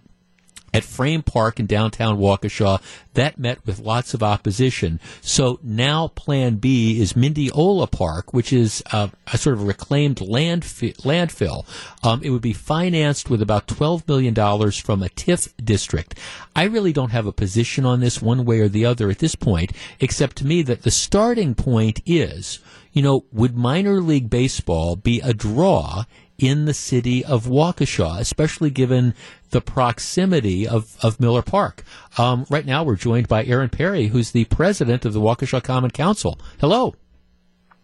at 0.73 0.85
Frame 0.85 1.23
Park 1.23 1.59
in 1.59 1.67
downtown 1.67 2.19
Waukesha. 2.19 2.81
That 3.15 3.39
met 3.39 3.65
with 3.67 3.81
lots 3.81 4.15
of 4.15 4.23
opposition. 4.23 5.01
So 5.21 5.59
now 5.63 6.09
Plan 6.09 6.57
B 6.57 7.01
is 7.01 7.15
Mindiola 7.15 7.91
Park, 7.91 8.33
which 8.33 8.53
is 8.53 8.83
uh, 8.93 9.09
a 9.33 9.39
sort 9.39 9.57
of 9.57 9.67
reclaimed 9.67 10.17
landfi- 10.17 10.97
landfill. 10.99 11.65
Um, 12.05 12.23
it 12.23 12.31
would 12.31 12.43
be 12.43 12.53
financed 12.53 13.29
with 13.29 13.43
about 13.43 13.67
$12 13.67 14.07
million 14.07 14.35
from 14.35 15.03
a 15.03 15.09
TIF 15.09 15.53
district. 15.63 16.19
I 16.55 16.65
really 16.65 16.93
don't 16.93 17.11
have 17.11 17.27
a 17.27 17.33
position 17.33 17.85
on 17.85 18.01
this 18.01 18.23
one 18.23 18.45
way 18.45 18.61
or 18.61 18.69
the 18.69 18.85
other 18.85 19.11
at 19.11 19.19
this 19.19 19.35
point, 19.35 19.73
except 20.01 20.37
to 20.37 20.47
me 20.47 20.63
that 20.63 20.83
the 20.83 20.91
starting 20.91 21.55
point 21.55 22.01
is, 22.07 22.61
you 22.93 23.03
know, 23.03 23.25
would 23.33 23.57
minor 23.57 24.01
league 24.01 24.31
baseball 24.31 24.97
be 24.97 25.21
a 25.21 25.35
draw 25.35 26.05
in 26.39 26.67
the 26.67 26.75
city 26.75 27.25
of 27.25 27.47
Waukesha, 27.47 28.19
especially 28.21 28.71
given 28.71 29.15
the 29.51 29.61
proximity 29.61 30.69
of, 30.69 30.97
of 31.03 31.19
Miller 31.19 31.43
Park. 31.43 31.83
Um, 32.17 32.47
right 32.49 32.65
now, 32.65 32.85
we're 32.85 32.97
joined 32.97 33.29
by 33.29 33.45
Aaron 33.45 33.69
Perry, 33.69 34.07
who's 34.07 34.31
the 34.31 34.45
president 34.45 35.05
of 35.05 35.13
the 35.13 35.21
Waukesha 35.21 35.63
Common 35.63 35.91
Council. 35.91 36.39
Hello. 36.61 36.95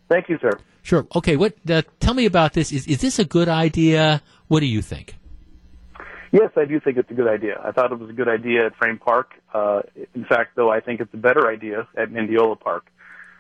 Thank 0.09 0.29
you, 0.29 0.39
sir. 0.41 0.53
Sure. 0.83 1.07
Okay. 1.17 1.37
What? 1.37 1.55
Uh, 1.69 1.83
tell 1.99 2.15
me 2.15 2.27
about 2.27 2.53
this. 2.53 2.71
Is 2.71 2.87
is 2.87 3.01
this 3.01 3.19
a 3.19 3.25
good 3.25 3.49
idea? 3.49 4.23
What 4.49 4.61
do 4.61 4.67
you 4.67 4.83
think? 4.83 5.17
Yes, 6.31 6.51
I 6.57 6.65
do 6.65 6.81
think 6.81 6.99
it's 6.99 7.11
a 7.11 7.15
good 7.15 7.29
idea. 7.29 7.61
I 7.65 7.71
thought 7.71 7.93
it 7.93 7.99
was 7.99 8.11
a 8.11 8.13
good 8.13 8.29
idea 8.29 8.67
at 8.67 8.77
Frame 8.77 8.99
Park. 8.99 9.35
Uh, 9.55 9.83
in 10.15 10.25
fact, 10.25 10.57
though, 10.57 10.69
I 10.69 10.81
think 10.81 11.01
it's 11.01 11.15
a 11.15 11.17
better 11.17 11.49
idea 11.49 11.89
at 11.97 12.11
Mindiola 12.11 12.59
Park. 12.59 12.87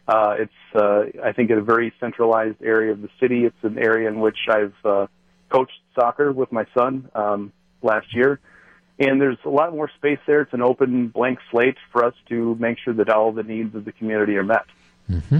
Uh, 0.06 0.35
it's, 0.39 0.52
uh, 0.74 1.05
I 1.22 1.32
think, 1.32 1.51
a 1.51 1.60
very 1.60 1.93
centralized 1.98 2.62
area 2.62 2.93
of 2.93 3.01
the 3.01 3.09
city. 3.20 3.44
It's 3.44 3.56
an 3.62 3.78
area 3.78 4.09
in 4.09 4.20
which 4.20 4.36
I've 4.48 4.74
uh, 4.85 5.06
coached 5.51 5.78
soccer 5.94 6.32
with 6.32 6.52
my 6.52 6.66
son 6.76 7.09
um, 7.14 7.52
last 7.82 8.14
year, 8.14 8.40
and 8.98 9.20
there's 9.20 9.39
a 9.44 9.48
lot 9.48 9.72
more 9.72 9.90
space 9.97 10.18
there. 10.26 10.43
It's 10.43 10.52
an 10.52 10.62
open, 10.62 11.09
blank 11.09 11.39
slate 11.51 11.76
for 11.90 12.05
us 12.05 12.14
to 12.28 12.55
make 12.56 12.78
sure 12.85 12.94
that 12.94 13.09
all 13.09 13.32
the 13.32 13.43
needs 13.43 13.74
of 13.74 13.85
the 13.85 13.93
community 13.93 14.36
are 14.36 14.44
met. 14.44 14.66
Mm-hmm. 15.10 15.39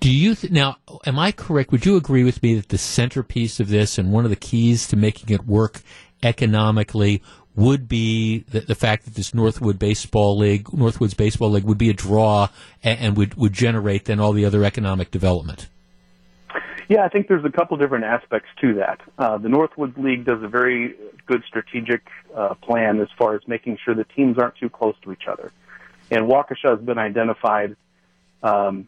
Do 0.00 0.12
you 0.12 0.34
th- 0.34 0.52
now? 0.52 0.76
Am 1.04 1.18
I 1.18 1.32
correct? 1.32 1.72
Would 1.72 1.86
you 1.86 1.96
agree 1.96 2.24
with 2.24 2.42
me 2.42 2.54
that 2.54 2.68
the 2.68 2.78
centerpiece 2.78 3.60
of 3.60 3.68
this 3.68 3.98
and 3.98 4.12
one 4.12 4.24
of 4.24 4.30
the 4.30 4.36
keys 4.36 4.86
to 4.88 4.96
making 4.96 5.34
it 5.34 5.46
work 5.46 5.82
economically 6.22 7.22
would 7.56 7.88
be 7.88 8.40
the, 8.50 8.60
the 8.60 8.74
fact 8.74 9.06
that 9.06 9.14
this 9.14 9.34
Northwood 9.34 9.78
Baseball 9.78 10.36
League, 10.36 10.66
Northwoods 10.66 11.16
Baseball 11.16 11.50
League, 11.50 11.64
would 11.64 11.78
be 11.78 11.90
a 11.90 11.94
draw 11.94 12.48
and, 12.82 13.00
and 13.00 13.16
would 13.16 13.34
would 13.34 13.52
generate 13.52 14.04
then 14.04 14.20
all 14.20 14.32
the 14.32 14.44
other 14.44 14.62
economic 14.62 15.10
development. 15.10 15.68
Yeah, 16.88 17.04
I 17.04 17.08
think 17.08 17.26
there's 17.26 17.44
a 17.44 17.50
couple 17.50 17.76
different 17.78 18.04
aspects 18.04 18.48
to 18.60 18.74
that. 18.74 19.00
Uh, 19.18 19.38
the 19.38 19.48
Northwoods 19.48 19.96
League 19.96 20.24
does 20.24 20.40
a 20.42 20.48
very 20.48 20.94
good 21.26 21.42
strategic 21.48 22.02
uh, 22.34 22.54
plan 22.54 23.00
as 23.00 23.08
far 23.18 23.34
as 23.34 23.40
making 23.48 23.78
sure 23.84 23.94
the 23.94 24.04
teams 24.04 24.38
aren't 24.38 24.54
too 24.56 24.68
close 24.68 24.94
to 25.02 25.10
each 25.10 25.26
other. 25.26 25.50
And 26.12 26.28
Waukesha 26.28 26.76
has 26.76 26.78
been 26.78 26.98
identified 26.98 27.74
um, 28.44 28.86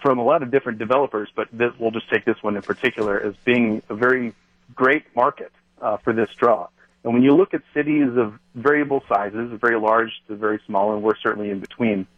from 0.00 0.20
a 0.20 0.22
lot 0.22 0.44
of 0.44 0.52
different 0.52 0.78
developers, 0.78 1.28
but 1.34 1.48
this, 1.52 1.72
we'll 1.80 1.90
just 1.90 2.08
take 2.10 2.24
this 2.24 2.40
one 2.42 2.54
in 2.54 2.62
particular 2.62 3.20
as 3.20 3.34
being 3.44 3.82
a 3.88 3.94
very 3.96 4.32
great 4.72 5.04
market 5.16 5.50
uh, 5.82 5.96
for 5.96 6.12
this 6.12 6.30
draw. 6.38 6.68
And 7.06 7.14
when 7.14 7.22
you 7.22 7.36
look 7.36 7.54
at 7.54 7.62
cities 7.72 8.16
of 8.16 8.34
variable 8.56 9.00
sizes, 9.08 9.56
very 9.60 9.78
large 9.78 10.10
to 10.26 10.34
very 10.34 10.60
small, 10.66 10.92
and 10.92 11.04
we're 11.04 11.16
certainly 11.22 11.50
in 11.50 11.60
between, 11.60 12.08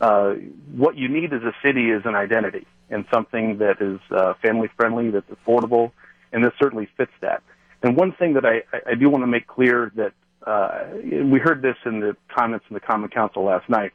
uh, 0.00 0.32
what 0.72 0.96
you 0.96 1.08
need 1.08 1.34
as 1.34 1.42
a 1.42 1.52
city 1.62 1.90
is 1.90 2.06
an 2.06 2.14
identity 2.14 2.66
and 2.88 3.04
something 3.12 3.58
that 3.58 3.82
is 3.82 4.00
uh, 4.10 4.32
family 4.40 4.70
friendly, 4.78 5.10
that's 5.10 5.28
affordable, 5.28 5.92
and 6.32 6.42
this 6.42 6.54
certainly 6.58 6.88
fits 6.96 7.12
that. 7.20 7.42
And 7.82 7.98
one 7.98 8.12
thing 8.12 8.32
that 8.32 8.46
I, 8.46 8.62
I 8.86 8.94
do 8.94 9.10
want 9.10 9.24
to 9.24 9.26
make 9.26 9.46
clear 9.46 9.92
that 9.96 10.14
uh, 10.46 10.86
we 11.02 11.38
heard 11.38 11.60
this 11.60 11.76
in 11.84 12.00
the 12.00 12.16
comments 12.34 12.64
in 12.70 12.74
the 12.74 12.80
Common 12.80 13.10
Council 13.10 13.44
last 13.44 13.68
night, 13.68 13.92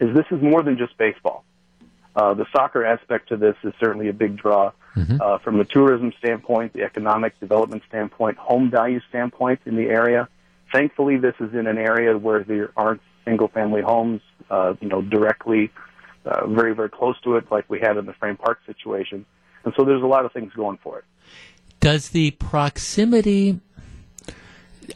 is 0.00 0.16
this 0.16 0.24
is 0.30 0.42
more 0.42 0.62
than 0.62 0.78
just 0.78 0.96
baseball. 0.96 1.44
Uh, 2.16 2.32
the 2.32 2.46
soccer 2.56 2.86
aspect 2.86 3.28
to 3.28 3.36
this 3.36 3.56
is 3.64 3.74
certainly 3.78 4.08
a 4.08 4.14
big 4.14 4.38
draw 4.38 4.72
mm-hmm. 4.96 5.20
uh, 5.20 5.38
from 5.38 5.60
a 5.60 5.64
tourism 5.64 6.12
standpoint, 6.18 6.72
the 6.72 6.82
economic 6.82 7.38
development 7.40 7.82
standpoint, 7.88 8.38
home 8.38 8.70
value 8.70 9.00
standpoint 9.08 9.60
in 9.66 9.76
the 9.76 9.86
area. 9.86 10.28
Thankfully, 10.72 11.16
this 11.16 11.34
is 11.40 11.52
in 11.54 11.66
an 11.66 11.78
area 11.78 12.16
where 12.16 12.44
there 12.44 12.72
aren't 12.76 13.02
single-family 13.24 13.82
homes, 13.82 14.20
uh, 14.50 14.74
you 14.80 14.88
know, 14.88 15.02
directly, 15.02 15.70
uh, 16.24 16.46
very 16.46 16.74
very 16.74 16.90
close 16.90 17.20
to 17.22 17.36
it, 17.36 17.50
like 17.50 17.68
we 17.68 17.80
had 17.80 17.96
in 17.96 18.06
the 18.06 18.14
Frame 18.14 18.36
Park 18.36 18.58
situation. 18.66 19.26
And 19.64 19.74
so, 19.76 19.84
there's 19.84 20.02
a 20.02 20.06
lot 20.06 20.24
of 20.24 20.32
things 20.32 20.52
going 20.54 20.78
for 20.82 20.98
it. 20.98 21.04
Does 21.80 22.10
the 22.10 22.32
proximity 22.32 23.60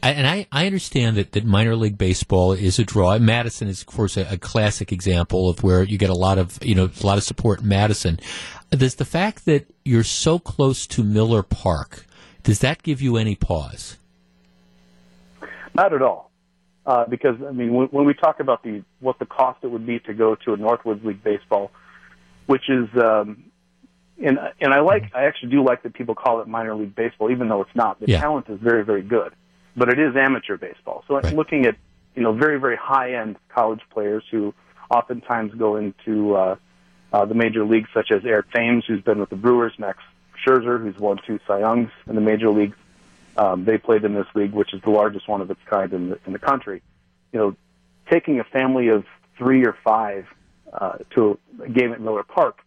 and 0.03 0.27
I, 0.27 0.47
I 0.51 0.67
understand 0.67 1.17
that, 1.17 1.33
that 1.33 1.45
minor 1.45 1.77
league 1.77 1.99
baseball 1.99 2.53
is 2.53 2.79
a 2.79 2.85
draw. 2.85 3.19
Madison 3.19 3.69
is, 3.69 3.81
of 3.81 3.87
course, 3.87 4.17
a, 4.17 4.33
a, 4.33 4.39
classic 4.39 4.93
example 4.93 5.49
of 5.49 5.63
where 5.63 5.83
you 5.83 5.99
get 5.99 6.11
a 6.11 6.15
lot 6.15 6.39
of, 6.39 6.59
you 6.63 6.75
know, 6.75 6.91
a 7.03 7.07
lot 7.07 7.19
of 7.19 7.25
support 7.25 7.61
in 7.61 7.69
Madison. 7.69 8.19
Does 8.71 8.97
the 8.97 9.05
fact 9.05 9.45
that 9.45 9.67
you're 9.85 10.03
so 10.03 10.39
close 10.39 10.87
to 10.89 11.05
Miller 11.05 11.43
Park, 11.43 12.07
does 12.43 12.61
that 12.61 12.83
give 12.83 13.01
you 13.01 13.17
any 13.17 13.35
pause? 13.35 13.99
Not 15.75 15.93
at 15.93 16.03
all. 16.03 16.31
Uh, 16.85 17.05
because, 17.07 17.37
I 17.47 17.51
mean, 17.51 17.73
when, 17.73 17.89
when, 17.89 18.07
we 18.07 18.15
talk 18.15 18.39
about 18.39 18.63
the, 18.63 18.85
what 19.01 19.19
the 19.19 19.27
cost 19.27 19.59
it 19.63 19.69
would 19.69 19.87
be 19.87 19.99
to 20.01 20.15
go 20.15 20.37
to 20.37 20.53
a 20.53 20.57
Northwoods 20.57 21.05
League 21.05 21.23
baseball, 21.23 21.73
which 22.47 22.71
is, 22.71 22.89
um, 23.03 23.51
and, 24.25 24.39
and 24.61 24.73
I 24.73 24.81
like, 24.81 25.13
I 25.15 25.25
actually 25.25 25.51
do 25.51 25.65
like 25.65 25.83
that 25.83 25.95
people 25.95 26.15
call 26.15 26.41
it 26.41 26.49
minor 26.49 26.77
league 26.77 26.95
baseball, 26.95 27.31
even 27.31 27.49
though 27.49 27.63
it's 27.63 27.75
not. 27.75 27.99
The 27.99 28.07
yeah. 28.09 28.21
talent 28.21 28.49
is 28.49 28.61
very, 28.61 28.85
very 28.85 29.03
good 29.03 29.35
but 29.77 29.89
it 29.89 29.99
is 29.99 30.17
amateur 30.17 30.57
baseball. 30.57 31.05
So 31.07 31.21
right. 31.21 31.35
looking 31.35 31.67
at 31.67 31.77
you 32.15 32.23
know 32.23 32.33
very 32.33 32.59
very 32.59 32.77
high 32.77 33.15
end 33.15 33.37
college 33.49 33.83
players 33.91 34.25
who 34.31 34.55
oftentimes 34.91 35.55
go 35.55 35.77
into 35.77 36.35
uh, 36.35 36.57
uh, 37.13 37.25
the 37.25 37.35
major 37.35 37.65
leagues, 37.65 37.89
such 37.93 38.11
as 38.11 38.25
Eric 38.25 38.51
Thames, 38.53 38.85
who's 38.87 39.03
been 39.03 39.19
with 39.19 39.31
the 39.31 39.37
Brewers, 39.37 39.73
Max 39.79 39.99
Scherzer, 40.45 40.81
who's 40.81 40.97
won 40.99 41.19
two 41.27 41.39
Cy 41.47 41.61
Youngs 41.61 41.91
in 42.07 42.15
the 42.15 42.21
major 42.21 42.51
leagues. 42.51 42.77
Um, 43.37 43.65
they 43.65 43.77
played 43.77 44.05
in 44.05 44.15
this 44.15 44.27
league, 44.35 44.53
which 44.53 44.73
is 44.73 44.81
the 44.83 44.91
largest 44.91 45.29
one 45.29 45.43
of 45.43 45.51
its 45.51 45.61
kind 45.67 45.93
in 45.93 46.11
the, 46.11 46.19
in 46.27 46.33
the 46.33 46.39
country. 46.39 46.83
You 47.33 47.39
know, 47.39 47.57
taking 48.11 48.41
a 48.41 48.45
family 48.45 48.89
of 48.89 49.05
three 49.37 49.67
or 49.67 49.77
five 49.85 50.27
uh, 50.73 50.99
to 51.11 51.39
a 51.63 51.69
game 51.69 51.93
at 51.93 52.01
Miller 52.01 52.23
Park 52.23 52.61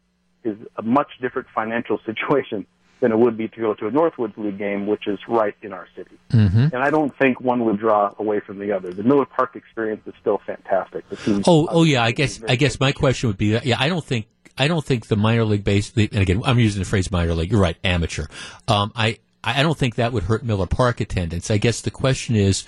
is 0.44 0.58
a 0.76 0.82
much 0.82 1.10
different 1.22 1.48
financial 1.54 2.00
situation 2.06 2.66
than 3.00 3.12
it 3.12 3.18
would 3.18 3.38
be 3.38 3.48
to 3.48 3.60
go 3.60 3.74
to 3.74 3.88
a 3.88 3.92
Northwoods 3.92 4.38
League 4.38 4.58
game, 4.58 4.86
which 4.86 5.08
is 5.08 5.20
right 5.28 5.56
in 5.62 5.74
our 5.74 5.88
city. 5.96 6.18
Mm-hmm. 6.32 6.68
And 6.74 6.78
I 6.78 6.90
don't 6.90 7.16
think 7.18 7.40
one 7.40 7.66
would 7.66 7.80
draw 7.80 8.14
away 8.18 8.40
from 8.40 8.60
the 8.60 8.72
other. 8.72 8.94
The 8.94 9.04
Miller 9.04 9.26
Park 9.26 9.56
experience 9.56 10.02
is 10.06 10.14
still 10.20 10.42
fantastic. 10.46 11.06
oh, 11.48 11.68
oh 11.72 11.84
yeah. 11.84 12.04
I 12.04 12.12
guess 12.12 12.42
I 12.48 12.56
guess 12.56 12.80
my 12.80 12.92
question 12.92 13.28
would 13.28 13.38
be, 13.38 13.60
yeah, 13.64 13.78
I 13.80 13.88
don't 13.88 14.04
think 14.04 14.28
I 14.58 14.68
don't 14.68 14.84
think 14.84 15.08
the 15.08 15.16
minor 15.16 15.46
league 15.46 15.64
base. 15.64 15.92
And 15.96 16.18
again, 16.18 16.42
I'm 16.44 16.60
using 16.60 16.82
the 16.82 16.90
phrase 16.90 17.12
minor 17.12 17.34
league. 17.34 17.52
You're 17.52 17.62
right, 17.62 17.78
amateur. 17.84 18.26
Um, 18.68 18.92
I 18.96 19.20
I 19.44 19.64
don't 19.64 19.78
think 19.78 19.96
that 19.96 20.12
would 20.12 20.24
hurt 20.24 20.44
Miller 20.44 20.68
Park 20.68 21.00
attendance. 21.00 21.50
I 21.50 21.58
guess 21.58 21.82
the 21.82 21.92
question 21.92 22.36
is, 22.36 22.66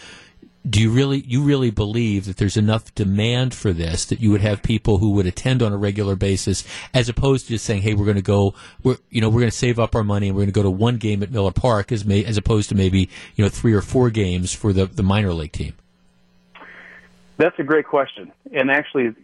do 0.69 0.79
you 0.79 0.91
really 0.91 1.21
you 1.21 1.41
really 1.41 1.71
believe 1.71 2.25
that 2.25 2.37
there's 2.37 2.57
enough 2.57 2.93
demand 2.93 3.53
for 3.53 3.73
this 3.73 4.05
that 4.05 4.19
you 4.19 4.29
would 4.31 4.41
have 4.41 4.61
people 4.61 4.99
who 4.99 5.11
would 5.11 5.25
attend 5.25 5.61
on 5.61 5.73
a 5.73 5.77
regular 5.77 6.15
basis 6.15 6.63
as 6.93 7.09
opposed 7.09 7.47
to 7.47 7.53
just 7.53 7.65
saying 7.65 7.81
hey 7.81 7.93
we're 7.93 8.05
going 8.05 8.15
to 8.15 8.21
go 8.21 8.53
we're 8.83 8.97
you 9.09 9.21
know 9.21 9.29
we're 9.29 9.39
going 9.39 9.51
to 9.51 9.57
save 9.57 9.79
up 9.79 9.95
our 9.95 10.03
money 10.03 10.27
and 10.27 10.35
we're 10.35 10.41
going 10.41 10.53
to 10.53 10.59
go 10.59 10.63
to 10.63 10.69
one 10.69 10.97
game 10.97 11.23
at 11.23 11.31
Miller 11.31 11.51
Park 11.51 11.91
as 11.91 12.05
may, 12.05 12.23
as 12.23 12.37
opposed 12.37 12.69
to 12.69 12.75
maybe 12.75 13.09
you 13.35 13.43
know 13.43 13.49
three 13.49 13.73
or 13.73 13.81
four 13.81 14.09
games 14.09 14.53
for 14.53 14.71
the 14.71 14.85
the 14.85 15.03
minor 15.03 15.33
league 15.33 15.51
team? 15.51 15.73
That's 17.37 17.57
a 17.57 17.63
great 17.63 17.85
question. 17.85 18.31
And 18.53 18.69
actually 18.69 19.15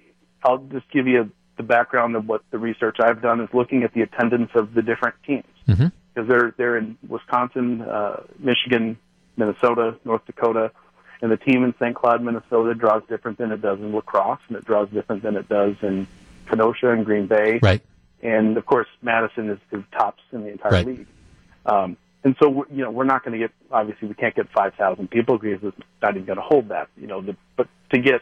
I'll 0.43 0.57
just 0.57 0.89
give 0.91 1.07
you 1.07 1.31
the 1.57 1.63
background 1.63 2.15
of 2.15 2.27
what 2.27 2.43
the 2.49 2.57
research 2.57 2.97
I've 2.99 3.21
done 3.21 3.41
is 3.41 3.49
looking 3.53 3.83
at 3.83 3.93
the 3.93 4.01
attendance 4.01 4.51
of 4.55 4.73
the 4.73 4.81
different 4.81 5.15
teams. 5.23 5.43
Because 5.67 5.91
mm-hmm. 6.15 6.27
they're 6.27 6.53
they're 6.57 6.77
in 6.77 6.97
Wisconsin, 7.07 7.81
uh, 7.81 8.23
Michigan, 8.39 8.97
Minnesota, 9.35 9.99
North 10.03 10.25
Dakota 10.25 10.71
and 11.21 11.31
the 11.31 11.37
team 11.37 11.63
in 11.63 11.73
St. 11.79 11.95
Cloud, 11.95 12.23
Minnesota 12.23 12.73
draws 12.73 13.03
different 13.09 13.37
than 13.37 13.51
it 13.51 13.61
does 13.61 13.79
in 13.79 13.91
La 13.91 14.01
Crosse, 14.01 14.39
and 14.47 14.57
it 14.57 14.65
draws 14.65 14.89
different 14.89 15.23
than 15.23 15.35
it 15.35 15.49
does 15.49 15.75
in 15.81 16.07
Kenosha 16.47 16.91
and 16.91 17.05
Green 17.05 17.27
Bay. 17.27 17.59
Right. 17.61 17.81
And 18.21 18.57
of 18.57 18.65
course, 18.65 18.87
Madison 19.01 19.49
is, 19.49 19.59
is 19.71 19.83
tops 19.91 20.21
in 20.31 20.43
the 20.43 20.49
entire 20.49 20.71
right. 20.71 20.85
league. 20.85 21.07
Um, 21.65 21.97
and 22.23 22.35
so, 22.41 22.65
you 22.71 22.83
know, 22.83 22.91
we're 22.91 23.05
not 23.05 23.23
going 23.23 23.33
to 23.33 23.37
get, 23.37 23.51
obviously, 23.71 24.07
we 24.07 24.13
can't 24.13 24.35
get 24.35 24.49
5,000 24.49 25.09
people 25.09 25.37
because 25.37 25.63
it's 25.63 25.87
not 26.01 26.15
even 26.15 26.25
going 26.25 26.37
to 26.37 26.43
hold 26.43 26.69
that, 26.69 26.89
you 26.97 27.07
know, 27.07 27.21
the, 27.21 27.35
but 27.55 27.67
to 27.93 27.99
get 27.99 28.21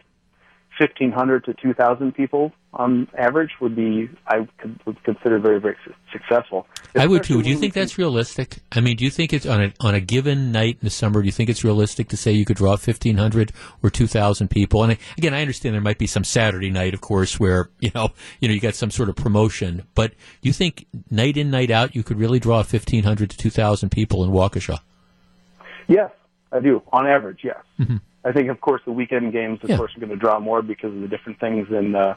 1,500 0.77 1.45
to 1.45 1.53
2,000 1.53 2.13
people 2.13 2.51
on 2.73 3.07
average 3.17 3.51
would 3.61 3.75
be 3.75 4.09
I 4.27 4.47
could, 4.57 4.79
would 4.85 5.01
consider 5.03 5.39
very 5.39 5.59
very 5.61 5.77
su- 5.85 5.93
successful. 6.11 6.67
I 6.95 7.07
would 7.07 7.23
too. 7.23 7.41
Do 7.41 7.49
you 7.49 7.57
think 7.57 7.73
that's 7.73 7.97
realistic? 7.97 8.57
I 8.71 8.81
mean, 8.81 8.97
do 8.97 9.05
you 9.05 9.09
think 9.11 9.31
it's 9.31 9.45
on 9.45 9.63
a 9.63 9.73
on 9.79 9.95
a 9.95 10.01
given 10.01 10.51
night 10.51 10.77
in 10.81 10.85
the 10.85 10.89
summer? 10.89 11.21
Do 11.21 11.25
you 11.25 11.31
think 11.31 11.49
it's 11.49 11.63
realistic 11.63 12.09
to 12.09 12.17
say 12.17 12.31
you 12.33 12.43
could 12.45 12.57
draw 12.57 12.75
fifteen 12.75 13.17
hundred 13.17 13.53
or 13.81 13.89
two 13.89 14.07
thousand 14.07 14.49
people? 14.49 14.83
And 14.83 14.93
I, 14.93 14.97
again, 15.17 15.33
I 15.33 15.41
understand 15.41 15.73
there 15.73 15.81
might 15.81 15.97
be 15.97 16.07
some 16.07 16.25
Saturday 16.25 16.69
night, 16.69 16.93
of 16.93 17.01
course, 17.01 17.39
where 17.39 17.69
you 17.79 17.91
know 17.95 18.09
you 18.41 18.47
know 18.49 18.53
you 18.53 18.59
got 18.59 18.75
some 18.75 18.91
sort 18.91 19.07
of 19.07 19.15
promotion. 19.15 19.83
But 19.95 20.11
do 20.11 20.49
you 20.49 20.53
think 20.53 20.85
night 21.09 21.37
in 21.37 21.49
night 21.49 21.71
out 21.71 21.95
you 21.95 22.03
could 22.03 22.19
really 22.19 22.39
draw 22.39 22.61
fifteen 22.63 23.03
hundred 23.03 23.29
to 23.29 23.37
two 23.37 23.49
thousand 23.49 23.89
people 23.91 24.23
in 24.25 24.31
Waukesha? 24.31 24.79
Yes, 25.87 26.11
I 26.51 26.59
do. 26.59 26.81
On 26.91 27.07
average, 27.07 27.39
yes. 27.43 27.57
Mhm. 27.79 28.01
I 28.25 28.31
think, 28.31 28.49
of 28.49 28.59
course, 28.59 28.81
the 28.85 28.91
weekend 28.91 29.31
games, 29.31 29.63
of 29.63 29.69
Yeah. 29.69 29.77
course, 29.77 29.95
are 29.95 29.99
going 29.99 30.09
to 30.09 30.15
draw 30.17 30.39
more 30.39 30.63
because 30.63 30.91
of 30.93 30.99
the 30.99 31.07
different 31.07 31.39
things 31.39 31.69
in 31.69 31.95
uh, 31.95 32.15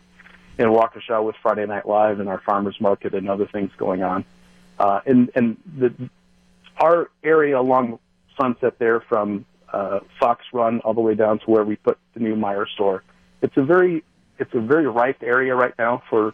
in 0.59 0.67
Waukesha 0.71 1.23
with 1.23 1.37
Friday 1.43 1.67
Night 1.67 1.87
Live 1.87 2.19
and 2.19 2.29
our 2.29 2.41
farmers 2.41 2.81
market 2.81 3.15
and 3.15 3.29
other 3.31 3.47
things 3.47 3.71
going 3.77 4.03
on. 4.03 4.25
Uh, 4.79 5.01
and 5.07 5.31
and 5.35 5.57
the 5.77 5.93
our 6.79 7.11
area 7.23 7.61
along 7.61 7.99
Sunset 8.41 8.79
there, 8.79 9.01
from 9.01 9.45
uh, 9.73 10.01
Fox 10.19 10.45
Run 10.53 10.81
all 10.81 10.95
the 10.95 11.01
way 11.01 11.15
down 11.15 11.41
to 11.41 11.51
where 11.51 11.65
we 11.65 11.77
put 11.77 11.99
the 12.15 12.21
new 12.21 12.37
Meijer 12.37 12.67
store, 12.69 13.03
it's 13.43 13.57
a 13.57 13.63
very 13.63 14.03
it's 14.39 14.55
a 14.55 14.61
very 14.61 14.87
ripe 14.87 15.23
area 15.23 15.55
right 15.55 15.75
now 15.79 16.03
for 16.09 16.33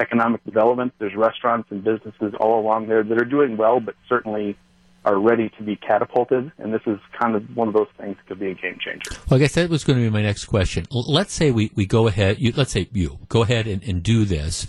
economic 0.00 0.42
development. 0.44 0.94
There's 0.98 1.14
restaurants 1.14 1.70
and 1.70 1.84
businesses 1.84 2.34
all 2.40 2.58
along 2.58 2.88
there 2.88 3.04
that 3.04 3.20
are 3.20 3.26
doing 3.26 3.56
well, 3.56 3.78
but 3.78 3.94
certainly 4.08 4.56
are 5.04 5.18
ready 5.18 5.50
to 5.58 5.62
be 5.62 5.76
catapulted. 5.76 6.52
And 6.58 6.72
this 6.72 6.82
is 6.86 6.98
kind 7.18 7.34
of 7.34 7.56
one 7.56 7.68
of 7.68 7.74
those 7.74 7.88
things 7.98 8.16
that 8.16 8.26
could 8.26 8.38
be 8.40 8.50
a 8.50 8.54
game 8.54 8.78
changer. 8.80 9.10
Well, 9.28 9.36
I 9.36 9.38
guess 9.38 9.54
that 9.54 9.68
was 9.68 9.84
going 9.84 9.98
to 9.98 10.04
be 10.04 10.10
my 10.10 10.22
next 10.22 10.46
question. 10.46 10.86
Let's 10.90 11.32
say 11.32 11.50
we, 11.50 11.72
we 11.74 11.86
go 11.86 12.06
ahead, 12.06 12.38
you, 12.38 12.52
let's 12.56 12.72
say 12.72 12.88
you 12.92 13.18
go 13.28 13.42
ahead 13.42 13.66
and, 13.66 13.82
and 13.82 14.02
do 14.02 14.24
this. 14.24 14.66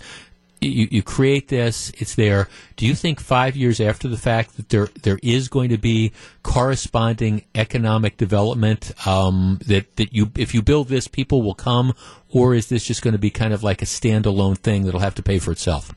You, 0.60 0.88
you 0.90 1.02
create 1.02 1.48
this, 1.48 1.92
it's 1.98 2.14
there. 2.14 2.48
Do 2.76 2.86
you 2.86 2.94
think 2.94 3.20
five 3.20 3.54
years 3.54 3.80
after 3.80 4.08
the 4.08 4.16
fact 4.16 4.56
that 4.56 4.70
there 4.70 4.88
there 5.02 5.18
is 5.22 5.48
going 5.48 5.68
to 5.68 5.76
be 5.76 6.12
corresponding 6.42 7.44
economic 7.54 8.16
development 8.16 8.92
um, 9.06 9.58
that 9.66 9.94
that 9.96 10.14
you 10.14 10.30
if 10.36 10.54
you 10.54 10.62
build 10.62 10.88
this, 10.88 11.06
people 11.06 11.42
will 11.42 11.54
come, 11.54 11.92
or 12.30 12.54
is 12.54 12.68
this 12.68 12.86
just 12.86 13.02
going 13.02 13.12
to 13.12 13.18
be 13.18 13.28
kind 13.28 13.52
of 13.52 13.62
like 13.62 13.82
a 13.82 13.84
standalone 13.84 14.56
thing 14.56 14.84
that'll 14.84 15.00
have 15.00 15.16
to 15.16 15.22
pay 15.22 15.38
for 15.38 15.52
itself? 15.52 15.92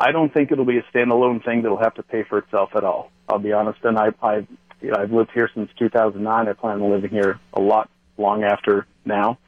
I 0.00 0.12
don't 0.12 0.32
think 0.32 0.50
it'll 0.50 0.64
be 0.64 0.78
a 0.78 0.82
standalone 0.94 1.44
thing 1.44 1.62
that'll 1.62 1.82
have 1.82 1.94
to 1.94 2.02
pay 2.02 2.24
for 2.24 2.38
itself 2.38 2.70
at 2.74 2.84
all. 2.84 3.12
I'll 3.28 3.38
be 3.38 3.52
honest. 3.52 3.80
And 3.84 3.98
I, 3.98 4.08
I've, 4.22 4.48
you 4.80 4.90
know, 4.90 4.96
I've 4.98 5.12
lived 5.12 5.30
here 5.34 5.50
since 5.54 5.70
2009. 5.78 6.48
I 6.48 6.52
plan 6.54 6.80
on 6.80 6.90
living 6.90 7.10
here 7.10 7.38
a 7.52 7.60
lot 7.60 7.90
long 8.16 8.42
after 8.42 8.86
now. 9.04 9.38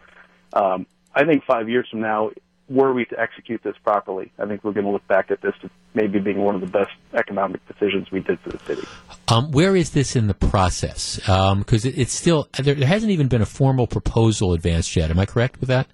Um, 0.52 0.86
I 1.14 1.24
think 1.24 1.44
five 1.44 1.70
years 1.70 1.88
from 1.90 2.00
now, 2.00 2.30
were 2.68 2.92
we 2.92 3.04
to 3.06 3.18
execute 3.18 3.62
this 3.62 3.74
properly, 3.82 4.30
I 4.38 4.46
think 4.46 4.62
we're 4.62 4.72
going 4.72 4.86
to 4.86 4.92
look 4.92 5.06
back 5.08 5.30
at 5.30 5.40
this 5.40 5.54
as 5.62 5.70
maybe 5.94 6.18
being 6.18 6.38
one 6.38 6.54
of 6.54 6.60
the 6.60 6.66
best 6.66 6.92
economic 7.14 7.66
decisions 7.66 8.10
we 8.10 8.20
did 8.20 8.38
for 8.40 8.50
the 8.50 8.58
city. 8.60 8.86
Um, 9.28 9.50
where 9.52 9.74
is 9.74 9.90
this 9.90 10.16
in 10.16 10.26
the 10.26 10.34
process? 10.34 11.16
Because 11.16 11.84
it, 11.84 11.98
it's 11.98 12.12
still 12.12 12.48
there, 12.58 12.74
there 12.74 12.88
hasn't 12.88 13.12
even 13.12 13.28
been 13.28 13.42
a 13.42 13.46
formal 13.46 13.86
proposal 13.86 14.52
advanced 14.52 14.94
yet. 14.96 15.10
Am 15.10 15.18
I 15.18 15.26
correct 15.26 15.60
with 15.60 15.68
that? 15.68 15.86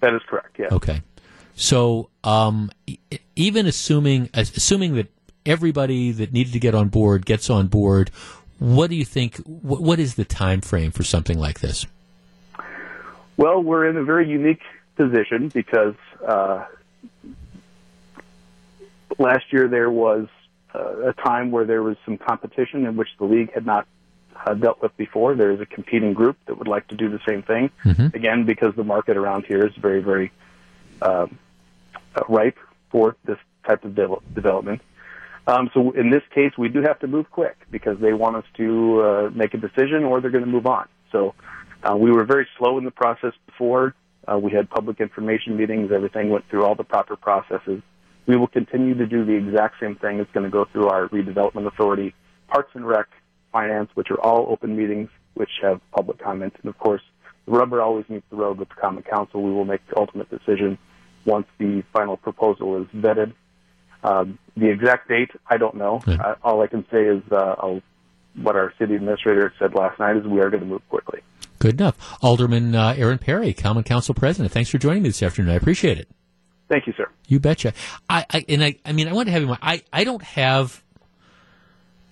That 0.00 0.14
is 0.14 0.20
correct. 0.28 0.56
Yes. 0.58 0.72
Okay. 0.72 1.02
So, 1.56 2.10
um, 2.24 2.70
even 3.36 3.66
assuming 3.66 4.28
assuming 4.34 4.94
that 4.94 5.06
everybody 5.46 6.10
that 6.12 6.32
needed 6.32 6.52
to 6.52 6.58
get 6.58 6.74
on 6.74 6.88
board 6.88 7.26
gets 7.26 7.48
on 7.48 7.68
board, 7.68 8.10
what 8.58 8.90
do 8.90 8.96
you 8.96 9.04
think? 9.04 9.36
What, 9.38 9.80
what 9.80 9.98
is 9.98 10.14
the 10.16 10.24
time 10.24 10.60
frame 10.60 10.90
for 10.90 11.04
something 11.04 11.38
like 11.38 11.60
this? 11.60 11.86
Well, 13.36 13.62
we're 13.62 13.88
in 13.88 13.96
a 13.96 14.04
very 14.04 14.28
unique 14.28 14.62
position 14.96 15.48
because 15.48 15.96
uh, 16.26 16.64
last 19.18 19.52
year 19.52 19.68
there 19.68 19.90
was 19.90 20.28
uh, 20.74 21.08
a 21.08 21.12
time 21.12 21.50
where 21.50 21.64
there 21.64 21.82
was 21.82 21.96
some 22.04 22.16
competition 22.16 22.86
in 22.86 22.96
which 22.96 23.08
the 23.18 23.24
league 23.24 23.52
had 23.52 23.66
not 23.66 23.86
uh, 24.46 24.54
dealt 24.54 24.80
with 24.82 24.96
before. 24.96 25.34
There 25.34 25.50
is 25.50 25.60
a 25.60 25.66
competing 25.66 26.14
group 26.14 26.36
that 26.46 26.58
would 26.58 26.68
like 26.68 26.86
to 26.88 26.96
do 26.96 27.08
the 27.08 27.20
same 27.26 27.42
thing. 27.42 27.70
Mhm. 27.84 28.14
Again, 28.14 28.44
because 28.44 28.74
the 28.74 28.84
market 28.84 29.16
around 29.16 29.46
here 29.46 29.66
is 29.66 29.74
very, 29.74 30.00
very 30.00 30.30
um, 31.02 31.10
uh, 31.10 31.26
ripe 32.28 32.58
for 32.90 33.16
this 33.24 33.38
type 33.66 33.84
of 33.84 33.94
de- 33.94 34.16
development. 34.34 34.80
Um, 35.46 35.70
so 35.74 35.90
in 35.90 36.10
this 36.10 36.22
case, 36.34 36.52
we 36.56 36.68
do 36.68 36.82
have 36.82 36.98
to 37.00 37.06
move 37.06 37.30
quick 37.30 37.56
because 37.70 37.98
they 38.00 38.12
want 38.12 38.36
us 38.36 38.44
to 38.56 39.00
uh, 39.00 39.30
make 39.34 39.52
a 39.52 39.58
decision 39.58 40.04
or 40.04 40.20
they're 40.20 40.30
going 40.30 40.44
to 40.44 40.50
move 40.50 40.66
on. 40.66 40.88
So 41.12 41.34
uh, 41.82 41.96
we 41.96 42.10
were 42.10 42.24
very 42.24 42.46
slow 42.58 42.78
in 42.78 42.84
the 42.84 42.90
process 42.90 43.32
before. 43.46 43.94
Uh, 44.26 44.38
we 44.38 44.52
had 44.52 44.70
public 44.70 45.00
information 45.00 45.56
meetings. 45.56 45.92
Everything 45.92 46.30
went 46.30 46.48
through 46.48 46.64
all 46.64 46.74
the 46.74 46.84
proper 46.84 47.14
processes. 47.14 47.82
We 48.26 48.36
will 48.36 48.46
continue 48.46 48.94
to 48.94 49.06
do 49.06 49.24
the 49.24 49.34
exact 49.34 49.80
same 49.80 49.96
thing. 49.96 50.18
It's 50.18 50.32
going 50.32 50.44
to 50.44 50.50
go 50.50 50.64
through 50.72 50.88
our 50.88 51.08
redevelopment 51.08 51.66
authority, 51.66 52.14
Parks 52.48 52.70
and 52.74 52.86
Rec, 52.86 53.06
Finance, 53.52 53.90
which 53.94 54.10
are 54.10 54.20
all 54.20 54.46
open 54.48 54.74
meetings, 54.76 55.10
which 55.34 55.50
have 55.60 55.80
public 55.92 56.18
comment. 56.18 56.54
And 56.62 56.70
of 56.70 56.78
course, 56.78 57.02
the 57.44 57.52
rubber 57.52 57.82
always 57.82 58.08
meets 58.08 58.24
the 58.30 58.36
road 58.36 58.58
with 58.58 58.70
the 58.70 58.76
Common 58.76 59.02
Council. 59.02 59.42
We 59.42 59.52
will 59.52 59.66
make 59.66 59.86
the 59.88 59.98
ultimate 59.98 60.30
decision 60.30 60.78
once 61.24 61.46
the 61.58 61.82
final 61.92 62.16
proposal 62.16 62.80
is 62.82 62.88
vetted. 62.88 63.32
Um, 64.02 64.38
the 64.56 64.68
exact 64.70 65.08
date, 65.08 65.30
I 65.48 65.56
don't 65.56 65.76
know. 65.76 66.02
Uh, 66.06 66.34
all 66.42 66.60
I 66.62 66.66
can 66.66 66.84
say 66.90 67.04
is 67.04 67.22
uh, 67.32 67.54
I'll, 67.58 67.80
what 68.34 68.54
our 68.56 68.72
city 68.78 68.94
administrator 68.96 69.52
said 69.58 69.74
last 69.74 69.98
night 69.98 70.16
is 70.16 70.24
we 70.24 70.40
are 70.40 70.50
going 70.50 70.60
to 70.62 70.66
move 70.68 70.86
quickly. 70.88 71.20
Good 71.58 71.80
enough. 71.80 71.96
Alderman 72.22 72.74
uh, 72.74 72.94
Aaron 72.96 73.18
Perry, 73.18 73.54
Common 73.54 73.82
Council 73.84 74.14
President. 74.14 74.52
Thanks 74.52 74.68
for 74.68 74.76
joining 74.78 75.02
me 75.02 75.08
this 75.08 75.22
afternoon. 75.22 75.52
I 75.52 75.54
appreciate 75.56 75.98
it. 75.98 76.08
Thank 76.68 76.86
you, 76.86 76.92
sir. 76.96 77.08
You 77.28 77.40
betcha. 77.40 77.72
I, 78.08 78.26
I 78.30 78.44
and 78.48 78.62
I, 78.64 78.76
I 78.84 78.92
mean, 78.92 79.08
I 79.08 79.12
want 79.12 79.26
to 79.28 79.32
have 79.32 79.42
you. 79.42 79.48
mind- 79.48 79.60
I, 79.62 79.82
I 79.92 80.04
don't 80.04 80.22
have 80.22 80.82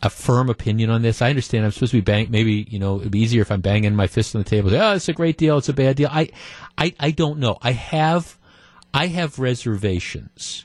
a 0.02 0.10
firm 0.10 0.48
opinion 0.50 0.90
on 0.90 1.02
this. 1.02 1.22
I 1.22 1.30
understand 1.30 1.64
I'm 1.64 1.70
supposed 1.70 1.92
to 1.92 1.98
be 1.98 2.02
bang. 2.02 2.28
Maybe 2.30 2.66
you 2.68 2.78
know 2.78 2.98
it'd 3.00 3.12
be 3.12 3.20
easier 3.20 3.42
if 3.42 3.50
I'm 3.52 3.60
banging 3.60 3.94
my 3.94 4.06
fist 4.06 4.34
on 4.34 4.42
the 4.42 4.48
table. 4.48 4.70
Say, 4.70 4.80
oh, 4.80 4.94
it's 4.94 5.08
a 5.08 5.12
great 5.12 5.36
deal. 5.38 5.58
It's 5.58 5.68
a 5.68 5.72
bad 5.74 5.96
deal. 5.96 6.08
I, 6.10 6.30
I, 6.76 6.94
I 6.98 7.10
don't 7.12 7.38
know. 7.38 7.58
I 7.62 7.72
have, 7.72 8.38
I 8.94 9.06
have 9.08 9.38
reservations 9.38 10.64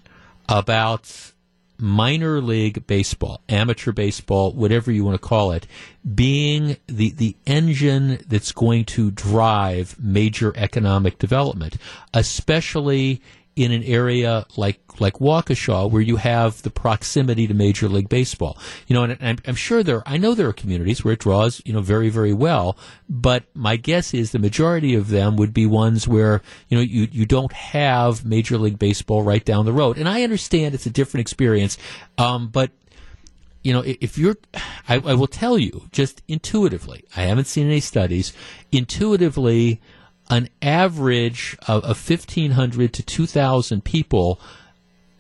about 0.50 1.34
minor 1.80 2.42
league 2.42 2.88
baseball, 2.88 3.42
amateur 3.48 3.92
baseball, 3.92 4.52
whatever 4.54 4.92
you 4.92 5.06
want 5.06 5.20
to 5.22 5.28
call 5.28 5.52
it, 5.52 5.68
being 6.16 6.78
the, 6.88 7.12
the 7.12 7.36
engine 7.46 8.20
that's 8.28 8.52
going 8.52 8.86
to 8.86 9.12
drive 9.12 9.96
major 10.00 10.54
economic 10.56 11.20
development, 11.20 11.78
especially 12.14 13.22
in 13.58 13.72
an 13.72 13.84
area 13.84 14.46
like 14.56 14.80
like 15.02 15.16
Waukesha, 15.16 15.90
where 15.90 16.02
you 16.02 16.18
have 16.18 16.62
the 16.62 16.70
proximity 16.70 17.48
to 17.48 17.54
Major 17.56 17.90
League 17.90 18.08
Baseball. 18.08 18.58
You 18.86 18.94
know, 18.94 19.04
and 19.04 19.18
I'm, 19.20 19.38
I'm 19.48 19.56
sure 19.56 19.82
there, 19.82 20.04
I 20.06 20.18
know 20.18 20.36
there 20.36 20.48
are 20.48 20.54
communities 20.54 21.04
where 21.04 21.16
it 21.16 21.20
draws, 21.20 21.60
you 21.66 21.74
know, 21.74 21.82
very 21.82 22.10
very 22.10 22.34
well. 22.34 22.78
But 23.10 23.46
my 23.56 23.76
guess 23.76 24.14
is 24.14 24.32
the 24.32 24.40
majority 24.40 24.94
of 24.94 25.10
them 25.10 25.38
would 25.38 25.54
be 25.54 25.66
ones 25.66 26.08
where 26.08 26.44
you 26.70 26.78
know 26.78 26.84
you 26.84 27.08
you 27.12 27.26
don't 27.26 27.52
have 27.52 28.24
Major 28.24 28.60
League 28.60 28.78
Baseball 28.78 29.24
right 29.24 29.44
down 29.44 29.66
the 29.66 29.74
road. 29.74 29.98
And 29.98 30.08
I 30.08 30.22
understand 30.22 30.76
it's 30.76 30.86
a 30.86 30.92
different 30.92 31.22
experience, 31.22 31.80
um, 32.20 32.50
but 32.50 32.72
you 33.64 33.74
know, 33.74 33.84
if 33.84 34.18
you're, 34.18 34.38
I, 34.88 34.96
I 34.96 35.14
will 35.16 35.28
tell 35.28 35.58
you 35.58 35.90
just 35.92 36.22
intuitively, 36.30 37.04
I 37.18 37.24
haven't 37.24 37.48
seen 37.48 37.68
any 37.68 37.82
studies, 37.82 38.32
intuitively, 38.72 39.82
an 40.30 40.50
average 40.62 41.58
of, 41.68 41.84
of 41.84 42.10
1,500 42.10 42.94
to 42.94 43.04
2,000 43.04 43.84
people 43.84 44.40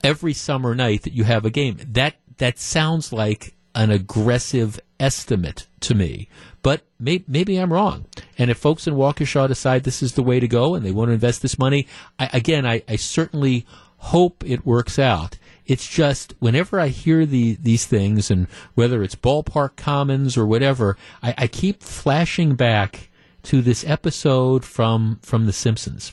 every 0.03 0.34
summer 0.34 0.75
night 0.75 1.03
that 1.03 1.13
you 1.13 1.23
have 1.23 1.45
a 1.45 1.49
game. 1.49 1.77
That, 1.91 2.15
that 2.38 2.59
sounds 2.59 3.11
like 3.13 3.55
an 3.73 3.91
aggressive 3.91 4.79
estimate 4.99 5.67
to 5.81 5.95
me. 5.95 6.27
But 6.61 6.81
may, 6.99 7.23
maybe 7.27 7.57
I'm 7.57 7.71
wrong. 7.71 8.05
And 8.38 8.49
if 8.49 8.57
folks 8.57 8.88
in 8.88 8.95
Waukesha 8.95 9.47
decide 9.47 9.84
this 9.84 10.03
is 10.03 10.13
the 10.13 10.23
way 10.23 10.39
to 10.39 10.47
go 10.47 10.75
and 10.75 10.85
they 10.85 10.91
want 10.91 11.09
to 11.09 11.13
invest 11.13 11.41
this 11.41 11.59
money, 11.59 11.88
I, 12.19 12.29
again, 12.34 12.65
I, 12.65 12.84
I 12.89 12.95
certainly 12.95 13.65
hope 13.97 14.43
it 14.45 14.65
works 14.65 14.99
out. 14.99 15.38
It's 15.65 15.88
just 15.88 16.34
whenever 16.39 16.79
I 16.79 16.88
hear 16.88 17.25
the, 17.25 17.57
these 17.61 17.85
things, 17.85 18.31
and 18.31 18.47
whether 18.73 19.03
it's 19.03 19.15
ballpark 19.15 19.75
commons 19.75 20.38
or 20.38 20.45
whatever, 20.45 20.97
I, 21.21 21.35
I 21.38 21.47
keep 21.47 21.84
flashing 21.84 22.55
back 22.55 23.09
to 23.47 23.61
this 23.61 23.85
episode 23.87 24.65
from 24.65 25.19
from 25.23 25.45
The 25.45 25.53
Simpsons. 25.53 26.11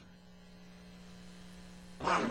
I 2.01 2.25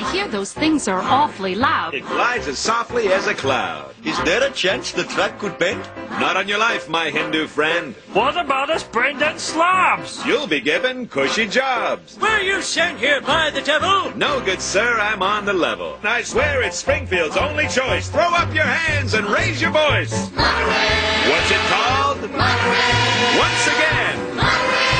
I 0.00 0.12
hear 0.12 0.28
those 0.28 0.54
things 0.54 0.88
are 0.88 1.02
awfully 1.02 1.54
loud. 1.54 1.92
It 1.92 2.06
glides 2.06 2.48
as 2.48 2.58
softly 2.58 3.12
as 3.12 3.26
a 3.26 3.34
cloud. 3.34 3.94
Is 4.02 4.18
there 4.24 4.42
a 4.42 4.50
chance 4.50 4.92
the 4.92 5.04
track 5.04 5.38
could 5.38 5.58
bend? 5.58 5.86
Not 6.12 6.38
on 6.38 6.48
your 6.48 6.56
life, 6.56 6.88
my 6.88 7.10
Hindu 7.10 7.46
friend. 7.46 7.94
What 8.14 8.34
about 8.38 8.70
us 8.70 8.82
Brendan 8.82 9.20
dead 9.20 9.38
slobs? 9.38 10.24
You'll 10.24 10.46
be 10.46 10.60
given 10.60 11.06
cushy 11.06 11.46
jobs. 11.46 12.18
Were 12.18 12.40
you 12.40 12.62
sent 12.62 12.98
here 12.98 13.20
by 13.20 13.50
the 13.50 13.60
devil? 13.60 14.16
No, 14.16 14.40
good 14.40 14.62
sir, 14.62 14.98
I'm 14.98 15.22
on 15.22 15.44
the 15.44 15.52
level. 15.52 15.98
I 16.02 16.22
swear 16.22 16.62
it's 16.62 16.78
Springfield's 16.78 17.36
only 17.36 17.68
choice. 17.68 18.08
Throw 18.08 18.32
up 18.32 18.54
your 18.54 18.64
hands 18.64 19.12
and 19.12 19.26
raise 19.26 19.60
your 19.60 19.72
voice. 19.72 20.30
Monorail. 20.32 21.28
What's 21.28 21.50
it 21.50 21.64
called? 21.68 22.20
Monorail. 22.22 23.38
Once 23.38 23.66
again. 23.66 24.36
But 24.36 24.99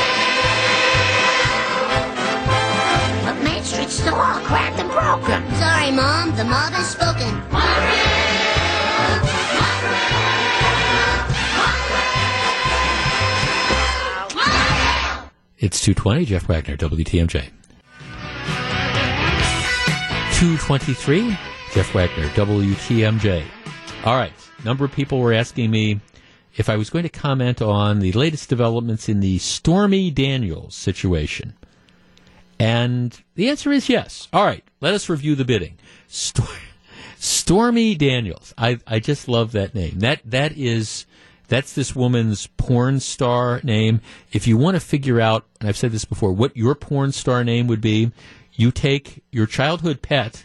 Main 3.91 3.97
Street's 3.97 4.09
still 4.09 4.15
cracked 4.47 4.79
and 4.79 4.89
broken. 4.89 5.55
Sorry, 5.57 5.91
Mom, 5.91 6.37
the 6.37 6.45
mob 6.45 6.73
has 6.73 6.91
spoken. 6.91 7.27
It's 15.59 15.81
220, 15.81 16.25
Jeff 16.25 16.49
Wagner, 16.49 16.77
WTMJ. 16.77 17.51
223, 20.39 21.37
Jeff 21.75 21.93
Wagner, 21.93 22.29
WTMJ. 22.29 23.45
All 24.05 24.15
right, 24.15 24.33
number 24.65 24.85
of 24.85 24.93
people 24.93 25.19
were 25.19 25.33
asking 25.33 25.71
me 25.71 26.01
if 26.57 26.69
I 26.69 26.77
was 26.77 26.91
going 26.91 27.03
to 27.03 27.09
comment 27.09 27.61
on 27.61 27.99
the 27.99 28.13
latest 28.13 28.49
developments 28.49 29.09
in 29.09 29.19
the 29.21 29.39
Stormy 29.39 30.11
Daniels 30.13 30.77
situation. 30.77 31.55
And 32.61 33.19
the 33.37 33.49
answer 33.49 33.73
is 33.73 33.89
yes. 33.89 34.29
All 34.35 34.45
right, 34.45 34.63
let 34.83 34.93
us 34.93 35.09
review 35.09 35.35
the 35.35 35.47
bidding. 35.47 35.79
Stor- 36.09 36.47
Stormy 37.19 37.95
Daniels. 37.95 38.53
I, 38.59 38.79
I 38.87 39.01
just 39.01 39.29
love 39.29 39.53
that 39.53 39.75
name. 39.75 40.01
That 40.01 40.21
that 40.27 40.53
is 40.59 41.07
that's 41.49 41.73
this 41.73 41.97
woman's 41.97 42.49
porn 42.59 43.01
star 43.01 43.63
name. 43.65 44.03
If 44.31 44.47
you 44.47 44.59
want 44.59 44.75
to 44.75 44.81
figure 44.81 45.23
out, 45.23 45.47
and 45.59 45.71
I've 45.71 45.77
said 45.77 45.91
this 45.91 46.05
before, 46.05 46.33
what 46.33 46.55
your 46.55 46.75
porn 46.75 47.13
star 47.13 47.43
name 47.45 47.67
would 47.67 47.81
be, 47.81 48.13
you 48.53 48.71
take 48.71 49.25
your 49.33 49.47
childhood 49.47 50.03
pet 50.03 50.45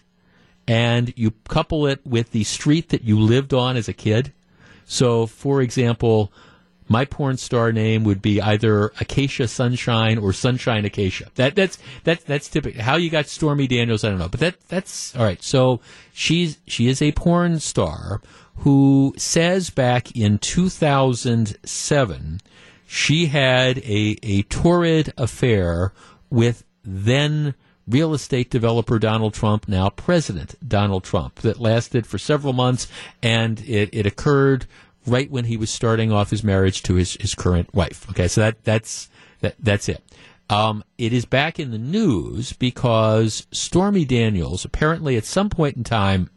and 0.67 1.13
you 1.17 1.31
couple 1.49 1.85
it 1.85 1.99
with 2.05 2.31
the 2.31 2.45
street 2.45 2.89
that 2.89 3.03
you 3.03 3.19
lived 3.19 3.53
on 3.53 3.75
as 3.75 3.89
a 3.89 3.93
kid. 3.93 4.31
So, 4.85 5.27
for 5.27 5.61
example, 5.61 6.31
my 6.87 7.05
porn 7.05 7.37
star 7.37 7.71
name 7.71 8.03
would 8.03 8.21
be 8.21 8.41
either 8.41 8.91
Acacia 8.99 9.47
Sunshine 9.47 10.17
or 10.17 10.33
Sunshine 10.33 10.85
Acacia. 10.85 11.29
That 11.35 11.55
that's 11.55 11.77
that's 12.03 12.23
that's 12.23 12.47
typical. 12.47 12.81
How 12.81 12.95
you 12.95 13.09
got 13.09 13.27
Stormy 13.27 13.67
Daniels, 13.67 14.03
I 14.03 14.09
don't 14.09 14.19
know, 14.19 14.29
but 14.29 14.39
that 14.39 14.59
that's 14.67 15.15
all 15.15 15.23
right. 15.23 15.41
So 15.41 15.81
she's 16.13 16.59
she 16.67 16.87
is 16.87 17.01
a 17.01 17.11
porn 17.13 17.59
star 17.59 18.21
who 18.57 19.13
says 19.17 19.69
back 19.69 20.15
in 20.15 20.37
2007 20.37 22.41
she 22.85 23.25
had 23.27 23.79
a 23.79 24.17
a 24.21 24.43
torrid 24.43 25.13
affair 25.17 25.91
with 26.29 26.63
then 26.83 27.55
real 27.87 28.13
estate 28.13 28.49
developer 28.49 28.99
Donald 28.99 29.33
Trump, 29.33 29.67
now 29.67 29.89
President 29.89 30.55
Donald 30.67 31.03
Trump, 31.03 31.35
that 31.35 31.59
lasted 31.59 32.07
for 32.07 32.17
several 32.17 32.53
months, 32.53 32.87
and 33.21 33.59
it, 33.61 33.89
it 33.93 34.05
occurred 34.05 34.65
right 35.07 35.29
when 35.29 35.45
he 35.45 35.57
was 35.57 35.69
starting 35.69 36.11
off 36.11 36.29
his 36.29 36.43
marriage 36.43 36.83
to 36.83 36.95
his, 36.95 37.15
his 37.19 37.35
current 37.35 37.73
wife. 37.73 38.09
Okay, 38.09 38.27
so 38.27 38.41
that 38.41 38.63
that's 38.63 39.09
that 39.41 39.55
that's 39.59 39.89
it. 39.89 40.03
Um, 40.49 40.83
it 40.97 41.11
is 41.11 41.25
back 41.25 41.59
in 41.59 41.71
the 41.71 41.77
news 41.79 42.53
because 42.53 43.47
Stormy 43.51 44.05
Daniels 44.05 44.63
apparently 44.63 45.17
at 45.17 45.25
some 45.25 45.49
point 45.49 45.75
in 45.75 45.83
time 45.83 46.29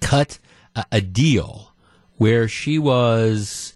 cut 0.00 0.38
a, 0.74 0.84
a 0.90 1.00
deal 1.00 1.72
where 2.16 2.48
she 2.48 2.78
was 2.78 3.74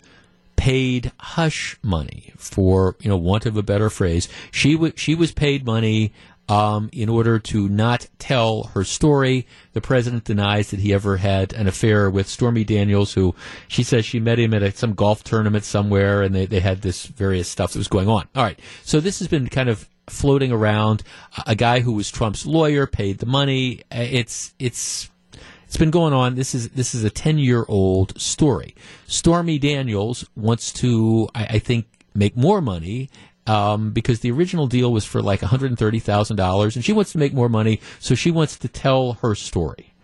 paid 0.56 1.10
hush 1.18 1.78
money 1.82 2.32
for 2.36 2.94
you 3.00 3.08
know 3.08 3.16
want 3.16 3.46
of 3.46 3.56
a 3.56 3.62
better 3.62 3.88
phrase 3.88 4.28
she 4.50 4.76
was 4.76 4.92
she 4.94 5.14
was 5.14 5.32
paid 5.32 5.64
money 5.64 6.12
um, 6.50 6.90
in 6.92 7.08
order 7.08 7.38
to 7.38 7.68
not 7.68 8.08
tell 8.18 8.64
her 8.74 8.82
story. 8.82 9.46
The 9.72 9.80
president 9.80 10.24
denies 10.24 10.70
that 10.70 10.80
he 10.80 10.92
ever 10.92 11.16
had 11.16 11.52
an 11.52 11.68
affair 11.68 12.10
with 12.10 12.26
Stormy 12.26 12.64
Daniels, 12.64 13.14
who 13.14 13.36
she 13.68 13.84
says 13.84 14.04
she 14.04 14.18
met 14.18 14.40
him 14.40 14.52
at 14.52 14.62
a, 14.62 14.72
some 14.72 14.94
golf 14.94 15.22
tournament 15.22 15.64
somewhere, 15.64 16.22
and 16.22 16.34
they, 16.34 16.46
they 16.46 16.58
had 16.58 16.82
this 16.82 17.06
various 17.06 17.48
stuff 17.48 17.72
that 17.72 17.78
was 17.78 17.86
going 17.86 18.08
on. 18.08 18.26
All 18.34 18.42
right, 18.42 18.58
so 18.82 18.98
this 18.98 19.20
has 19.20 19.28
been 19.28 19.48
kind 19.48 19.68
of 19.68 19.88
floating 20.08 20.50
around. 20.50 21.04
A 21.46 21.54
guy 21.54 21.80
who 21.80 21.92
was 21.92 22.10
Trump's 22.10 22.44
lawyer 22.44 22.88
paid 22.88 23.18
the 23.18 23.26
money. 23.26 23.82
It's 23.92 24.52
it's 24.58 25.08
it's 25.66 25.76
been 25.76 25.92
going 25.92 26.12
on. 26.12 26.34
This 26.34 26.52
is 26.52 26.70
this 26.70 26.96
is 26.96 27.04
a 27.04 27.10
ten 27.10 27.38
year 27.38 27.64
old 27.68 28.20
story. 28.20 28.74
Stormy 29.06 29.60
Daniels 29.60 30.28
wants 30.34 30.72
to, 30.74 31.28
I, 31.32 31.44
I 31.44 31.58
think, 31.60 31.86
make 32.12 32.36
more 32.36 32.60
money 32.60 33.08
um, 33.46 33.90
because 33.92 34.20
the 34.20 34.30
original 34.30 34.66
deal 34.66 34.92
was 34.92 35.04
for 35.04 35.22
like 35.22 35.40
$130,000 35.40 36.76
and 36.76 36.84
she 36.84 36.92
wants 36.92 37.12
to 37.12 37.18
make 37.18 37.32
more 37.32 37.48
money, 37.48 37.80
so 37.98 38.14
she 38.14 38.30
wants 38.30 38.58
to 38.58 38.68
tell 38.68 39.14
her 39.14 39.34
story. 39.34 39.94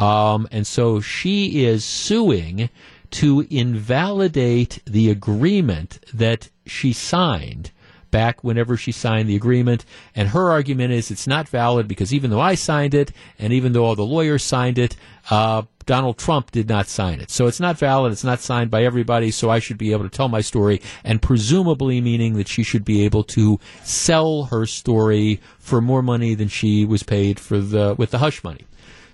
Um, 0.00 0.48
and 0.50 0.66
so 0.66 1.00
she 1.00 1.64
is 1.64 1.84
suing 1.84 2.68
to 3.12 3.46
invalidate 3.48 4.80
the 4.86 5.10
agreement 5.10 6.00
that 6.12 6.50
she 6.66 6.92
signed 6.92 7.70
back 8.10 8.44
whenever 8.44 8.76
she 8.76 8.92
signed 8.92 9.28
the 9.28 9.36
agreement. 9.36 9.84
And 10.14 10.28
her 10.28 10.50
argument 10.50 10.92
is 10.92 11.10
it's 11.10 11.26
not 11.26 11.48
valid 11.48 11.88
because 11.88 12.14
even 12.14 12.30
though 12.30 12.40
I 12.40 12.54
signed 12.54 12.94
it 12.94 13.12
and 13.38 13.52
even 13.52 13.72
though 13.72 13.84
all 13.84 13.96
the 13.96 14.04
lawyers 14.04 14.42
signed 14.42 14.78
it, 14.78 14.96
uh, 15.30 15.62
Donald 15.86 16.18
Trump 16.18 16.50
did 16.50 16.68
not 16.68 16.86
sign 16.86 17.20
it. 17.20 17.30
So 17.30 17.46
it's 17.46 17.60
not 17.60 17.78
valid. 17.78 18.12
It's 18.12 18.24
not 18.24 18.40
signed 18.40 18.70
by 18.70 18.84
everybody. 18.84 19.30
So 19.30 19.50
I 19.50 19.58
should 19.58 19.78
be 19.78 19.92
able 19.92 20.04
to 20.04 20.10
tell 20.10 20.28
my 20.28 20.40
story 20.40 20.80
and 21.02 21.20
presumably 21.20 22.00
meaning 22.00 22.34
that 22.34 22.48
she 22.48 22.62
should 22.62 22.84
be 22.84 23.04
able 23.04 23.24
to 23.24 23.58
sell 23.82 24.44
her 24.44 24.66
story 24.66 25.40
for 25.58 25.80
more 25.80 26.02
money 26.02 26.34
than 26.34 26.48
she 26.48 26.84
was 26.84 27.02
paid 27.02 27.38
for 27.38 27.58
the, 27.58 27.94
with 27.96 28.10
the 28.10 28.18
hush 28.18 28.42
money. 28.44 28.66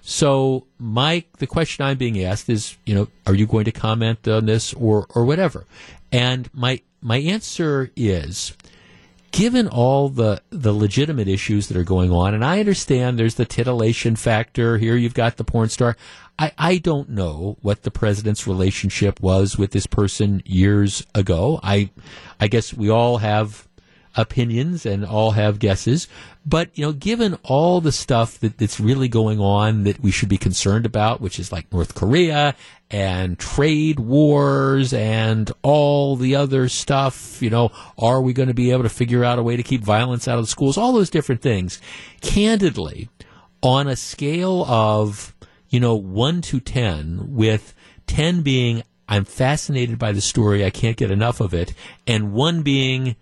So 0.03 0.67
Mike, 0.79 1.37
the 1.39 1.47
question 1.47 1.85
I'm 1.85 1.99
being 1.99 2.23
asked 2.23 2.49
is, 2.49 2.77
you 2.87 2.95
know, 2.95 3.09
are 3.27 3.35
you 3.35 3.47
going 3.47 3.65
to 3.67 3.73
comment 3.73 4.27
on 4.27 4.47
this 4.47 4.73
or, 4.75 5.07
or 5.15 5.25
whatever? 5.25 5.67
And 6.11 6.49
my, 6.55 6.81
my 7.01 7.19
answer 7.19 7.91
is, 7.97 8.55
given 9.31 9.69
all 9.69 10.09
the 10.09 10.43
the 10.51 10.73
legitimate 10.73 11.29
issues 11.29 11.69
that 11.69 11.77
are 11.77 11.85
going 11.85 12.11
on, 12.11 12.35
and 12.35 12.45
I 12.45 12.61
understand 12.61 13.19
there's 13.19 13.37
the 13.37 13.47
titillation 13.47 14.17
factor 14.17 14.79
here. 14.79 14.97
You've 14.97 15.15
got 15.15 15.37
the 15.37 15.45
porn 15.45 15.69
star. 15.69 15.97
I, 16.39 16.53
I 16.57 16.79
don't 16.79 17.11
know 17.11 17.59
what 17.61 17.83
the 17.83 17.91
president's 17.91 18.47
relationship 18.47 19.21
was 19.21 19.59
with 19.59 19.73
this 19.73 19.87
person 19.87 20.43
years 20.47 21.07
ago. 21.15 21.61
I 21.63 21.91
I 22.41 22.49
guess 22.49 22.73
we 22.73 22.89
all 22.89 23.19
have 23.19 23.69
opinions 24.17 24.85
and 24.85 25.05
all 25.05 25.33
have 25.33 25.59
guesses. 25.59 26.09
But, 26.45 26.71
you 26.75 26.85
know, 26.85 26.93
given 26.93 27.39
all 27.43 27.81
the 27.81 27.93
stuff 27.93 28.39
that, 28.41 28.59
that's 28.59 28.81
really 28.81 29.09
going 29.09 29.41
on 29.41 29.85
that 29.85 30.01
we 30.01 30.11
should 30.11 30.29
be 30.29 30.39
concerned 30.39 30.87
about, 30.87 31.21
which 31.21 31.39
is 31.39 31.53
like 31.53 31.73
North 31.73 31.95
Korea 31.95 32.55
and 32.91 33.39
trade 33.39 34.01
wars 34.01 34.93
and 34.93 35.51
all 35.63 36.17
the 36.17 36.35
other 36.37 36.69
stuff, 36.69 37.41
you 37.41 37.51
know, 37.51 37.71
are 37.99 38.21
we 38.21 38.33
going 38.33 38.49
to 38.49 38.55
be 38.55 38.71
able 38.71 38.83
to 38.83 38.89
figure 38.89 39.25
out 39.25 39.39
a 39.39 39.43
way 39.43 39.57
to 39.57 39.63
keep 39.63 39.83
violence 39.83 40.27
out 40.27 40.39
of 40.39 40.45
the 40.45 40.51
schools? 40.51 40.77
All 40.77 40.93
those 40.93 41.11
different 41.11 41.43
things. 41.43 41.81
Candidly, 42.21 43.09
on 43.63 43.87
a 43.87 43.97
scale 43.97 44.65
of 44.65 45.35
you 45.71 45.79
know, 45.79 45.95
1 45.95 46.43
to 46.43 46.61
10, 46.61 47.35
with 47.35 47.75
10 48.09 48.43
being, 48.43 48.83
I'm 49.09 49.25
fascinated 49.25 49.99
by 49.99 50.13
the 50.13 50.21
story, 50.21 50.65
I 50.65 50.71
can't 50.71 50.97
get 50.97 51.13
enough 51.13 51.41
of 51.41 51.55
it, 51.55 51.73
and 52.07 52.33
1 52.33 52.63
being, 52.63 53.17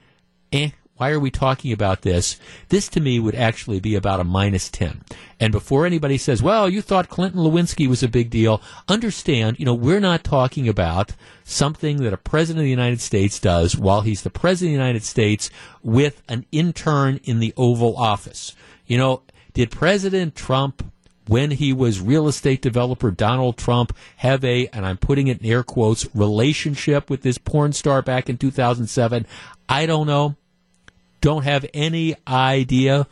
eh, 0.50 0.70
why 0.98 1.10
are 1.10 1.20
we 1.20 1.30
talking 1.30 1.72
about 1.72 2.02
this? 2.02 2.38
This 2.68 2.88
to 2.88 3.00
me 3.00 3.18
would 3.18 3.34
actually 3.34 3.80
be 3.80 3.94
about 3.94 4.20
a 4.20 4.24
minus 4.24 4.68
10. 4.68 5.02
And 5.40 5.52
before 5.52 5.86
anybody 5.86 6.18
says, 6.18 6.42
well, 6.42 6.68
you 6.68 6.82
thought 6.82 7.08
Clinton 7.08 7.40
Lewinsky 7.40 7.86
was 7.86 8.02
a 8.02 8.08
big 8.08 8.30
deal, 8.30 8.60
understand, 8.88 9.58
you 9.58 9.64
know, 9.64 9.74
we're 9.74 10.00
not 10.00 10.24
talking 10.24 10.68
about 10.68 11.12
something 11.44 11.98
that 12.02 12.12
a 12.12 12.18
president 12.18 12.60
of 12.60 12.64
the 12.64 12.70
United 12.70 13.00
States 13.00 13.38
does 13.38 13.76
while 13.76 14.00
he's 14.00 14.22
the 14.22 14.30
president 14.30 14.74
of 14.74 14.78
the 14.78 14.84
United 14.84 15.04
States 15.04 15.50
with 15.82 16.20
an 16.28 16.44
intern 16.52 17.20
in 17.22 17.38
the 17.38 17.54
Oval 17.56 17.96
Office. 17.96 18.54
You 18.86 18.98
know, 18.98 19.22
did 19.54 19.70
President 19.70 20.34
Trump 20.34 20.84
when 21.28 21.52
he 21.52 21.72
was 21.72 22.00
real 22.00 22.26
estate 22.26 22.62
developer 22.62 23.10
Donald 23.10 23.56
Trump 23.56 23.96
have 24.16 24.42
a, 24.44 24.66
and 24.68 24.84
I'm 24.84 24.96
putting 24.96 25.28
it 25.28 25.40
in 25.40 25.46
air 25.46 25.62
quotes, 25.62 26.08
relationship 26.14 27.08
with 27.08 27.22
this 27.22 27.38
porn 27.38 27.72
star 27.72 28.02
back 28.02 28.28
in 28.28 28.38
2007? 28.38 29.26
I 29.68 29.86
don't 29.86 30.06
know. 30.06 30.36
Don't 31.20 31.44
have 31.44 31.66
any 31.74 32.14
idea. 32.26 33.06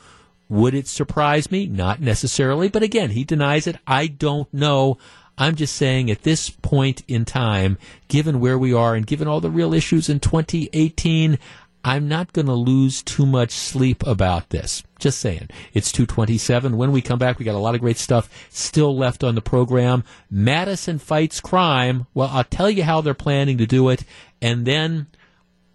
Would 0.48 0.74
it 0.74 0.86
surprise 0.86 1.50
me? 1.50 1.66
Not 1.66 2.00
necessarily. 2.00 2.68
But 2.68 2.82
again, 2.82 3.10
he 3.10 3.24
denies 3.24 3.66
it. 3.66 3.76
I 3.86 4.06
don't 4.06 4.52
know. 4.54 4.98
I'm 5.38 5.54
just 5.54 5.76
saying 5.76 6.10
at 6.10 6.22
this 6.22 6.48
point 6.48 7.02
in 7.08 7.24
time, 7.24 7.78
given 8.08 8.40
where 8.40 8.58
we 8.58 8.72
are 8.72 8.94
and 8.94 9.06
given 9.06 9.28
all 9.28 9.40
the 9.40 9.50
real 9.50 9.74
issues 9.74 10.08
in 10.08 10.20
2018, 10.20 11.38
I'm 11.84 12.08
not 12.08 12.32
going 12.32 12.46
to 12.46 12.54
lose 12.54 13.02
too 13.02 13.26
much 13.26 13.52
sleep 13.52 14.04
about 14.06 14.50
this. 14.50 14.82
Just 14.98 15.20
saying. 15.20 15.50
It's 15.74 15.92
227. 15.92 16.76
When 16.76 16.90
we 16.90 17.02
come 17.02 17.18
back, 17.18 17.38
we 17.38 17.44
got 17.44 17.54
a 17.54 17.58
lot 17.58 17.74
of 17.74 17.80
great 17.80 17.98
stuff 17.98 18.28
still 18.50 18.96
left 18.96 19.22
on 19.22 19.34
the 19.34 19.42
program. 19.42 20.02
Madison 20.30 20.98
fights 20.98 21.40
crime. 21.40 22.06
Well, 22.14 22.30
I'll 22.32 22.44
tell 22.44 22.70
you 22.70 22.82
how 22.82 23.02
they're 23.02 23.14
planning 23.14 23.58
to 23.58 23.66
do 23.66 23.88
it. 23.90 24.04
And 24.40 24.66
then 24.66 25.06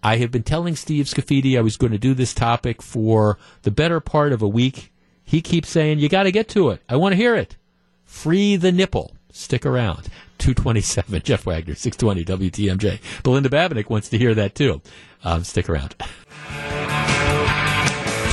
I 0.02 0.16
have 0.16 0.30
been 0.30 0.42
telling 0.42 0.74
Steve 0.74 1.06
Scaffidi 1.06 1.56
I 1.56 1.60
was 1.60 1.76
going 1.76 1.92
to 1.92 1.98
do 1.98 2.12
this 2.14 2.34
topic 2.34 2.82
for 2.82 3.38
the 3.62 3.70
better 3.70 4.00
part 4.00 4.32
of 4.32 4.42
a 4.42 4.48
week. 4.48 4.92
He 5.22 5.40
keeps 5.40 5.68
saying, 5.68 6.00
you 6.00 6.08
got 6.08 6.24
to 6.24 6.32
get 6.32 6.48
to 6.50 6.70
it. 6.70 6.82
I 6.88 6.96
want 6.96 7.12
to 7.12 7.16
hear 7.16 7.36
it. 7.36 7.56
Free 8.04 8.56
the 8.56 8.72
nipple. 8.72 9.12
Stick 9.30 9.64
around. 9.64 10.08
227. 10.38 11.22
Jeff 11.24 11.46
Wagner, 11.46 11.74
620 11.74 12.50
WTMJ. 12.50 13.00
Belinda 13.22 13.48
Babinick 13.48 13.88
wants 13.88 14.08
to 14.08 14.18
hear 14.18 14.34
that 14.34 14.54
too. 14.54 14.82
Um, 15.24 15.44
stick 15.44 15.68
around. 15.68 15.94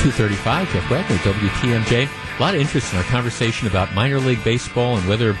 235, 0.00 0.72
Jeff 0.72 0.90
Wagner, 0.90 1.16
WTMJ. 1.16 2.08
A 2.38 2.42
lot 2.42 2.54
of 2.54 2.60
interest 2.60 2.92
in 2.92 2.98
our 2.98 3.04
conversation 3.04 3.68
about 3.68 3.94
minor 3.94 4.18
league 4.18 4.42
baseball 4.42 4.96
and 4.96 5.08
whether 5.08 5.36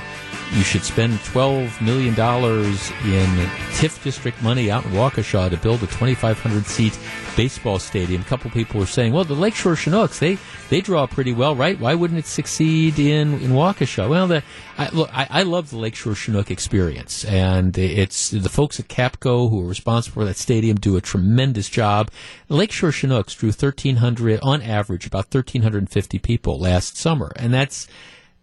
you 0.52 0.62
should 0.62 0.82
spend 0.82 1.12
$12 1.20 1.80
million 1.80 2.08
in 2.10 2.14
TIF 3.78 4.02
district 4.02 4.42
money 4.42 4.68
out 4.68 4.84
in 4.84 4.90
Waukesha 4.90 5.48
to 5.48 5.56
build 5.56 5.82
a 5.82 5.86
2,500 5.86 6.66
seat 6.66 6.98
baseball 7.36 7.78
stadium. 7.78 8.20
A 8.20 8.24
couple 8.24 8.50
people 8.50 8.80
were 8.80 8.86
saying, 8.86 9.12
well, 9.12 9.22
the 9.22 9.34
Lakeshore 9.34 9.76
Chinooks, 9.76 10.18
they, 10.18 10.38
they 10.68 10.80
draw 10.80 11.06
pretty 11.06 11.32
well, 11.32 11.54
right? 11.54 11.78
Why 11.78 11.94
wouldn't 11.94 12.18
it 12.18 12.26
succeed 12.26 12.98
in, 12.98 13.34
in 13.40 13.50
Waukesha? 13.50 14.08
Well, 14.08 14.26
the, 14.26 14.42
I, 14.76 14.88
look, 14.88 15.08
I, 15.16 15.28
I 15.30 15.42
love 15.44 15.70
the 15.70 15.78
Lakeshore 15.78 16.16
Chinook 16.16 16.50
experience, 16.50 17.24
and 17.24 17.78
it's 17.78 18.30
the 18.30 18.48
folks 18.48 18.80
at 18.80 18.88
Kapco 18.88 19.50
who 19.50 19.62
are 19.64 19.68
responsible 19.68 20.14
for 20.14 20.24
that 20.24 20.36
stadium 20.36 20.78
do 20.78 20.96
a 20.96 21.00
tremendous 21.00 21.68
job. 21.68 22.10
Lakeshore 22.48 22.90
Chinooks 22.90 23.34
drew 23.36 23.50
1,300, 23.50 24.40
on 24.42 24.62
average, 24.62 25.06
about 25.06 25.32
1,350 25.32 26.18
people 26.18 26.58
last 26.58 26.96
summer, 26.96 27.32
and 27.36 27.54
that's, 27.54 27.86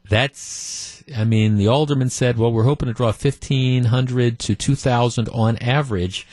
that's, 0.10 0.97
I 1.16 1.24
mean, 1.24 1.56
the 1.56 1.68
alderman 1.68 2.10
said, 2.10 2.38
well, 2.38 2.52
we're 2.52 2.64
hoping 2.64 2.88
to 2.88 2.94
draw 2.94 3.08
1,500 3.08 4.40
to 4.40 4.56
2,000 4.56 5.30
on 5.30 5.58
average. 5.58 6.28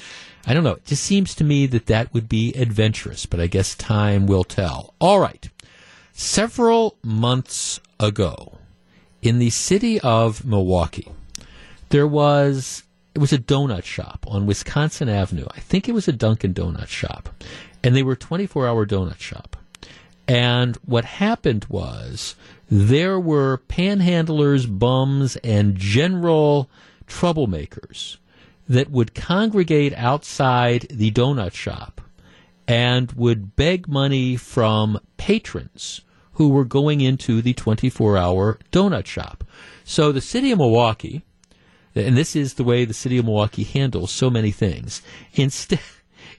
I 0.46 0.54
don't 0.54 0.64
know. 0.64 0.72
It 0.72 0.84
just 0.84 1.02
seems 1.02 1.34
to 1.36 1.44
me 1.44 1.66
that 1.66 1.86
that 1.86 2.12
would 2.12 2.28
be 2.28 2.52
adventurous, 2.54 3.26
but 3.26 3.40
I 3.40 3.46
guess 3.46 3.74
time 3.74 4.26
will 4.26 4.44
tell. 4.44 4.94
All 5.00 5.20
right. 5.20 5.48
Several 6.12 6.96
months 7.02 7.80
ago, 7.98 8.58
in 9.22 9.38
the 9.38 9.50
city 9.50 10.00
of 10.00 10.44
Milwaukee, 10.44 11.10
there 11.88 12.06
was 12.06 12.82
it 13.14 13.20
was 13.20 13.32
a 13.32 13.38
donut 13.38 13.84
shop 13.84 14.26
on 14.28 14.46
Wisconsin 14.46 15.08
Avenue. 15.08 15.46
I 15.54 15.60
think 15.60 15.88
it 15.88 15.92
was 15.92 16.08
a 16.08 16.12
Dunkin' 16.12 16.52
Donut 16.52 16.88
shop, 16.88 17.28
and 17.82 17.94
they 17.94 18.02
were 18.02 18.14
a 18.14 18.16
24-hour 18.16 18.86
donut 18.86 19.20
shop. 19.20 19.56
And 20.26 20.76
what 20.84 21.04
happened 21.04 21.66
was 21.68 22.34
there 22.70 23.20
were 23.20 23.62
panhandlers, 23.68 24.66
bums, 24.66 25.36
and 25.36 25.76
general 25.76 26.70
troublemakers 27.06 28.16
that 28.68 28.90
would 28.90 29.14
congregate 29.14 29.92
outside 29.94 30.86
the 30.90 31.10
donut 31.10 31.52
shop 31.52 32.00
and 32.66 33.12
would 33.12 33.56
beg 33.56 33.88
money 33.88 34.36
from 34.36 34.98
patrons 35.16 36.00
who 36.32 36.48
were 36.48 36.64
going 36.64 37.00
into 37.00 37.42
the 37.42 37.52
24 37.52 38.16
hour 38.16 38.58
donut 38.72 39.06
shop. 39.06 39.44
So 39.84 40.12
the 40.12 40.20
city 40.20 40.50
of 40.50 40.58
Milwaukee, 40.58 41.22
and 41.94 42.16
this 42.16 42.34
is 42.34 42.54
the 42.54 42.64
way 42.64 42.84
the 42.84 42.94
city 42.94 43.18
of 43.18 43.26
Milwaukee 43.26 43.64
handles 43.64 44.10
so 44.10 44.30
many 44.30 44.50
things, 44.50 45.02
instead, 45.34 45.80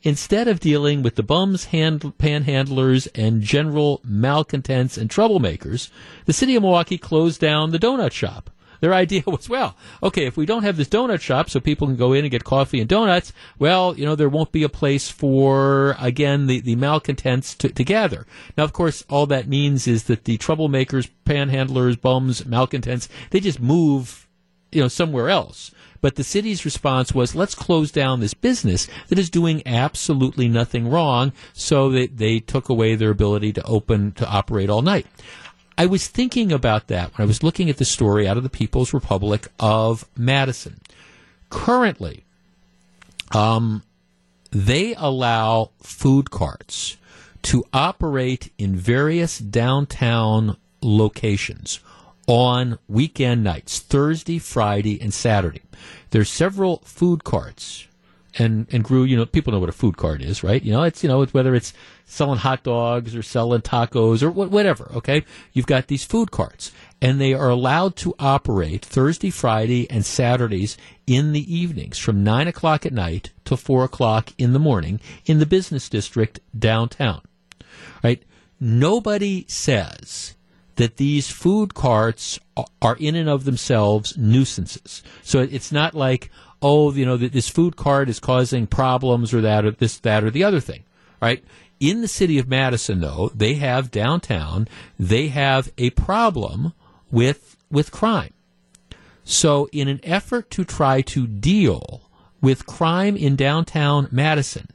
instead 0.06 0.48
of 0.48 0.60
dealing 0.60 1.02
with 1.02 1.16
the 1.16 1.24
bums, 1.24 1.66
hand, 1.66 2.02
panhandlers, 2.20 3.08
and 3.16 3.42
general 3.42 4.00
malcontents 4.06 4.98
and 4.98 5.10
troublemakers, 5.10 5.90
the 6.26 6.34
city 6.34 6.56
of 6.56 6.62
Milwaukee 6.62 7.00
closed 7.00 7.42
down 7.42 7.72
the 7.72 7.80
donut 7.80 8.12
shop. 8.12 8.52
Their 8.82 8.94
idea 8.94 9.24
was, 9.28 9.50
well, 9.50 9.76
okay, 10.04 10.28
if 10.28 10.38
we 10.38 10.46
don't 10.46 10.64
have 10.64 10.78
this 10.78 10.88
donut 10.88 11.22
shop 11.22 11.50
so 11.50 11.60
people 11.60 11.88
can 11.88 11.96
go 11.96 12.14
in 12.14 12.24
and 12.24 12.32
get 12.32 12.44
coffee 12.44 12.80
and 12.80 12.88
donuts, 12.88 13.34
well, 13.58 13.98
you 13.98 14.06
know, 14.06 14.16
there 14.16 14.30
won't 14.30 14.52
be 14.52 14.62
a 14.62 14.70
place 14.70 15.10
for, 15.10 15.96
again, 16.00 16.46
the, 16.46 16.60
the 16.60 16.76
malcontents 16.76 17.56
to, 17.56 17.70
to 17.70 17.84
gather. 17.84 18.28
Now, 18.56 18.64
of 18.64 18.74
course, 18.74 19.04
all 19.10 19.26
that 19.28 19.48
means 19.48 19.88
is 19.88 20.04
that 20.04 20.26
the 20.26 20.38
troublemakers, 20.38 21.10
panhandlers, 21.26 22.00
bums, 22.00 22.46
malcontents, 22.46 23.10
they 23.32 23.40
just 23.40 23.60
move, 23.60 24.28
you 24.72 24.82
know, 24.82 24.88
somewhere 24.88 25.30
else. 25.30 25.72
But 26.06 26.18
the 26.18 26.24
city's 26.24 26.66
response 26.66 27.16
was, 27.16 27.34
let's 27.34 27.56
close 27.56 27.92
down 27.92 28.20
this 28.20 28.36
business 28.36 28.88
that 29.08 29.18
is 29.18 29.28
doing 29.28 29.64
absolutely 29.66 30.48
nothing 30.48 30.88
wrong. 30.88 31.34
So 31.54 31.90
they, 31.90 32.06
they 32.06 32.40
took 32.40 32.70
away 32.70 32.94
their 32.94 33.10
ability 33.10 33.54
to 33.54 33.64
open, 33.64 34.12
to 34.12 34.30
operate 34.30 34.70
all 34.70 34.84
night. 34.84 35.08
I 35.80 35.88
was 35.88 36.08
thinking 36.08 36.52
about 36.52 36.90
that 36.90 37.18
when 37.18 37.26
I 37.26 37.28
was 37.28 37.42
looking 37.42 37.72
at 37.72 37.78
the 37.78 37.86
story 37.86 38.28
out 38.28 38.38
of 38.38 38.44
the 38.44 38.52
People's 38.52 38.94
Republic 38.94 39.48
of 39.60 40.08
Madison. 40.16 40.80
Currently, 41.50 42.24
um, 43.32 43.82
they 44.52 44.94
allow 44.94 45.72
food 45.82 46.30
carts 46.30 46.98
to 47.42 47.66
operate 47.74 48.54
in 48.60 48.76
various 48.76 49.40
downtown 49.40 50.58
locations 50.84 51.80
on 52.28 52.80
weekend 52.88 53.44
nights, 53.44 53.80
Thursday, 53.80 54.40
Friday, 54.40 55.00
and 55.02 55.14
Saturday. 55.14 55.62
There's 56.12 56.30
several 56.30 56.78
food 56.86 57.24
carts, 57.24 57.88
and 58.38 58.68
and 58.72 58.84
grew. 58.84 59.04
You 59.04 59.18
know, 59.18 59.26
people 59.26 59.54
know 59.54 59.60
what 59.60 59.70
a 59.70 59.74
food 59.74 59.98
cart 59.98 60.22
is, 60.22 60.44
right? 60.44 60.62
You 60.62 60.74
know, 60.74 60.84
it's 60.84 61.04
you 61.04 61.10
know 61.10 61.26
whether 61.26 61.56
it's 61.56 61.74
selling 62.06 62.40
hot 62.40 62.64
dogs 62.64 63.16
or 63.16 63.24
selling 63.24 63.62
tacos 63.62 64.22
or 64.22 64.32
wh- 64.32 64.52
whatever. 64.52 64.92
Okay, 64.96 65.24
you've 65.54 65.68
got 65.68 65.88
these 65.88 66.04
food 66.04 66.32
carts, 66.32 66.72
and 67.02 67.20
they 67.20 67.34
are 67.34 67.50
allowed 67.50 67.96
to 67.98 68.16
operate 68.20 68.84
Thursday, 68.84 69.30
Friday, 69.30 69.90
and 69.90 70.06
Saturdays 70.06 70.78
in 71.08 71.34
the 71.34 71.54
evenings 71.54 71.98
from 71.98 72.24
nine 72.24 72.48
o'clock 72.48 72.86
at 72.86 72.94
night 72.94 73.32
to 73.46 73.58
four 73.58 73.84
o'clock 73.84 74.32
in 74.38 74.54
the 74.54 74.60
morning 74.60 75.00
in 75.26 75.40
the 75.40 75.46
business 75.46 75.90
district 75.90 76.40
downtown. 76.58 77.22
Right? 78.04 78.24
Nobody 78.60 79.46
says 79.48 80.35
that 80.76 80.98
these 80.98 81.30
food 81.30 81.74
carts 81.74 82.40
are 82.82 82.98
in 83.00 83.16
and 83.16 83.30
of 83.30 83.46
themselves 83.46 84.18
nuisances. 84.18 85.04
So 85.24 85.40
it's 85.40 85.72
not 85.72 85.94
like, 85.94 86.30
oh, 86.62 86.92
you 86.92 87.06
know, 87.06 87.18
this 87.18 87.50
food 87.50 87.76
cart 87.76 88.10
is 88.10 88.20
causing 88.20 88.68
problems 88.68 89.34
or 89.34 89.42
that 89.42 89.66
or 89.66 89.72
this, 89.72 90.00
that 90.00 90.24
or 90.24 90.32
the 90.32 90.44
other 90.44 90.60
thing, 90.60 90.84
right? 91.22 91.44
In 91.80 92.02
the 92.02 92.08
city 92.08 92.38
of 92.38 92.48
Madison, 92.48 93.02
though, 93.02 93.32
they 93.34 93.56
have 93.56 93.92
downtown, 93.92 94.68
they 94.98 95.28
have 95.28 95.72
a 95.78 95.90
problem 95.92 96.74
with, 97.12 97.58
with 97.70 97.92
crime. 97.92 98.34
So 99.24 99.68
in 99.72 99.88
an 99.88 100.00
effort 100.04 100.50
to 100.52 100.64
try 100.64 101.02
to 101.02 101.28
deal 101.28 102.10
with 102.42 102.66
crime 102.66 103.16
in 103.18 103.36
downtown 103.36 104.08
Madison, 104.12 104.68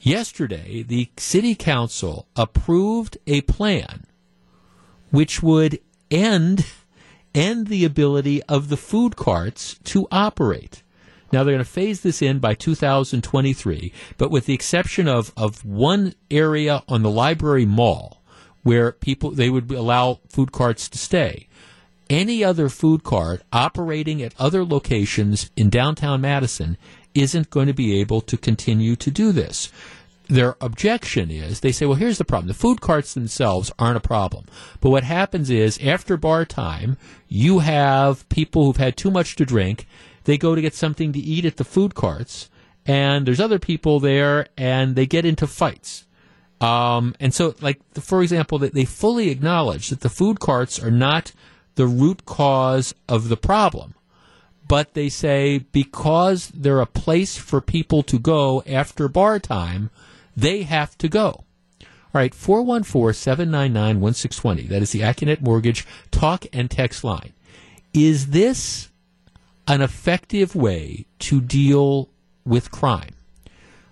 yesterday 0.00 0.82
the 0.82 1.10
city 1.16 1.54
council 1.54 2.26
approved 2.36 3.18
a 3.26 3.40
plan 3.42 4.06
which 5.12 5.42
would 5.42 5.78
end 6.10 6.66
end 7.34 7.68
the 7.68 7.84
ability 7.84 8.42
of 8.44 8.68
the 8.68 8.76
food 8.76 9.14
carts 9.16 9.78
to 9.84 10.08
operate. 10.10 10.82
Now 11.32 11.44
they're 11.44 11.54
going 11.54 11.64
to 11.64 11.70
phase 11.70 12.02
this 12.02 12.20
in 12.20 12.40
by 12.40 12.54
2023, 12.54 13.92
but 14.18 14.30
with 14.30 14.44
the 14.44 14.52
exception 14.52 15.08
of, 15.08 15.32
of 15.34 15.64
one 15.64 16.14
area 16.30 16.82
on 16.88 17.02
the 17.02 17.10
library 17.10 17.64
mall 17.64 18.22
where 18.62 18.92
people 18.92 19.30
they 19.30 19.48
would 19.48 19.70
allow 19.70 20.20
food 20.28 20.52
carts 20.52 20.88
to 20.90 20.98
stay. 20.98 21.48
Any 22.10 22.44
other 22.44 22.68
food 22.68 23.02
cart 23.02 23.42
operating 23.52 24.22
at 24.22 24.34
other 24.38 24.64
locations 24.64 25.50
in 25.56 25.70
downtown 25.70 26.20
Madison 26.20 26.76
isn't 27.14 27.50
going 27.50 27.66
to 27.66 27.74
be 27.74 27.98
able 28.00 28.20
to 28.20 28.36
continue 28.36 28.96
to 28.96 29.10
do 29.10 29.32
this 29.32 29.70
their 30.32 30.56
objection 30.60 31.30
is 31.30 31.60
they 31.60 31.72
say, 31.72 31.84
well, 31.84 31.96
here's 31.96 32.18
the 32.18 32.24
problem. 32.24 32.48
The 32.48 32.54
food 32.54 32.80
carts 32.80 33.14
themselves 33.14 33.70
aren't 33.78 33.98
a 33.98 34.00
problem. 34.00 34.46
But 34.80 34.90
what 34.90 35.04
happens 35.04 35.50
is 35.50 35.78
after 35.82 36.16
bar 36.16 36.44
time, 36.44 36.96
you 37.28 37.58
have 37.58 38.28
people 38.28 38.64
who've 38.64 38.76
had 38.76 38.96
too 38.96 39.10
much 39.10 39.36
to 39.36 39.44
drink. 39.44 39.86
They 40.24 40.38
go 40.38 40.54
to 40.54 40.62
get 40.62 40.74
something 40.74 41.12
to 41.12 41.18
eat 41.18 41.44
at 41.44 41.56
the 41.56 41.64
food 41.64 41.94
carts, 41.94 42.48
and 42.86 43.26
there's 43.26 43.40
other 43.40 43.58
people 43.58 44.00
there, 44.00 44.46
and 44.56 44.96
they 44.96 45.06
get 45.06 45.26
into 45.26 45.46
fights. 45.46 46.06
Um, 46.60 47.14
and 47.20 47.34
so, 47.34 47.54
like, 47.60 47.80
for 47.94 48.22
example, 48.22 48.58
they, 48.58 48.68
they 48.68 48.84
fully 48.84 49.30
acknowledge 49.30 49.90
that 49.90 50.00
the 50.00 50.08
food 50.08 50.40
carts 50.40 50.82
are 50.82 50.92
not 50.92 51.32
the 51.74 51.86
root 51.86 52.24
cause 52.24 52.94
of 53.08 53.28
the 53.28 53.36
problem. 53.36 53.94
But 54.68 54.94
they 54.94 55.08
say 55.08 55.58
because 55.72 56.48
they're 56.54 56.80
a 56.80 56.86
place 56.86 57.36
for 57.36 57.60
people 57.60 58.02
to 58.04 58.18
go 58.18 58.62
after 58.66 59.08
bar 59.08 59.38
time, 59.40 59.90
they 60.36 60.62
have 60.62 60.96
to 60.98 61.08
go. 61.08 61.44
All 61.80 62.20
right, 62.20 62.34
414 62.34 63.14
799 63.14 64.00
1620. 64.00 64.68
That 64.68 64.82
is 64.82 64.92
the 64.92 65.00
Accunet 65.00 65.40
Mortgage 65.40 65.86
talk 66.10 66.44
and 66.52 66.70
text 66.70 67.04
line. 67.04 67.32
Is 67.94 68.28
this 68.28 68.90
an 69.66 69.80
effective 69.80 70.54
way 70.54 71.06
to 71.20 71.40
deal 71.40 72.10
with 72.44 72.70
crime? 72.70 73.14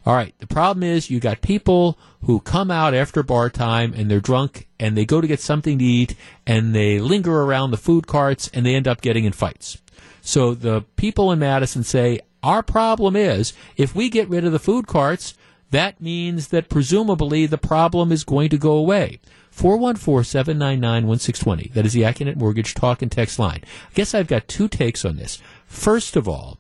All 0.07 0.15
right. 0.15 0.35
The 0.39 0.47
problem 0.47 0.83
is 0.83 1.11
you 1.11 1.21
got 1.21 1.43
people 1.43 1.99
who 2.23 2.41
come 2.41 2.71
out 2.71 2.95
after 2.95 3.23
bar 3.23 3.51
time 3.51 3.93
and 3.95 4.11
they're 4.11 4.21
drunk 4.21 4.67
and 4.79 4.97
they 4.97 5.05
go 5.05 5.21
to 5.21 5.27
get 5.27 5.41
something 5.41 5.79
to 5.79 5.85
eat 5.85 6.15
and 6.47 6.75
they 6.75 6.99
linger 6.99 7.43
around 7.43 7.71
the 7.71 7.77
food 7.77 8.07
carts 8.07 8.49
and 8.55 8.65
they 8.65 8.75
end 8.75 8.89
up 8.89 9.03
getting 9.03 9.25
in 9.25 9.33
fights. 9.33 9.79
So 10.23 10.55
the 10.55 10.83
people 10.97 11.33
in 11.33 11.39
Madison 11.39 11.85
say, 11.85 12.21
our 12.43 12.63
problem 12.63 13.15
is 13.15 13.53
if 13.77 13.95
we 13.95 14.09
get 14.09 14.29
rid 14.29 14.45
of 14.45 14.53
the 14.53 14.59
food 14.59 14.87
carts, 14.87 15.35
that 15.71 16.01
means 16.01 16.49
that 16.49 16.69
presumably 16.69 17.47
the 17.47 17.59
problem 17.59 18.13
is 18.13 18.25
going 18.25 18.51
to 18.51 18.59
go 18.59 18.73
away. 18.73 19.21
414-799-1620. 19.57 21.73
That 21.73 21.87
is 21.87 21.93
the 21.93 22.03
Accunet 22.03 22.37
Mortgage 22.37 22.75
talk 22.75 23.03
and 23.03 23.11
text 23.11 23.39
line. 23.39 23.63
I 23.65 23.95
guess 23.95 24.15
I've 24.15 24.29
got 24.29 24.49
two 24.49 24.69
takes 24.69 25.05
on 25.05 25.17
this. 25.17 25.39
First 25.67 26.17
of 26.17 26.29
all, 26.29 26.59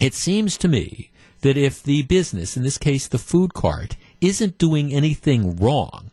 it 0.00 0.14
seems 0.14 0.56
to 0.58 0.68
me 0.68 1.10
that 1.42 1.56
if 1.56 1.82
the 1.82 2.02
business, 2.02 2.56
in 2.56 2.62
this 2.62 2.78
case 2.78 3.08
the 3.08 3.18
food 3.18 3.54
cart, 3.54 3.96
isn't 4.20 4.58
doing 4.58 4.92
anything 4.92 5.56
wrong, 5.56 6.09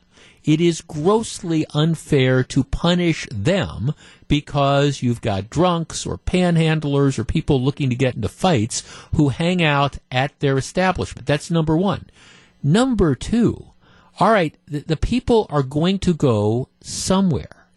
it 0.48 0.62
is 0.62 0.80
grossly 0.80 1.66
unfair 1.74 2.42
to 2.42 2.64
punish 2.64 3.28
them 3.30 3.94
because 4.30 5.04
you've 5.04 5.22
got 5.22 5.50
drunks 5.50 6.06
or 6.06 6.18
panhandlers 6.18 7.20
or 7.20 7.26
people 7.26 7.62
looking 7.62 7.90
to 7.90 7.96
get 7.96 8.16
into 8.16 8.30
fights 8.30 8.82
who 9.14 9.30
hang 9.30 9.62
out 9.62 9.98
at 10.10 10.40
their 10.40 10.58
establishment. 10.58 11.28
That's 11.28 11.52
number 11.52 11.76
one. 11.76 12.06
Number 12.64 13.14
two, 13.14 13.68
all 14.20 14.32
right, 14.32 14.56
the, 14.66 14.80
the 14.80 14.98
people 14.98 15.48
are 15.50 15.64
going 15.64 16.00
to 16.00 16.14
go 16.14 16.70
somewhere. 16.80 17.68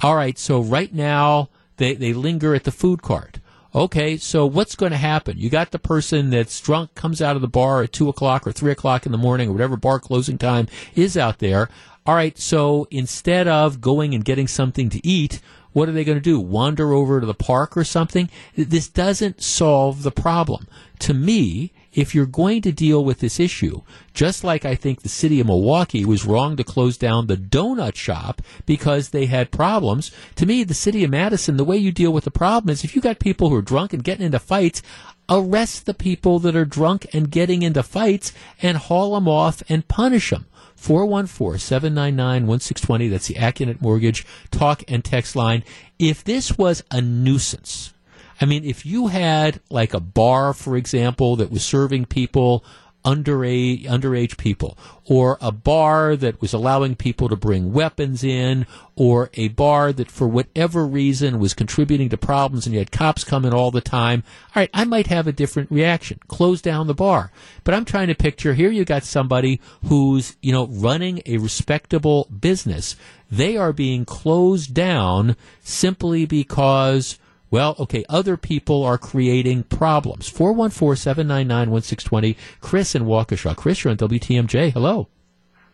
All 0.00 0.14
right, 0.14 0.38
so 0.38 0.60
right 0.60 0.94
now 0.94 1.50
they, 1.78 1.94
they 1.94 2.12
linger 2.12 2.54
at 2.54 2.62
the 2.62 2.72
food 2.72 3.02
cart. 3.02 3.40
Okay, 3.72 4.16
so 4.16 4.46
what's 4.46 4.74
going 4.74 4.90
to 4.90 4.98
happen? 4.98 5.38
You 5.38 5.48
got 5.48 5.70
the 5.70 5.78
person 5.78 6.30
that's 6.30 6.60
drunk, 6.60 6.96
comes 6.96 7.22
out 7.22 7.36
of 7.36 7.42
the 7.42 7.46
bar 7.48 7.82
at 7.82 7.92
2 7.92 8.08
o'clock 8.08 8.44
or 8.44 8.50
3 8.50 8.72
o'clock 8.72 9.06
in 9.06 9.12
the 9.12 9.18
morning 9.18 9.48
or 9.48 9.52
whatever 9.52 9.76
bar 9.76 10.00
closing 10.00 10.38
time 10.38 10.66
is 10.96 11.16
out 11.16 11.38
there. 11.38 11.68
All 12.06 12.14
right, 12.14 12.38
so 12.38 12.88
instead 12.90 13.46
of 13.46 13.80
going 13.80 14.14
and 14.14 14.24
getting 14.24 14.48
something 14.48 14.88
to 14.90 15.06
eat, 15.06 15.40
what 15.72 15.88
are 15.88 15.92
they 15.92 16.04
going 16.04 16.18
to 16.18 16.22
do? 16.22 16.40
Wander 16.40 16.92
over 16.92 17.20
to 17.20 17.26
the 17.26 17.34
park 17.34 17.76
or 17.76 17.84
something? 17.84 18.30
This 18.56 18.88
doesn't 18.88 19.42
solve 19.42 20.02
the 20.02 20.10
problem. 20.10 20.66
To 21.00 21.14
me, 21.14 21.72
if 21.92 22.14
you're 22.14 22.26
going 22.26 22.62
to 22.62 22.72
deal 22.72 23.04
with 23.04 23.20
this 23.20 23.38
issue, 23.38 23.82
just 24.14 24.42
like 24.44 24.64
I 24.64 24.74
think 24.74 25.02
the 25.02 25.08
city 25.08 25.40
of 25.40 25.46
Milwaukee 25.46 26.04
was 26.04 26.24
wrong 26.24 26.56
to 26.56 26.64
close 26.64 26.96
down 26.96 27.26
the 27.26 27.36
donut 27.36 27.96
shop 27.96 28.42
because 28.64 29.10
they 29.10 29.26
had 29.26 29.50
problems, 29.50 30.10
to 30.36 30.46
me, 30.46 30.64
the 30.64 30.74
city 30.74 31.04
of 31.04 31.10
Madison, 31.10 31.56
the 31.56 31.64
way 31.64 31.76
you 31.76 31.92
deal 31.92 32.12
with 32.12 32.24
the 32.24 32.30
problem 32.30 32.72
is 32.72 32.82
if 32.82 32.96
you 32.96 33.02
got 33.02 33.18
people 33.18 33.50
who 33.50 33.56
are 33.56 33.62
drunk 33.62 33.92
and 33.92 34.04
getting 34.04 34.26
into 34.26 34.38
fights, 34.38 34.82
arrest 35.28 35.86
the 35.86 35.94
people 35.94 36.38
that 36.40 36.56
are 36.56 36.64
drunk 36.64 37.06
and 37.12 37.30
getting 37.30 37.62
into 37.62 37.82
fights 37.82 38.32
and 38.60 38.76
haul 38.76 39.14
them 39.14 39.28
off 39.28 39.62
and 39.68 39.86
punish 39.86 40.30
them. 40.30 40.46
414-799-1620. 40.80 43.10
That's 43.10 43.28
the 43.28 43.34
Accunet 43.34 43.80
Mortgage 43.80 44.26
talk 44.50 44.82
and 44.88 45.04
text 45.04 45.36
line. 45.36 45.62
If 45.98 46.24
this 46.24 46.56
was 46.56 46.82
a 46.90 47.00
nuisance, 47.00 47.92
I 48.40 48.46
mean, 48.46 48.64
if 48.64 48.86
you 48.86 49.08
had 49.08 49.60
like 49.68 49.92
a 49.92 50.00
bar, 50.00 50.54
for 50.54 50.76
example, 50.76 51.36
that 51.36 51.50
was 51.50 51.62
serving 51.62 52.06
people 52.06 52.64
underage 53.04 53.84
underage 53.84 54.36
people, 54.36 54.76
or 55.04 55.38
a 55.40 55.52
bar 55.52 56.16
that 56.16 56.40
was 56.40 56.52
allowing 56.52 56.94
people 56.94 57.28
to 57.28 57.36
bring 57.36 57.72
weapons 57.72 58.24
in, 58.24 58.66
or 58.96 59.30
a 59.34 59.48
bar 59.48 59.92
that 59.92 60.10
for 60.10 60.28
whatever 60.28 60.86
reason 60.86 61.38
was 61.38 61.54
contributing 61.54 62.08
to 62.08 62.16
problems 62.16 62.66
and 62.66 62.74
you 62.74 62.78
had 62.78 62.90
cops 62.90 63.24
coming 63.24 63.54
all 63.54 63.70
the 63.70 63.80
time, 63.80 64.22
all 64.54 64.60
right, 64.60 64.70
I 64.74 64.84
might 64.84 65.06
have 65.06 65.26
a 65.26 65.32
different 65.32 65.70
reaction. 65.70 66.18
Close 66.28 66.60
down 66.60 66.86
the 66.86 66.94
bar. 66.94 67.32
But 67.64 67.74
I'm 67.74 67.84
trying 67.84 68.08
to 68.08 68.14
picture 68.14 68.54
here 68.54 68.70
you 68.70 68.84
got 68.84 69.04
somebody 69.04 69.60
who's, 69.86 70.36
you 70.42 70.52
know, 70.52 70.66
running 70.66 71.22
a 71.26 71.38
respectable 71.38 72.26
business. 72.26 72.96
They 73.30 73.56
are 73.56 73.72
being 73.72 74.04
closed 74.04 74.74
down 74.74 75.36
simply 75.60 76.26
because 76.26 77.18
well, 77.50 77.74
okay, 77.78 78.04
other 78.08 78.36
people 78.36 78.84
are 78.84 78.98
creating 78.98 79.62
problems. 79.64 80.30
414-799-1620. 80.32 82.36
Chris 82.60 82.94
in 82.94 83.04
Waukesha. 83.04 83.56
Chris, 83.56 83.82
you're 83.82 83.90
on 83.90 83.96
WTMJ. 83.96 84.72
Hello. 84.72 85.08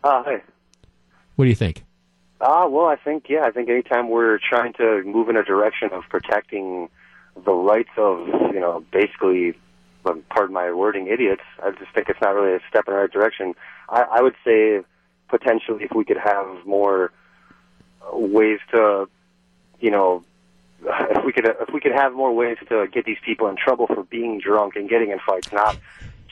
Uh, 0.03 0.23
hey. 0.23 0.41
What 1.35 1.45
do 1.45 1.49
you 1.49 1.55
think? 1.55 1.83
Uh, 2.39 2.67
well, 2.69 2.85
I 2.85 2.95
think, 2.95 3.25
yeah, 3.29 3.43
I 3.43 3.51
think 3.51 3.69
anytime 3.69 4.09
we're 4.09 4.39
trying 4.39 4.73
to 4.73 5.03
move 5.03 5.29
in 5.29 5.37
a 5.37 5.43
direction 5.43 5.89
of 5.91 6.03
protecting 6.09 6.89
the 7.45 7.51
rights 7.51 7.89
of, 7.97 8.27
you 8.53 8.59
know, 8.59 8.83
basically, 8.91 9.57
um, 10.05 10.23
pardon 10.29 10.53
my 10.53 10.71
wording, 10.71 11.07
idiots, 11.07 11.41
I 11.63 11.71
just 11.71 11.91
think 11.93 12.09
it's 12.09 12.21
not 12.21 12.35
really 12.35 12.55
a 12.55 12.59
step 12.69 12.87
in 12.87 12.93
the 12.93 12.99
right 12.99 13.11
direction. 13.11 13.55
I, 13.89 14.03
I 14.03 14.21
would 14.21 14.35
say 14.43 14.81
potentially 15.29 15.83
if 15.83 15.91
we 15.95 16.05
could 16.05 16.17
have 16.17 16.65
more 16.65 17.11
ways 18.13 18.59
to, 18.71 19.09
you 19.79 19.91
know, 19.91 20.23
if 20.83 21.25
we 21.25 21.33
could 21.33 21.45
if 21.45 21.73
we 21.73 21.79
could 21.79 21.93
have 21.93 22.13
more 22.13 22.33
ways 22.33 22.57
to 22.69 22.87
get 22.87 23.05
these 23.05 23.17
people 23.25 23.47
in 23.47 23.55
trouble 23.55 23.87
for 23.87 24.03
being 24.03 24.39
drunk 24.39 24.75
and 24.75 24.89
getting 24.89 25.11
in 25.11 25.19
fights, 25.25 25.51
not 25.51 25.77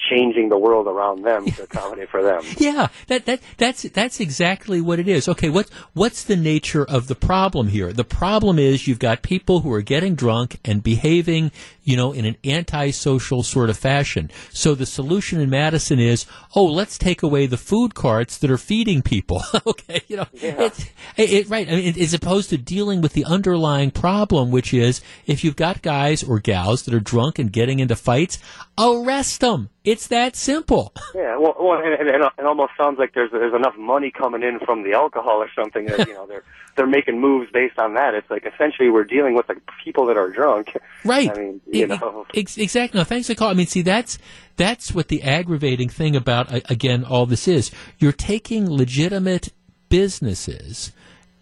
changing 0.10 0.50
the 0.50 0.58
world 0.58 0.88
around 0.88 1.24
them 1.24 1.46
to 1.46 1.64
accommodate 1.64 2.10
for 2.10 2.22
them. 2.22 2.44
Yeah, 2.58 2.88
that 3.08 3.26
that 3.26 3.42
that's 3.58 3.84
that's 3.84 4.20
exactly 4.20 4.82
what 4.82 5.00
it 5.00 5.08
is. 5.08 5.28
Okay, 5.28 5.50
what's 5.50 5.70
what's 5.94 6.24
the 6.24 6.36
nature 6.36 6.84
of 6.84 7.08
the 7.08 7.16
problem 7.16 7.68
here? 7.68 7.92
The 7.92 8.04
problem 8.04 8.58
is 8.60 8.88
you've 8.88 9.00
got 9.00 9.22
people 9.22 9.60
who 9.62 9.72
are 9.74 9.82
getting 9.82 10.16
drunk 10.16 10.60
and 10.64 10.82
behaving, 10.82 11.52
you 11.86 11.96
know, 11.96 12.12
in 12.12 12.26
an 12.26 12.36
antisocial 12.44 13.44
sort 13.44 13.70
of 13.70 13.78
fashion. 13.78 14.30
So 14.50 14.76
the 14.76 14.88
solution 14.88 15.40
in 15.40 15.50
Madison 15.50 16.00
is, 16.00 16.26
oh, 16.56 16.66
let's 16.66 16.98
take 16.98 17.24
away 17.24 17.46
the 17.46 17.58
food 17.58 17.94
carts 17.94 18.38
that 18.40 18.52
are 18.52 18.58
feeding 18.58 19.02
people. 19.02 19.44
okay, 19.68 20.02
you 20.08 20.18
know, 20.18 20.26
it, 20.34 20.92
it, 21.16 21.32
it, 21.32 21.50
right. 21.50 21.70
I 21.70 21.76
mean, 21.76 22.00
as 22.00 22.14
opposed 22.14 22.50
to 22.50 22.58
dealing 22.58 23.02
with 23.02 23.14
the 23.14 23.24
underlying 23.24 23.92
problem, 23.92 24.52
which 24.52 24.74
is 24.74 25.00
if 25.28 25.44
you've 25.44 25.56
got 25.56 25.84
guys 25.84 26.24
or 26.24 26.40
gals 26.40 26.84
that 26.84 26.94
are 26.94 27.00
drunk 27.00 27.38
and 27.38 27.52
getting 27.52 27.80
into 27.80 27.96
fights, 27.96 28.40
arrest 28.78 29.42
them. 29.42 29.70
It's 29.84 30.08
that 30.08 30.36
simple. 30.36 30.94
Yeah, 31.14 31.38
well, 31.38 31.56
well 31.58 31.80
and, 31.80 31.94
and, 31.94 32.10
and 32.10 32.24
it 32.38 32.46
almost 32.46 32.74
sounds 32.78 33.00
like 33.00 33.14
there's 33.14 33.32
there's 33.32 33.54
enough 33.54 33.78
money 33.78 34.12
coming 34.12 34.44
in 34.44 34.60
from 34.66 34.84
the 34.84 34.94
alcohol 34.94 35.42
or 35.42 35.50
something 35.56 35.86
that 35.86 36.08
you 36.08 36.14
know 36.14 36.28
they're 36.28 36.44
they're 36.76 36.88
making 36.88 37.20
moves 37.20 37.50
based 37.52 37.80
on 37.80 37.94
that. 37.94 38.14
It's 38.14 38.30
like 38.30 38.46
essentially 38.46 38.90
we're 38.90 39.06
dealing 39.06 39.36
with 39.36 39.48
the 39.48 39.56
people 39.84 40.06
that 40.08 40.18
are 40.18 40.30
drunk. 40.30 40.76
Right. 41.04 41.30
I 41.30 41.40
mean, 41.40 41.62
you 41.68 41.88
know. 41.88 42.26
Ex- 42.34 42.58
exactly. 42.58 43.00
No, 43.00 43.04
thanks 43.04 43.28
for 43.28 43.36
calling. 43.36 43.56
I 43.56 43.58
mean, 43.58 43.68
see, 43.68 43.82
that's 43.82 44.18
that's 44.58 44.94
what 44.94 45.08
the 45.08 45.24
aggravating 45.24 45.90
thing 45.90 46.16
about 46.16 46.52
again 46.70 47.04
all 47.04 47.26
this 47.26 47.48
is. 47.48 47.72
You're 48.00 48.12
taking 48.12 48.70
legitimate 48.70 49.54
businesses, 49.90 50.92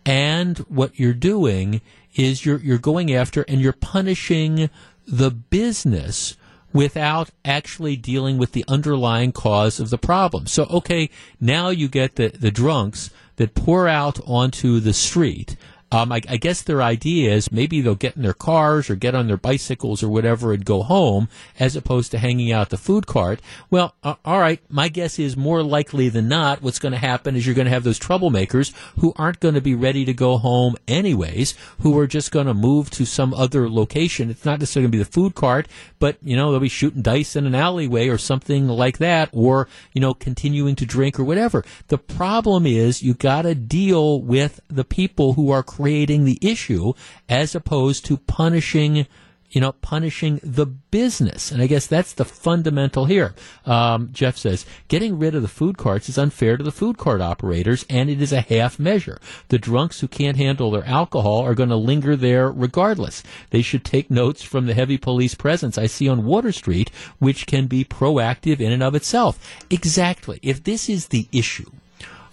and 0.06 0.58
what 0.60 1.00
you're 1.00 1.14
doing 1.14 1.82
is 2.16 2.46
you're 2.46 2.60
you're 2.60 2.78
going 2.78 3.14
after 3.14 3.44
and 3.44 3.62
you're 3.62 3.74
punishing 3.74 4.70
the 5.08 5.32
business 5.32 6.38
without 6.74 7.30
actually 7.46 7.96
dealing 7.96 8.38
with 8.38 8.52
the 8.52 8.66
underlying 8.68 9.32
cause 9.32 9.80
of 9.80 9.92
the 9.92 9.98
problem. 9.98 10.48
So, 10.48 10.64
okay, 10.66 11.10
now 11.40 11.70
you 11.70 11.88
get 11.88 12.16
the, 12.16 12.30
the 12.30 12.52
drunks 12.52 13.12
that 13.38 13.56
pour 13.56 13.88
out 13.88 14.20
onto 14.26 14.80
the 14.80 14.94
street. 14.94 15.56
Um, 15.94 16.12
I, 16.12 16.22
I, 16.28 16.38
guess 16.38 16.64
their 16.64 16.82
idea 16.82 17.32
is 17.32 17.52
maybe 17.52 17.80
they'll 17.80 17.94
get 17.94 18.16
in 18.16 18.24
their 18.24 18.34
cars 18.34 18.90
or 18.90 18.96
get 18.96 19.14
on 19.14 19.28
their 19.28 19.38
bicycles 19.38 20.02
or 20.02 20.10
whatever 20.10 20.52
and 20.52 20.66
go 20.66 20.82
home 20.82 21.30
as 21.60 21.76
opposed 21.76 22.10
to 22.12 22.18
hanging 22.18 22.52
out 22.52 22.72
the 22.72 22.78
food 22.78 23.06
cart. 23.06 23.40
Well, 23.70 23.94
uh, 24.04 24.16
all 24.26 24.40
right, 24.40 24.60
my 24.70 24.88
guess 24.88 25.20
is 25.20 25.38
more 25.38 25.62
likely 25.62 26.10
than 26.10 26.28
not 26.28 26.64
what's 26.64 26.80
going 26.80 26.94
to 26.94 26.98
happen 26.98 27.36
is 27.36 27.46
you're 27.46 27.54
going 27.54 27.68
to 27.68 27.72
have 27.72 27.84
those 27.84 28.00
troublemakers 28.00 28.74
who 29.00 29.14
aren't 29.18 29.40
going 29.40 29.54
to 29.54 29.62
be 29.62 29.76
ready 29.76 30.04
to 30.06 30.16
go 30.16 30.40
home 30.40 30.76
anyways, 30.88 31.54
who 31.82 31.96
are 32.00 32.08
just 32.08 32.32
going 32.32 32.48
to 32.48 32.56
move 32.56 32.90
to 32.90 33.06
some 33.06 33.32
other 33.32 33.70
location. 33.70 34.32
It's 34.32 34.46
not 34.46 34.60
necessarily 34.60 34.86
going 34.86 34.94
to 34.94 34.98
be 34.98 35.04
the 35.04 35.12
food 35.12 35.36
cart, 35.36 35.68
but, 36.00 36.18
you 36.24 36.36
know, 36.36 36.50
they'll 36.50 36.60
be 36.60 36.70
shooting 36.70 37.04
dice 37.04 37.36
in 37.36 37.46
an 37.46 37.54
alleyway 37.54 38.08
or 38.08 38.18
something 38.18 38.68
like 38.68 38.98
that 38.98 39.30
or, 39.32 39.68
you 39.94 40.02
know, 40.02 40.16
continuing 40.16 40.76
to 40.78 40.88
drink 40.88 41.20
or 41.20 41.24
whatever. 41.24 41.64
The 41.90 42.00
problem 42.00 42.66
is 42.66 43.04
you 43.04 43.14
got 43.14 43.44
to 43.44 43.54
deal 43.54 44.20
with 44.24 44.60
the 44.70 44.84
people 44.84 45.34
who 45.34 45.52
are 45.52 45.62
creating 45.84 46.24
the 46.24 46.40
issue 46.42 46.94
as 47.28 47.54
opposed 47.54 48.06
to 48.06 48.16
punishing 48.16 49.06
you 49.52 49.62
know, 49.62 49.74
punishing 49.74 50.40
the 50.42 50.66
business. 50.66 51.52
And 51.52 51.62
I 51.62 51.68
guess 51.68 51.86
that's 51.86 52.14
the 52.14 52.26
fundamental 52.26 53.06
here. 53.06 53.36
Um, 53.68 54.10
Jeff 54.12 54.36
says, 54.36 54.66
getting 54.88 55.20
rid 55.20 55.36
of 55.36 55.44
the 55.44 55.48
food 55.48 55.78
carts 55.78 56.10
is 56.10 56.18
unfair 56.18 56.58
to 56.58 56.64
the 56.64 56.72
food 56.72 56.98
cart 56.98 57.22
operators, 57.22 57.86
and 57.88 58.10
it 58.10 58.20
is 58.20 58.34
a 58.34 58.42
half 58.42 58.80
measure. 58.80 59.20
The 59.50 59.60
drunks 59.60 60.00
who 60.00 60.08
can't 60.08 60.38
handle 60.38 60.72
their 60.72 60.86
alcohol 60.86 61.42
are 61.42 61.54
going 61.54 61.70
to 61.70 61.76
linger 61.76 62.16
there 62.16 62.50
regardless. 62.50 63.22
They 63.52 63.62
should 63.62 63.86
take 63.86 64.10
notes 64.10 64.42
from 64.42 64.66
the 64.66 64.74
heavy 64.74 64.98
police 64.98 65.36
presence 65.36 65.78
I 65.78 65.86
see 65.86 66.10
on 66.10 66.26
Water 66.26 66.52
Street, 66.52 66.90
which 67.20 67.46
can 67.46 67.68
be 67.68 67.86
proactive 67.86 68.60
in 68.60 68.72
and 68.72 68.82
of 68.82 68.96
itself. 68.96 69.38
Exactly. 69.70 70.40
If 70.42 70.64
this 70.64 70.90
is 70.90 71.10
the 71.10 71.28
issue, 71.32 71.70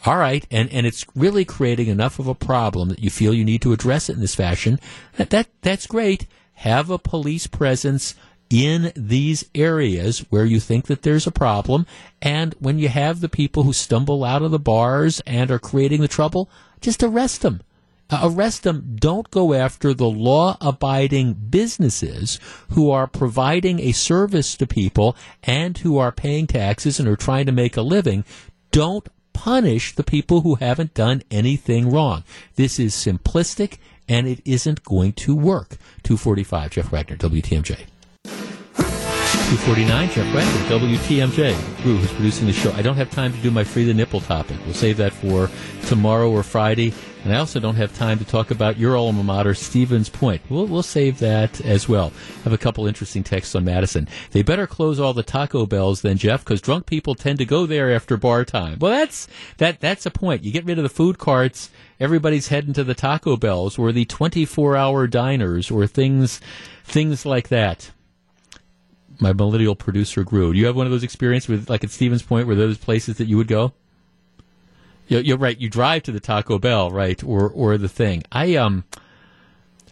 all 0.07 0.17
right, 0.17 0.47
and, 0.51 0.71
and 0.71 0.87
it's 0.87 1.05
really 1.15 1.45
creating 1.45 1.89
enough 1.89 2.19
of 2.19 2.27
a 2.27 2.35
problem 2.35 2.89
that 2.89 3.01
you 3.01 3.11
feel 3.11 3.35
you 3.35 3.45
need 3.45 3.63
to 3.63 3.73
address 3.73 4.09
it 4.09 4.15
in 4.15 4.21
this 4.21 4.35
fashion. 4.35 4.79
That, 5.17 5.31
that 5.31 5.49
that's 5.61 5.87
great. 5.87 6.27
Have 6.55 6.91
a 6.91 6.99
police 6.99 7.47
presence 7.47 8.15
in 8.51 8.93
these 8.97 9.49
areas 9.55 10.21
where 10.31 10.45
you 10.45 10.59
think 10.59 10.87
that 10.87 11.03
there's 11.03 11.27
a 11.27 11.33
problem. 11.33 11.87
And 12.21 12.55
when 12.59 12.79
you 12.79 12.89
have 12.89 13.21
the 13.21 13.29
people 13.29 13.63
who 13.63 13.73
stumble 13.73 14.25
out 14.25 14.43
of 14.43 14.51
the 14.51 14.59
bars 14.59 15.21
and 15.27 15.51
are 15.51 15.59
creating 15.59 16.01
the 16.01 16.09
trouble, 16.09 16.51
just 16.81 17.03
arrest 17.03 17.43
them. 17.43 17.63
Uh, 18.11 18.21
arrest 18.25 18.65
them. 18.65 18.97
Don't 18.99 19.31
go 19.31 19.55
after 19.55 19.95
the 19.95 20.09
law 20.09 20.57
abiding 20.61 21.35
businesses 21.35 22.41
who 22.71 22.91
are 22.91 23.07
providing 23.07 23.79
a 23.79 23.93
service 23.93 24.57
to 24.57 24.67
people 24.67 25.17
and 25.45 25.79
who 25.79 25.97
are 25.97 26.11
paying 26.11 26.49
taxes 26.49 26.99
and 26.99 27.09
are 27.09 27.17
trying 27.17 27.47
to 27.47 27.53
make 27.53 27.77
a 27.77 27.83
living. 27.83 28.25
Don't 28.73 29.09
punish 29.41 29.95
the 29.95 30.05
people 30.05 30.43
who 30.43 30.57
haven't 30.57 30.93
done 30.93 31.23
anything 31.31 31.91
wrong. 31.91 32.25
This 32.57 32.79
is 32.79 32.95
simplistic 32.95 33.79
and 34.07 34.29
it 34.29 34.43
isn't 34.45 34.85
going 34.85 35.15
to 35.15 35.35
work. 35.35 35.79
245, 36.03 36.73
Jeff 36.73 36.93
Wagner, 36.93 37.17
WTMJ. 37.17 37.87
249, 39.51 40.11
Jeff 40.11 40.33
Wagner, 40.33 40.79
WTMJ. 40.79 41.83
Drew, 41.83 41.97
who's 41.97 42.13
producing 42.13 42.47
the 42.47 42.53
show. 42.53 42.71
I 42.71 42.83
don't 42.83 42.95
have 42.95 43.11
time 43.11 43.33
to 43.33 43.39
do 43.41 43.51
my 43.51 43.65
free 43.65 43.83
the 43.83 43.93
nipple 43.93 44.21
topic. 44.21 44.57
We'll 44.65 44.75
save 44.75 44.99
that 44.99 45.13
for 45.13 45.51
tomorrow 45.87 46.31
or 46.31 46.45
Friday. 46.45 46.95
And 47.25 47.35
I 47.35 47.39
also 47.41 47.59
don't 47.59 47.75
have 47.75 47.93
time 47.93 48.21
to 48.21 48.25
talk 48.25 48.53
about 48.53 48.79
your 48.79 48.97
alma 48.97 49.25
mater, 49.25 49.55
Stevens 49.55 50.09
Point. 50.09 50.41
We'll, 50.49 50.69
we'll 50.69 50.85
save 50.85 51.19
that 51.19 51.61
as 51.63 51.89
well. 51.89 52.13
I 52.39 52.43
have 52.45 52.53
a 52.53 52.59
couple 52.59 52.87
interesting 52.87 53.25
texts 53.25 53.57
on 53.57 53.65
Madison. 53.65 54.07
They 54.31 54.43
better 54.43 54.69
close 54.69 55.01
all 55.01 55.15
the 55.15 55.25
Taco 55.25 55.67
Bells 55.67 56.03
then, 56.03 56.17
Jeff, 56.17 56.45
because 56.45 56.61
drunk 56.61 56.87
people 56.87 57.17
tend 57.17 57.39
to 57.39 57.45
go 57.45 57.67
there 57.67 57.93
after 57.93 58.17
bar 58.17 58.45
time. 58.45 58.79
Well, 58.79 58.93
that's, 58.93 59.27
that, 59.57 59.81
that's 59.81 60.07
a 60.07 60.13
point. 60.13 60.45
You 60.45 60.53
get 60.53 60.65
rid 60.65 60.79
of 60.79 60.85
the 60.85 60.89
food 60.89 61.19
carts, 61.19 61.71
everybody's 61.99 62.49
heading 62.49 62.75
to 62.75 62.85
the 62.85 62.95
Taco 62.95 63.37
Bells 63.37 63.81
or 63.81 63.91
the 63.91 64.05
24 64.05 64.77
hour 64.77 65.09
diners 65.09 65.73
or 65.73 65.89
things, 65.89 66.41
things 66.85 67.27
like 67.27 67.49
that 67.49 67.91
my 69.21 69.33
millennial 69.33 69.77
producer 69.77 70.25
Drew. 70.25 70.53
Do 70.53 70.59
you 70.59 70.67
have 70.67 70.77
one 70.77 70.87
of 70.87 70.93
those 70.93 71.05
experiences 71.05 71.49
with, 71.49 71.71
like 71.71 71.85
at 71.85 71.91
Stevens 71.91 72.23
Point, 72.23 72.47
where 72.47 72.57
those 72.57 72.79
places 72.79 73.19
that 73.19 73.27
you 73.27 73.37
would 73.37 73.49
go? 73.49 73.73
You're, 75.09 75.21
you're 75.21 75.39
right. 75.39 75.59
You 75.59 75.69
drive 75.69 76.05
to 76.05 76.13
the 76.13 76.21
Taco 76.21 76.59
Bell, 76.59 76.91
right, 76.91 77.23
or 77.25 77.49
or 77.49 77.77
the 77.79 77.89
thing. 77.89 78.23
I 78.33 78.55
um, 78.57 78.85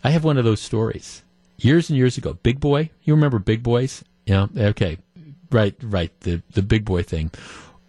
I 0.03 0.11
have 0.11 0.25
one 0.25 0.39
of 0.39 0.45
those 0.45 0.61
stories 0.61 1.23
years 1.59 1.91
and 1.91 1.97
years 1.97 2.17
ago. 2.17 2.35
Big 2.43 2.61
Boy, 2.61 2.91
you 3.03 3.15
remember 3.15 3.39
Big 3.39 3.63
Boys? 3.63 4.05
Yeah. 4.27 4.47
Okay. 4.57 4.99
Right. 5.51 5.75
Right. 5.83 6.13
The 6.21 6.43
the 6.53 6.63
Big 6.63 6.85
Boy 6.85 7.03
thing. 7.03 7.31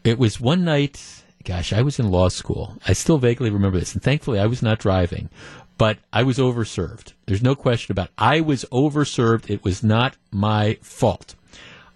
It 0.03 0.17
was 0.17 0.39
one 0.39 0.65
night. 0.65 1.23
Gosh, 1.45 1.71
I 1.71 1.81
was 1.81 1.99
in 1.99 2.11
law 2.11 2.29
school. 2.29 2.77
I 2.87 2.93
still 2.93 3.17
vaguely 3.17 3.49
remember 3.49 3.79
this, 3.79 3.93
and 3.93 4.03
thankfully 4.03 4.39
I 4.39 4.45
was 4.45 4.61
not 4.61 4.79
driving 4.79 5.29
but 5.79 5.97
I 6.11 6.23
was 6.23 6.37
overserved. 6.37 7.13
There's 7.25 7.41
no 7.41 7.55
question 7.55 7.93
about 7.93 8.07
it. 8.07 8.13
I 8.17 8.41
was 8.41 8.65
overserved. 8.65 9.49
It 9.49 9.63
was 9.63 9.81
not 9.81 10.17
my 10.29 10.77
fault. 10.81 11.35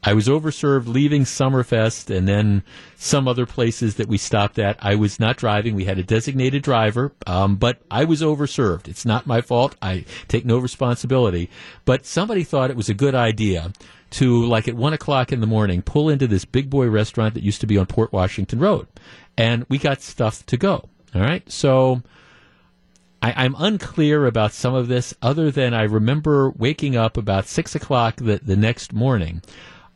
I 0.02 0.14
was 0.14 0.28
overserved 0.28 0.88
leaving 0.88 1.24
Summerfest 1.24 2.14
and 2.14 2.26
then 2.26 2.64
some 2.96 3.28
other 3.28 3.46
places 3.46 3.96
that 3.96 4.08
we 4.08 4.18
stopped 4.18 4.58
at. 4.58 4.78
I 4.80 4.96
was 4.96 5.20
not 5.20 5.36
driving. 5.36 5.76
We 5.76 5.84
had 5.84 6.00
a 6.00 6.04
designated 6.04 6.64
driver, 6.64 7.12
um, 7.28 7.58
but 7.58 7.82
I 7.92 8.06
was 8.06 8.22
overserved. 8.22 8.88
It's 8.88 9.06
not 9.06 9.28
my 9.28 9.42
fault. 9.42 9.76
I 9.82 10.06
take 10.30 10.46
no 10.46 10.58
responsibility. 10.60 11.50
But 11.84 12.06
somebody 12.06 12.46
thought 12.46 12.70
it 12.70 12.78
was 12.78 12.90
a 12.90 12.94
good 12.94 13.16
idea 13.16 13.74
to, 14.12 14.46
like 14.46 14.70
at 14.70 14.76
one 14.76 14.94
o'clock 14.94 15.34
in 15.34 15.42
the 15.42 15.48
morning, 15.48 15.82
pull 15.82 16.10
into 16.10 16.28
this 16.28 16.46
big 16.46 16.70
boy 16.70 16.88
restaurant 16.88 17.34
that 17.34 17.44
used 17.44 17.62
to 17.62 17.68
be 17.68 17.78
on 17.78 17.86
Port 17.86 18.14
Washington 18.14 18.60
Road. 18.60 18.88
And 19.38 19.66
we 19.68 19.78
got 19.78 20.02
stuff 20.02 20.46
to 20.46 20.58
go. 20.58 20.88
All 21.14 21.22
right. 21.22 21.50
So 21.52 22.02
I, 23.24 23.46
am 23.46 23.56
unclear 23.58 24.26
about 24.26 24.52
some 24.52 24.74
of 24.76 24.90
this, 24.90 25.14
other 25.22 25.50
than 25.50 25.74
I 25.74 25.84
remember 25.84 26.50
waking 26.50 26.98
up 26.98 27.16
about 27.16 27.48
six 27.48 27.74
o'clock 27.74 28.18
the, 28.18 28.42
the 28.44 28.58
next 28.58 28.92
morning. 28.92 29.42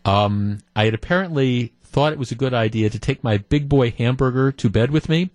Um, 0.05 0.59
I 0.77 0.85
had 0.85 0.93
apparently 0.93 1.73
thought 1.83 2.13
it 2.13 2.19
was 2.19 2.31
a 2.31 2.35
good 2.35 2.53
idea 2.53 2.89
to 2.89 2.97
take 2.97 3.25
my 3.25 3.37
big 3.37 3.67
boy 3.67 3.91
hamburger 3.91 4.53
to 4.53 4.69
bed 4.69 4.91
with 4.91 5.09
me, 5.09 5.29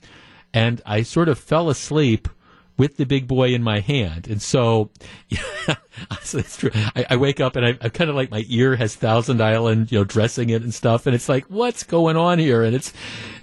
and 0.55 0.81
I 0.87 1.03
sort 1.03 1.29
of 1.29 1.39
fell 1.39 1.69
asleep 1.69 2.31
with 2.77 2.97
the 2.97 3.07
big 3.07 3.29
boy 3.29 3.55
in 3.55 3.63
my 3.63 3.81
hand. 3.81 4.27
And 4.29 4.41
so, 4.41 4.91
yeah, 5.29 5.77
so 6.23 6.41
true. 6.41 6.71
I, 6.75 7.07
I, 7.11 7.17
wake 7.17 7.39
up 7.39 7.55
and 7.57 7.67
I, 7.67 7.79
I 7.81 7.89
kind 7.91 8.09
of 8.09 8.17
like 8.17 8.31
my 8.31 8.45
ear 8.49 8.77
has 8.77 8.95
Thousand 8.95 9.43
Island, 9.43 9.93
you 9.93 9.99
know, 9.99 10.05
dressing 10.05 10.51
it 10.51 10.63
and 10.63 10.73
stuff. 10.73 11.07
And 11.07 11.15
it's 11.15 11.29
like, 11.29 11.45
what's 11.47 11.83
going 11.83 12.17
on 12.17 12.39
here? 12.39 12.63
And 12.63 12.75
it's 12.75 12.93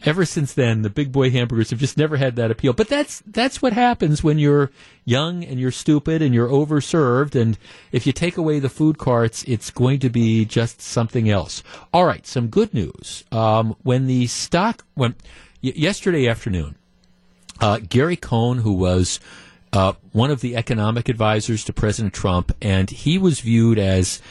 ever 0.03 0.25
since 0.25 0.53
then, 0.53 0.81
the 0.81 0.89
big 0.89 1.11
boy 1.11 1.29
hamburgers 1.29 1.69
have 1.69 1.79
just 1.79 1.97
never 1.97 2.17
had 2.17 2.35
that 2.37 2.51
appeal. 2.51 2.73
But 2.73 2.87
that's, 2.87 3.21
that's 3.27 3.61
what 3.61 3.73
happens 3.73 4.23
when 4.23 4.39
you're 4.39 4.71
young 5.05 5.43
and 5.43 5.59
you're 5.59 5.71
stupid 5.71 6.21
and 6.21 6.33
you're 6.33 6.49
overserved. 6.49 7.39
And 7.39 7.57
if 7.91 8.07
you 8.07 8.13
take 8.13 8.37
away 8.37 8.59
the 8.59 8.69
food 8.69 8.97
carts, 8.97 9.43
it's 9.43 9.69
going 9.69 9.99
to 9.99 10.09
be 10.09 10.43
just 10.43 10.81
something 10.81 11.29
else. 11.29 11.61
All 11.93 12.05
right. 12.05 12.25
Some 12.25 12.47
good 12.47 12.73
news. 12.73 13.23
Um, 13.31 13.75
when 13.83 14.07
the 14.07 14.25
stock, 14.27 14.85
when, 14.95 15.15
y- 15.63 15.73
yesterday 15.75 16.27
afternoon, 16.27 16.75
uh, 17.61 17.79
Gary 17.87 18.15
Cohn, 18.15 18.59
who 18.59 18.73
was 18.73 19.19
uh, 19.73 19.93
one 20.11 20.31
of 20.31 20.41
the 20.41 20.55
economic 20.55 21.09
advisors 21.09 21.63
to 21.65 21.73
President 21.73 22.13
Trump, 22.13 22.51
and 22.61 22.89
he 22.89 23.17
was 23.17 23.39
viewed 23.39 23.77
as 23.77 24.21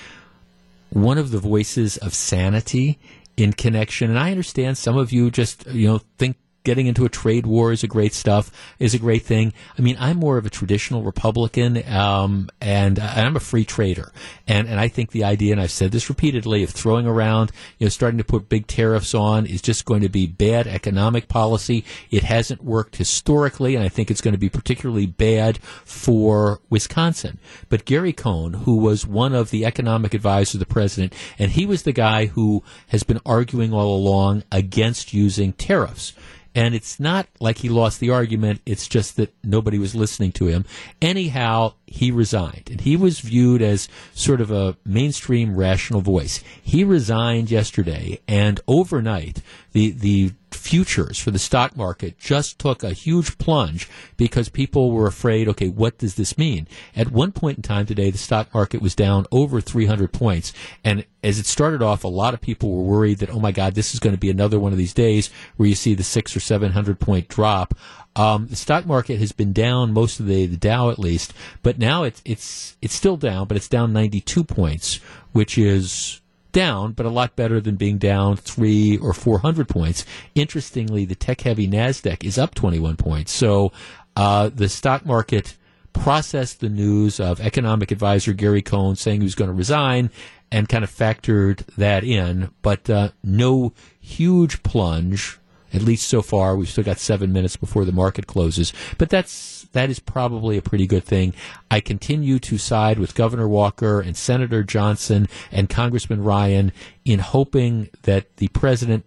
one 0.91 1.19
of 1.19 1.31
the 1.31 1.39
voices 1.39 1.97
of 1.99 2.15
sanity 2.15 2.99
in 3.37 3.53
connection. 3.53 4.11
And 4.11 4.19
I 4.19 4.31
understand 4.31 4.79
some 4.79 4.97
of 4.97 5.13
you 5.13 5.31
just 5.31 5.67
you 5.67 5.87
know 5.87 6.01
think 6.19 6.37
getting 6.69 6.87
into 6.87 7.07
a 7.07 7.09
trade 7.09 7.47
war 7.47 7.73
is 7.73 7.83
a 7.83 7.87
great 7.87 8.13
stuff, 8.13 8.51
is 8.79 8.93
a 8.93 8.99
great 8.99 9.23
thing. 9.23 9.55
I 9.79 9.81
mean, 9.81 9.97
I'm 9.99 10.19
more 10.19 10.37
of 10.37 10.45
a 10.45 10.51
traditional 10.51 11.03
Republican, 11.03 11.83
um, 11.89 12.51
and 12.61 12.99
I'm 12.99 13.37
a 13.37 13.41
free 13.41 13.65
trader. 13.65 14.13
And, 14.47 14.69
and 14.69 14.79
I 14.79 14.89
think 14.89 15.13
the 15.13 15.25
idea, 15.25 15.53
and 15.53 15.63
I've 15.63 15.71
said 15.71 15.93
this 15.93 16.11
repeatedly, 16.11 16.63
of 16.63 16.69
throwing 16.69 17.07
around, 17.07 17.53
you 17.79 17.87
know, 17.87 17.89
starting 17.89 18.19
to 18.19 18.25
put 18.25 18.51
big 18.51 18.67
tariffs 18.67 19.15
on 19.15 19.47
is 19.47 19.63
just 19.63 19.87
going 19.87 20.03
to 20.03 20.11
be 20.11 20.27
bad 20.27 20.67
economic 20.67 21.27
policy. 21.27 21.87
It 22.11 22.25
hasn't 22.25 22.63
worked 22.63 22.97
historically, 22.97 23.75
and 23.75 23.83
I 23.83 23.89
think 23.89 24.11
it's 24.11 24.21
going 24.21 24.35
to 24.35 24.39
be 24.39 24.51
particularly 24.51 25.07
bad 25.07 25.57
for 25.87 26.61
Wisconsin. 26.69 27.39
But 27.71 27.87
Gary 27.87 28.13
Cohn, 28.13 28.53
who 28.53 28.77
was 28.77 29.07
one 29.07 29.33
of 29.33 29.49
the 29.49 29.65
economic 29.65 30.13
advisors 30.13 30.57
of 30.57 30.61
the 30.61 30.67
president, 30.67 31.15
and 31.39 31.53
he 31.53 31.65
was 31.65 31.85
the 31.85 31.93
guy 31.93 32.27
who 32.27 32.63
has 32.89 33.05
been 33.05 33.21
arguing 33.25 33.73
all 33.73 33.97
along 33.97 34.43
against 34.53 35.15
using 35.15 35.55
tariffs. 35.55 36.13
And 36.55 36.75
it's 36.75 36.99
not 36.99 37.29
like 37.41 37.59
he 37.59 37.69
lost 37.69 38.01
the 38.01 38.11
argument. 38.11 38.61
It's 38.67 38.89
just 38.89 39.17
that 39.17 39.33
nobody 39.45 39.79
was 39.79 39.95
listening 39.95 40.33
to 40.33 40.47
him. 40.47 40.65
Anyhow, 41.01 41.75
he 41.93 42.11
resigned. 42.11 42.69
And 42.71 42.81
he 42.81 42.97
was 42.97 43.21
viewed 43.21 43.63
as 43.63 43.89
sort 44.15 44.41
of 44.41 44.51
a 44.51 44.77
mainstream 44.85 45.57
rational 45.57 46.01
voice. 46.01 46.43
He 46.63 46.85
resigned 46.85 47.51
yesterday, 47.51 48.21
and 48.29 48.61
overnight, 48.67 49.43
the, 49.73 49.91
the 49.91 50.33
futures 50.51 51.19
for 51.19 51.31
the 51.31 51.39
stock 51.39 51.77
market 51.77 52.19
just 52.19 52.59
took 52.59 52.83
a 52.83 52.91
huge 52.91 53.39
plunge 53.39 53.89
because 54.17 54.49
people 54.49 54.91
were 54.93 55.07
afraid, 55.07 55.49
okay, 55.49 55.69
what 55.69 55.99
does 55.99 56.15
this 56.15 56.39
mean? 56.39 56.67
At 56.97 57.11
one 57.11 57.33
point 57.33 57.59
in 57.59 57.63
time 57.63 57.87
today, 57.87 58.11
the 58.11 58.19
stock 58.19 58.53
market 58.55 58.83
was 58.83 58.95
down 58.95 59.27
over 59.31 59.61
300 59.61 60.13
points. 60.13 60.53
And 60.85 61.05
as 61.23 61.39
it 61.39 61.47
started 61.47 61.83
off, 61.83 62.05
a 62.05 62.09
lot 62.09 62.35
of 62.35 62.41
people 62.41 62.71
were 62.71 62.85
worried 62.85 63.19
that, 63.19 63.31
oh 63.31 63.41
my 63.41 63.53
God, 63.53 63.75
this 63.75 63.95
is 63.95 64.01
going 64.01 64.15
to 64.15 64.21
be 64.21 64.31
another 64.31 64.59
one 64.59 64.73
of 64.73 64.79
these 64.79 64.95
days 64.95 65.31
where 65.57 65.69
you 65.69 65.75
see 65.75 65.95
the 65.95 66.05
six 66.05 66.37
or 66.37 66.41
700 66.41 66.99
point 67.01 67.29
drop. 67.29 67.75
Um, 68.19 68.49
the 68.49 68.57
stock 68.57 68.85
market 68.85 69.19
has 69.21 69.33
been 69.33 69.53
down 69.53 69.93
most 69.93 70.19
of 70.21 70.27
the, 70.27 70.47
the 70.47 70.57
Dow 70.57 70.91
at 70.91 70.99
least, 70.99 71.33
but 71.63 71.79
now 71.79 72.03
it's, 72.03 72.21
it's, 72.25 72.77
it's 72.83 72.95
still 72.95 73.17
down, 73.17 73.47
but 73.47 73.57
it's 73.57 73.69
down 73.69 73.93
92 73.93 74.45
points, 74.45 74.97
which 75.33 75.57
is, 75.57 76.21
down, 76.53 76.93
but 76.93 77.07
a 77.07 77.11
lot 77.11 77.37
better 77.37 77.61
than 77.61 77.77
being 77.77 77.99
down 77.99 78.37
three 78.37 78.97
or 78.99 79.13
four 79.13 79.41
hundred 79.41 79.69
points. 79.69 80.05
Interestingly, 80.35 81.05
the 81.05 81.15
tech-heavy 81.15 81.69
Nasdaq 81.69 82.25
is 82.25 82.39
up 82.39 82.55
twenty-one 82.55 82.97
points. 82.97 83.33
So 83.33 83.71
uh, 84.17 84.51
the 84.53 84.69
stock 84.69 85.05
market 85.05 85.57
processed 85.93 86.61
the 86.61 86.69
news 86.69 87.21
of 87.21 87.41
economic 87.41 87.91
advisor 87.91 88.33
Gary 88.33 88.63
Cohn 88.63 88.97
saying 88.97 89.21
he 89.21 89.25
was 89.25 89.35
going 89.35 89.51
to 89.51 89.55
resign 89.55 90.11
and 90.51 90.69
kind 90.69 90.85
of 90.85 90.91
factored 90.91 91.67
that 91.77 92.05
in, 92.05 92.51
but 92.63 92.89
uh, 92.89 93.11
no 93.23 93.73
huge 94.01 94.63
plunge. 94.63 95.39
At 95.73 95.83
least 95.83 96.09
so 96.09 96.23
far, 96.23 96.57
we've 96.57 96.69
still 96.69 96.85
got 96.85 96.99
seven 96.99 97.33
minutes 97.33 97.57
before 97.57 97.85
the 97.85 97.93
market 97.93 98.27
closes. 98.27 98.73
But 98.97 99.11
that's 99.11 99.67
that 99.73 99.91
is 99.91 99.99
probably 99.99 100.57
a 100.57 100.63
pretty 100.63 100.87
good 100.87 101.05
thing. 101.05 101.35
I 101.71 101.81
continue 101.81 102.39
to 102.39 102.59
side 102.59 102.99
with 102.99 103.15
Governor 103.15 103.49
Walker 103.49 104.01
and 104.01 104.17
Senator 104.17 104.63
Johnson 104.63 105.29
and 105.53 105.69
Congressman 105.69 106.23
Ryan 106.23 106.73
in 107.05 107.19
hoping 107.19 107.91
that 108.03 108.37
the 108.37 108.49
president 108.49 109.05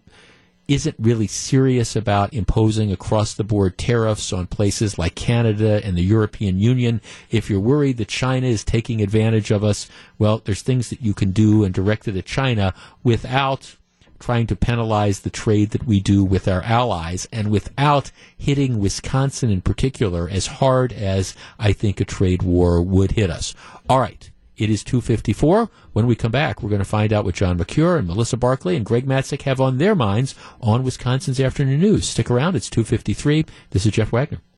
isn't 0.67 0.95
really 0.99 1.27
serious 1.27 1.95
about 1.97 2.33
imposing 2.33 2.91
across 2.91 3.33
the 3.33 3.43
board 3.43 3.77
tariffs 3.77 4.31
on 4.31 4.47
places 4.47 4.97
like 4.97 5.15
Canada 5.15 5.81
and 5.83 5.97
the 5.97 6.03
European 6.03 6.59
Union. 6.59 7.01
If 7.29 7.49
you're 7.49 7.59
worried 7.59 7.97
that 7.97 8.07
China 8.07 8.47
is 8.47 8.63
taking 8.63 9.01
advantage 9.01 9.51
of 9.51 9.63
us, 9.63 9.89
well, 10.17 10.41
there's 10.45 10.61
things 10.61 10.89
that 10.89 11.01
you 11.01 11.13
can 11.13 11.31
do 11.31 11.65
and 11.65 11.73
direct 11.73 12.07
it 12.07 12.15
at 12.15 12.25
China 12.25 12.73
without 13.03 13.75
trying 14.21 14.47
to 14.47 14.55
penalize 14.55 15.19
the 15.19 15.29
trade 15.29 15.71
that 15.71 15.85
we 15.85 15.99
do 15.99 16.23
with 16.23 16.47
our 16.47 16.61
allies 16.61 17.27
and 17.31 17.51
without 17.51 18.11
hitting 18.37 18.79
Wisconsin 18.79 19.49
in 19.49 19.61
particular 19.61 20.29
as 20.29 20.47
hard 20.47 20.93
as 20.93 21.35
I 21.59 21.73
think 21.73 21.99
a 21.99 22.05
trade 22.05 22.43
war 22.43 22.81
would 22.81 23.11
hit 23.11 23.29
us. 23.29 23.53
All 23.89 23.99
right. 23.99 24.29
It 24.57 24.69
is 24.69 24.83
254. 24.83 25.71
When 25.93 26.05
we 26.05 26.15
come 26.15 26.31
back, 26.31 26.61
we're 26.61 26.69
going 26.69 26.79
to 26.79 26.85
find 26.85 27.11
out 27.11 27.25
what 27.25 27.33
John 27.33 27.57
Mercure 27.57 27.97
and 27.97 28.05
Melissa 28.05 28.37
Barclay 28.37 28.75
and 28.75 28.85
Greg 28.85 29.07
Matzek 29.07 29.41
have 29.43 29.59
on 29.59 29.79
their 29.79 29.95
minds 29.95 30.35
on 30.61 30.83
Wisconsin's 30.83 31.39
Afternoon 31.39 31.79
News. 31.79 32.07
Stick 32.07 32.29
around. 32.29 32.55
It's 32.55 32.69
253. 32.69 33.45
This 33.71 33.87
is 33.87 33.91
Jeff 33.91 34.11
Wagner. 34.11 34.41